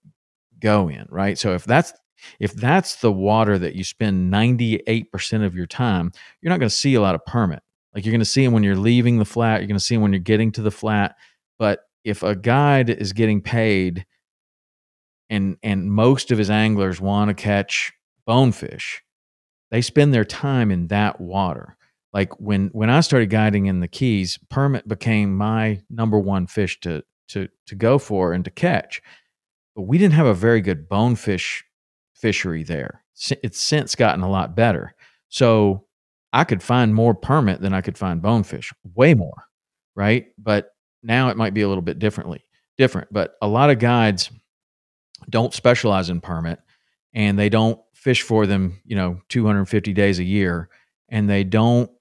go 0.60 0.90
in, 0.90 1.06
right? 1.10 1.38
So 1.38 1.54
if 1.54 1.66
that's 1.66 1.94
if 2.40 2.54
that's 2.54 2.96
the 2.98 3.12
water 3.12 3.58
that 3.58 3.76
you 3.76 3.84
spend 3.84 4.32
98% 4.34 5.46
of 5.46 5.56
your 5.56 5.68
time, 5.68 6.12
you're 6.42 6.50
not 6.50 6.60
going 6.60 6.70
to 6.70 6.76
see 6.76 6.96
a 6.96 7.02
lot 7.02 7.16
of 7.16 7.26
permit. 7.26 7.62
Like 7.94 8.06
you're 8.06 8.12
going 8.12 8.20
to 8.20 8.26
see 8.26 8.44
them 8.44 8.54
when 8.54 8.64
you're 8.64 8.76
leaving 8.76 9.20
the 9.20 9.26
flat, 9.26 9.60
you're 9.60 9.68
going 9.68 9.78
to 9.78 9.84
see 9.84 9.96
them 9.96 10.02
when 10.02 10.14
you're 10.14 10.20
getting 10.20 10.52
to 10.54 10.62
the 10.62 10.72
flat. 10.72 11.16
But 11.60 11.82
if 12.04 12.24
a 12.24 12.36
guide 12.36 12.90
is 12.90 13.14
getting 13.14 13.42
paid 13.42 14.06
and 15.30 15.58
and 15.64 15.92
most 15.92 16.32
of 16.32 16.38
his 16.38 16.50
anglers 16.50 17.00
want 17.00 17.30
to 17.30 17.34
catch 17.34 17.94
bonefish, 18.26 19.04
they 19.72 19.82
spend 19.82 20.14
their 20.14 20.26
time 20.26 20.72
in 20.72 20.88
that 20.88 21.22
water. 21.22 21.78
Like 22.14 22.40
when 22.40 22.70
when 22.74 22.90
I 22.90 23.02
started 23.02 23.30
guiding 23.30 23.68
in 23.68 23.80
the 23.80 23.88
Keys, 23.88 24.40
permit 24.50 24.88
became 24.88 25.36
my 25.36 25.82
number 25.90 26.20
one 26.20 26.48
fish 26.48 26.80
to 26.82 27.04
to 27.30 27.48
to 27.68 27.76
go 27.76 27.98
for 27.98 28.34
and 28.34 28.46
to 28.46 28.52
catch. 28.52 29.02
But 29.76 29.84
we 29.84 29.98
didn't 29.98 30.14
have 30.14 30.28
a 30.28 30.36
very 30.36 30.62
good 30.62 30.88
bonefish 30.88 31.64
fishery 32.24 32.64
there. 32.64 33.04
It's 33.44 33.60
since 33.60 33.96
gotten 33.96 34.24
a 34.24 34.30
lot 34.30 34.56
better. 34.56 34.96
So 35.28 35.88
I 36.32 36.46
could 36.46 36.64
find 36.64 36.96
more 36.96 37.14
permit 37.14 37.60
than 37.60 37.74
I 37.74 37.82
could 37.82 37.98
find 37.98 38.22
bonefish, 38.22 38.72
way 38.96 39.14
more, 39.14 39.44
right? 39.94 40.28
But 40.38 40.70
now 41.04 41.28
it 41.30 41.36
might 41.36 41.54
be 41.54 41.64
a 41.64 41.68
little 41.68 41.82
bit 41.82 42.00
differently, 42.00 42.46
different. 42.78 43.10
But 43.12 43.34
a 43.42 43.48
lot 43.50 43.70
of 43.70 43.80
guides 43.80 44.32
don't 45.30 45.54
specialize 45.54 46.10
in 46.10 46.22
permit 46.22 46.60
and 47.14 47.38
they 47.38 47.50
don't 47.50 47.78
fish 47.94 48.22
for 48.22 48.48
them, 48.48 48.80
you 48.86 48.96
know, 48.96 49.20
250 49.28 49.92
days 49.92 50.20
a 50.20 50.24
year 50.24 50.70
and 51.10 51.30
they 51.30 51.44
don't 51.44 51.92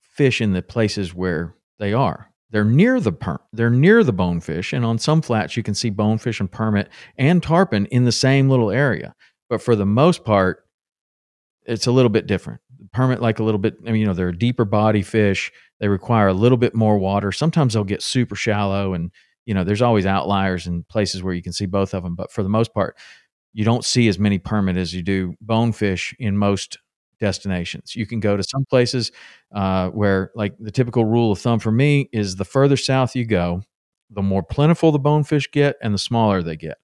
fish 0.00 0.40
in 0.40 0.52
the 0.52 0.62
places 0.62 1.12
where 1.12 1.56
they 1.80 1.92
are. 1.92 2.30
They're 2.50 2.64
near 2.64 3.00
the 3.00 3.12
per- 3.12 3.40
they're 3.52 3.70
near 3.70 4.02
the 4.02 4.12
bonefish, 4.12 4.72
and 4.72 4.84
on 4.84 4.98
some 4.98 5.20
flats 5.22 5.56
you 5.56 5.62
can 5.62 5.74
see 5.74 5.90
bonefish 5.90 6.40
and 6.40 6.50
permit 6.50 6.88
and 7.16 7.42
tarpon 7.42 7.86
in 7.86 8.04
the 8.04 8.12
same 8.12 8.48
little 8.48 8.70
area. 8.70 9.14
But 9.50 9.62
for 9.62 9.76
the 9.76 9.86
most 9.86 10.24
part, 10.24 10.64
it's 11.64 11.86
a 11.86 11.92
little 11.92 12.08
bit 12.08 12.26
different. 12.26 12.60
Permit 12.92 13.20
like 13.20 13.38
a 13.38 13.44
little 13.44 13.58
bit. 13.58 13.76
I 13.86 13.92
mean, 13.92 14.00
you 14.00 14.06
know, 14.06 14.14
they're 14.14 14.28
a 14.28 14.38
deeper 14.38 14.64
body 14.64 15.02
fish. 15.02 15.52
They 15.80 15.88
require 15.88 16.28
a 16.28 16.34
little 16.34 16.58
bit 16.58 16.74
more 16.74 16.98
water. 16.98 17.32
Sometimes 17.32 17.74
they'll 17.74 17.84
get 17.84 18.02
super 18.02 18.34
shallow, 18.34 18.94
and 18.94 19.10
you 19.44 19.54
know, 19.54 19.64
there's 19.64 19.82
always 19.82 20.06
outliers 20.06 20.66
and 20.66 20.86
places 20.88 21.22
where 21.22 21.34
you 21.34 21.42
can 21.42 21.52
see 21.52 21.66
both 21.66 21.94
of 21.94 22.02
them. 22.02 22.14
But 22.14 22.32
for 22.32 22.42
the 22.42 22.48
most 22.48 22.72
part, 22.72 22.96
you 23.52 23.64
don't 23.64 23.84
see 23.84 24.08
as 24.08 24.18
many 24.18 24.38
permit 24.38 24.76
as 24.76 24.94
you 24.94 25.02
do 25.02 25.34
bonefish 25.40 26.14
in 26.18 26.36
most 26.36 26.78
destinations. 27.20 27.96
You 27.96 28.06
can 28.06 28.20
go 28.20 28.36
to 28.36 28.42
some 28.42 28.64
places 28.64 29.12
uh, 29.54 29.88
where, 29.90 30.30
like, 30.34 30.54
the 30.58 30.70
typical 30.70 31.04
rule 31.04 31.32
of 31.32 31.38
thumb 31.38 31.58
for 31.58 31.72
me 31.72 32.08
is 32.12 32.36
the 32.36 32.44
further 32.44 32.76
south 32.76 33.16
you 33.16 33.24
go, 33.24 33.62
the 34.10 34.22
more 34.22 34.42
plentiful 34.42 34.92
the 34.92 34.98
bonefish 34.98 35.50
get 35.50 35.76
and 35.82 35.92
the 35.94 35.98
smaller 35.98 36.42
they 36.42 36.56
get. 36.56 36.78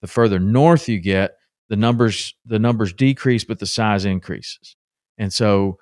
The 0.00 0.06
further 0.08 0.38
north 0.38 0.88
you 0.88 0.98
get, 1.00 1.36
the 1.68 1.76
numbers 1.76 2.34
the 2.44 2.58
numbers 2.58 2.92
decrease, 2.92 3.44
but 3.44 3.58
the 3.58 3.66
size 3.66 4.04
increases. 4.04 4.76
And 5.18 5.32
so, 5.32 5.78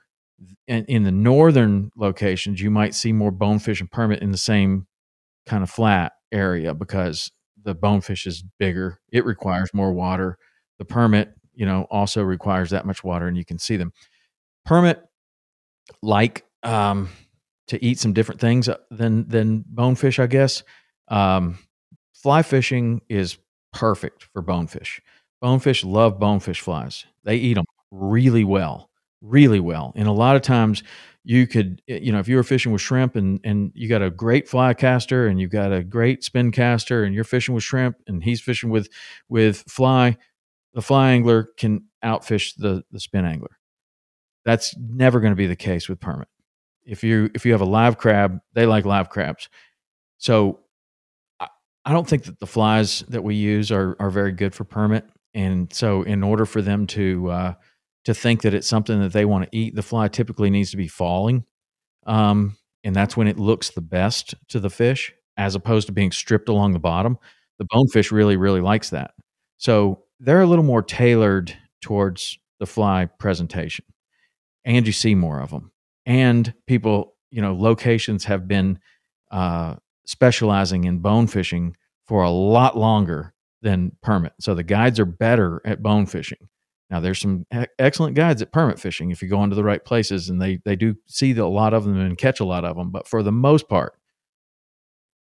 in, 0.67 0.85
in 0.87 1.05
the 1.05 1.13
northern 1.13 1.91
locations, 1.97 2.61
you 2.61 2.71
might 2.71 2.95
see 2.95 3.13
more 3.13 3.31
bonefish 3.31 3.81
and 3.81 3.91
permit 3.91 4.23
in 4.23 4.31
the 4.31 4.39
same 4.39 4.87
kind 5.47 5.63
of 5.63 5.71
flat 5.71 6.13
area 6.33 6.75
because 6.75 7.31
the 7.63 7.75
bonefish 7.75 8.27
is 8.27 8.45
bigger. 8.59 9.01
It 9.13 9.25
requires 9.25 9.75
more 9.75 9.93
water. 9.93 10.39
The 10.79 10.85
permit 10.85 11.35
you 11.55 11.67
know, 11.67 11.87
also 11.91 12.23
requires 12.23 12.71
that 12.71 12.87
much 12.87 13.05
water 13.05 13.29
and 13.29 13.37
you 13.37 13.45
can 13.45 13.59
see 13.59 13.77
them. 13.77 13.93
Permit 14.65 15.03
like 16.03 16.45
um, 16.63 17.09
to 17.69 17.83
eat 17.85 17.99
some 17.99 18.13
different 18.13 18.41
things 18.41 18.69
uh, 18.69 18.77
than 18.91 19.29
than 19.29 19.65
bonefish, 19.67 20.19
I 20.19 20.27
guess. 20.27 20.63
Um, 21.09 21.59
fly 22.15 22.43
fishing 22.43 23.01
is 23.09 23.39
perfect 23.73 24.25
for 24.33 24.43
bonefish. 24.43 25.01
Bonefish 25.41 25.85
love 25.85 26.19
bonefish 26.19 26.61
flies. 26.61 27.07
They 27.25 27.37
eat 27.37 27.55
them 27.55 27.65
really 27.91 28.45
well, 28.45 28.91
really 29.21 29.61
well. 29.61 29.93
And 29.97 30.07
a 30.07 30.13
lot 30.13 30.37
of 30.37 30.43
times 30.43 30.83
you 31.25 31.47
could, 31.47 31.83
you 31.87 32.13
know, 32.13 32.19
if 32.19 32.29
you 32.29 32.37
were 32.37 32.43
fishing 32.43 32.73
with 32.73 32.81
shrimp 32.81 33.17
and, 33.17 33.41
and 33.45 33.73
you 33.75 33.89
got 33.89 34.03
a 34.03 34.11
great 34.11 34.49
fly 34.49 34.73
caster 34.75 35.27
and 35.27 35.41
you've 35.41 35.51
got 35.51 35.73
a 35.73 35.85
great 35.85 36.25
spin 36.25 36.51
caster 36.51 37.05
and 37.05 37.15
you're 37.15 37.25
fishing 37.25 37.55
with 37.55 37.65
shrimp 37.65 37.97
and 38.07 38.25
he's 38.25 38.41
fishing 38.41 38.71
with, 38.71 38.89
with 39.29 39.63
fly, 39.69 40.17
the 40.75 40.83
fly 40.83 41.13
angler 41.13 41.51
can 41.57 41.85
outfish 42.05 42.55
the, 42.57 42.83
the 42.91 43.01
spin 43.01 43.25
angler. 43.25 43.59
That's 44.45 44.75
never 44.79 45.21
going 45.21 45.33
to 45.33 45.37
be 45.37 45.47
the 45.47 45.57
case 45.57 45.89
with 45.89 46.01
permit. 46.01 46.29
if 46.85 47.05
you 47.05 47.31
if 47.35 47.47
you 47.47 47.53
have 47.53 47.61
a 47.61 47.67
live 47.67 47.99
crab, 47.99 48.41
they 48.55 48.67
like 48.67 48.85
live 48.85 49.11
crabs. 49.11 49.49
So 50.19 50.61
I, 51.39 51.49
I 51.85 51.93
don't 51.93 52.09
think 52.09 52.25
that 52.25 52.41
the 52.41 52.47
flies 52.47 53.01
that 53.09 53.23
we 53.23 53.35
use 53.37 53.71
are 53.71 53.97
are 54.01 54.11
very 54.11 54.33
good 54.33 54.55
for 54.55 54.65
permit. 54.65 55.07
And 55.35 55.73
so 55.73 56.03
in 56.03 56.23
order 56.23 56.47
for 56.47 56.63
them 56.63 56.87
to 56.89 57.31
uh, 57.31 57.55
to 58.05 58.15
think 58.15 58.43
that 58.43 58.55
it's 58.55 58.67
something 58.69 59.01
that 59.01 59.13
they 59.13 59.25
want 59.25 59.51
to 59.51 59.57
eat, 59.57 59.75
the 59.75 59.83
fly 59.83 60.09
typically 60.09 60.51
needs 60.51 60.71
to 60.73 60.77
be 60.77 60.89
falling. 60.89 61.45
Um, 62.07 62.57
and 62.83 62.97
that's 62.97 63.17
when 63.17 63.29
it 63.29 63.39
looks 63.39 63.71
the 63.71 63.83
best 63.83 64.35
to 64.49 64.59
the 64.59 64.71
fish 64.71 65.13
as 65.37 65.55
opposed 65.55 65.87
to 65.87 65.93
being 65.93 66.13
stripped 66.13 66.49
along 66.49 66.73
the 66.73 66.79
bottom. 66.79 67.19
The 67.59 67.67
bonefish 67.69 68.11
really, 68.11 68.37
really 68.37 68.61
likes 68.63 68.91
that. 68.91 69.13
So 69.59 70.05
they're 70.21 70.43
a 70.43 70.47
little 70.47 70.65
more 70.65 70.83
tailored 70.83 71.57
towards 71.81 72.39
the 72.59 72.67
fly 72.67 73.07
presentation. 73.19 73.85
And 74.65 74.87
you 74.87 74.93
see 74.93 75.15
more 75.15 75.41
of 75.41 75.51
them. 75.51 75.73
And 76.05 76.53
people, 76.67 77.15
you 77.31 77.41
know, 77.41 77.55
locations 77.55 78.25
have 78.27 78.47
been 78.47 78.79
uh, 79.31 79.77
specializing 80.07 80.85
in 80.85 80.99
bone 80.99 81.27
fishing 81.27 81.77
for 82.07 82.23
a 82.23 82.31
lot 82.31 82.77
longer 82.77 83.33
than 83.63 83.93
permit. 84.03 84.33
So 84.41 84.55
the 84.55 84.63
guides 84.63 85.01
are 85.01 85.07
better 85.07 85.63
at 85.65 85.83
bone 85.83 86.07
fishing. 86.07 86.49
Now, 86.91 87.01
there's 87.01 87.21
some 87.21 87.47
excellent 87.79 88.17
guides 88.17 88.43
at 88.43 88.53
permit 88.53 88.81
fishing 88.81 89.13
if 89.13 89.23
you 89.23 89.29
go 89.29 89.45
into 89.45 89.55
the 89.55 89.63
right 89.63 89.85
places, 89.85 90.29
and 90.29 90.43
they 90.43 90.59
they 90.65 90.75
do 90.75 90.97
see 91.07 91.31
a 91.37 91.47
lot 91.47 91.73
of 91.73 91.85
them 91.85 91.97
and 91.97 92.19
catch 92.19 92.41
a 92.41 92.45
lot 92.45 92.65
of 92.65 92.77
them. 92.77 92.91
But 92.91 93.07
for 93.07 93.23
the 93.23 93.31
most 93.31 93.69
part, 93.69 93.95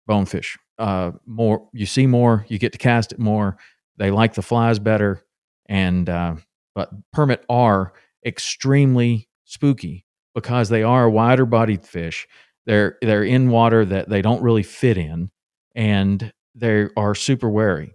bonefish 0.06 0.56
uh, 0.78 1.12
more 1.26 1.68
you 1.72 1.86
see 1.86 2.06
more, 2.06 2.46
you 2.48 2.58
get 2.58 2.72
to 2.72 2.78
cast 2.78 3.12
it 3.12 3.18
more. 3.18 3.56
They 4.02 4.10
like 4.10 4.34
the 4.34 4.42
flies 4.42 4.80
better, 4.80 5.22
and 5.66 6.08
uh, 6.08 6.34
but 6.74 6.90
permit 7.12 7.44
are 7.48 7.92
extremely 8.26 9.28
spooky 9.44 10.06
because 10.34 10.68
they 10.68 10.82
are 10.82 11.08
wider 11.08 11.46
bodied 11.46 11.86
fish. 11.86 12.26
They're 12.66 12.98
they're 13.00 13.22
in 13.22 13.48
water 13.48 13.84
that 13.84 14.08
they 14.08 14.20
don't 14.20 14.42
really 14.42 14.64
fit 14.64 14.98
in, 14.98 15.30
and 15.76 16.32
they 16.52 16.88
are 16.96 17.14
super 17.14 17.48
wary 17.48 17.94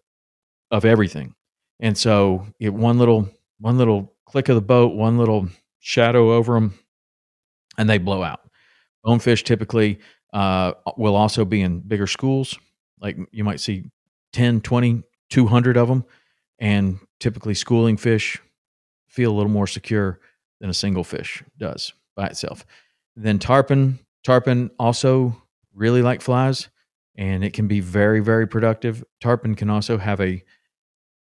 of 0.72 0.86
everything. 0.86 1.36
And 1.82 1.98
so, 1.98 2.48
it, 2.58 2.74
one 2.74 3.00
little 3.00 3.30
one 3.60 3.78
little 3.78 4.16
click 4.26 4.48
of 4.48 4.56
the 4.56 4.62
boat, 4.62 4.96
one 4.96 5.18
little 5.18 5.50
shadow 5.80 6.32
over 6.32 6.54
them, 6.54 6.80
and 7.78 7.90
they 7.90 7.98
blow 7.98 8.24
out. 8.24 8.50
Bonefish 9.04 9.44
typically 9.44 10.00
uh, 10.32 10.72
will 10.96 11.18
also 11.18 11.44
be 11.44 11.60
in 11.60 11.82
bigger 11.82 12.08
schools. 12.08 12.58
Like 13.02 13.18
you 13.34 13.44
might 13.44 13.60
see 13.60 13.92
10, 14.32 14.62
20, 14.62 15.04
200 15.30 15.78
of 15.78 15.88
them. 15.88 16.06
And 16.60 17.00
typically, 17.20 17.54
schooling 17.54 17.98
fish 17.98 18.42
feel 19.08 19.32
a 19.32 19.36
little 19.36 19.52
more 19.52 19.68
secure 19.68 20.20
than 20.60 20.70
a 20.70 20.74
single 20.74 21.04
fish 21.04 21.44
does 21.58 21.94
by 22.16 22.28
itself. 22.28 22.66
Then 23.16 23.40
tarpon, 23.40 24.00
tarpon 24.24 24.72
also 24.80 25.42
really 25.74 26.02
like 26.02 26.22
flies 26.22 26.70
and 27.16 27.44
it 27.44 27.54
can 27.54 27.68
be 27.68 27.80
very, 27.80 28.20
very 28.20 28.48
productive. 28.48 29.04
Tarpon 29.22 29.56
can 29.56 29.70
also 29.70 29.98
have 29.98 30.22
a 30.22 30.44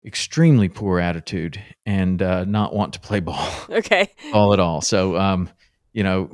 extremely 0.06 0.70
poor 0.70 0.99
attitude 0.99 1.62
and 1.86 2.22
uh, 2.22 2.45
not 2.45 2.74
want 2.74 2.93
to 2.93 2.99
play 2.99 3.20
ball. 3.22 3.47
Okay. 3.70 4.10
all 4.34 4.54
at 4.54 4.60
all. 4.60 4.82
So, 4.82 5.18
um, 5.18 5.49
you 5.93 6.04
know, 6.04 6.32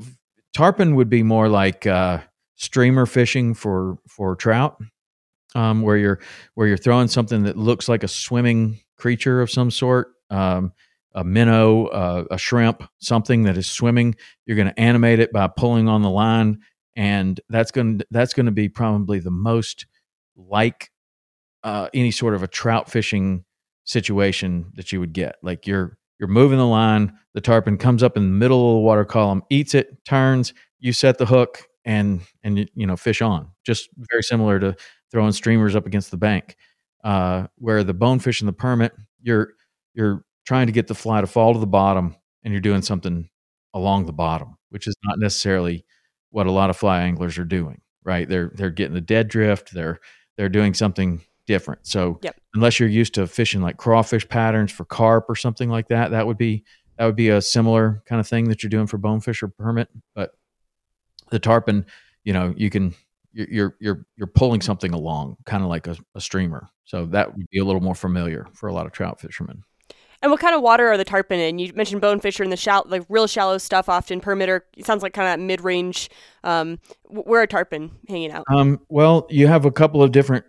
tarpon 0.55 0.95
would 0.95 1.09
be 1.09 1.23
more 1.23 1.49
like 1.49 1.87
uh, 1.87 2.19
streamer 2.55 3.05
fishing 3.05 3.53
for 3.53 3.97
for 4.07 4.35
trout, 4.35 4.79
um, 5.55 5.81
where 5.81 5.97
you're 5.97 6.19
where 6.55 6.67
you're 6.67 6.77
throwing 6.77 7.07
something 7.07 7.43
that 7.43 7.57
looks 7.57 7.87
like 7.89 8.03
a 8.03 8.07
swimming 8.07 8.79
creature 8.97 9.41
of 9.41 9.49
some 9.49 9.71
sort. 9.71 10.13
Um, 10.29 10.73
a 11.13 11.23
minnow, 11.23 11.87
uh, 11.87 12.25
a 12.29 12.37
shrimp, 12.37 12.83
something 12.99 13.43
that 13.43 13.57
is 13.57 13.65
swimming. 13.65 14.15
You're 14.45 14.55
going 14.55 14.67
to 14.67 14.79
animate 14.79 15.19
it 15.19 15.33
by 15.33 15.47
pulling 15.47 15.87
on 15.87 16.03
the 16.03 16.11
line, 16.11 16.59
and 16.95 17.39
that's 17.49 17.71
going 17.71 18.01
that's 18.11 18.33
going 18.33 18.45
to 18.45 18.51
be 18.51 18.69
probably 18.69 19.17
the 19.19 19.31
most 19.31 19.87
like 20.35 20.91
uh, 21.63 21.89
any 21.93 22.11
sort 22.11 22.35
of 22.35 22.43
a 22.43 22.47
trout 22.47 22.89
fishing 22.89 23.45
situation 23.83 24.71
that 24.75 24.91
you 24.91 24.99
would 24.99 25.13
get. 25.13 25.37
Like 25.41 25.65
you're 25.65 25.97
you're 26.19 26.29
moving 26.29 26.57
the 26.59 26.67
line, 26.67 27.13
the 27.33 27.41
tarpon 27.41 27.77
comes 27.77 28.03
up 28.03 28.17
in 28.17 28.23
the 28.23 28.35
middle 28.37 28.69
of 28.69 28.75
the 28.75 28.81
water 28.81 29.05
column, 29.05 29.43
eats 29.49 29.73
it, 29.75 30.03
turns, 30.05 30.53
you 30.79 30.93
set 30.93 31.17
the 31.17 31.25
hook, 31.25 31.63
and 31.85 32.21
and 32.43 32.69
you 32.75 32.85
know 32.85 32.97
fish 32.97 33.21
on. 33.21 33.49
Just 33.65 33.89
very 34.11 34.23
similar 34.23 34.59
to 34.59 34.75
throwing 35.11 35.31
streamers 35.31 35.75
up 35.75 35.85
against 35.85 36.11
the 36.11 36.17
bank. 36.17 36.55
Uh, 37.03 37.47
where 37.57 37.83
the 37.83 37.93
bonefish 37.93 38.41
and 38.41 38.47
the 38.47 38.53
permit, 38.53 38.93
you're 39.21 39.53
you're 39.93 40.25
trying 40.45 40.67
to 40.67 40.73
get 40.73 40.87
the 40.87 40.95
fly 40.95 41.21
to 41.21 41.27
fall 41.27 41.53
to 41.53 41.59
the 41.59 41.67
bottom, 41.67 42.15
and 42.43 42.53
you're 42.53 42.61
doing 42.61 42.81
something 42.81 43.29
along 43.73 44.05
the 44.05 44.13
bottom, 44.13 44.57
which 44.69 44.87
is 44.87 44.95
not 45.03 45.19
necessarily 45.19 45.85
what 46.31 46.47
a 46.47 46.51
lot 46.51 46.69
of 46.69 46.77
fly 46.77 47.01
anglers 47.01 47.37
are 47.37 47.45
doing. 47.45 47.81
Right? 48.03 48.27
They're 48.27 48.51
they're 48.55 48.71
getting 48.71 48.93
the 48.93 49.01
dead 49.01 49.27
drift. 49.27 49.73
They're 49.73 49.99
they're 50.37 50.49
doing 50.49 50.73
something 50.73 51.21
different. 51.45 51.87
So 51.87 52.19
yep. 52.21 52.35
unless 52.53 52.79
you're 52.79 52.89
used 52.89 53.13
to 53.15 53.25
fishing 53.25 53.61
like 53.61 53.77
crawfish 53.77 54.27
patterns 54.27 54.71
for 54.71 54.85
carp 54.85 55.25
or 55.29 55.35
something 55.35 55.69
like 55.69 55.87
that, 55.87 56.11
that 56.11 56.27
would 56.27 56.37
be 56.37 56.63
that 56.97 57.05
would 57.05 57.15
be 57.15 57.29
a 57.29 57.41
similar 57.41 58.03
kind 58.05 58.19
of 58.19 58.27
thing 58.27 58.49
that 58.49 58.63
you're 58.63 58.69
doing 58.69 58.87
for 58.87 58.97
bonefish 58.97 59.41
or 59.41 59.47
permit. 59.47 59.89
But 60.13 60.31
the 61.29 61.39
tarpon, 61.39 61.85
you 62.23 62.33
know, 62.33 62.53
you 62.57 62.69
can 62.69 62.93
you're 63.49 63.75
you're 63.79 64.05
you're 64.17 64.27
pulling 64.27 64.61
something 64.61 64.93
along, 64.93 65.37
kind 65.45 65.63
of 65.63 65.69
like 65.69 65.87
a, 65.87 65.95
a 66.15 66.21
streamer. 66.21 66.69
So 66.85 67.05
that 67.07 67.35
would 67.35 67.47
be 67.49 67.59
a 67.59 67.65
little 67.65 67.81
more 67.81 67.95
familiar 67.95 68.47
for 68.53 68.67
a 68.67 68.73
lot 68.73 68.85
of 68.85 68.91
trout 68.91 69.19
fishermen. 69.19 69.63
And 70.21 70.31
what 70.31 70.41
kind 70.41 70.55
of 70.55 70.61
water 70.61 70.87
are 70.87 70.97
the 70.97 71.05
tarpon 71.05 71.39
in? 71.39 71.59
You 71.59 71.71
mentioned 71.73 72.01
bonefish 72.01 72.39
are 72.39 72.43
in 72.43 72.49
the 72.49 72.57
shallow, 72.57 72.85
like 72.87 73.03
real 73.07 73.27
shallow 73.27 73.59
stuff, 73.59 73.87
often 73.87 74.19
permitter. 74.19 74.61
It 74.75 74.85
sounds 74.85 75.03
like 75.03 75.13
kind 75.13 75.39
of 75.39 75.45
mid 75.45 75.61
range. 75.61 76.09
Um, 76.43 76.79
where 77.03 77.41
are 77.41 77.47
tarpon 77.47 77.91
hanging 78.07 78.31
out? 78.31 78.43
Um, 78.51 78.79
well, 78.89 79.27
you 79.29 79.47
have 79.47 79.65
a 79.65 79.71
couple 79.71 80.01
of 80.01 80.11
different 80.11 80.45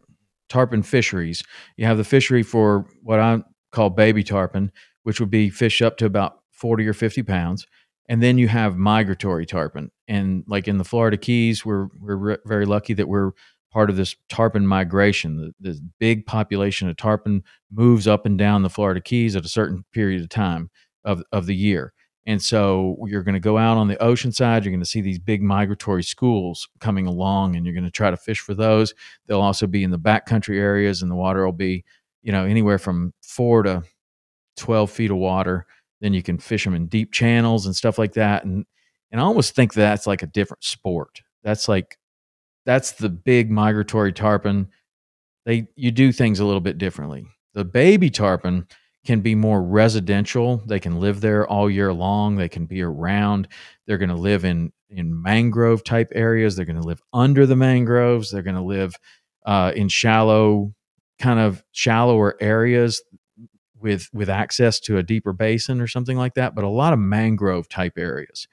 tarpon 0.48 0.82
fisheries. 0.82 1.42
You 1.76 1.84
have 1.84 1.98
the 1.98 2.04
fishery 2.04 2.42
for 2.42 2.86
what 3.02 3.20
I 3.20 3.42
call 3.70 3.90
baby 3.90 4.24
tarpon, 4.24 4.72
which 5.02 5.20
would 5.20 5.30
be 5.30 5.50
fish 5.50 5.82
up 5.82 5.98
to 5.98 6.06
about 6.06 6.38
40 6.52 6.86
or 6.86 6.94
50 6.94 7.22
pounds. 7.24 7.66
And 8.08 8.22
then 8.22 8.38
you 8.38 8.48
have 8.48 8.76
migratory 8.76 9.44
tarpon. 9.44 9.90
And 10.06 10.44
like 10.46 10.66
in 10.66 10.78
the 10.78 10.84
Florida 10.84 11.16
Keys, 11.16 11.64
we're, 11.64 11.88
we're 12.00 12.16
re- 12.16 12.36
very 12.46 12.64
lucky 12.64 12.94
that 12.94 13.08
we're 13.08 13.32
part 13.70 13.90
of 13.90 13.96
this 13.96 14.16
tarpon 14.28 14.66
migration. 14.66 15.54
The, 15.60 15.72
the 15.72 15.80
big 15.98 16.24
population 16.26 16.88
of 16.88 16.96
tarpon 16.96 17.44
moves 17.70 18.06
up 18.06 18.24
and 18.24 18.38
down 18.38 18.62
the 18.62 18.70
Florida 18.70 19.00
Keys 19.00 19.36
at 19.36 19.44
a 19.44 19.48
certain 19.48 19.84
period 19.92 20.22
of 20.22 20.28
time 20.30 20.70
of, 21.04 21.22
of 21.32 21.46
the 21.46 21.54
year. 21.54 21.92
And 22.28 22.42
so 22.42 22.98
you're 23.06 23.22
going 23.22 23.34
to 23.34 23.40
go 23.40 23.56
out 23.56 23.78
on 23.78 23.88
the 23.88 24.00
ocean 24.02 24.32
side. 24.32 24.62
You're 24.62 24.72
going 24.72 24.80
to 24.80 24.86
see 24.86 25.00
these 25.00 25.18
big 25.18 25.42
migratory 25.42 26.02
schools 26.02 26.68
coming 26.78 27.06
along, 27.06 27.56
and 27.56 27.64
you're 27.64 27.74
going 27.74 27.84
to 27.84 27.90
try 27.90 28.10
to 28.10 28.18
fish 28.18 28.40
for 28.40 28.52
those. 28.52 28.92
They'll 29.26 29.40
also 29.40 29.66
be 29.66 29.82
in 29.82 29.90
the 29.90 29.98
backcountry 29.98 30.58
areas, 30.58 31.00
and 31.00 31.10
the 31.10 31.14
water 31.14 31.42
will 31.46 31.52
be, 31.52 31.86
you 32.22 32.30
know, 32.30 32.44
anywhere 32.44 32.78
from 32.78 33.14
four 33.22 33.62
to 33.62 33.82
12 34.58 34.90
feet 34.90 35.10
of 35.10 35.16
water. 35.16 35.66
Then 36.00 36.14
you 36.14 36.22
can 36.22 36.38
fish 36.38 36.64
them 36.64 36.74
in 36.74 36.86
deep 36.86 37.12
channels 37.12 37.66
and 37.66 37.74
stuff 37.74 37.98
like 37.98 38.12
that. 38.14 38.44
And, 38.44 38.64
and 39.10 39.20
I 39.20 39.24
almost 39.24 39.54
think 39.54 39.72
that's 39.72 40.06
like 40.06 40.22
a 40.22 40.26
different 40.26 40.64
sport. 40.64 41.20
That's 41.42 41.68
like, 41.68 41.98
that's 42.66 42.92
the 42.92 43.08
big 43.08 43.50
migratory 43.50 44.12
tarpon. 44.12 44.68
They, 45.46 45.68
you 45.76 45.90
do 45.90 46.12
things 46.12 46.40
a 46.40 46.44
little 46.44 46.60
bit 46.60 46.78
differently. 46.78 47.26
The 47.54 47.64
baby 47.64 48.10
tarpon, 48.10 48.66
can 49.08 49.20
be 49.22 49.34
more 49.34 49.62
residential. 49.62 50.58
They 50.66 50.78
can 50.78 51.00
live 51.00 51.22
there 51.22 51.46
all 51.48 51.70
year 51.70 51.94
long. 51.94 52.36
They 52.36 52.48
can 52.50 52.66
be 52.66 52.82
around. 52.82 53.48
They're 53.86 53.96
going 53.96 54.10
to 54.10 54.14
live 54.14 54.44
in 54.44 54.70
in 54.90 55.22
mangrove 55.22 55.82
type 55.82 56.10
areas. 56.14 56.56
They're 56.56 56.66
going 56.66 56.80
to 56.80 56.86
live 56.86 57.00
under 57.14 57.46
the 57.46 57.56
mangroves. 57.56 58.30
They're 58.30 58.42
going 58.42 58.56
to 58.56 58.62
live 58.62 58.94
uh, 59.46 59.72
in 59.74 59.88
shallow, 59.88 60.74
kind 61.18 61.40
of 61.40 61.62
shallower 61.72 62.36
areas 62.40 63.02
with 63.80 64.08
with 64.12 64.28
access 64.28 64.80
to 64.80 64.98
a 64.98 65.02
deeper 65.02 65.32
basin 65.32 65.80
or 65.80 65.86
something 65.86 66.16
like 66.16 66.34
that. 66.34 66.54
But 66.54 66.64
a 66.64 66.68
lot 66.68 66.92
of 66.92 66.98
mangrove 66.98 67.68
type 67.68 67.94
areas, 67.96 68.48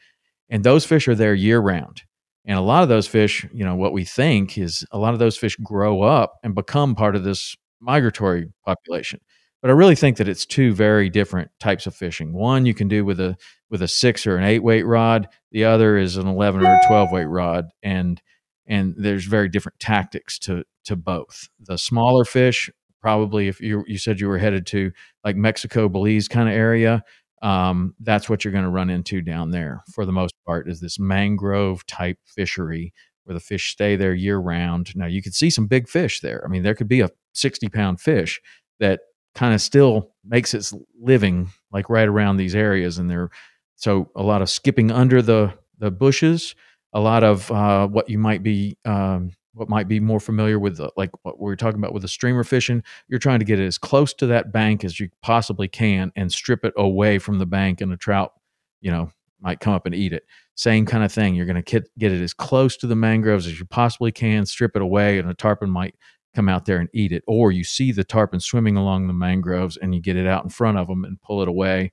and 0.50 0.64
those 0.64 0.86
fish 0.86 1.08
are 1.08 1.16
there 1.16 1.34
year 1.34 1.60
round. 1.60 2.04
And 2.48 2.58
a 2.58 2.62
lot 2.62 2.84
of 2.84 2.90
those 2.90 3.08
fish, 3.08 3.46
you 3.52 3.66
know, 3.66 3.76
what 3.76 3.92
we 3.92 4.06
think 4.06 4.58
is 4.58 4.86
a 4.92 5.00
lot 5.00 5.14
of 5.14 5.20
those 5.20 5.36
fish 5.36 5.56
grow 5.58 6.04
up 6.04 6.36
and 6.44 6.54
become 6.54 6.94
part 6.94 7.16
of 7.16 7.24
this 7.24 7.56
migratory 7.80 8.52
population. 8.64 9.20
But 9.62 9.72
I 9.72 9.74
really 9.74 9.96
think 9.96 10.18
that 10.18 10.28
it's 10.28 10.46
two 10.46 10.74
very 10.74 11.10
different 11.10 11.50
types 11.60 11.88
of 11.88 11.96
fishing. 11.96 12.34
One 12.34 12.68
you 12.68 12.76
can 12.76 12.88
do 12.88 13.04
with 13.04 13.20
a 13.20 13.36
with 13.72 13.82
a 13.82 13.88
six 13.88 14.28
or 14.28 14.38
an 14.38 14.44
eight 14.44 14.62
weight 14.62 14.86
rod. 14.86 15.28
The 15.52 15.66
other 15.66 15.98
is 15.98 16.18
an 16.18 16.28
eleven 16.28 16.64
or 16.64 16.72
a 16.72 16.82
twelve 16.88 17.12
weight 17.12 17.26
rod, 17.26 17.66
and 17.82 18.22
and 18.68 18.94
there's 18.96 19.26
very 19.26 19.50
different 19.50 19.80
tactics 19.80 20.38
to 20.40 20.66
to 20.84 20.96
both. 20.96 21.50
The 21.60 21.80
smaller 21.80 22.26
fish, 22.26 22.70
probably 23.06 23.48
if 23.48 23.62
you 23.62 23.84
you 23.86 24.00
said 24.00 24.20
you 24.20 24.28
were 24.28 24.40
headed 24.40 24.66
to 24.66 24.92
like 25.24 25.36
Mexico, 25.36 25.88
Belize 25.88 26.28
kind 26.28 26.50
of 26.50 26.56
area, 26.56 27.04
um, 27.44 27.94
that's 28.00 28.28
what 28.28 28.44
you're 28.44 28.52
going 28.52 28.64
to 28.64 28.70
run 28.72 28.90
into 28.90 29.22
down 29.22 29.52
there 29.52 29.84
for 29.94 30.08
the 30.08 30.12
most 30.12 30.34
part. 30.44 30.68
Is 30.68 30.80
this 30.80 30.98
mangrove 30.98 31.86
type 31.86 32.18
fishery 32.26 32.92
where 33.24 33.36
the 33.36 33.40
fish 33.40 33.72
stay 33.72 33.96
there 33.96 34.16
year 34.16 34.40
round? 34.40 34.92
Now 34.96 35.06
you 35.06 35.22
could 35.22 35.36
see 35.36 35.52
some 35.52 35.68
big 35.68 35.88
fish 35.88 36.22
there. 36.22 36.42
I 36.44 36.48
mean, 36.50 36.64
there 36.64 36.74
could 36.74 36.88
be 36.88 37.02
a 37.02 37.12
sixty 37.34 37.70
pound 37.70 38.02
fish 38.02 38.42
that 38.80 39.02
kind 39.36 39.54
of 39.54 39.62
still 39.62 40.10
makes 40.26 40.56
its 40.56 40.74
living 41.00 41.50
like 41.72 41.88
right 41.92 42.08
around 42.08 42.38
these 42.38 42.56
areas 42.56 42.98
and 42.98 43.08
they're 43.08 43.30
so 43.76 44.10
a 44.16 44.24
lot 44.24 44.42
of 44.42 44.50
skipping 44.50 44.90
under 44.90 45.22
the 45.22 45.54
the 45.78 45.92
bushes 45.92 46.56
a 46.94 47.00
lot 47.00 47.24
of 47.24 47.52
uh, 47.52 47.86
what 47.88 48.10
you 48.10 48.18
might 48.18 48.42
be 48.42 48.78
um, 48.86 49.30
what 49.56 49.70
might 49.70 49.88
be 49.88 50.00
more 50.00 50.20
familiar 50.20 50.60
with, 50.60 50.78
the, 50.78 50.92
like 50.98 51.10
what 51.24 51.40
we 51.40 51.52
are 51.52 51.56
talking 51.56 51.80
about 51.80 51.94
with 51.94 52.02
the 52.02 52.08
streamer 52.08 52.44
fishing. 52.44 52.84
You're 53.08 53.20
trying 53.20 53.40
to 53.40 53.46
get 53.46 53.60
it 53.60 53.66
as 53.66 53.78
close 53.78 54.14
to 54.16 54.28
that 54.28 54.52
bank 54.52 54.84
as 54.84 55.00
you 55.00 55.10
possibly 55.22 55.68
can 55.68 56.12
and 56.16 56.32
strip 56.32 56.64
it 56.66 56.74
away 56.78 57.20
from 57.20 57.40
the 57.40 57.46
bank, 57.46 57.82
and 57.82 57.92
a 57.92 57.98
trout, 57.98 58.34
you 58.82 58.92
know, 58.92 59.10
might 59.42 59.60
come 59.60 59.74
up 59.74 59.86
and 59.86 59.96
eat 59.96 60.14
it. 60.14 60.26
Same 60.56 60.86
kind 60.86 61.04
of 61.04 61.12
thing. 61.12 61.36
You're 61.36 61.46
going 61.46 61.62
to 61.62 61.62
get, 61.62 61.90
get 61.98 62.12
it 62.12 62.22
as 62.22 62.34
close 62.34 62.78
to 62.78 62.88
the 62.88 62.96
mangroves 62.96 63.48
as 63.48 63.60
you 63.60 63.66
possibly 63.66 64.12
can, 64.12 64.46
strip 64.46 64.76
it 64.76 64.82
away, 64.82 65.20
and 65.20 65.30
a 65.30 65.34
tarpon 65.34 65.70
might 65.70 65.96
come 66.34 66.50
out 66.50 66.66
there 66.66 66.80
and 66.80 66.90
eat 66.94 67.12
it. 67.12 67.24
Or 67.28 67.52
you 67.52 67.64
see 67.64 67.92
the 67.92 68.04
tarpon 68.04 68.40
swimming 68.40 68.76
along 68.76 69.08
the 69.08 69.14
mangroves, 69.14 69.78
and 69.78 69.96
you 69.96 70.02
get 70.02 70.18
it 70.18 70.28
out 70.28 70.44
in 70.44 70.50
front 70.50 70.78
of 70.78 70.88
them 70.88 71.06
and 71.06 71.22
pull 71.22 71.42
it 71.42 71.48
away, 71.48 71.92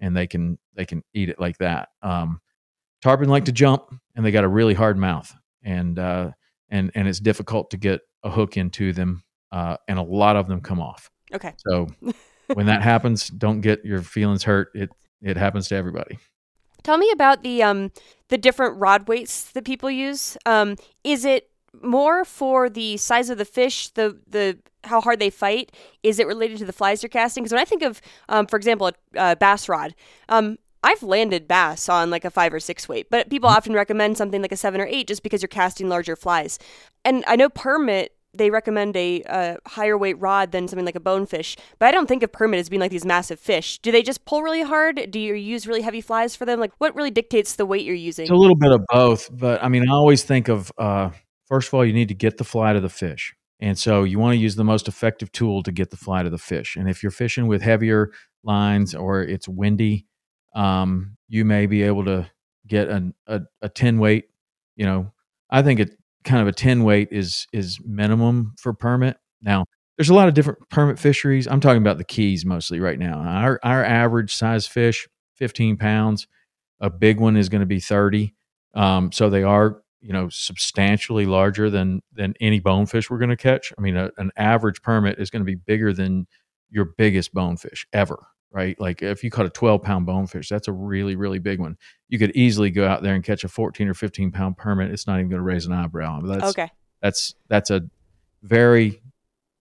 and 0.00 0.16
they 0.16 0.26
can 0.26 0.58
they 0.74 0.84
can 0.84 1.02
eat 1.14 1.28
it 1.28 1.38
like 1.38 1.58
that. 1.58 1.90
Um, 2.02 2.40
tarpon 3.02 3.28
like 3.28 3.44
to 3.44 3.52
jump, 3.52 3.84
and 4.16 4.24
they 4.24 4.32
got 4.32 4.44
a 4.44 4.48
really 4.48 4.74
hard 4.74 4.96
mouth, 4.96 5.32
and 5.62 5.98
uh, 5.98 6.30
and 6.74 6.90
and 6.94 7.08
it's 7.08 7.20
difficult 7.20 7.70
to 7.70 7.76
get 7.76 8.00
a 8.24 8.30
hook 8.30 8.56
into 8.56 8.92
them, 8.92 9.22
uh, 9.52 9.76
and 9.88 9.98
a 9.98 10.02
lot 10.02 10.36
of 10.36 10.48
them 10.48 10.60
come 10.60 10.80
off. 10.80 11.10
Okay. 11.32 11.54
So 11.68 11.88
when 12.52 12.66
that 12.66 12.82
happens, 12.82 13.28
don't 13.28 13.60
get 13.60 13.84
your 13.84 14.02
feelings 14.02 14.42
hurt. 14.42 14.70
It 14.74 14.90
it 15.22 15.36
happens 15.36 15.68
to 15.68 15.76
everybody. 15.76 16.18
Tell 16.82 16.98
me 16.98 17.10
about 17.12 17.42
the 17.42 17.62
um 17.62 17.92
the 18.28 18.36
different 18.36 18.78
rod 18.78 19.08
weights 19.08 19.52
that 19.52 19.64
people 19.64 19.90
use. 19.90 20.36
Um, 20.44 20.76
is 21.04 21.24
it 21.24 21.48
more 21.82 22.24
for 22.24 22.68
the 22.68 22.96
size 22.96 23.30
of 23.30 23.38
the 23.38 23.44
fish, 23.44 23.90
the 23.90 24.18
the 24.28 24.58
how 24.82 25.00
hard 25.00 25.20
they 25.20 25.30
fight? 25.30 25.72
Is 26.02 26.18
it 26.18 26.26
related 26.26 26.58
to 26.58 26.64
the 26.64 26.72
flies 26.72 27.02
you're 27.02 27.08
casting? 27.08 27.44
Because 27.44 27.52
when 27.52 27.62
I 27.62 27.64
think 27.64 27.82
of, 27.82 28.02
um, 28.28 28.46
for 28.46 28.56
example, 28.56 28.88
a 28.88 29.18
uh, 29.18 29.34
bass 29.36 29.68
rod, 29.68 29.94
um, 30.28 30.58
I've 30.84 31.02
landed 31.02 31.48
bass 31.48 31.88
on 31.88 32.10
like 32.10 32.24
a 32.24 32.30
five 32.30 32.52
or 32.52 32.60
six 32.60 32.88
weight, 32.88 33.08
but 33.10 33.30
people 33.30 33.48
mm-hmm. 33.48 33.56
often 33.56 33.72
recommend 33.72 34.18
something 34.18 34.42
like 34.42 34.52
a 34.52 34.56
seven 34.56 34.80
or 34.80 34.86
eight 34.86 35.08
just 35.08 35.22
because 35.22 35.42
you're 35.42 35.48
casting 35.48 35.88
larger 35.88 36.14
flies. 36.14 36.58
And 37.04 37.24
I 37.26 37.36
know 37.36 37.48
permit 37.48 38.12
they 38.36 38.50
recommend 38.50 38.96
a, 38.96 39.22
a, 39.26 39.56
higher 39.66 39.96
weight 39.96 40.18
rod 40.18 40.50
than 40.50 40.66
something 40.66 40.84
like 40.84 40.96
a 40.96 41.00
bonefish. 41.00 41.56
But 41.78 41.86
I 41.86 41.92
don't 41.92 42.08
think 42.08 42.24
of 42.24 42.32
permit 42.32 42.58
as 42.58 42.68
being 42.68 42.80
like 42.80 42.90
these 42.90 43.04
massive 43.04 43.38
fish. 43.38 43.78
Do 43.78 43.92
they 43.92 44.02
just 44.02 44.24
pull 44.24 44.42
really 44.42 44.62
hard? 44.62 45.08
Do 45.10 45.20
you 45.20 45.34
use 45.34 45.68
really 45.68 45.82
heavy 45.82 46.00
flies 46.00 46.34
for 46.34 46.44
them? 46.44 46.58
Like, 46.58 46.72
what 46.78 46.94
really 46.96 47.12
dictates 47.12 47.54
the 47.54 47.64
weight 47.64 47.84
you're 47.84 47.94
using? 47.94 48.24
It's 48.24 48.32
a 48.32 48.34
little 48.34 48.56
bit 48.56 48.72
of 48.72 48.80
both. 48.90 49.28
But 49.32 49.62
I 49.62 49.68
mean, 49.68 49.88
I 49.88 49.92
always 49.92 50.24
think 50.24 50.48
of 50.48 50.72
uh, 50.78 51.10
first 51.46 51.68
of 51.68 51.74
all, 51.74 51.84
you 51.84 51.92
need 51.92 52.08
to 52.08 52.14
get 52.14 52.36
the 52.36 52.44
fly 52.44 52.72
to 52.72 52.80
the 52.80 52.88
fish. 52.88 53.34
And 53.60 53.78
so 53.78 54.02
you 54.02 54.18
want 54.18 54.34
to 54.34 54.38
use 54.38 54.56
the 54.56 54.64
most 54.64 54.88
effective 54.88 55.30
tool 55.30 55.62
to 55.62 55.72
get 55.72 55.90
the 55.90 55.96
fly 55.96 56.22
to 56.22 56.30
the 56.30 56.38
fish. 56.38 56.76
And 56.76 56.90
if 56.90 57.02
you're 57.02 57.12
fishing 57.12 57.46
with 57.46 57.62
heavier 57.62 58.10
lines 58.42 58.94
or 58.94 59.22
it's 59.22 59.48
windy, 59.48 60.06
um, 60.54 61.16
you 61.28 61.44
may 61.44 61.66
be 61.66 61.82
able 61.82 62.04
to 62.04 62.30
get 62.66 62.88
an, 62.88 63.14
a, 63.26 63.42
a 63.62 63.68
10 63.68 63.98
weight. 63.98 64.28
You 64.76 64.86
know, 64.86 65.12
I 65.50 65.62
think 65.62 65.80
it 65.80 65.96
kind 66.24 66.40
of 66.40 66.48
a 66.48 66.52
10 66.52 66.84
weight 66.84 67.08
is 67.10 67.46
is 67.52 67.78
minimum 67.84 68.54
for 68.58 68.72
permit. 68.72 69.16
Now, 69.42 69.66
there's 69.96 70.08
a 70.08 70.14
lot 70.14 70.28
of 70.28 70.34
different 70.34 70.68
permit 70.70 70.98
fisheries. 70.98 71.46
I'm 71.46 71.60
talking 71.60 71.82
about 71.82 71.98
the 71.98 72.04
keys 72.04 72.44
mostly 72.44 72.80
right 72.80 72.98
now. 72.98 73.18
Our 73.18 73.60
our 73.62 73.84
average 73.84 74.34
size 74.34 74.66
fish, 74.66 75.08
15 75.36 75.76
pounds. 75.76 76.26
A 76.80 76.90
big 76.90 77.20
one 77.20 77.36
is 77.36 77.48
going 77.48 77.60
to 77.60 77.66
be 77.66 77.80
30. 77.80 78.34
Um, 78.74 79.12
so 79.12 79.30
they 79.30 79.44
are, 79.44 79.80
you 80.00 80.12
know, 80.12 80.28
substantially 80.28 81.26
larger 81.26 81.70
than 81.70 82.02
than 82.12 82.34
any 82.40 82.60
bonefish 82.60 83.10
we're 83.10 83.18
going 83.18 83.30
to 83.30 83.36
catch. 83.36 83.72
I 83.78 83.80
mean, 83.80 83.96
a, 83.96 84.10
an 84.16 84.30
average 84.36 84.82
permit 84.82 85.18
is 85.18 85.30
going 85.30 85.42
to 85.42 85.46
be 85.46 85.54
bigger 85.54 85.92
than 85.92 86.26
your 86.70 86.86
biggest 86.98 87.32
bonefish 87.32 87.86
ever 87.92 88.26
right? 88.54 88.78
Like 88.80 89.02
if 89.02 89.24
you 89.24 89.30
caught 89.30 89.46
a 89.46 89.50
12 89.50 89.82
pound 89.82 90.06
bonefish, 90.06 90.48
that's 90.48 90.68
a 90.68 90.72
really, 90.72 91.16
really 91.16 91.40
big 91.40 91.58
one. 91.58 91.76
You 92.08 92.18
could 92.18 92.34
easily 92.36 92.70
go 92.70 92.86
out 92.86 93.02
there 93.02 93.14
and 93.14 93.24
catch 93.24 93.42
a 93.42 93.48
14 93.48 93.88
or 93.88 93.94
15 93.94 94.30
pound 94.30 94.56
permit. 94.56 94.92
It's 94.92 95.06
not 95.06 95.18
even 95.18 95.28
going 95.28 95.40
to 95.40 95.44
raise 95.44 95.66
an 95.66 95.72
eyebrow. 95.72 96.20
That's, 96.20 96.44
okay. 96.50 96.70
That's, 97.02 97.34
that's 97.48 97.70
a 97.70 97.82
very, 98.42 99.02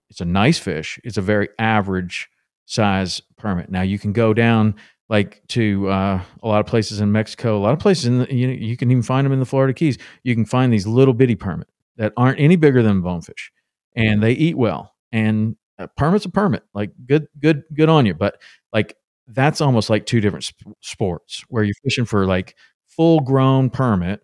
it's 0.09 0.21
a 0.21 0.25
nice 0.25 0.59
fish. 0.59 0.99
It's 1.03 1.17
a 1.17 1.21
very 1.21 1.49
average 1.57 2.29
size 2.65 3.21
permit. 3.35 3.71
Now 3.71 3.81
you 3.81 3.97
can 3.97 4.13
go 4.13 4.33
down 4.33 4.75
like 5.09 5.41
to 5.49 5.89
uh, 5.89 6.21
a 6.43 6.47
lot 6.47 6.59
of 6.59 6.67
places 6.67 7.01
in 7.01 7.11
Mexico, 7.11 7.57
a 7.57 7.59
lot 7.59 7.73
of 7.73 7.79
places 7.79 8.05
in 8.05 8.19
the, 8.19 8.33
you, 8.33 8.47
know, 8.47 8.53
you 8.53 8.77
can 8.77 8.91
even 8.91 9.03
find 9.03 9.25
them 9.25 9.33
in 9.33 9.39
the 9.39 9.45
Florida 9.45 9.73
Keys. 9.73 9.97
You 10.21 10.35
can 10.35 10.45
find 10.45 10.71
these 10.71 10.85
little 10.85 11.13
bitty 11.15 11.35
permit 11.35 11.67
that 11.97 12.13
aren't 12.15 12.39
any 12.39 12.55
bigger 12.55 12.83
than 12.83 13.01
bonefish 13.01 13.51
and 13.95 14.21
they 14.21 14.33
eat 14.33 14.57
well. 14.57 14.93
And 15.11 15.55
a 15.77 15.87
permit's 15.87 16.25
a 16.25 16.29
permit. 16.29 16.63
Like 16.73 16.91
good, 17.05 17.27
good, 17.39 17.63
good 17.73 17.89
on 17.89 18.05
you. 18.05 18.13
But 18.13 18.37
like 18.73 18.95
that's 19.27 19.61
almost 19.61 19.89
like 19.89 20.05
two 20.05 20.21
different 20.21 20.45
sp- 20.45 20.75
sports 20.81 21.43
where 21.49 21.63
you're 21.63 21.75
fishing 21.83 22.05
for 22.05 22.25
like 22.25 22.55
full 22.87 23.19
grown 23.21 23.69
permit 23.69 24.21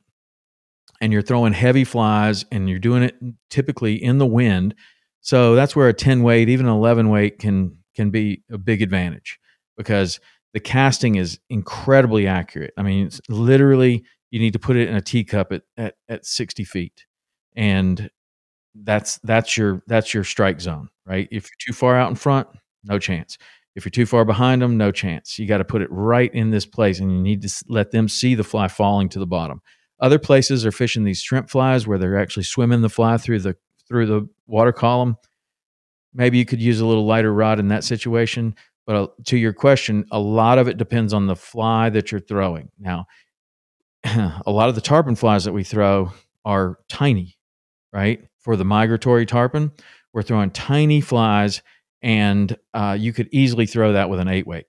and 1.01 1.13
you're 1.13 1.21
throwing 1.21 1.53
heavy 1.53 1.83
flies 1.83 2.45
and 2.51 2.69
you're 2.69 2.79
doing 2.79 3.03
it 3.03 3.15
typically 3.49 4.01
in 4.01 4.17
the 4.17 4.25
wind. 4.25 4.75
So 5.21 5.55
that's 5.55 5.75
where 5.75 5.87
a 5.89 5.93
10 5.93 6.23
weight, 6.23 6.49
even 6.49 6.65
an 6.65 6.71
11 6.73 7.09
weight 7.09 7.39
can 7.39 7.77
can 7.95 8.09
be 8.11 8.43
a 8.51 8.57
big 8.57 8.81
advantage 8.81 9.39
because 9.77 10.19
the 10.53 10.59
casting 10.59 11.15
is 11.15 11.39
incredibly 11.49 12.27
accurate. 12.27 12.73
I 12.77 12.83
mean, 12.83 13.07
it's 13.07 13.21
literally 13.29 14.03
you 14.31 14.39
need 14.39 14.53
to 14.53 14.59
put 14.59 14.77
it 14.77 14.87
in 14.87 14.95
a 14.95 15.01
teacup 15.01 15.51
at, 15.51 15.63
at, 15.77 15.95
at 16.07 16.25
60 16.25 16.63
feet. 16.63 17.05
And 17.55 18.09
that's 18.75 19.19
that's 19.23 19.57
your 19.57 19.83
that's 19.87 20.13
your 20.13 20.23
strike 20.23 20.61
zone, 20.61 20.89
right? 21.05 21.27
If 21.31 21.45
you're 21.45 21.73
too 21.73 21.77
far 21.77 21.97
out 21.97 22.09
in 22.09 22.15
front, 22.15 22.47
no 22.83 22.99
chance. 22.99 23.37
If 23.79 23.85
you're 23.85 23.91
too 23.91 24.05
far 24.05 24.25
behind 24.25 24.61
them, 24.61 24.75
no 24.75 24.91
chance. 24.91 25.39
You 25.39 25.47
got 25.47 25.59
to 25.59 25.63
put 25.63 25.81
it 25.81 25.87
right 25.89 26.29
in 26.35 26.49
this 26.49 26.65
place, 26.65 26.99
and 26.99 27.09
you 27.09 27.17
need 27.17 27.41
to 27.43 27.63
let 27.69 27.91
them 27.91 28.09
see 28.09 28.35
the 28.35 28.43
fly 28.43 28.67
falling 28.67 29.07
to 29.07 29.19
the 29.19 29.25
bottom. 29.25 29.61
Other 30.01 30.19
places 30.19 30.65
are 30.65 30.71
fishing 30.73 31.05
these 31.05 31.21
shrimp 31.21 31.49
flies 31.49 31.87
where 31.87 31.97
they're 31.97 32.19
actually 32.19 32.43
swimming 32.43 32.81
the 32.81 32.89
fly 32.89 33.15
through 33.15 33.39
the 33.39 33.55
through 33.87 34.07
the 34.07 34.27
water 34.47 34.73
column. 34.73 35.15
Maybe 36.13 36.37
you 36.37 36.45
could 36.45 36.61
use 36.61 36.81
a 36.81 36.85
little 36.85 37.05
lighter 37.05 37.33
rod 37.33 37.57
in 37.57 37.69
that 37.69 37.85
situation. 37.85 38.53
But 38.85 38.95
uh, 38.97 39.07
to 39.27 39.37
your 39.37 39.53
question, 39.53 40.03
a 40.11 40.19
lot 40.19 40.57
of 40.57 40.67
it 40.67 40.75
depends 40.75 41.13
on 41.13 41.27
the 41.27 41.37
fly 41.37 41.89
that 41.89 42.11
you're 42.11 42.19
throwing. 42.19 42.71
Now, 42.77 43.05
a 44.03 44.43
lot 44.47 44.67
of 44.67 44.75
the 44.75 44.81
tarpon 44.81 45.15
flies 45.15 45.45
that 45.45 45.53
we 45.53 45.63
throw 45.63 46.11
are 46.43 46.79
tiny, 46.89 47.37
right? 47.93 48.27
For 48.39 48.57
the 48.57 48.65
migratory 48.65 49.25
tarpon, 49.25 49.71
we're 50.11 50.23
throwing 50.23 50.51
tiny 50.51 50.99
flies 50.99 51.61
and 52.01 52.55
uh, 52.73 52.97
you 52.99 53.13
could 53.13 53.29
easily 53.31 53.65
throw 53.65 53.93
that 53.93 54.09
with 54.09 54.19
an 54.19 54.27
eight 54.27 54.47
weight. 54.47 54.65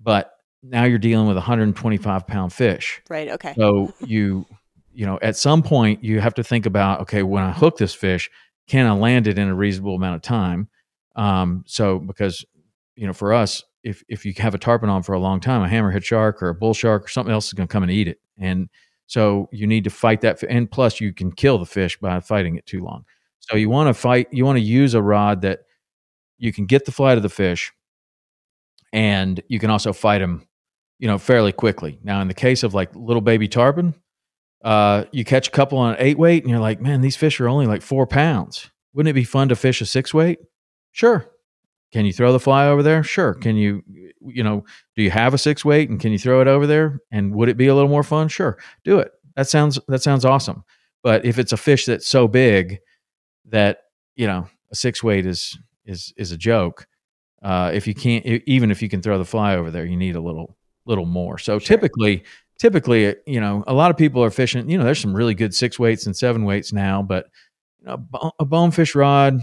But 0.00 0.32
now 0.62 0.84
you're 0.84 0.98
dealing 0.98 1.26
with 1.26 1.36
a 1.36 1.40
125 1.40 2.26
pound 2.26 2.52
fish. 2.52 3.02
Right. 3.08 3.28
Okay. 3.30 3.54
So 3.56 3.92
you, 4.00 4.46
you 4.92 5.06
know, 5.06 5.18
at 5.22 5.36
some 5.36 5.62
point 5.62 6.02
you 6.04 6.20
have 6.20 6.34
to 6.34 6.44
think 6.44 6.66
about, 6.66 7.00
okay, 7.02 7.22
when 7.22 7.42
I 7.42 7.52
hook 7.52 7.76
this 7.76 7.94
fish, 7.94 8.30
can 8.68 8.86
I 8.86 8.92
land 8.92 9.26
it 9.26 9.38
in 9.38 9.48
a 9.48 9.54
reasonable 9.54 9.96
amount 9.96 10.16
of 10.16 10.22
time? 10.22 10.68
Um, 11.16 11.64
so 11.66 11.98
because, 11.98 12.44
you 12.96 13.06
know, 13.06 13.12
for 13.12 13.32
us, 13.32 13.62
if 13.82 14.04
if 14.08 14.24
you 14.24 14.32
have 14.38 14.54
a 14.54 14.58
tarpon 14.58 14.88
on 14.88 15.02
for 15.02 15.12
a 15.12 15.18
long 15.18 15.40
time, 15.40 15.62
a 15.62 15.68
hammerhead 15.68 16.04
shark 16.04 16.42
or 16.42 16.48
a 16.48 16.54
bull 16.54 16.74
shark 16.74 17.04
or 17.04 17.08
something 17.08 17.32
else 17.32 17.46
is 17.46 17.52
going 17.52 17.66
to 17.66 17.72
come 17.72 17.82
and 17.82 17.90
eat 17.90 18.08
it, 18.08 18.20
and 18.38 18.68
so 19.06 19.48
you 19.52 19.66
need 19.66 19.84
to 19.84 19.90
fight 19.90 20.20
that. 20.20 20.42
And 20.44 20.70
plus, 20.70 21.00
you 21.00 21.12
can 21.12 21.32
kill 21.32 21.58
the 21.58 21.66
fish 21.66 21.98
by 21.98 22.20
fighting 22.20 22.56
it 22.56 22.64
too 22.64 22.82
long. 22.82 23.04
So 23.40 23.56
you 23.56 23.68
want 23.68 23.88
to 23.88 23.94
fight. 23.94 24.28
You 24.30 24.44
want 24.44 24.56
to 24.56 24.62
use 24.62 24.94
a 24.94 25.02
rod 25.02 25.42
that 25.42 25.60
you 26.42 26.52
can 26.52 26.66
get 26.66 26.84
the 26.84 26.92
flight 26.92 27.16
of 27.16 27.22
the 27.22 27.28
fish 27.28 27.72
and 28.92 29.40
you 29.48 29.60
can 29.60 29.70
also 29.70 29.92
fight 29.92 30.18
them 30.18 30.46
you 30.98 31.06
know 31.06 31.16
fairly 31.16 31.52
quickly. 31.52 31.98
Now 32.02 32.20
in 32.20 32.28
the 32.28 32.34
case 32.34 32.64
of 32.64 32.74
like 32.74 32.94
little 32.94 33.22
baby 33.22 33.48
tarpon 33.48 33.94
uh, 34.64 35.04
you 35.12 35.24
catch 35.24 35.48
a 35.48 35.50
couple 35.52 35.78
on 35.78 35.96
eight 35.98 36.18
weight 36.18 36.42
and 36.42 36.50
you're 36.50 36.60
like 36.60 36.80
man 36.80 37.00
these 37.00 37.16
fish 37.16 37.40
are 37.40 37.48
only 37.48 37.66
like 37.66 37.80
four 37.80 38.06
pounds. 38.06 38.70
Wouldn't 38.92 39.10
it 39.10 39.14
be 39.14 39.24
fun 39.24 39.48
to 39.48 39.56
fish 39.56 39.80
a 39.80 39.86
six 39.86 40.12
weight? 40.12 40.40
Sure. 40.90 41.26
Can 41.92 42.04
you 42.04 42.12
throw 42.12 42.32
the 42.32 42.40
fly 42.40 42.66
over 42.66 42.82
there? 42.82 43.04
Sure. 43.04 43.34
Can 43.34 43.56
you 43.56 43.82
you 44.20 44.42
know 44.42 44.64
do 44.96 45.02
you 45.02 45.10
have 45.10 45.34
a 45.34 45.38
six 45.38 45.64
weight 45.64 45.90
and 45.90 46.00
can 46.00 46.10
you 46.10 46.18
throw 46.18 46.40
it 46.40 46.48
over 46.48 46.66
there? 46.66 47.00
And 47.12 47.34
would 47.36 47.50
it 47.50 47.56
be 47.56 47.68
a 47.68 47.74
little 47.74 47.90
more 47.90 48.02
fun? 48.02 48.26
Sure. 48.26 48.58
Do 48.84 48.98
it. 48.98 49.12
That 49.36 49.48
sounds 49.48 49.78
that 49.86 50.02
sounds 50.02 50.24
awesome. 50.24 50.64
But 51.04 51.24
if 51.24 51.38
it's 51.38 51.52
a 51.52 51.56
fish 51.56 51.86
that's 51.86 52.06
so 52.06 52.26
big 52.26 52.80
that 53.46 53.84
you 54.16 54.26
know 54.26 54.48
a 54.72 54.74
six 54.74 55.04
weight 55.04 55.24
is 55.24 55.56
is 55.84 56.12
is 56.16 56.32
a 56.32 56.36
joke. 56.36 56.86
Uh, 57.42 57.72
if 57.74 57.86
you 57.86 57.94
can't, 57.94 58.24
even 58.24 58.70
if 58.70 58.82
you 58.82 58.88
can 58.88 59.02
throw 59.02 59.18
the 59.18 59.24
fly 59.24 59.56
over 59.56 59.70
there, 59.70 59.84
you 59.84 59.96
need 59.96 60.16
a 60.16 60.20
little 60.20 60.56
little 60.86 61.06
more. 61.06 61.38
So 61.38 61.58
sure. 61.58 61.76
typically, 61.76 62.24
typically, 62.58 63.14
you 63.26 63.40
know, 63.40 63.64
a 63.66 63.74
lot 63.74 63.90
of 63.90 63.96
people 63.96 64.22
are 64.22 64.30
fishing. 64.30 64.68
You 64.70 64.78
know, 64.78 64.84
there's 64.84 65.00
some 65.00 65.14
really 65.14 65.34
good 65.34 65.54
six 65.54 65.78
weights 65.78 66.06
and 66.06 66.16
seven 66.16 66.44
weights 66.44 66.72
now, 66.72 67.02
but 67.02 67.26
you 67.80 67.86
know, 67.86 68.32
a 68.38 68.44
bonefish 68.44 68.94
rod, 68.94 69.40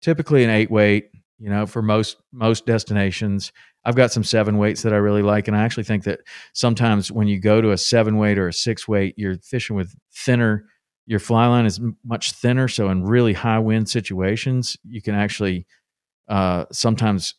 typically 0.00 0.44
an 0.44 0.50
eight 0.50 0.70
weight. 0.70 1.10
You 1.38 1.50
know, 1.50 1.66
for 1.66 1.82
most 1.82 2.18
most 2.32 2.66
destinations, 2.66 3.52
I've 3.84 3.96
got 3.96 4.12
some 4.12 4.24
seven 4.24 4.58
weights 4.58 4.82
that 4.82 4.92
I 4.92 4.96
really 4.96 5.22
like, 5.22 5.48
and 5.48 5.56
I 5.56 5.62
actually 5.62 5.84
think 5.84 6.04
that 6.04 6.20
sometimes 6.52 7.10
when 7.10 7.26
you 7.26 7.40
go 7.40 7.60
to 7.60 7.72
a 7.72 7.78
seven 7.78 8.16
weight 8.16 8.38
or 8.38 8.48
a 8.48 8.52
six 8.52 8.86
weight, 8.86 9.14
you're 9.16 9.38
fishing 9.38 9.74
with 9.74 9.94
thinner 10.12 10.66
your 11.06 11.18
fly 11.18 11.46
line 11.46 11.66
is 11.66 11.80
much 12.04 12.32
thinner. 12.32 12.68
So 12.68 12.88
in 12.90 13.04
really 13.04 13.32
high 13.32 13.58
wind 13.58 13.88
situations, 13.88 14.76
you 14.84 15.02
can 15.02 15.14
actually 15.14 15.66
uh, 16.28 16.66
sometimes 16.72 17.34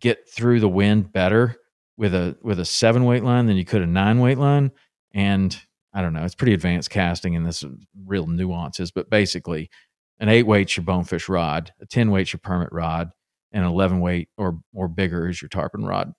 get 0.00 0.28
through 0.28 0.60
the 0.60 0.68
wind 0.68 1.12
better 1.12 1.56
with 1.96 2.14
a 2.14 2.36
with 2.42 2.58
a 2.58 2.64
seven 2.64 3.04
weight 3.04 3.22
line 3.22 3.46
than 3.46 3.56
you 3.56 3.64
could 3.64 3.82
a 3.82 3.86
nine 3.86 4.20
weight 4.20 4.38
line. 4.38 4.70
And 5.14 5.58
I 5.94 6.02
don't 6.02 6.12
know. 6.12 6.24
It's 6.24 6.34
pretty 6.34 6.52
advanced 6.52 6.90
casting 6.90 7.36
and 7.36 7.46
this 7.46 7.64
real 8.04 8.26
nuances, 8.26 8.90
but 8.90 9.08
basically, 9.08 9.70
an 10.18 10.28
eight 10.28 10.42
weight's 10.46 10.76
your 10.76 10.84
bonefish 10.84 11.28
rod, 11.28 11.72
a 11.80 11.86
ten 11.86 12.10
weight's 12.10 12.32
your 12.32 12.40
permit 12.40 12.68
rod, 12.72 13.10
and 13.52 13.64
an 13.64 13.70
eleven 13.70 14.00
weight 14.00 14.28
or 14.36 14.58
or 14.74 14.88
bigger 14.88 15.28
is 15.28 15.40
your 15.40 15.48
tarpon 15.48 15.84
rod, 15.84 16.12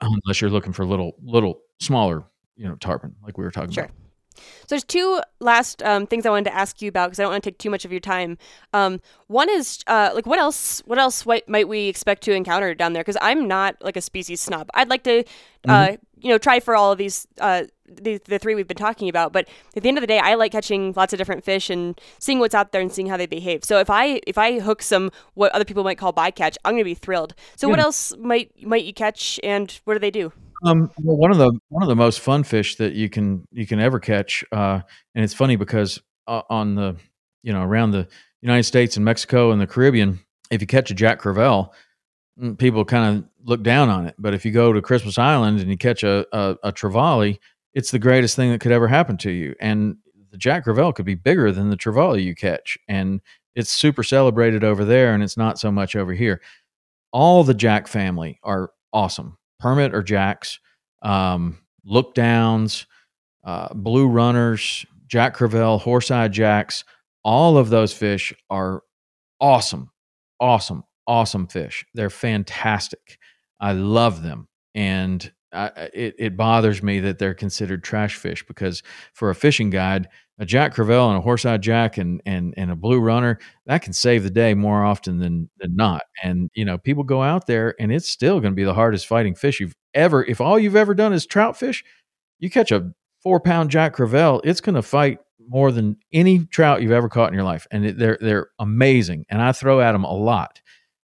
unless 0.00 0.40
you're 0.40 0.50
looking 0.50 0.72
for 0.72 0.84
little 0.84 1.12
little 1.22 1.60
smaller, 1.80 2.24
you 2.56 2.68
know, 2.68 2.74
tarpon 2.76 3.14
like 3.22 3.38
we 3.38 3.44
were 3.44 3.50
talking 3.50 3.70
Sure. 3.70 3.84
about. 3.84 3.96
So 4.36 4.66
there's 4.68 4.84
two 4.84 5.20
last 5.40 5.82
um, 5.82 6.06
things 6.06 6.26
I 6.26 6.30
wanted 6.30 6.50
to 6.50 6.54
ask 6.54 6.80
you 6.82 6.88
about 6.88 7.08
because 7.08 7.20
I 7.20 7.22
don't 7.24 7.32
want 7.32 7.44
to 7.44 7.50
take 7.50 7.58
too 7.58 7.70
much 7.70 7.84
of 7.84 7.90
your 7.90 8.00
time. 8.00 8.38
Um, 8.72 9.00
one 9.26 9.48
is 9.50 9.82
uh, 9.86 10.10
like 10.14 10.26
what 10.26 10.38
else? 10.38 10.80
What 10.86 10.98
else 10.98 11.26
might 11.26 11.68
we 11.68 11.88
expect 11.88 12.22
to 12.24 12.32
encounter 12.32 12.74
down 12.74 12.92
there? 12.92 13.02
Because 13.02 13.18
I'm 13.20 13.48
not 13.48 13.76
like 13.80 13.96
a 13.96 14.00
species 14.00 14.40
snob. 14.40 14.68
I'd 14.74 14.88
like 14.88 15.04
to, 15.04 15.24
uh, 15.68 15.96
you 16.20 16.30
know, 16.30 16.38
try 16.38 16.60
for 16.60 16.74
all 16.74 16.92
of 16.92 16.98
these. 16.98 17.26
Uh, 17.40 17.64
the, 17.94 18.18
the 18.24 18.38
three 18.38 18.54
we've 18.54 18.68
been 18.68 18.74
talking 18.74 19.10
about 19.10 19.34
but 19.34 19.46
at 19.76 19.82
the 19.82 19.88
end 19.88 19.98
of 19.98 20.02
the 20.02 20.06
day 20.06 20.18
i 20.18 20.34
like 20.34 20.52
catching 20.52 20.94
lots 20.96 21.12
of 21.12 21.18
different 21.18 21.44
fish 21.44 21.68
and 21.68 22.00
seeing 22.18 22.38
what's 22.38 22.54
out 22.54 22.72
there 22.72 22.80
and 22.80 22.90
seeing 22.90 23.06
how 23.06 23.18
they 23.18 23.26
behave 23.26 23.64
so 23.64 23.78
if 23.80 23.90
i 23.90 24.18
if 24.26 24.38
i 24.38 24.60
hook 24.60 24.80
some 24.80 25.10
what 25.34 25.52
other 25.52 25.64
people 25.66 25.84
might 25.84 25.98
call 25.98 26.10
bycatch 26.10 26.56
i'm 26.64 26.72
gonna 26.72 26.84
be 26.84 26.94
thrilled 26.94 27.34
so 27.54 27.68
what 27.68 27.78
else 27.78 28.16
might 28.16 28.50
might 28.64 28.84
you 28.84 28.94
catch 28.94 29.38
and 29.42 29.80
what 29.84 29.92
do 29.92 30.00
they 30.00 30.10
do 30.10 30.32
Um, 30.64 30.90
well, 30.98 31.16
one 31.16 31.30
of 31.30 31.38
the 31.38 31.52
one 31.68 31.82
of 31.82 31.88
the 31.88 31.96
most 31.96 32.20
fun 32.20 32.44
fish 32.44 32.76
that 32.76 32.92
you 32.92 33.08
can 33.08 33.46
you 33.50 33.66
can 33.66 33.80
ever 33.80 33.98
catch, 33.98 34.44
uh, 34.52 34.80
and 35.14 35.24
it's 35.24 35.34
funny 35.34 35.56
because 35.56 36.00
uh, 36.28 36.42
on 36.48 36.74
the 36.74 36.96
you 37.42 37.52
know 37.52 37.62
around 37.62 37.90
the 37.90 38.06
United 38.42 38.64
States 38.64 38.96
and 38.96 39.04
Mexico 39.04 39.50
and 39.50 39.60
the 39.60 39.66
Caribbean, 39.66 40.20
if 40.50 40.60
you 40.60 40.66
catch 40.66 40.90
a 40.90 40.94
Jack 40.94 41.20
Crevalle, 41.20 41.70
mm, 42.40 42.56
people 42.56 42.84
kind 42.84 43.18
of 43.18 43.24
look 43.44 43.62
down 43.64 43.88
on 43.88 44.06
it. 44.06 44.14
But 44.18 44.34
if 44.34 44.44
you 44.44 44.52
go 44.52 44.72
to 44.72 44.80
Christmas 44.80 45.18
Island 45.18 45.60
and 45.60 45.68
you 45.68 45.76
catch 45.76 46.04
a, 46.04 46.26
a 46.32 46.56
a 46.62 46.72
trevally, 46.72 47.38
it's 47.74 47.90
the 47.90 47.98
greatest 47.98 48.36
thing 48.36 48.52
that 48.52 48.60
could 48.60 48.72
ever 48.72 48.86
happen 48.86 49.16
to 49.18 49.30
you. 49.32 49.56
And 49.60 49.96
the 50.30 50.38
Jack 50.38 50.64
Crevalle 50.64 50.94
could 50.94 51.06
be 51.06 51.16
bigger 51.16 51.50
than 51.50 51.70
the 51.70 51.76
trevally 51.76 52.22
you 52.22 52.36
catch, 52.36 52.78
and 52.86 53.20
it's 53.56 53.72
super 53.72 54.04
celebrated 54.04 54.62
over 54.62 54.84
there, 54.84 55.12
and 55.12 55.24
it's 55.24 55.36
not 55.36 55.58
so 55.58 55.72
much 55.72 55.96
over 55.96 56.12
here. 56.12 56.40
All 57.12 57.42
the 57.42 57.52
Jack 57.54 57.88
family 57.88 58.38
are 58.44 58.70
awesome 58.92 59.38
permit 59.62 59.94
or 59.94 60.02
jacks, 60.02 60.58
um, 61.02 61.58
look 61.84 62.14
downs, 62.14 62.86
uh, 63.44 63.72
blue 63.74 64.08
runners, 64.08 64.84
Jack 65.06 65.36
Crevalle, 65.36 65.80
horse-eye 65.80 66.28
jacks. 66.28 66.84
All 67.24 67.56
of 67.56 67.70
those 67.70 67.92
fish 67.92 68.34
are 68.50 68.82
awesome, 69.40 69.90
awesome, 70.40 70.82
awesome 71.06 71.46
fish. 71.46 71.84
They're 71.94 72.10
fantastic. 72.10 73.18
I 73.60 73.72
love 73.72 74.22
them, 74.22 74.48
and 74.74 75.32
I- 75.52 75.90
it, 75.94 76.14
it 76.18 76.36
bothers 76.36 76.82
me 76.82 77.00
that 77.00 77.18
they're 77.18 77.34
considered 77.34 77.84
trash 77.84 78.16
fish 78.16 78.44
because 78.46 78.82
for 79.12 79.30
a 79.30 79.34
fishing 79.34 79.70
guide, 79.70 80.08
a 80.38 80.46
Jack 80.46 80.74
Crevalle 80.74 81.10
and 81.10 81.18
a 81.18 81.20
horse-eyed 81.20 81.62
jack 81.62 81.98
and 81.98 82.20
and 82.26 82.54
and 82.56 82.70
a 82.70 82.76
blue 82.76 83.00
runner 83.00 83.38
that 83.66 83.82
can 83.82 83.92
save 83.92 84.22
the 84.22 84.30
day 84.30 84.54
more 84.54 84.84
often 84.84 85.18
than 85.18 85.50
than 85.58 85.76
not. 85.76 86.02
And 86.22 86.50
you 86.54 86.64
know, 86.64 86.78
people 86.78 87.04
go 87.04 87.22
out 87.22 87.46
there, 87.46 87.74
and 87.78 87.92
it's 87.92 88.08
still 88.08 88.40
going 88.40 88.52
to 88.52 88.56
be 88.56 88.64
the 88.64 88.74
hardest 88.74 89.06
fighting 89.06 89.34
fish 89.34 89.60
you've 89.60 89.76
ever. 89.94 90.24
If 90.24 90.40
all 90.40 90.58
you've 90.58 90.76
ever 90.76 90.94
done 90.94 91.12
is 91.12 91.26
trout 91.26 91.56
fish, 91.56 91.84
you 92.38 92.50
catch 92.50 92.72
a 92.72 92.92
four-pound 93.22 93.70
Jack 93.70 93.94
Crevalle, 93.94 94.40
it's 94.42 94.60
going 94.60 94.74
to 94.74 94.82
fight 94.82 95.20
more 95.48 95.70
than 95.70 95.96
any 96.12 96.44
trout 96.46 96.82
you've 96.82 96.92
ever 96.92 97.08
caught 97.08 97.28
in 97.28 97.34
your 97.34 97.44
life, 97.44 97.66
and 97.70 97.84
they're 97.98 98.18
they're 98.20 98.48
amazing. 98.58 99.26
And 99.28 99.40
I 99.42 99.52
throw 99.52 99.80
at 99.80 99.92
them 99.92 100.04
a 100.04 100.14
lot, 100.14 100.60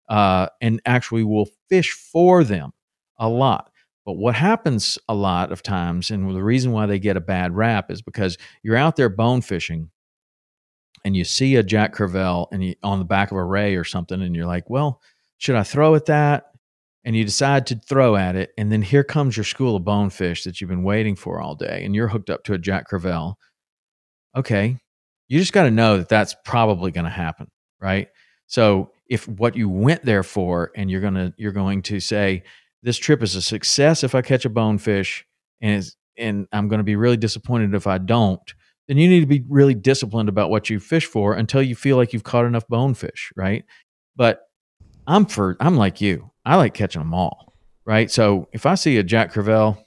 uh, 0.09 0.49
and 0.61 0.81
actually 0.87 1.25
will 1.25 1.49
fish 1.69 1.93
for 1.93 2.45
them 2.45 2.73
a 3.19 3.29
lot. 3.29 3.71
But 4.09 4.17
what 4.17 4.37
happens 4.37 4.97
a 5.07 5.15
lot 5.15 5.53
of 5.53 5.63
times, 5.63 6.11
and 6.11 6.35
the 6.35 6.43
reason 6.43 6.73
why 6.73 6.87
they 6.87 6.99
get 6.99 7.19
a 7.19 7.21
bad 7.21 7.55
rap 7.55 7.91
is 7.91 8.01
because 8.01 8.39
you're 8.63 8.75
out 8.75 8.97
there 8.97 9.11
bone 9.11 9.43
fishing 9.43 9.91
and 11.05 11.15
you 11.15 11.25
see 11.25 11.57
a 11.57 11.63
Jack 11.63 11.95
Crevalle 11.95 12.47
and 12.51 12.65
you, 12.65 12.75
on 12.83 13.01
the 13.01 13.05
back 13.05 13.31
of 13.31 13.37
a 13.37 13.45
ray 13.45 13.77
or 13.77 13.85
something, 13.85 14.23
and 14.23 14.35
you're 14.35 14.47
like, 14.47 14.71
well, 14.71 15.03
should 15.37 15.57
I 15.57 15.63
throw 15.63 15.95
at 15.95 16.07
that? 16.07 16.53
And 17.05 17.15
you 17.15 17.23
decide 17.23 17.67
to 17.67 17.75
throw 17.87 18.17
at 18.17 18.35
it, 18.35 18.53
and 18.57 18.73
then 18.73 18.81
here 18.81 19.05
comes 19.05 19.37
your 19.37 19.45
school 19.45 19.77
of 19.77 19.85
bonefish 19.85 20.45
that 20.45 20.59
you've 20.59 20.71
been 20.71 20.85
waiting 20.85 21.15
for 21.15 21.43
all 21.43 21.55
day, 21.55 21.83
and 21.85 21.95
you're 21.95 22.09
hooked 22.09 22.31
up 22.31 22.45
to 22.45 22.55
a 22.55 22.59
Jack 22.59 22.89
Crevalle. 22.89 23.35
Okay, 24.35 24.79
you 25.29 25.39
just 25.39 25.53
got 25.53 25.65
to 25.65 25.71
know 25.71 25.99
that 25.99 26.09
that's 26.09 26.35
probably 26.47 26.93
going 26.93 27.05
to 27.05 27.11
happen, 27.11 27.51
right? 27.79 28.09
So 28.47 28.91
if 29.07 29.29
what 29.29 29.55
you 29.55 29.69
went 29.69 30.07
there 30.07 30.23
for, 30.23 30.73
and 30.75 30.91
you're 30.91 31.03
gonna 31.03 31.35
you're 31.37 31.53
going 31.53 31.83
to 31.83 32.01
say 32.01 32.45
this 32.83 32.97
trip 32.97 33.23
is 33.23 33.35
a 33.35 33.43
success 33.43 34.05
if 34.05 34.15
I 34.15 34.23
catch 34.23 34.45
a 34.45 34.51
bonefish, 34.51 35.27
and 35.61 35.77
it's, 35.77 35.97
and 36.17 36.47
I'm 36.53 36.69
going 36.69 36.79
to 36.79 36.85
be 36.85 36.97
really 36.97 37.17
disappointed 37.17 37.75
if 37.75 37.87
I 37.87 37.99
don't, 37.99 38.41
then 38.89 38.97
you 38.97 39.09
need 39.09 39.21
to 39.21 39.27
be 39.27 39.45
really 39.49 39.75
disciplined 39.75 40.29
about 40.29 40.51
what 40.51 40.71
you 40.71 40.81
fish 40.81 41.07
for 41.07 41.35
until 41.35 41.63
you 41.63 41.77
feel 41.77 41.97
like 41.97 42.13
you've 42.13 42.25
caught 42.25 42.45
enough 42.45 42.67
bonefish, 42.69 43.33
right? 43.37 43.65
But 44.17 44.41
I'm 45.07 45.27
for 45.27 45.57
I'm 45.61 45.77
like 45.77 46.01
you. 46.01 46.31
I 46.45 46.57
like 46.57 46.75
catching 46.75 47.03
them 47.03 47.15
all, 47.15 47.53
right? 47.85 48.11
So 48.11 48.49
if 48.53 48.67
I 48.67 48.75
see 48.75 48.97
a 48.97 49.03
Jack 49.03 49.33
Crevalle, 49.33 49.79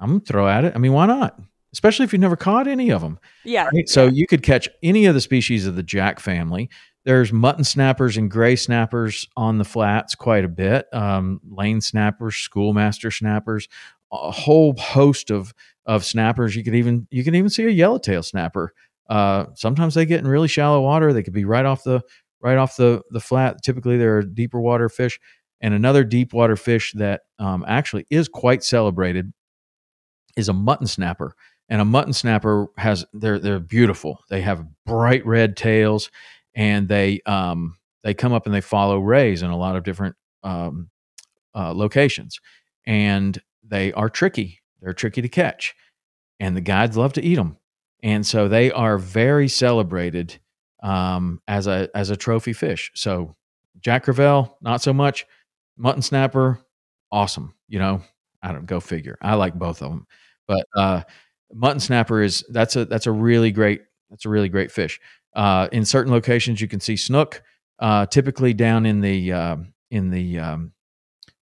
I'm 0.00 0.08
gonna 0.10 0.20
throw 0.20 0.48
at 0.48 0.64
it. 0.64 0.74
I 0.74 0.78
mean, 0.78 0.92
why 0.92 1.06
not? 1.06 1.40
Especially 1.72 2.04
if 2.04 2.12
you've 2.12 2.20
never 2.20 2.36
caught 2.36 2.66
any 2.66 2.90
of 2.90 3.00
them. 3.00 3.18
yeah 3.44 3.68
Right? 3.72 3.88
So 3.88 4.06
you 4.06 4.26
could 4.26 4.42
catch 4.42 4.68
any 4.82 5.06
of 5.06 5.14
the 5.14 5.20
species 5.20 5.66
of 5.66 5.76
the 5.76 5.82
jack 5.82 6.18
family. 6.18 6.70
There's 7.04 7.32
mutton 7.32 7.64
snappers 7.64 8.16
and 8.16 8.30
gray 8.30 8.56
snappers 8.56 9.26
on 9.36 9.58
the 9.58 9.64
flats 9.64 10.14
quite 10.14 10.44
a 10.44 10.48
bit. 10.48 10.86
Um, 10.92 11.40
lane 11.48 11.80
snappers, 11.80 12.36
schoolmaster 12.36 13.10
snappers, 13.10 13.68
a 14.12 14.30
whole 14.30 14.74
host 14.76 15.30
of 15.30 15.54
of 15.86 16.04
snappers. 16.04 16.54
You 16.54 16.64
could 16.64 16.74
even 16.74 17.06
you 17.10 17.24
can 17.24 17.34
even 17.34 17.50
see 17.50 17.64
a 17.64 17.70
yellowtail 17.70 18.22
snapper. 18.22 18.72
Uh, 19.08 19.46
sometimes 19.54 19.94
they 19.94 20.04
get 20.04 20.20
in 20.20 20.28
really 20.28 20.48
shallow 20.48 20.82
water. 20.82 21.12
They 21.12 21.22
could 21.22 21.32
be 21.32 21.44
right 21.44 21.64
off 21.64 21.82
the 21.84 22.02
right 22.40 22.58
off 22.58 22.76
the 22.76 23.02
the 23.10 23.20
flat. 23.20 23.62
Typically, 23.62 23.96
they're 23.96 24.22
deeper 24.22 24.60
water 24.60 24.88
fish. 24.88 25.18
And 25.60 25.74
another 25.74 26.04
deep 26.04 26.32
water 26.32 26.54
fish 26.56 26.92
that 26.96 27.22
um, 27.40 27.64
actually 27.66 28.06
is 28.10 28.28
quite 28.28 28.62
celebrated 28.62 29.32
is 30.36 30.48
a 30.48 30.52
mutton 30.52 30.86
snapper 30.86 31.34
and 31.68 31.80
a 31.80 31.84
mutton 31.84 32.12
snapper 32.12 32.68
has 32.76 33.04
they're 33.12 33.38
they're 33.38 33.60
beautiful. 33.60 34.20
They 34.30 34.40
have 34.40 34.64
bright 34.86 35.24
red 35.26 35.56
tails, 35.56 36.10
and 36.54 36.88
they 36.88 37.20
um 37.26 37.76
they 38.04 38.14
come 38.14 38.32
up 38.32 38.46
and 38.46 38.54
they 38.54 38.60
follow 38.60 38.98
rays 38.98 39.42
in 39.42 39.50
a 39.50 39.56
lot 39.56 39.76
of 39.76 39.84
different 39.84 40.16
um, 40.42 40.90
uh, 41.54 41.72
locations, 41.74 42.40
and 42.86 43.40
they 43.64 43.92
are 43.92 44.08
tricky. 44.10 44.60
They're 44.80 44.92
tricky 44.94 45.22
to 45.22 45.28
catch, 45.28 45.74
and 46.40 46.56
the 46.56 46.60
guides 46.60 46.96
love 46.96 47.12
to 47.14 47.22
eat 47.22 47.36
them, 47.36 47.56
and 48.02 48.26
so 48.26 48.48
they 48.48 48.70
are 48.70 48.98
very 48.98 49.48
celebrated 49.48 50.38
um, 50.82 51.40
as 51.48 51.66
a 51.66 51.88
as 51.94 52.10
a 52.10 52.16
trophy 52.16 52.52
fish. 52.52 52.90
So 52.94 53.36
Jack 53.80 54.06
Crevalle, 54.06 54.54
not 54.62 54.82
so 54.82 54.92
much. 54.92 55.26
Mutton 55.76 56.02
snapper, 56.02 56.60
awesome. 57.12 57.54
You 57.68 57.78
know, 57.78 58.02
I 58.42 58.52
don't 58.52 58.66
go 58.66 58.80
figure. 58.80 59.18
I 59.22 59.34
like 59.34 59.54
both 59.54 59.82
of 59.82 59.90
them, 59.90 60.06
but 60.46 60.66
uh, 60.76 61.02
mutton 61.52 61.80
snapper 61.80 62.22
is 62.22 62.44
that's 62.50 62.76
a 62.76 62.84
that's 62.84 63.06
a 63.06 63.12
really 63.12 63.50
great 63.50 63.82
that's 64.10 64.24
a 64.24 64.28
really 64.30 64.48
great 64.48 64.70
fish. 64.70 65.00
Uh, 65.34 65.68
in 65.72 65.84
certain 65.84 66.12
locations, 66.12 66.60
you 66.60 66.68
can 66.68 66.80
see 66.80 66.96
snook. 66.96 67.42
Uh, 67.78 68.06
typically 68.06 68.52
down 68.52 68.84
in 68.84 69.00
the 69.00 69.32
um 69.32 69.72
in 69.90 70.10
the 70.10 70.38
um, 70.38 70.72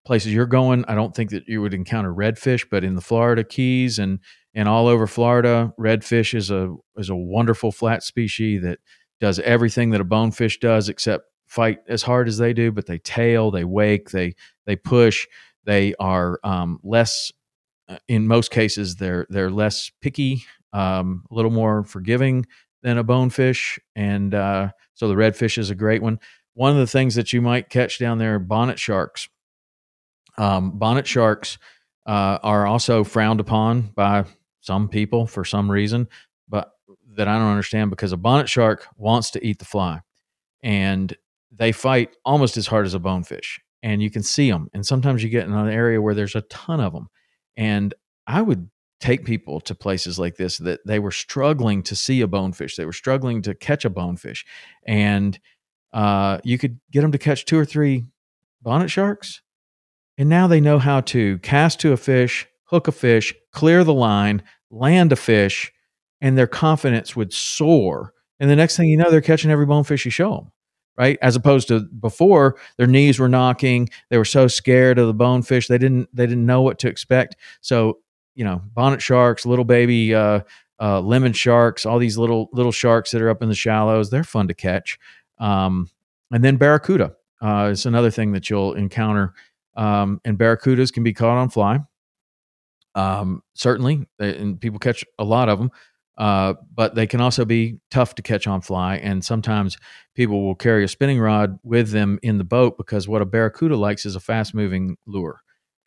places 0.05 0.33
you're 0.33 0.47
going, 0.47 0.85
I 0.87 0.95
don't 0.95 1.15
think 1.15 1.31
that 1.31 1.49
you 1.49 1.61
would 1.63 1.75
encounter 1.75 2.13
redfish, 2.13 2.67
but 2.71 2.85
in 2.85 2.95
the 2.95 3.01
Florida 3.01 3.43
Keys 3.45 3.99
and 3.99 4.21
and 4.55 4.69
all 4.69 4.87
over 4.87 5.07
Florida, 5.07 5.75
redfish 5.79 6.35
is 6.35 6.51
a 6.51 6.75
is 6.97 7.11
a 7.11 7.17
wonderful 7.17 7.73
flat 7.73 8.03
species 8.03 8.63
that 8.63 8.79
does 9.21 9.39
everything 9.41 9.91
that 9.91 10.01
a 10.01 10.05
bonefish 10.05 10.59
does 10.61 10.89
except 10.89 11.25
fight 11.47 11.79
as 11.89 12.03
hard 12.03 12.29
as 12.29 12.39
they 12.39 12.53
do. 12.53 12.73
But 12.73 12.87
they 12.87 12.99
tail, 12.99 13.51
they 13.51 13.65
wake, 13.65 14.11
they 14.11 14.35
they 14.65 14.77
push. 14.77 15.27
They 15.65 15.95
are 15.99 16.39
um, 16.45 16.79
less 16.83 17.33
uh, 17.89 17.99
in 18.09 18.27
most 18.27 18.51
cases 18.51 18.97
they're 18.97 19.27
they're 19.29 19.51
less 19.51 19.91
picky, 20.01 20.45
um, 20.73 21.25
a 21.31 21.35
little 21.35 21.51
more 21.51 21.83
forgiving 21.83 22.47
than 22.83 22.99
a 22.99 23.05
bonefish, 23.05 23.79
and 23.95 24.35
uh, 24.35 24.71
so 24.95 25.09
the 25.09 25.15
redfish 25.15 25.59
is 25.59 25.71
a 25.71 25.75
great 25.75 26.03
one. 26.03 26.19
One 26.55 26.73
of 26.73 26.79
the 26.79 26.87
things 26.87 27.15
that 27.17 27.33
you 27.33 27.43
might 27.43 27.69
catch 27.69 27.99
down 27.99 28.19
there 28.19 28.37
are 28.37 28.39
bonnet 28.39 28.79
sharks. 28.79 29.29
Um, 30.39 30.79
bonnet 30.79 31.07
sharks 31.07 31.59
uh, 32.07 32.39
are 32.43 32.67
also 32.67 33.05
frowned 33.05 33.41
upon 33.41 33.83
by 33.95 34.25
some 34.61 34.89
people 34.89 35.27
for 35.27 35.45
some 35.45 35.71
reason, 35.71 36.09
but 36.49 36.73
that 37.17 37.29
I 37.29 37.39
don't 37.39 37.49
understand 37.49 37.91
because 37.91 38.13
a 38.13 38.17
bonnet 38.17 38.49
shark 38.49 38.87
wants 38.97 39.31
to 39.33 39.47
eat 39.47 39.59
the 39.59 39.65
fly, 39.65 40.01
and 40.63 41.15
they 41.51 41.73
fight 41.73 42.17
almost 42.25 42.57
as 42.57 42.67
hard 42.67 42.87
as 42.87 42.95
a 42.95 42.99
bonefish, 42.99 43.61
and 43.83 44.03
you 44.03 44.11
can 44.11 44.23
see 44.23 44.51
them. 44.51 44.69
And 44.75 44.85
sometimes 44.85 45.23
you 45.23 45.29
get 45.29 45.47
in 45.47 45.53
an 45.53 45.69
area 45.69 46.01
where 46.01 46.15
there's 46.15 46.35
a 46.35 46.43
ton 46.43 46.81
of 46.81 46.93
them, 46.93 47.09
and 47.57 47.95
I 48.27 48.43
would 48.43 48.69
take 49.01 49.25
people 49.25 49.61
to 49.61 49.75
places 49.75 50.19
like 50.19 50.37
this 50.37 50.59
that 50.59 50.81
they 50.87 50.99
were 50.99 51.11
struggling 51.11 51.83
to 51.85 51.95
see 51.97 52.21
a 52.21 52.27
bonefish. 52.27 52.77
They 52.77 52.87
were 52.87 52.93
struggling 52.93 53.43
to 53.43 53.55
catch 53.55 53.85
a 53.85 53.91
bonefish. 53.91 54.47
And 54.87 55.39
uh, 55.93 56.39
you 56.45 56.59
could 56.59 56.81
get 56.91 57.03
them 57.03 57.13
to 57.13 57.19
catch 57.19 57.45
two 57.45 57.59
or 57.59 57.65
three 57.65 58.05
bonnet 58.63 58.89
sharks. 58.89 59.43
And 60.19 60.29
now 60.29 60.47
they 60.47 60.61
know 60.61 60.79
how 60.79 61.03
to 61.03 61.39
cast 61.39 61.81
to 61.81 61.93
a 61.93 61.97
fish, 61.97 62.47
hook 62.65 62.89
a 62.89 62.93
fish, 62.93 63.35
clear 63.53 63.85
the 63.85 63.95
line, 63.95 64.43
land 64.71 65.13
a 65.13 65.17
fish, 65.17 65.73
and 66.21 66.37
their 66.37 66.47
confidence 66.47 67.15
would 67.15 67.33
soar. 67.33 68.15
And 68.41 68.51
the 68.51 68.57
next 68.57 68.77
thing 68.77 68.89
you 68.89 68.97
know, 68.97 69.11
they're 69.11 69.21
catching 69.21 69.51
every 69.51 69.67
bonefish 69.67 70.05
you 70.05 70.11
show 70.11 70.35
them, 70.35 70.53
right? 70.97 71.19
As 71.21 71.37
opposed 71.37 71.69
to 71.69 71.81
before, 71.81 72.57
their 72.79 72.87
knees 72.87 73.19
were 73.19 73.29
knocking. 73.29 73.91
They 74.09 74.19
were 74.19 74.25
so 74.25 74.49
scared 74.49 74.99
of 74.99 75.07
the 75.07 75.15
bonefish, 75.15 75.69
they 75.69 75.79
didn't 75.79 76.09
they 76.15 76.27
didn't 76.27 76.47
know 76.47 76.63
what 76.63 76.79
to 76.81 76.89
expect. 76.89 77.37
So 77.61 77.99
you 78.37 78.45
know, 78.45 78.63
bonnet 78.75 79.03
sharks, 79.03 79.45
little 79.45 79.65
baby 79.65 80.15
uh, 80.15 80.41
uh, 80.81 81.01
lemon 81.01 81.33
sharks, 81.33 81.85
all 81.85 81.99
these 81.99 82.17
little 82.17 82.49
little 82.53 82.71
sharks 82.71 83.11
that 83.11 83.23
are 83.23 83.31
up 83.31 83.43
in 83.43 83.49
the 83.49 83.55
shallows, 83.55 84.11
they're 84.11 84.23
fun 84.23 84.47
to 84.49 84.55
catch. 84.55 84.99
Um, 85.39 85.91
and 86.31 86.45
then 86.45 86.57
barracuda 86.57 87.17
uh, 87.43 87.71
is 87.73 87.87
another 87.87 88.11
thing 88.11 88.33
that 88.33 88.49
you'll 88.49 88.75
encounter. 88.75 89.35
Um, 89.77 90.21
and 90.25 90.39
barracudas 90.39 90.93
can 90.93 91.03
be 91.03 91.13
caught 91.13 91.37
on 91.37 91.51
fly. 91.51 91.81
Um, 92.95 93.43
certainly, 93.55 94.07
and 94.19 94.61
people 94.61 94.79
catch 94.79 95.05
a 95.19 95.25
lot 95.25 95.49
of 95.49 95.59
them. 95.59 95.71
Uh, 96.17 96.55
but 96.75 96.95
they 96.95 97.07
can 97.07 97.21
also 97.21 97.45
be 97.45 97.79
tough 97.91 98.15
to 98.15 98.23
catch 98.23 98.47
on 98.47 98.63
fly. 98.63 98.97
And 98.97 99.23
sometimes 99.23 99.77
people 100.15 100.43
will 100.43 100.55
carry 100.55 100.83
a 100.83 100.89
spinning 100.89 101.21
rod 101.21 101.59
with 101.63 101.91
them 101.91 102.19
in 102.23 102.39
the 102.39 102.45
boat 102.45 102.79
because 102.79 103.07
what 103.07 103.21
a 103.21 103.27
barracuda 103.27 103.77
likes 103.77 104.07
is 104.07 104.17
a 104.17 104.21
fast 104.21 104.55
moving 104.55 104.97
lure. 105.07 105.43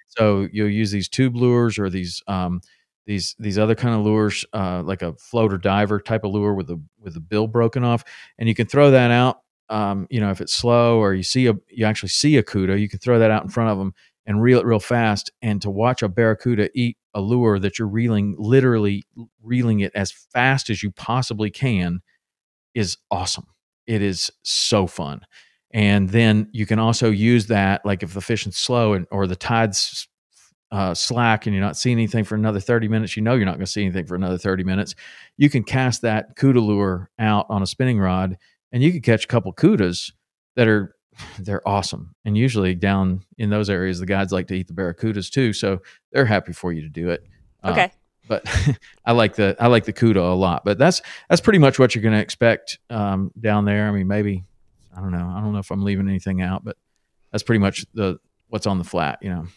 So 0.09 0.47
you'll 0.51 0.69
use 0.69 0.91
these 0.91 1.07
tube 1.09 1.35
lures 1.35 1.77
or 1.79 1.89
these 1.89 2.21
um, 2.27 2.61
these 3.05 3.35
these 3.39 3.57
other 3.57 3.75
kind 3.75 3.95
of 3.95 4.01
lures, 4.05 4.45
uh, 4.53 4.81
like 4.83 5.01
a 5.01 5.13
floater 5.13 5.57
diver 5.57 5.99
type 5.99 6.23
of 6.23 6.31
lure 6.31 6.53
with 6.53 6.69
a 6.69 6.81
with 6.99 7.15
a 7.15 7.19
bill 7.21 7.47
broken 7.47 7.83
off, 7.83 8.03
and 8.37 8.47
you 8.49 8.55
can 8.55 8.67
throw 8.67 8.91
that 8.91 9.11
out. 9.11 9.39
Um, 9.69 10.07
you 10.09 10.19
know, 10.19 10.31
if 10.31 10.41
it's 10.41 10.53
slow 10.53 10.97
or 10.99 11.13
you 11.13 11.23
see 11.23 11.47
a 11.47 11.53
you 11.69 11.85
actually 11.85 12.09
see 12.09 12.37
a 12.37 12.43
cuda, 12.43 12.79
you 12.79 12.89
can 12.89 12.99
throw 12.99 13.19
that 13.19 13.31
out 13.31 13.43
in 13.43 13.49
front 13.49 13.69
of 13.71 13.77
them 13.77 13.93
and 14.25 14.41
reel 14.41 14.59
it 14.59 14.65
real 14.65 14.79
fast. 14.79 15.31
And 15.41 15.61
to 15.61 15.69
watch 15.69 16.01
a 16.03 16.09
barracuda 16.09 16.69
eat 16.75 16.97
a 17.13 17.21
lure 17.21 17.59
that 17.59 17.79
you're 17.79 17.87
reeling, 17.87 18.35
literally 18.37 19.03
reeling 19.41 19.79
it 19.81 19.91
as 19.95 20.11
fast 20.11 20.69
as 20.69 20.83
you 20.83 20.91
possibly 20.91 21.49
can, 21.49 22.01
is 22.73 22.97
awesome. 23.11 23.47
It 23.87 24.01
is 24.01 24.31
so 24.43 24.87
fun. 24.87 25.21
And 25.71 26.09
then 26.09 26.49
you 26.51 26.65
can 26.65 26.79
also 26.79 27.11
use 27.11 27.47
that, 27.47 27.85
like 27.85 28.01
if 28.03 28.13
the 28.13 28.21
fishing's 28.21 28.57
slow 28.57 28.93
and, 28.93 29.05
or 29.11 29.27
the 29.27 29.35
tide's 29.35 30.07
uh, 30.71 30.93
slack 30.93 31.45
and 31.45 31.55
you're 31.55 31.63
not 31.63 31.77
seeing 31.77 31.97
anything 31.97 32.23
for 32.23 32.35
another 32.35 32.59
30 32.59 32.87
minutes, 32.87 33.15
you 33.15 33.23
know 33.23 33.35
you're 33.35 33.45
not 33.45 33.55
going 33.55 33.65
to 33.65 33.71
see 33.71 33.83
anything 33.83 34.05
for 34.05 34.15
another 34.15 34.37
30 34.37 34.63
minutes. 34.63 34.95
You 35.37 35.49
can 35.49 35.63
cast 35.63 36.01
that 36.01 36.35
cuda 36.35 36.65
lure 36.65 37.09
out 37.19 37.45
on 37.49 37.61
a 37.61 37.67
spinning 37.67 37.99
rod 37.99 38.37
and 38.71 38.81
you 38.81 38.91
can 38.91 39.01
catch 39.01 39.25
a 39.25 39.27
couple 39.27 39.53
cudas 39.53 40.11
that 40.55 40.67
are 40.67 40.95
they're 41.39 41.67
awesome. 41.67 42.15
And 42.25 42.37
usually 42.37 42.75
down 42.75 43.23
in 43.37 43.49
those 43.49 43.69
areas, 43.69 43.99
the 43.99 44.05
guides 44.05 44.31
like 44.31 44.47
to 44.47 44.55
eat 44.55 44.67
the 44.67 44.73
barracudas 44.73 45.29
too, 45.29 45.53
so 45.53 45.81
they're 46.11 46.25
happy 46.25 46.53
for 46.53 46.71
you 46.71 46.81
to 46.81 46.89
do 46.89 47.09
it. 47.09 47.23
Uh, 47.63 47.71
okay. 47.71 47.83
Uh, 47.83 47.89
but 48.27 48.77
I 49.05 49.11
like 49.13 49.35
the 49.35 49.55
I 49.59 49.67
like 49.67 49.85
the 49.85 49.93
cuda 49.93 50.17
a 50.17 50.35
lot. 50.35 50.63
But 50.63 50.77
that's 50.77 51.01
that's 51.29 51.41
pretty 51.41 51.59
much 51.59 51.79
what 51.79 51.95
you're 51.95 52.03
going 52.03 52.13
to 52.13 52.21
expect 52.21 52.77
um, 52.89 53.31
down 53.39 53.65
there. 53.65 53.87
I 53.87 53.91
mean, 53.91 54.07
maybe 54.07 54.45
I 54.99 55.01
don't 55.01 55.11
know. 55.11 55.33
I 55.35 55.39
don't 55.39 55.53
know 55.53 55.59
if 55.59 55.71
I'm 55.71 55.83
leaving 55.83 56.09
anything 56.09 56.41
out, 56.41 56.65
but 56.65 56.77
that's 57.31 57.43
pretty 57.43 57.59
much 57.59 57.85
the 57.93 58.19
what's 58.47 58.67
on 58.67 58.77
the 58.77 58.83
flat. 58.83 59.19
You 59.21 59.29
know. 59.29 59.47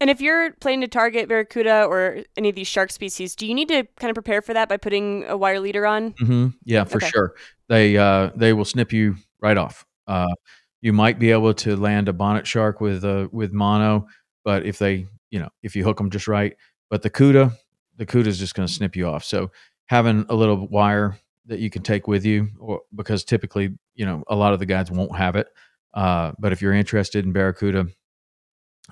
And 0.00 0.10
if 0.10 0.20
you're 0.20 0.52
planning 0.54 0.80
to 0.80 0.88
target 0.88 1.28
barracuda 1.28 1.84
or 1.84 2.24
any 2.36 2.48
of 2.48 2.56
these 2.56 2.66
shark 2.66 2.90
species, 2.90 3.36
do 3.36 3.46
you 3.46 3.54
need 3.54 3.68
to 3.68 3.86
kind 3.96 4.10
of 4.10 4.14
prepare 4.14 4.42
for 4.42 4.52
that 4.52 4.68
by 4.68 4.76
putting 4.76 5.24
a 5.24 5.36
wire 5.36 5.60
leader 5.60 5.86
on? 5.86 6.12
Mm-hmm. 6.14 6.48
Yeah, 6.64 6.84
for 6.84 6.96
okay. 6.96 7.08
sure. 7.08 7.34
They 7.68 7.96
uh, 7.96 8.30
they 8.34 8.52
will 8.52 8.64
snip 8.64 8.92
you 8.92 9.16
right 9.40 9.56
off. 9.56 9.86
Uh, 10.06 10.34
you 10.80 10.92
might 10.92 11.18
be 11.18 11.30
able 11.30 11.54
to 11.54 11.76
land 11.76 12.08
a 12.08 12.12
bonnet 12.12 12.46
shark 12.46 12.80
with 12.80 13.04
uh, 13.04 13.28
with 13.30 13.52
mono, 13.52 14.08
but 14.44 14.66
if 14.66 14.78
they 14.78 15.06
you 15.30 15.38
know 15.38 15.48
if 15.62 15.76
you 15.76 15.84
hook 15.84 15.98
them 15.98 16.10
just 16.10 16.26
right, 16.26 16.56
but 16.90 17.02
the 17.02 17.10
cuda 17.10 17.56
the 17.96 18.06
cuda 18.06 18.26
is 18.26 18.38
just 18.38 18.54
going 18.54 18.66
to 18.66 18.72
snip 18.72 18.96
you 18.96 19.06
off. 19.06 19.24
So 19.24 19.50
having 19.86 20.26
a 20.28 20.34
little 20.34 20.66
wire 20.68 21.18
that 21.46 21.58
you 21.58 21.70
can 21.70 21.82
take 21.82 22.08
with 22.08 22.24
you, 22.24 22.48
or 22.58 22.80
because 22.94 23.24
typically 23.24 23.76
you 23.94 24.06
know 24.06 24.24
a 24.28 24.34
lot 24.34 24.52
of 24.52 24.58
the 24.58 24.66
guides 24.66 24.90
won't 24.90 25.16
have 25.16 25.36
it. 25.36 25.48
Uh, 25.92 26.32
but 26.38 26.52
if 26.52 26.60
you're 26.60 26.72
interested 26.72 27.24
in 27.24 27.32
barracuda, 27.32 27.86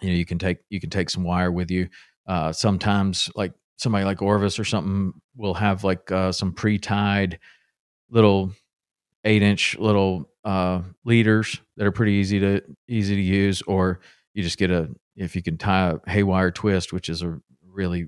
you 0.00 0.10
know 0.10 0.14
you 0.14 0.24
can 0.24 0.38
take 0.38 0.58
you 0.70 0.80
can 0.80 0.90
take 0.90 1.10
some 1.10 1.24
wire 1.24 1.52
with 1.52 1.70
you 1.70 1.88
uh, 2.26 2.52
sometimes 2.52 3.30
like 3.34 3.52
somebody 3.76 4.04
like 4.04 4.22
orvis 4.22 4.58
or 4.58 4.64
something 4.64 5.12
will 5.36 5.54
have 5.54 5.84
like 5.84 6.10
uh, 6.12 6.30
some 6.32 6.52
pre-tied 6.52 7.38
little 8.10 8.52
eight 9.24 9.42
inch 9.42 9.76
little 9.78 10.30
uh, 10.44 10.80
leaders 11.04 11.60
that 11.76 11.86
are 11.86 11.92
pretty 11.92 12.12
easy 12.12 12.38
to 12.40 12.62
easy 12.88 13.16
to 13.16 13.22
use 13.22 13.62
or 13.62 14.00
you 14.34 14.42
just 14.42 14.58
get 14.58 14.70
a 14.70 14.88
if 15.16 15.36
you 15.36 15.42
can 15.42 15.58
tie 15.58 15.90
a 15.90 16.10
haywire 16.10 16.50
twist 16.50 16.92
which 16.92 17.08
is 17.08 17.22
a 17.22 17.38
really 17.66 18.06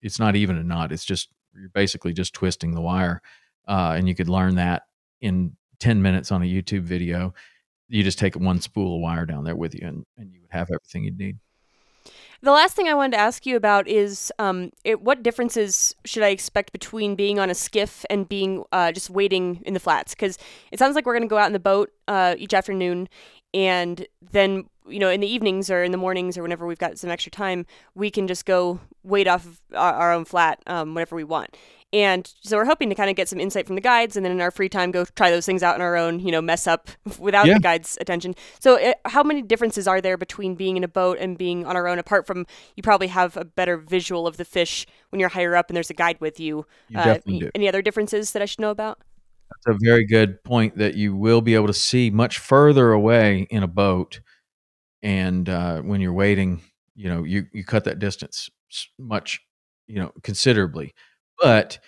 it's 0.00 0.18
not 0.18 0.36
even 0.36 0.56
a 0.56 0.64
knot 0.64 0.92
it's 0.92 1.04
just 1.04 1.28
you're 1.54 1.68
basically 1.70 2.12
just 2.12 2.34
twisting 2.34 2.74
the 2.74 2.80
wire 2.80 3.20
uh, 3.68 3.94
and 3.96 4.08
you 4.08 4.14
could 4.14 4.28
learn 4.28 4.56
that 4.56 4.84
in 5.20 5.56
10 5.80 6.00
minutes 6.02 6.32
on 6.32 6.42
a 6.42 6.46
youtube 6.46 6.82
video 6.82 7.34
you 7.88 8.02
just 8.02 8.18
take 8.18 8.36
one 8.36 8.60
spool 8.60 8.96
of 8.96 9.00
wire 9.00 9.26
down 9.26 9.44
there 9.44 9.56
with 9.56 9.74
you 9.74 9.86
and, 9.86 10.04
and 10.16 10.32
you 10.32 10.40
would 10.40 10.50
have 10.50 10.68
everything 10.70 11.04
you'd 11.04 11.18
need. 11.18 11.38
The 12.42 12.52
last 12.52 12.76
thing 12.76 12.86
I 12.86 12.94
wanted 12.94 13.12
to 13.12 13.20
ask 13.20 13.46
you 13.46 13.56
about 13.56 13.88
is 13.88 14.32
um, 14.38 14.70
it, 14.84 15.00
what 15.00 15.22
differences 15.22 15.94
should 16.04 16.22
I 16.22 16.28
expect 16.28 16.70
between 16.70 17.16
being 17.16 17.38
on 17.38 17.48
a 17.48 17.54
skiff 17.54 18.04
and 18.10 18.28
being 18.28 18.62
uh, 18.72 18.92
just 18.92 19.08
wading 19.08 19.62
in 19.64 19.74
the 19.74 19.80
flats? 19.80 20.14
Because 20.14 20.38
it 20.70 20.78
sounds 20.78 20.94
like 20.94 21.06
we're 21.06 21.14
going 21.14 21.22
to 21.22 21.28
go 21.28 21.38
out 21.38 21.46
in 21.46 21.54
the 21.54 21.58
boat 21.58 21.90
uh, 22.08 22.34
each 22.38 22.52
afternoon, 22.52 23.08
and 23.54 24.06
then 24.32 24.66
you 24.86 24.98
know 24.98 25.08
in 25.08 25.20
the 25.20 25.26
evenings 25.26 25.70
or 25.70 25.82
in 25.82 25.92
the 25.92 25.98
mornings 25.98 26.36
or 26.36 26.42
whenever 26.42 26.66
we've 26.66 26.78
got 26.78 26.98
some 26.98 27.10
extra 27.10 27.32
time, 27.32 27.64
we 27.94 28.10
can 28.10 28.28
just 28.28 28.44
go 28.44 28.80
wait 29.02 29.26
off 29.26 29.46
of 29.46 29.60
our, 29.74 29.94
our 29.94 30.12
own 30.12 30.26
flat 30.26 30.62
um, 30.66 30.94
whenever 30.94 31.16
we 31.16 31.24
want. 31.24 31.56
And 31.92 32.30
so 32.42 32.56
we're 32.56 32.64
hoping 32.64 32.88
to 32.88 32.96
kind 32.96 33.08
of 33.08 33.16
get 33.16 33.28
some 33.28 33.38
insight 33.38 33.66
from 33.66 33.76
the 33.76 33.80
guides, 33.80 34.16
and 34.16 34.24
then 34.24 34.32
in 34.32 34.40
our 34.40 34.50
free 34.50 34.68
time, 34.68 34.90
go 34.90 35.04
try 35.04 35.30
those 35.30 35.46
things 35.46 35.62
out 35.62 35.76
on 35.76 35.80
our 35.80 35.96
own. 35.96 36.18
You 36.18 36.32
know, 36.32 36.42
mess 36.42 36.66
up 36.66 36.88
without 37.18 37.46
yeah. 37.46 37.54
the 37.54 37.60
guides' 37.60 37.96
attention. 38.00 38.34
So, 38.58 38.74
it, 38.74 38.96
uh, 39.04 39.10
how 39.10 39.22
many 39.22 39.40
differences 39.40 39.86
are 39.86 40.00
there 40.00 40.16
between 40.16 40.56
being 40.56 40.76
in 40.76 40.82
a 40.82 40.88
boat 40.88 41.18
and 41.20 41.38
being 41.38 41.64
on 41.64 41.76
our 41.76 41.86
own? 41.86 41.98
Apart 41.98 42.26
from 42.26 42.44
you 42.74 42.82
probably 42.82 43.06
have 43.06 43.36
a 43.36 43.44
better 43.44 43.76
visual 43.76 44.26
of 44.26 44.36
the 44.36 44.44
fish 44.44 44.86
when 45.10 45.20
you're 45.20 45.28
higher 45.28 45.54
up 45.54 45.70
and 45.70 45.76
there's 45.76 45.90
a 45.90 45.94
guide 45.94 46.20
with 46.20 46.40
you. 46.40 46.66
You 46.88 46.98
uh, 46.98 47.04
definitely 47.04 47.38
do. 47.40 47.50
Any 47.54 47.68
other 47.68 47.82
differences 47.82 48.32
that 48.32 48.42
I 48.42 48.46
should 48.46 48.60
know 48.60 48.70
about? 48.70 48.98
That's 49.48 49.76
a 49.76 49.78
very 49.80 50.04
good 50.04 50.42
point. 50.42 50.76
That 50.78 50.96
you 50.96 51.14
will 51.14 51.40
be 51.40 51.54
able 51.54 51.68
to 51.68 51.72
see 51.72 52.10
much 52.10 52.38
further 52.38 52.90
away 52.90 53.46
in 53.48 53.62
a 53.62 53.68
boat, 53.68 54.20
and 55.02 55.48
uh, 55.48 55.82
when 55.82 56.00
you're 56.00 56.12
wading, 56.12 56.62
you 56.96 57.08
know, 57.08 57.22
you 57.22 57.46
you 57.52 57.64
cut 57.64 57.84
that 57.84 58.00
distance 58.00 58.50
much, 58.98 59.40
you 59.86 60.00
know, 60.00 60.10
considerably 60.24 60.92
but 61.42 61.78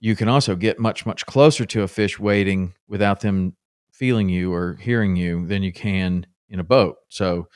you 0.00 0.16
can 0.16 0.28
also 0.28 0.56
get 0.56 0.78
much 0.78 1.06
much 1.06 1.26
closer 1.26 1.64
to 1.66 1.82
a 1.82 1.88
fish 1.88 2.18
wading 2.18 2.74
without 2.88 3.20
them 3.20 3.54
feeling 3.92 4.28
you 4.28 4.52
or 4.52 4.74
hearing 4.80 5.16
you 5.16 5.46
than 5.46 5.62
you 5.62 5.72
can 5.72 6.26
in 6.50 6.60
a 6.60 6.64
boat. 6.64 6.96
So 7.08 7.48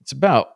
it's 0.00 0.12
about 0.12 0.48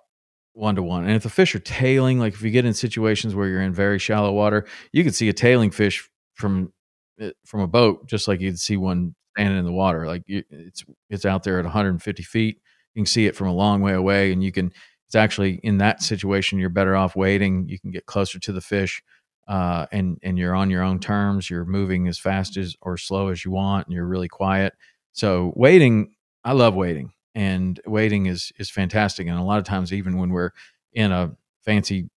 one 0.54 0.74
to 0.76 0.82
one. 0.82 1.04
And 1.04 1.14
if 1.14 1.22
the 1.22 1.30
fish 1.30 1.54
are 1.54 1.60
tailing 1.60 2.18
like 2.18 2.34
if 2.34 2.42
you 2.42 2.50
get 2.50 2.64
in 2.64 2.74
situations 2.74 3.34
where 3.34 3.48
you're 3.48 3.62
in 3.62 3.72
very 3.72 3.98
shallow 3.98 4.32
water 4.32 4.66
you 4.92 5.04
can 5.04 5.12
see 5.12 5.28
a 5.28 5.32
tailing 5.32 5.70
fish 5.70 6.08
from 6.34 6.72
eh, 7.20 7.30
from 7.46 7.60
a 7.60 7.68
boat 7.68 8.06
just 8.08 8.28
like 8.28 8.40
you'd 8.40 8.58
see 8.58 8.76
one 8.76 9.14
standing 9.36 9.58
in 9.58 9.64
the 9.64 9.72
water. 9.72 10.06
Like 10.06 10.22
it's 10.26 10.84
it's 11.10 11.24
out 11.24 11.44
there 11.44 11.58
at 11.58 11.64
150 11.64 12.22
feet. 12.24 12.60
You 12.94 13.02
can 13.02 13.06
see 13.06 13.26
it 13.26 13.36
from 13.36 13.48
a 13.48 13.54
long 13.54 13.80
way 13.82 13.94
away 13.94 14.32
and 14.32 14.42
you 14.42 14.52
can 14.52 14.72
it's 15.06 15.14
actually 15.14 15.60
in 15.62 15.78
that 15.78 16.02
situation 16.02 16.58
you're 16.58 16.68
better 16.68 16.94
off 16.96 17.16
wading 17.16 17.68
you 17.68 17.78
can 17.80 17.90
get 17.90 18.06
closer 18.06 18.38
to 18.40 18.52
the 18.52 18.60
fish 18.60 19.02
uh, 19.48 19.86
and 19.90 20.18
and 20.22 20.38
you're 20.38 20.54
on 20.54 20.70
your 20.70 20.82
own 20.82 21.00
terms. 21.00 21.48
You're 21.50 21.64
moving 21.64 22.06
as 22.06 22.18
fast 22.18 22.56
as 22.56 22.76
or 22.82 22.96
slow 22.96 23.28
as 23.28 23.44
you 23.44 23.50
want, 23.50 23.86
and 23.86 23.94
you're 23.94 24.06
really 24.06 24.28
quiet. 24.28 24.74
So 25.12 25.52
wading, 25.56 26.14
I 26.44 26.52
love 26.52 26.74
wading, 26.74 27.12
and 27.34 27.80
wading 27.86 28.26
is 28.26 28.52
is 28.58 28.70
fantastic. 28.70 29.26
And 29.26 29.38
a 29.38 29.42
lot 29.42 29.58
of 29.58 29.64
times, 29.64 29.92
even 29.92 30.18
when 30.18 30.30
we're 30.30 30.50
in 30.92 31.12
a 31.12 31.34
fancy 31.64 32.10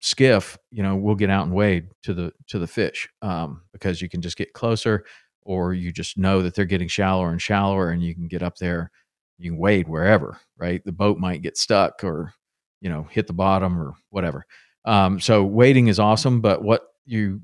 skiff, 0.00 0.56
you 0.70 0.82
know, 0.82 0.94
we'll 0.96 1.16
get 1.16 1.30
out 1.30 1.46
and 1.46 1.54
wade 1.54 1.88
to 2.04 2.14
the 2.14 2.32
to 2.48 2.58
the 2.58 2.66
fish 2.66 3.08
um, 3.22 3.62
because 3.72 4.00
you 4.00 4.08
can 4.08 4.22
just 4.22 4.36
get 4.36 4.52
closer, 4.52 5.04
or 5.42 5.74
you 5.74 5.90
just 5.92 6.16
know 6.16 6.42
that 6.42 6.54
they're 6.54 6.64
getting 6.64 6.88
shallower 6.88 7.30
and 7.30 7.42
shallower, 7.42 7.90
and 7.90 8.02
you 8.02 8.14
can 8.14 8.28
get 8.28 8.42
up 8.42 8.56
there. 8.58 8.90
You 9.38 9.50
can 9.50 9.58
wade 9.58 9.88
wherever, 9.88 10.38
right? 10.56 10.82
The 10.84 10.92
boat 10.92 11.18
might 11.18 11.42
get 11.42 11.56
stuck, 11.58 12.04
or 12.04 12.32
you 12.80 12.88
know, 12.90 13.02
hit 13.10 13.26
the 13.26 13.32
bottom, 13.32 13.78
or 13.78 13.94
whatever. 14.10 14.46
Um, 14.86 15.20
so 15.20 15.44
wading 15.44 15.88
is 15.88 15.98
awesome, 15.98 16.40
but 16.40 16.62
what 16.62 16.82
you 17.04 17.40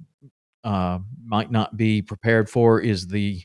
uh, 0.65 1.01
might 1.25 1.51
not 1.51 1.77
be 1.77 2.01
prepared 2.01 2.49
for 2.49 2.81
is 2.81 3.09
the 3.09 3.43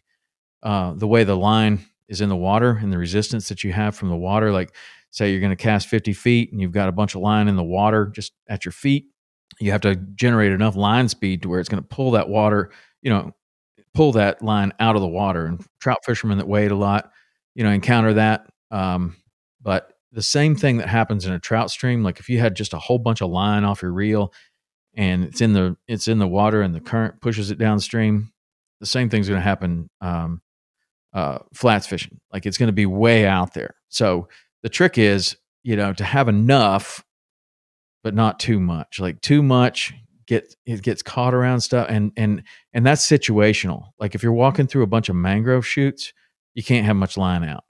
uh, 0.63 0.93
the 0.93 1.07
way 1.07 1.23
the 1.23 1.35
line 1.35 1.85
is 2.07 2.21
in 2.21 2.29
the 2.29 2.35
water 2.35 2.71
and 2.81 2.91
the 2.91 2.97
resistance 2.97 3.49
that 3.49 3.63
you 3.63 3.71
have 3.71 3.95
from 3.95 4.09
the 4.09 4.15
water. 4.15 4.51
Like, 4.51 4.73
say 5.11 5.31
you're 5.31 5.39
going 5.39 5.55
to 5.55 5.55
cast 5.55 5.87
50 5.87 6.13
feet 6.13 6.51
and 6.51 6.61
you've 6.61 6.71
got 6.71 6.89
a 6.89 6.91
bunch 6.93 7.15
of 7.15 7.21
line 7.21 7.47
in 7.47 7.55
the 7.55 7.63
water 7.63 8.07
just 8.07 8.33
at 8.47 8.65
your 8.65 8.71
feet. 8.71 9.07
You 9.59 9.71
have 9.71 9.81
to 9.81 9.95
generate 9.95 10.51
enough 10.51 10.75
line 10.75 11.07
speed 11.09 11.41
to 11.41 11.49
where 11.49 11.59
it's 11.59 11.69
going 11.69 11.81
to 11.81 11.87
pull 11.87 12.11
that 12.11 12.29
water, 12.29 12.71
you 13.01 13.09
know, 13.09 13.31
pull 13.93 14.11
that 14.13 14.41
line 14.41 14.73
out 14.79 14.95
of 14.95 15.01
the 15.01 15.07
water. 15.07 15.45
And 15.45 15.63
trout 15.79 15.99
fishermen 16.05 16.37
that 16.37 16.47
wade 16.47 16.71
a 16.71 16.75
lot, 16.75 17.11
you 17.55 17.63
know, 17.63 17.71
encounter 17.71 18.13
that. 18.13 18.47
Um, 18.71 19.15
but 19.61 19.93
the 20.11 20.21
same 20.21 20.55
thing 20.55 20.77
that 20.77 20.87
happens 20.87 21.25
in 21.25 21.33
a 21.33 21.39
trout 21.39 21.69
stream. 21.69 22.03
Like 22.03 22.19
if 22.19 22.29
you 22.29 22.39
had 22.39 22.55
just 22.55 22.73
a 22.73 22.79
whole 22.79 22.99
bunch 22.99 23.21
of 23.21 23.29
line 23.29 23.63
off 23.63 23.81
your 23.81 23.91
reel 23.91 24.33
and 24.95 25.23
it's 25.23 25.41
in 25.41 25.53
the 25.53 25.75
it's 25.87 26.07
in 26.07 26.19
the 26.19 26.27
water 26.27 26.61
and 26.61 26.73
the 26.73 26.79
current 26.79 27.21
pushes 27.21 27.51
it 27.51 27.57
downstream, 27.57 28.31
the 28.79 28.85
same 28.85 29.09
thing's 29.09 29.27
going 29.27 29.39
to 29.39 29.43
happen 29.43 29.89
um, 30.01 30.41
uh, 31.13 31.39
flats 31.53 31.87
fishing. 31.87 32.19
Like 32.31 32.45
it's 32.45 32.57
going 32.57 32.67
to 32.67 32.73
be 32.73 32.85
way 32.85 33.25
out 33.25 33.53
there. 33.53 33.75
So 33.89 34.27
the 34.63 34.69
trick 34.69 34.97
is, 34.97 35.35
you 35.63 35.75
know, 35.75 35.93
to 35.93 36.03
have 36.03 36.27
enough, 36.27 37.03
but 38.03 38.13
not 38.13 38.39
too 38.39 38.59
much. 38.59 38.99
Like 38.99 39.21
too 39.21 39.43
much 39.43 39.93
get 40.27 40.53
it 40.65 40.81
gets 40.83 41.01
caught 41.01 41.33
around 41.33 41.61
stuff, 41.61 41.87
and 41.89 42.11
and 42.17 42.43
and 42.73 42.85
that's 42.85 43.05
situational. 43.05 43.89
Like 43.99 44.15
if 44.15 44.23
you're 44.23 44.33
walking 44.33 44.67
through 44.67 44.83
a 44.83 44.87
bunch 44.87 45.09
of 45.09 45.15
mangrove 45.15 45.65
shoots, 45.65 46.13
you 46.53 46.63
can't 46.63 46.85
have 46.85 46.95
much 46.95 47.17
line 47.17 47.43
out 47.43 47.63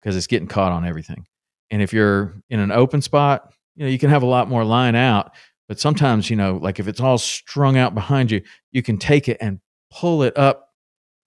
because 0.00 0.16
it's 0.16 0.26
getting 0.26 0.48
caught 0.48 0.72
on 0.72 0.84
everything. 0.84 1.26
And 1.70 1.82
if 1.82 1.92
you're 1.92 2.34
in 2.48 2.60
an 2.60 2.70
open 2.70 3.02
spot, 3.02 3.52
you 3.74 3.84
know, 3.84 3.90
you 3.90 3.98
can 3.98 4.10
have 4.10 4.22
a 4.22 4.26
lot 4.26 4.48
more 4.48 4.64
line 4.64 4.94
out. 4.94 5.32
But 5.68 5.80
sometimes, 5.80 6.30
you 6.30 6.36
know, 6.36 6.58
like 6.62 6.78
if 6.78 6.86
it's 6.86 7.00
all 7.00 7.18
strung 7.18 7.76
out 7.76 7.94
behind 7.94 8.30
you, 8.30 8.40
you 8.72 8.82
can 8.82 8.98
take 8.98 9.28
it 9.28 9.36
and 9.40 9.60
pull 9.90 10.22
it 10.22 10.36
up 10.38 10.66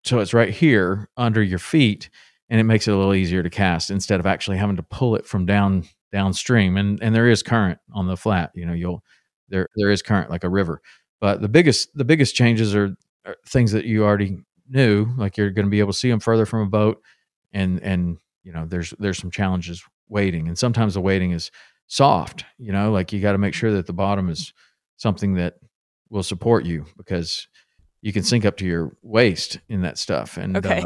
so 0.04 0.18
it's 0.18 0.34
right 0.34 0.50
here 0.50 1.08
under 1.16 1.42
your 1.42 1.58
feet 1.58 2.10
and 2.48 2.58
it 2.60 2.64
makes 2.64 2.88
it 2.88 2.92
a 2.92 2.96
little 2.96 3.14
easier 3.14 3.42
to 3.42 3.50
cast 3.50 3.90
instead 3.90 4.20
of 4.20 4.26
actually 4.26 4.56
having 4.56 4.76
to 4.76 4.82
pull 4.82 5.14
it 5.14 5.26
from 5.26 5.46
down 5.46 5.84
downstream 6.12 6.76
and 6.76 7.00
and 7.02 7.14
there 7.14 7.28
is 7.28 7.42
current 7.42 7.78
on 7.92 8.06
the 8.06 8.16
flat 8.16 8.50
you 8.54 8.66
know 8.66 8.72
you'll 8.72 9.02
there 9.48 9.66
there 9.76 9.90
is 9.90 10.02
current 10.02 10.30
like 10.30 10.42
a 10.42 10.48
river 10.48 10.80
but 11.20 11.40
the 11.40 11.48
biggest 11.48 11.88
the 11.94 12.04
biggest 12.04 12.34
changes 12.34 12.74
are, 12.74 12.96
are 13.24 13.36
things 13.46 13.70
that 13.72 13.84
you 13.84 14.04
already 14.04 14.38
knew 14.68 15.06
like 15.16 15.36
you're 15.36 15.50
going 15.50 15.66
to 15.66 15.70
be 15.70 15.78
able 15.78 15.92
to 15.92 15.98
see 15.98 16.10
them 16.10 16.20
further 16.20 16.46
from 16.46 16.60
a 16.62 16.66
boat 16.66 17.00
and 17.52 17.80
and 17.82 18.18
you 18.42 18.52
know 18.52 18.66
there's 18.66 18.92
there's 18.98 19.18
some 19.18 19.30
challenges 19.30 19.82
wading 20.10 20.48
and 20.48 20.58
sometimes 20.58 20.94
the 20.94 21.00
wading 21.00 21.30
is 21.30 21.50
soft 21.86 22.44
you 22.58 22.72
know 22.72 22.90
like 22.90 23.12
you 23.12 23.20
got 23.20 23.32
to 23.32 23.38
make 23.38 23.54
sure 23.54 23.72
that 23.72 23.86
the 23.86 23.92
bottom 23.92 24.28
is 24.28 24.52
something 24.96 25.34
that 25.34 25.54
will 26.10 26.22
support 26.22 26.64
you 26.64 26.84
because 26.96 27.48
you 28.02 28.12
can 28.12 28.22
sink 28.22 28.44
up 28.44 28.56
to 28.56 28.66
your 28.66 28.92
waist 29.02 29.60
in 29.68 29.82
that 29.82 29.96
stuff 29.98 30.36
and 30.36 30.56
okay. 30.56 30.84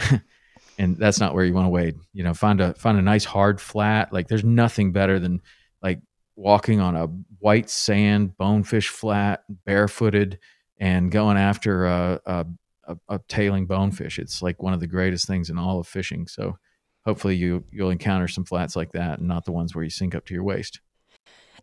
uh, 0.00 0.18
and 0.78 0.96
that's 0.96 1.20
not 1.20 1.34
where 1.34 1.44
you 1.44 1.52
want 1.52 1.66
to 1.66 1.70
wade 1.70 1.96
you 2.12 2.24
know 2.24 2.34
find 2.34 2.60
a 2.60 2.74
find 2.74 2.98
a 2.98 3.02
nice 3.02 3.24
hard 3.24 3.60
flat 3.60 4.12
like 4.12 4.28
there's 4.28 4.44
nothing 4.44 4.92
better 4.92 5.18
than 5.18 5.40
like 5.82 6.00
walking 6.36 6.80
on 6.80 6.96
a 6.96 7.06
white 7.38 7.70
sand 7.70 8.36
bonefish 8.36 8.88
flat 8.88 9.44
barefooted 9.64 10.38
and 10.80 11.12
going 11.12 11.36
after 11.36 11.86
a, 11.86 12.20
a, 12.26 12.46
a, 12.88 12.96
a 13.08 13.20
tailing 13.28 13.66
bonefish 13.66 14.18
it's 14.18 14.42
like 14.42 14.62
one 14.62 14.72
of 14.72 14.80
the 14.80 14.86
greatest 14.86 15.26
things 15.26 15.50
in 15.50 15.58
all 15.58 15.78
of 15.78 15.86
fishing 15.86 16.26
so 16.26 16.56
hopefully 17.04 17.36
you 17.36 17.64
you'll 17.70 17.90
encounter 17.90 18.28
some 18.28 18.44
flats 18.44 18.76
like 18.76 18.92
that 18.92 19.18
and 19.18 19.28
not 19.28 19.44
the 19.44 19.52
ones 19.52 19.74
where 19.74 19.84
you 19.84 19.90
sink 19.90 20.14
up 20.14 20.24
to 20.26 20.34
your 20.34 20.44
waist 20.44 20.80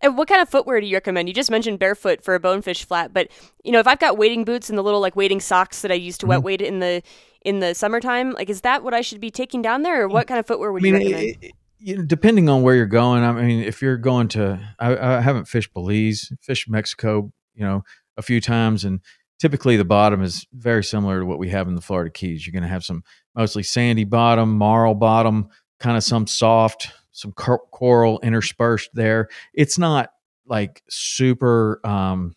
and 0.02 0.18
what 0.18 0.28
kind 0.28 0.42
of 0.42 0.50
footwear 0.50 0.82
do 0.82 0.88
you 0.88 0.96
recommend? 0.96 1.28
You 1.28 1.34
just 1.34 1.52
mentioned 1.52 1.80
barefoot 1.80 2.24
for 2.24 2.34
a 2.34 2.40
bonefish 2.40 2.86
flat, 2.86 3.14
but 3.14 3.30
you 3.64 3.72
know, 3.72 3.80
if 3.80 3.88
I've 3.88 4.00
got 4.00 4.18
wading 4.18 4.46
boots 4.46 4.70
and 4.70 4.78
the 4.78 4.84
little 4.84 5.00
like 5.00 5.16
wading 5.16 5.40
socks 5.40 5.82
that 5.82 5.92
I 5.92 5.96
use 5.96 6.18
to 6.20 6.24
mm-hmm. 6.24 6.30
wet 6.30 6.44
wade 6.44 6.62
in 6.62 6.80
the 6.80 7.04
in 7.44 7.60
the 7.60 7.74
summertime, 7.74 8.32
like 8.32 8.50
is 8.50 8.62
that 8.62 8.84
what 8.84 8.94
I 8.94 9.02
should 9.02 9.22
be 9.22 9.32
taking 9.32 9.62
down 9.62 9.84
there, 9.84 10.04
or 10.04 10.08
what 10.08 10.28
kind 10.28 10.40
of 10.40 10.48
footwear 10.48 10.72
would 10.72 10.82
I 10.82 10.84
mean, 10.84 10.94
you 10.94 11.00
recommend? 11.00 11.24
It, 11.24 11.48
it, 11.48 11.52
you 11.80 11.98
know, 11.98 12.04
depending 12.04 12.50
on 12.50 12.62
where 12.62 12.76
you're 12.76 12.86
going. 12.86 13.24
I 13.24 13.32
mean, 13.32 13.64
if 13.64 13.82
you're 13.82 13.98
going 13.98 14.28
to, 14.30 14.60
I, 14.80 15.18
I 15.18 15.22
haven't 15.22 15.46
fished 15.46 15.74
Belize, 15.74 16.32
fished 16.40 16.70
Mexico, 16.70 17.32
you 17.56 17.64
know, 17.64 17.84
a 18.18 18.22
few 18.22 18.40
times, 18.40 18.86
and 18.86 19.00
typically 19.40 19.78
the 19.78 19.86
bottom 19.86 20.22
is 20.22 20.46
very 20.54 20.84
similar 20.84 21.22
to 21.22 21.26
what 21.26 21.40
we 21.40 21.50
have 21.50 21.68
in 21.68 21.74
the 21.74 21.82
Florida 21.82 22.12
Keys. 22.12 22.46
You're 22.46 22.54
going 22.54 22.62
to 22.62 22.70
have 22.70 22.84
some 22.84 23.04
mostly 23.36 23.64
sandy 23.64 24.04
bottom, 24.04 24.58
marl 24.58 24.96
bottom, 24.96 25.50
kind 25.80 25.98
of 25.98 26.04
some 26.04 26.28
soft, 26.28 26.92
some 27.12 27.32
coral 27.34 28.20
interspersed 28.22 28.90
there. 28.94 29.30
It's 29.54 29.78
not 29.78 30.10
like 30.46 30.82
super 30.90 31.80
um, 31.86 32.36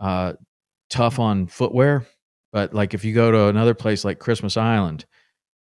uh, 0.00 0.34
tough 0.88 1.18
on 1.18 1.46
footwear, 1.46 2.06
but 2.52 2.74
like 2.74 2.94
if 2.94 3.04
you 3.04 3.14
go 3.14 3.30
to 3.30 3.46
another 3.46 3.74
place 3.74 4.04
like 4.04 4.18
Christmas 4.18 4.56
Island 4.56 5.06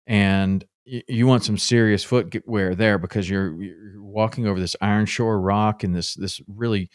and 0.06 0.64
you 0.84 1.26
want 1.26 1.44
some 1.44 1.58
serious 1.58 2.02
footwear 2.02 2.74
there 2.74 2.98
because 2.98 3.30
you're 3.30 3.60
you're 3.62 4.02
walking 4.02 4.46
over 4.46 4.58
this 4.58 4.74
iron 4.80 5.06
shore 5.06 5.40
rock 5.40 5.84
and 5.84 5.94
this 5.94 6.14
this 6.14 6.40
really 6.48 6.90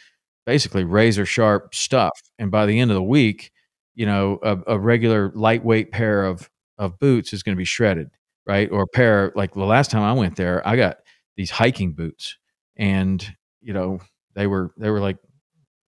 basically 0.45 0.83
razor 0.83 1.25
sharp 1.25 1.73
stuff, 1.73 2.19
and 2.37 2.51
by 2.51 2.65
the 2.65 2.79
end 2.79 2.91
of 2.91 2.95
the 2.95 3.03
week, 3.03 3.51
you 3.95 4.05
know 4.05 4.39
a, 4.43 4.57
a 4.67 4.79
regular 4.79 5.31
lightweight 5.35 5.91
pair 5.91 6.25
of 6.25 6.49
of 6.77 6.99
boots 6.99 7.33
is 7.33 7.43
going 7.43 7.55
to 7.55 7.59
be 7.59 7.65
shredded, 7.65 8.09
right? 8.45 8.69
Or 8.71 8.83
a 8.83 8.87
pair 8.87 9.31
like 9.35 9.53
the 9.53 9.65
last 9.65 9.91
time 9.91 10.03
I 10.03 10.13
went 10.13 10.35
there, 10.35 10.65
I 10.67 10.75
got 10.75 10.97
these 11.35 11.51
hiking 11.51 11.93
boots, 11.93 12.37
and 12.75 13.25
you 13.61 13.73
know 13.73 13.99
they 14.35 14.47
were 14.47 14.71
they 14.77 14.89
were 14.89 14.99
like 15.01 15.17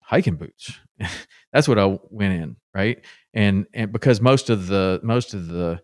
hiking 0.02 0.36
boots. 0.36 0.80
That's 1.54 1.68
what 1.68 1.80
I 1.80 1.98
went 2.10 2.34
in, 2.34 2.56
right? 2.74 3.04
And 3.34 3.68
and 3.74 3.92
because 3.92 4.22
most 4.22 4.50
of 4.50 4.68
the 4.68 5.00
most 5.04 5.34
of 5.34 5.48
the 5.48 5.82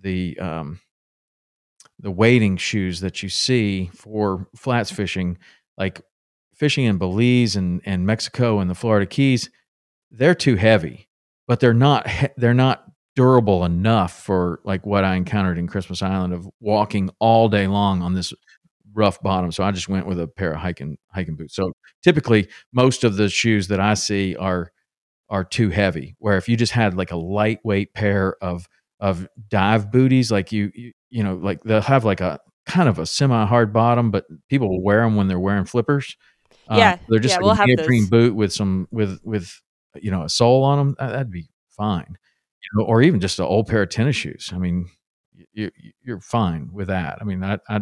the 0.00 0.38
um 0.38 0.80
the 1.98 2.10
wading 2.10 2.56
shoes 2.56 3.00
that 3.00 3.22
you 3.22 3.28
see 3.28 3.90
for 3.94 4.46
flats 4.56 4.90
fishing, 4.90 5.38
like 5.78 6.02
fishing 6.54 6.84
in 6.84 6.98
Belize 6.98 7.56
and, 7.56 7.80
and 7.84 8.06
Mexico 8.06 8.58
and 8.58 8.68
the 8.68 8.74
Florida 8.74 9.06
Keys, 9.06 9.50
they're 10.10 10.34
too 10.34 10.56
heavy, 10.56 11.08
but 11.46 11.60
they're 11.60 11.74
not 11.74 12.06
they're 12.36 12.54
not 12.54 12.84
durable 13.14 13.64
enough 13.64 14.22
for 14.22 14.60
like 14.64 14.86
what 14.86 15.04
I 15.04 15.16
encountered 15.16 15.58
in 15.58 15.66
Christmas 15.66 16.02
Island 16.02 16.32
of 16.32 16.48
walking 16.60 17.10
all 17.18 17.48
day 17.48 17.66
long 17.66 18.02
on 18.02 18.14
this 18.14 18.32
rough 18.94 19.20
bottom. 19.22 19.52
So 19.52 19.64
I 19.64 19.70
just 19.70 19.88
went 19.88 20.06
with 20.06 20.20
a 20.20 20.26
pair 20.26 20.52
of 20.52 20.60
hiking 20.60 20.98
hiking 21.12 21.36
boots. 21.36 21.54
So 21.54 21.72
typically 22.02 22.48
most 22.72 23.04
of 23.04 23.16
the 23.16 23.28
shoes 23.28 23.68
that 23.68 23.80
I 23.80 23.94
see 23.94 24.36
are 24.36 24.72
are 25.28 25.44
too 25.44 25.70
heavy. 25.70 26.14
Where 26.18 26.36
if 26.36 26.48
you 26.48 26.56
just 26.56 26.72
had 26.72 26.94
like 26.94 27.10
a 27.10 27.16
lightweight 27.16 27.94
pair 27.94 28.36
of 28.42 28.66
of 29.00 29.26
dive 29.48 29.90
booties, 29.90 30.30
like 30.30 30.52
you 30.52 30.70
you, 30.74 30.92
you 31.10 31.22
know, 31.22 31.34
like 31.34 31.62
they'll 31.64 31.80
have 31.80 32.04
like 32.04 32.20
a 32.20 32.40
kind 32.66 32.88
of 32.88 32.98
a 32.98 33.06
semi 33.06 33.46
hard 33.46 33.72
bottom, 33.72 34.10
but 34.10 34.24
people 34.48 34.68
will 34.68 34.82
wear 34.82 35.02
them 35.02 35.16
when 35.16 35.28
they're 35.28 35.40
wearing 35.40 35.64
flippers. 35.64 36.16
Um, 36.68 36.78
yeah, 36.78 36.98
they're 37.08 37.18
just 37.18 37.34
yeah, 37.34 37.46
like 37.46 37.58
we'll 37.58 37.64
a 37.64 37.76
neoprene 37.76 38.06
boot 38.06 38.34
with 38.34 38.52
some 38.52 38.88
with 38.90 39.20
with 39.24 39.60
you 40.00 40.10
know 40.10 40.22
a 40.22 40.28
sole 40.28 40.62
on 40.64 40.78
them. 40.78 40.96
That'd 40.98 41.30
be 41.30 41.48
fine, 41.76 42.16
you 42.62 42.78
know, 42.78 42.84
or 42.84 43.02
even 43.02 43.20
just 43.20 43.38
an 43.38 43.44
old 43.44 43.66
pair 43.66 43.82
of 43.82 43.90
tennis 43.90 44.16
shoes. 44.16 44.50
I 44.54 44.58
mean, 44.58 44.88
you, 45.52 45.70
you're 46.02 46.20
fine 46.20 46.70
with 46.72 46.88
that. 46.88 47.18
I 47.20 47.24
mean, 47.24 47.42
I, 47.42 47.58
I 47.68 47.80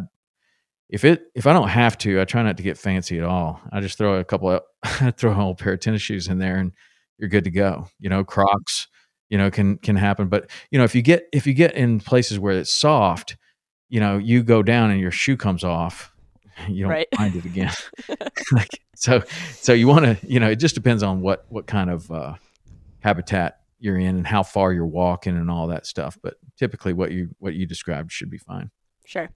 if 0.88 1.04
it 1.04 1.26
if 1.34 1.46
I 1.46 1.52
don't 1.52 1.68
have 1.68 1.96
to, 1.98 2.20
I 2.20 2.24
try 2.24 2.42
not 2.42 2.56
to 2.56 2.62
get 2.62 2.76
fancy 2.76 3.18
at 3.18 3.24
all. 3.24 3.60
I 3.72 3.80
just 3.80 3.96
throw 3.96 4.18
a 4.18 4.24
couple 4.24 4.50
of 4.50 4.62
throw 5.16 5.32
an 5.32 5.40
old 5.40 5.58
pair 5.58 5.74
of 5.74 5.80
tennis 5.80 6.02
shoes 6.02 6.28
in 6.28 6.38
there, 6.38 6.56
and 6.56 6.72
you're 7.18 7.28
good 7.28 7.44
to 7.44 7.50
go. 7.50 7.88
You 8.00 8.10
know, 8.10 8.24
Crocs, 8.24 8.88
you 9.28 9.38
know, 9.38 9.50
can 9.50 9.78
can 9.78 9.96
happen. 9.96 10.28
But 10.28 10.50
you 10.70 10.78
know, 10.78 10.84
if 10.84 10.94
you 10.94 11.02
get 11.02 11.26
if 11.32 11.46
you 11.46 11.54
get 11.54 11.74
in 11.74 12.00
places 12.00 12.38
where 12.38 12.58
it's 12.58 12.72
soft, 12.72 13.36
you 13.88 14.00
know, 14.00 14.18
you 14.18 14.42
go 14.42 14.62
down 14.62 14.90
and 14.90 15.00
your 15.00 15.12
shoe 15.12 15.36
comes 15.36 15.62
off, 15.62 16.12
you 16.68 16.82
don't 16.82 16.90
right. 16.90 17.08
find 17.16 17.36
it 17.36 17.44
again. 17.44 17.72
like, 18.52 18.80
so 18.96 19.22
so 19.52 19.72
you 19.72 19.86
want 19.86 20.04
to 20.04 20.18
you 20.26 20.40
know, 20.40 20.50
it 20.50 20.56
just 20.56 20.74
depends 20.74 21.02
on 21.02 21.20
what 21.20 21.46
what 21.48 21.66
kind 21.66 21.90
of 21.90 22.10
uh, 22.10 22.34
habitat 22.98 23.59
you're 23.80 23.98
in 23.98 24.16
and 24.16 24.26
how 24.26 24.42
far 24.42 24.72
you're 24.72 24.86
walking 24.86 25.36
and 25.36 25.50
all 25.50 25.66
that 25.68 25.86
stuff. 25.86 26.18
But 26.22 26.34
typically, 26.56 26.92
what 26.92 27.10
you 27.10 27.30
what 27.38 27.54
you 27.54 27.66
described 27.66 28.12
should 28.12 28.30
be 28.30 28.38
fine. 28.38 28.70
Sure. 29.04 29.30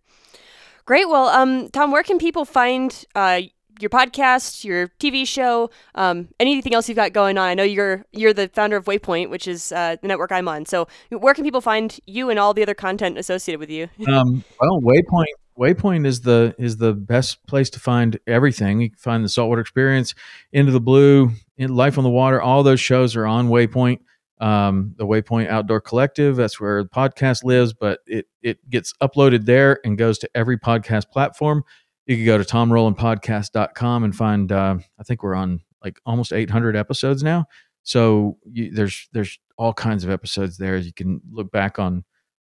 Great. 0.85 1.09
Well, 1.09 1.29
um, 1.29 1.71
Tom, 1.71 1.91
where 1.91 2.03
can 2.03 2.19
people 2.19 2.45
find 2.45 3.05
uh, 3.15 3.41
your 3.81 3.91
podcast, 3.91 4.65
your 4.65 4.89
TV 5.01 5.27
show, 5.27 5.71
um, 5.95 6.29
anything 6.39 6.75
else 6.75 6.89
you've 6.89 6.97
got 6.97 7.13
going 7.13 7.39
on? 7.39 7.49
I 7.49 7.55
know 7.55 7.63
you're 7.63 8.05
you're 8.13 8.35
the 8.35 8.49
founder 8.49 8.77
of 8.77 8.85
Waypoint, 8.85 9.31
which 9.31 9.49
is 9.49 9.73
uh, 9.73 9.97
the 10.01 10.09
network 10.09 10.31
I'm 10.31 10.47
on. 10.47 10.67
So, 10.67 10.87
where 11.11 11.35
can 11.35 11.43
people 11.43 11.61
find 11.61 11.99
you 12.07 12.31
and 12.31 12.39
all 12.39 12.55
the 12.55 12.63
other 12.63 12.75
content 12.75 13.19
associated 13.19 13.61
with 13.61 13.71
you? 13.71 13.89
um, 14.09 14.45
well, 14.61 14.81
Waypoint 14.81 15.25
Waypoint 15.59 16.07
is 16.07 16.21
the 16.21 16.55
is 16.59 16.77
the 16.77 16.93
best 16.93 17.45
place 17.47 17.71
to 17.71 17.81
find 17.81 18.19
everything. 18.27 18.81
You 18.81 18.91
can 18.91 18.99
find 18.99 19.25
the 19.25 19.29
saltwater 19.29 19.61
experience, 19.61 20.15
Into 20.53 20.73
the 20.73 20.81
Blue, 20.81 21.31
Life 21.59 21.97
on 21.97 22.05
the 22.05 22.11
Water. 22.11 22.43
All 22.43 22.63
those 22.63 22.81
shows 22.81 23.17
are 23.17 23.27
on 23.27 23.49
Waypoint 23.49 24.01
um, 24.39 24.95
the 24.97 25.07
Waypoint 25.07 25.49
Outdoor 25.49 25.81
Collective. 25.81 26.37
That's 26.37 26.61
where 26.61 26.83
the 26.83 26.89
podcast 26.89 27.45
lives, 27.45 27.73
but 27.73 28.01
it 28.07 28.27
it 28.43 28.69
gets 28.69 28.93
uploaded 29.03 29.47
there 29.47 29.81
and 29.85 29.97
goes 29.97 30.19
to 30.19 30.31
every 30.35 30.59
podcast 30.59 31.11
platform. 31.11 31.65
You 32.07 32.17
can 32.17 32.27
go 32.27 32.39
to 32.39 32.45
tomrowlandpodcast.com 32.45 34.05
and 34.05 34.15
find. 34.15 34.53
Uh, 34.53 34.79
I 34.99 35.03
think 35.03 35.23
we're 35.23 35.35
on 35.35 35.61
like 35.83 35.99
almost 36.07 36.33
800 36.33 36.77
episodes 36.77 37.23
now. 37.23 37.47
So 37.83 38.39
you, 38.51 38.71
there's 38.71 39.09
there's 39.13 39.39
all 39.57 39.73
kinds 39.73 40.05
of 40.05 40.11
episodes 40.11 40.57
there. 40.57 40.77
You 40.77 40.93
can 40.93 41.21
look 41.31 41.51
back 41.53 41.79
on 41.79 42.05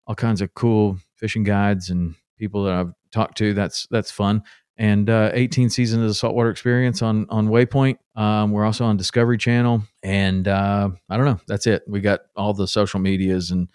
all 0.06 0.14
kinds 0.14 0.40
of 0.40 0.54
cool 0.54 0.98
fishing 1.16 1.44
guides 1.44 1.90
and 1.90 2.14
people 2.38 2.64
that 2.64 2.74
I've 2.74 2.92
talked 3.12 3.38
to. 3.38 3.54
That's 3.54 3.86
that's 3.90 4.10
fun 4.10 4.42
and 4.78 5.08
uh, 5.08 5.30
18 5.32 5.70
seasons 5.70 6.02
of 6.02 6.08
the 6.08 6.14
saltwater 6.14 6.50
experience 6.50 7.02
on 7.02 7.26
on 7.30 7.48
Waypoint. 7.48 7.98
Um, 8.14 8.52
we're 8.52 8.64
also 8.64 8.84
on 8.84 8.96
Discovery 8.96 9.38
Channel, 9.38 9.82
and 10.02 10.46
uh, 10.48 10.90
I 11.08 11.16
don't 11.16 11.26
know. 11.26 11.40
That's 11.46 11.66
it. 11.66 11.82
We 11.86 12.00
got 12.00 12.20
all 12.36 12.52
the 12.54 12.68
social 12.68 13.00
medias 13.00 13.50
and 13.50 13.68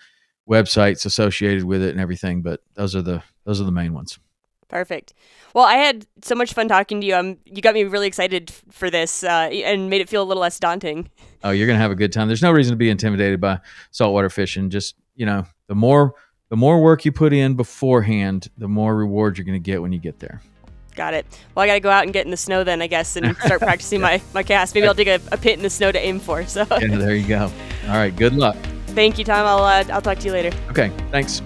websites 0.49 1.05
associated 1.05 1.63
with 1.63 1.81
it 1.81 1.91
and 1.91 1.99
everything, 1.99 2.41
but 2.41 2.61
those 2.75 2.95
are 2.95 3.01
the 3.01 3.23
those 3.45 3.61
are 3.61 3.63
the 3.65 3.71
main 3.71 3.93
ones. 3.93 4.19
Perfect. 4.67 5.13
Well, 5.53 5.65
I 5.65 5.75
had 5.75 6.07
so 6.21 6.33
much 6.33 6.53
fun 6.53 6.69
talking 6.69 7.01
to 7.01 7.07
you. 7.07 7.13
Um, 7.15 7.37
you 7.43 7.61
got 7.61 7.73
me 7.73 7.83
really 7.83 8.07
excited 8.07 8.51
f- 8.51 8.63
for 8.71 8.89
this 8.89 9.21
uh, 9.21 9.49
and 9.51 9.89
made 9.89 9.99
it 9.99 10.07
feel 10.07 10.23
a 10.23 10.23
little 10.23 10.39
less 10.39 10.59
daunting. 10.59 11.09
Oh, 11.43 11.49
you're 11.49 11.67
gonna 11.67 11.79
have 11.79 11.91
a 11.91 11.95
good 11.95 12.13
time. 12.13 12.27
There's 12.27 12.41
no 12.41 12.51
reason 12.51 12.71
to 12.71 12.77
be 12.77 12.89
intimidated 12.89 13.41
by 13.41 13.59
saltwater 13.91 14.29
fishing. 14.29 14.69
Just 14.69 14.95
you 15.15 15.25
know, 15.25 15.45
the 15.67 15.75
more 15.75 16.13
the 16.49 16.55
more 16.55 16.81
work 16.81 17.03
you 17.05 17.11
put 17.11 17.33
in 17.33 17.55
beforehand, 17.55 18.47
the 18.57 18.67
more 18.67 18.95
reward 18.95 19.37
you're 19.37 19.45
gonna 19.45 19.59
get 19.59 19.81
when 19.81 19.91
you 19.91 19.99
get 19.99 20.19
there. 20.19 20.41
Got 20.95 21.13
it. 21.13 21.25
Well, 21.55 21.63
I 21.63 21.67
got 21.67 21.73
to 21.75 21.79
go 21.79 21.89
out 21.89 22.03
and 22.03 22.13
get 22.13 22.25
in 22.25 22.31
the 22.31 22.37
snow 22.37 22.63
then, 22.63 22.81
I 22.81 22.87
guess, 22.87 23.15
and 23.15 23.35
start 23.45 23.61
practicing 23.61 24.01
my, 24.01 24.21
my 24.33 24.43
cast. 24.43 24.75
Maybe 24.75 24.87
I'll 24.87 24.93
dig 24.93 25.07
a, 25.07 25.19
a 25.31 25.37
pit 25.37 25.53
in 25.57 25.63
the 25.63 25.69
snow 25.69 25.91
to 25.91 25.99
aim 25.99 26.19
for. 26.19 26.45
So 26.45 26.65
Yeah, 26.69 26.97
there 26.97 27.15
you 27.15 27.27
go. 27.27 27.51
All 27.87 27.95
right, 27.95 28.15
good 28.15 28.33
luck. 28.33 28.57
thank 28.87 29.17
you, 29.17 29.23
Tom. 29.25 29.45
I'll, 29.45 29.63
uh, 29.63 29.85
I'll 29.91 30.01
talk 30.01 30.19
to 30.19 30.25
you 30.25 30.33
later. 30.33 30.51
Okay, 30.69 30.91
thanks. 31.11 31.41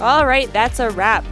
All 0.00 0.26
right, 0.26 0.52
that's 0.52 0.80
a 0.80 0.90
wrap. 0.90 1.24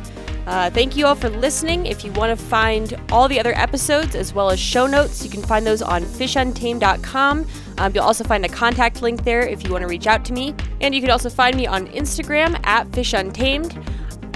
Uh, 0.46 0.68
thank 0.70 0.96
you 0.96 1.06
all 1.06 1.14
for 1.14 1.28
listening. 1.28 1.86
If 1.86 2.04
you 2.04 2.10
want 2.12 2.36
to 2.36 2.44
find 2.44 2.98
all 3.12 3.28
the 3.28 3.38
other 3.38 3.52
episodes 3.56 4.14
as 4.16 4.34
well 4.34 4.50
as 4.50 4.58
show 4.58 4.86
notes, 4.86 5.24
you 5.24 5.30
can 5.30 5.40
find 5.42 5.64
those 5.66 5.82
on 5.82 6.02
fishuntamed.com. 6.02 7.46
Um, 7.78 7.92
you'll 7.94 8.04
also 8.04 8.24
find 8.24 8.44
a 8.44 8.48
contact 8.48 9.02
link 9.02 9.24
there 9.24 9.46
if 9.46 9.64
you 9.64 9.70
want 9.70 9.82
to 9.82 9.88
reach 9.88 10.06
out 10.06 10.24
to 10.26 10.32
me. 10.32 10.54
And 10.80 10.94
you 10.94 11.00
can 11.00 11.10
also 11.10 11.30
find 11.30 11.56
me 11.56 11.66
on 11.66 11.86
Instagram 11.88 12.58
at 12.66 12.88
fishuntamed. 12.90 13.86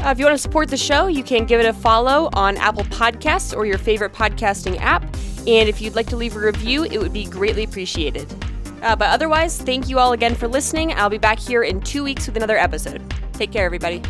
Uh, 0.07 0.11
if 0.11 0.21
you 0.21 0.25
want 0.25 0.37
to 0.37 0.41
support 0.41 0.69
the 0.69 0.77
show, 0.77 1.09
you 1.09 1.25
can 1.25 1.47
give 1.47 1.59
it 1.59 1.67
a 1.67 1.73
follow 1.73 2.31
on 2.33 2.57
Apple 2.59 2.85
Podcasts 2.85 3.57
or 3.57 3.67
your 3.67 3.77
favorite 3.77 4.13
podcasting 4.13 4.79
app. 4.79 5.03
And 5.49 5.69
if 5.69 5.81
you'd 5.81 5.97
like 5.97 6.07
to 6.07 6.17
leave 6.17 6.37
a 6.37 6.39
review, 6.39 6.85
it 6.85 6.99
would 6.99 7.13
be 7.13 7.25
greatly 7.25 7.65
appreciated. 7.65 8.33
Uh, 8.83 8.95
but 8.95 9.09
otherwise, 9.09 9.61
thank 9.61 9.89
you 9.89 9.99
all 9.99 10.13
again 10.13 10.37
for 10.37 10.47
listening. 10.47 10.93
I'll 10.93 11.11
be 11.11 11.19
back 11.19 11.41
here 11.41 11.65
in 11.65 11.81
two 11.81 12.05
weeks 12.05 12.29
with 12.29 12.37
another 12.37 12.57
episode. 12.57 13.03
Take 13.33 13.51
care, 13.51 13.67
everybody. 13.67 14.01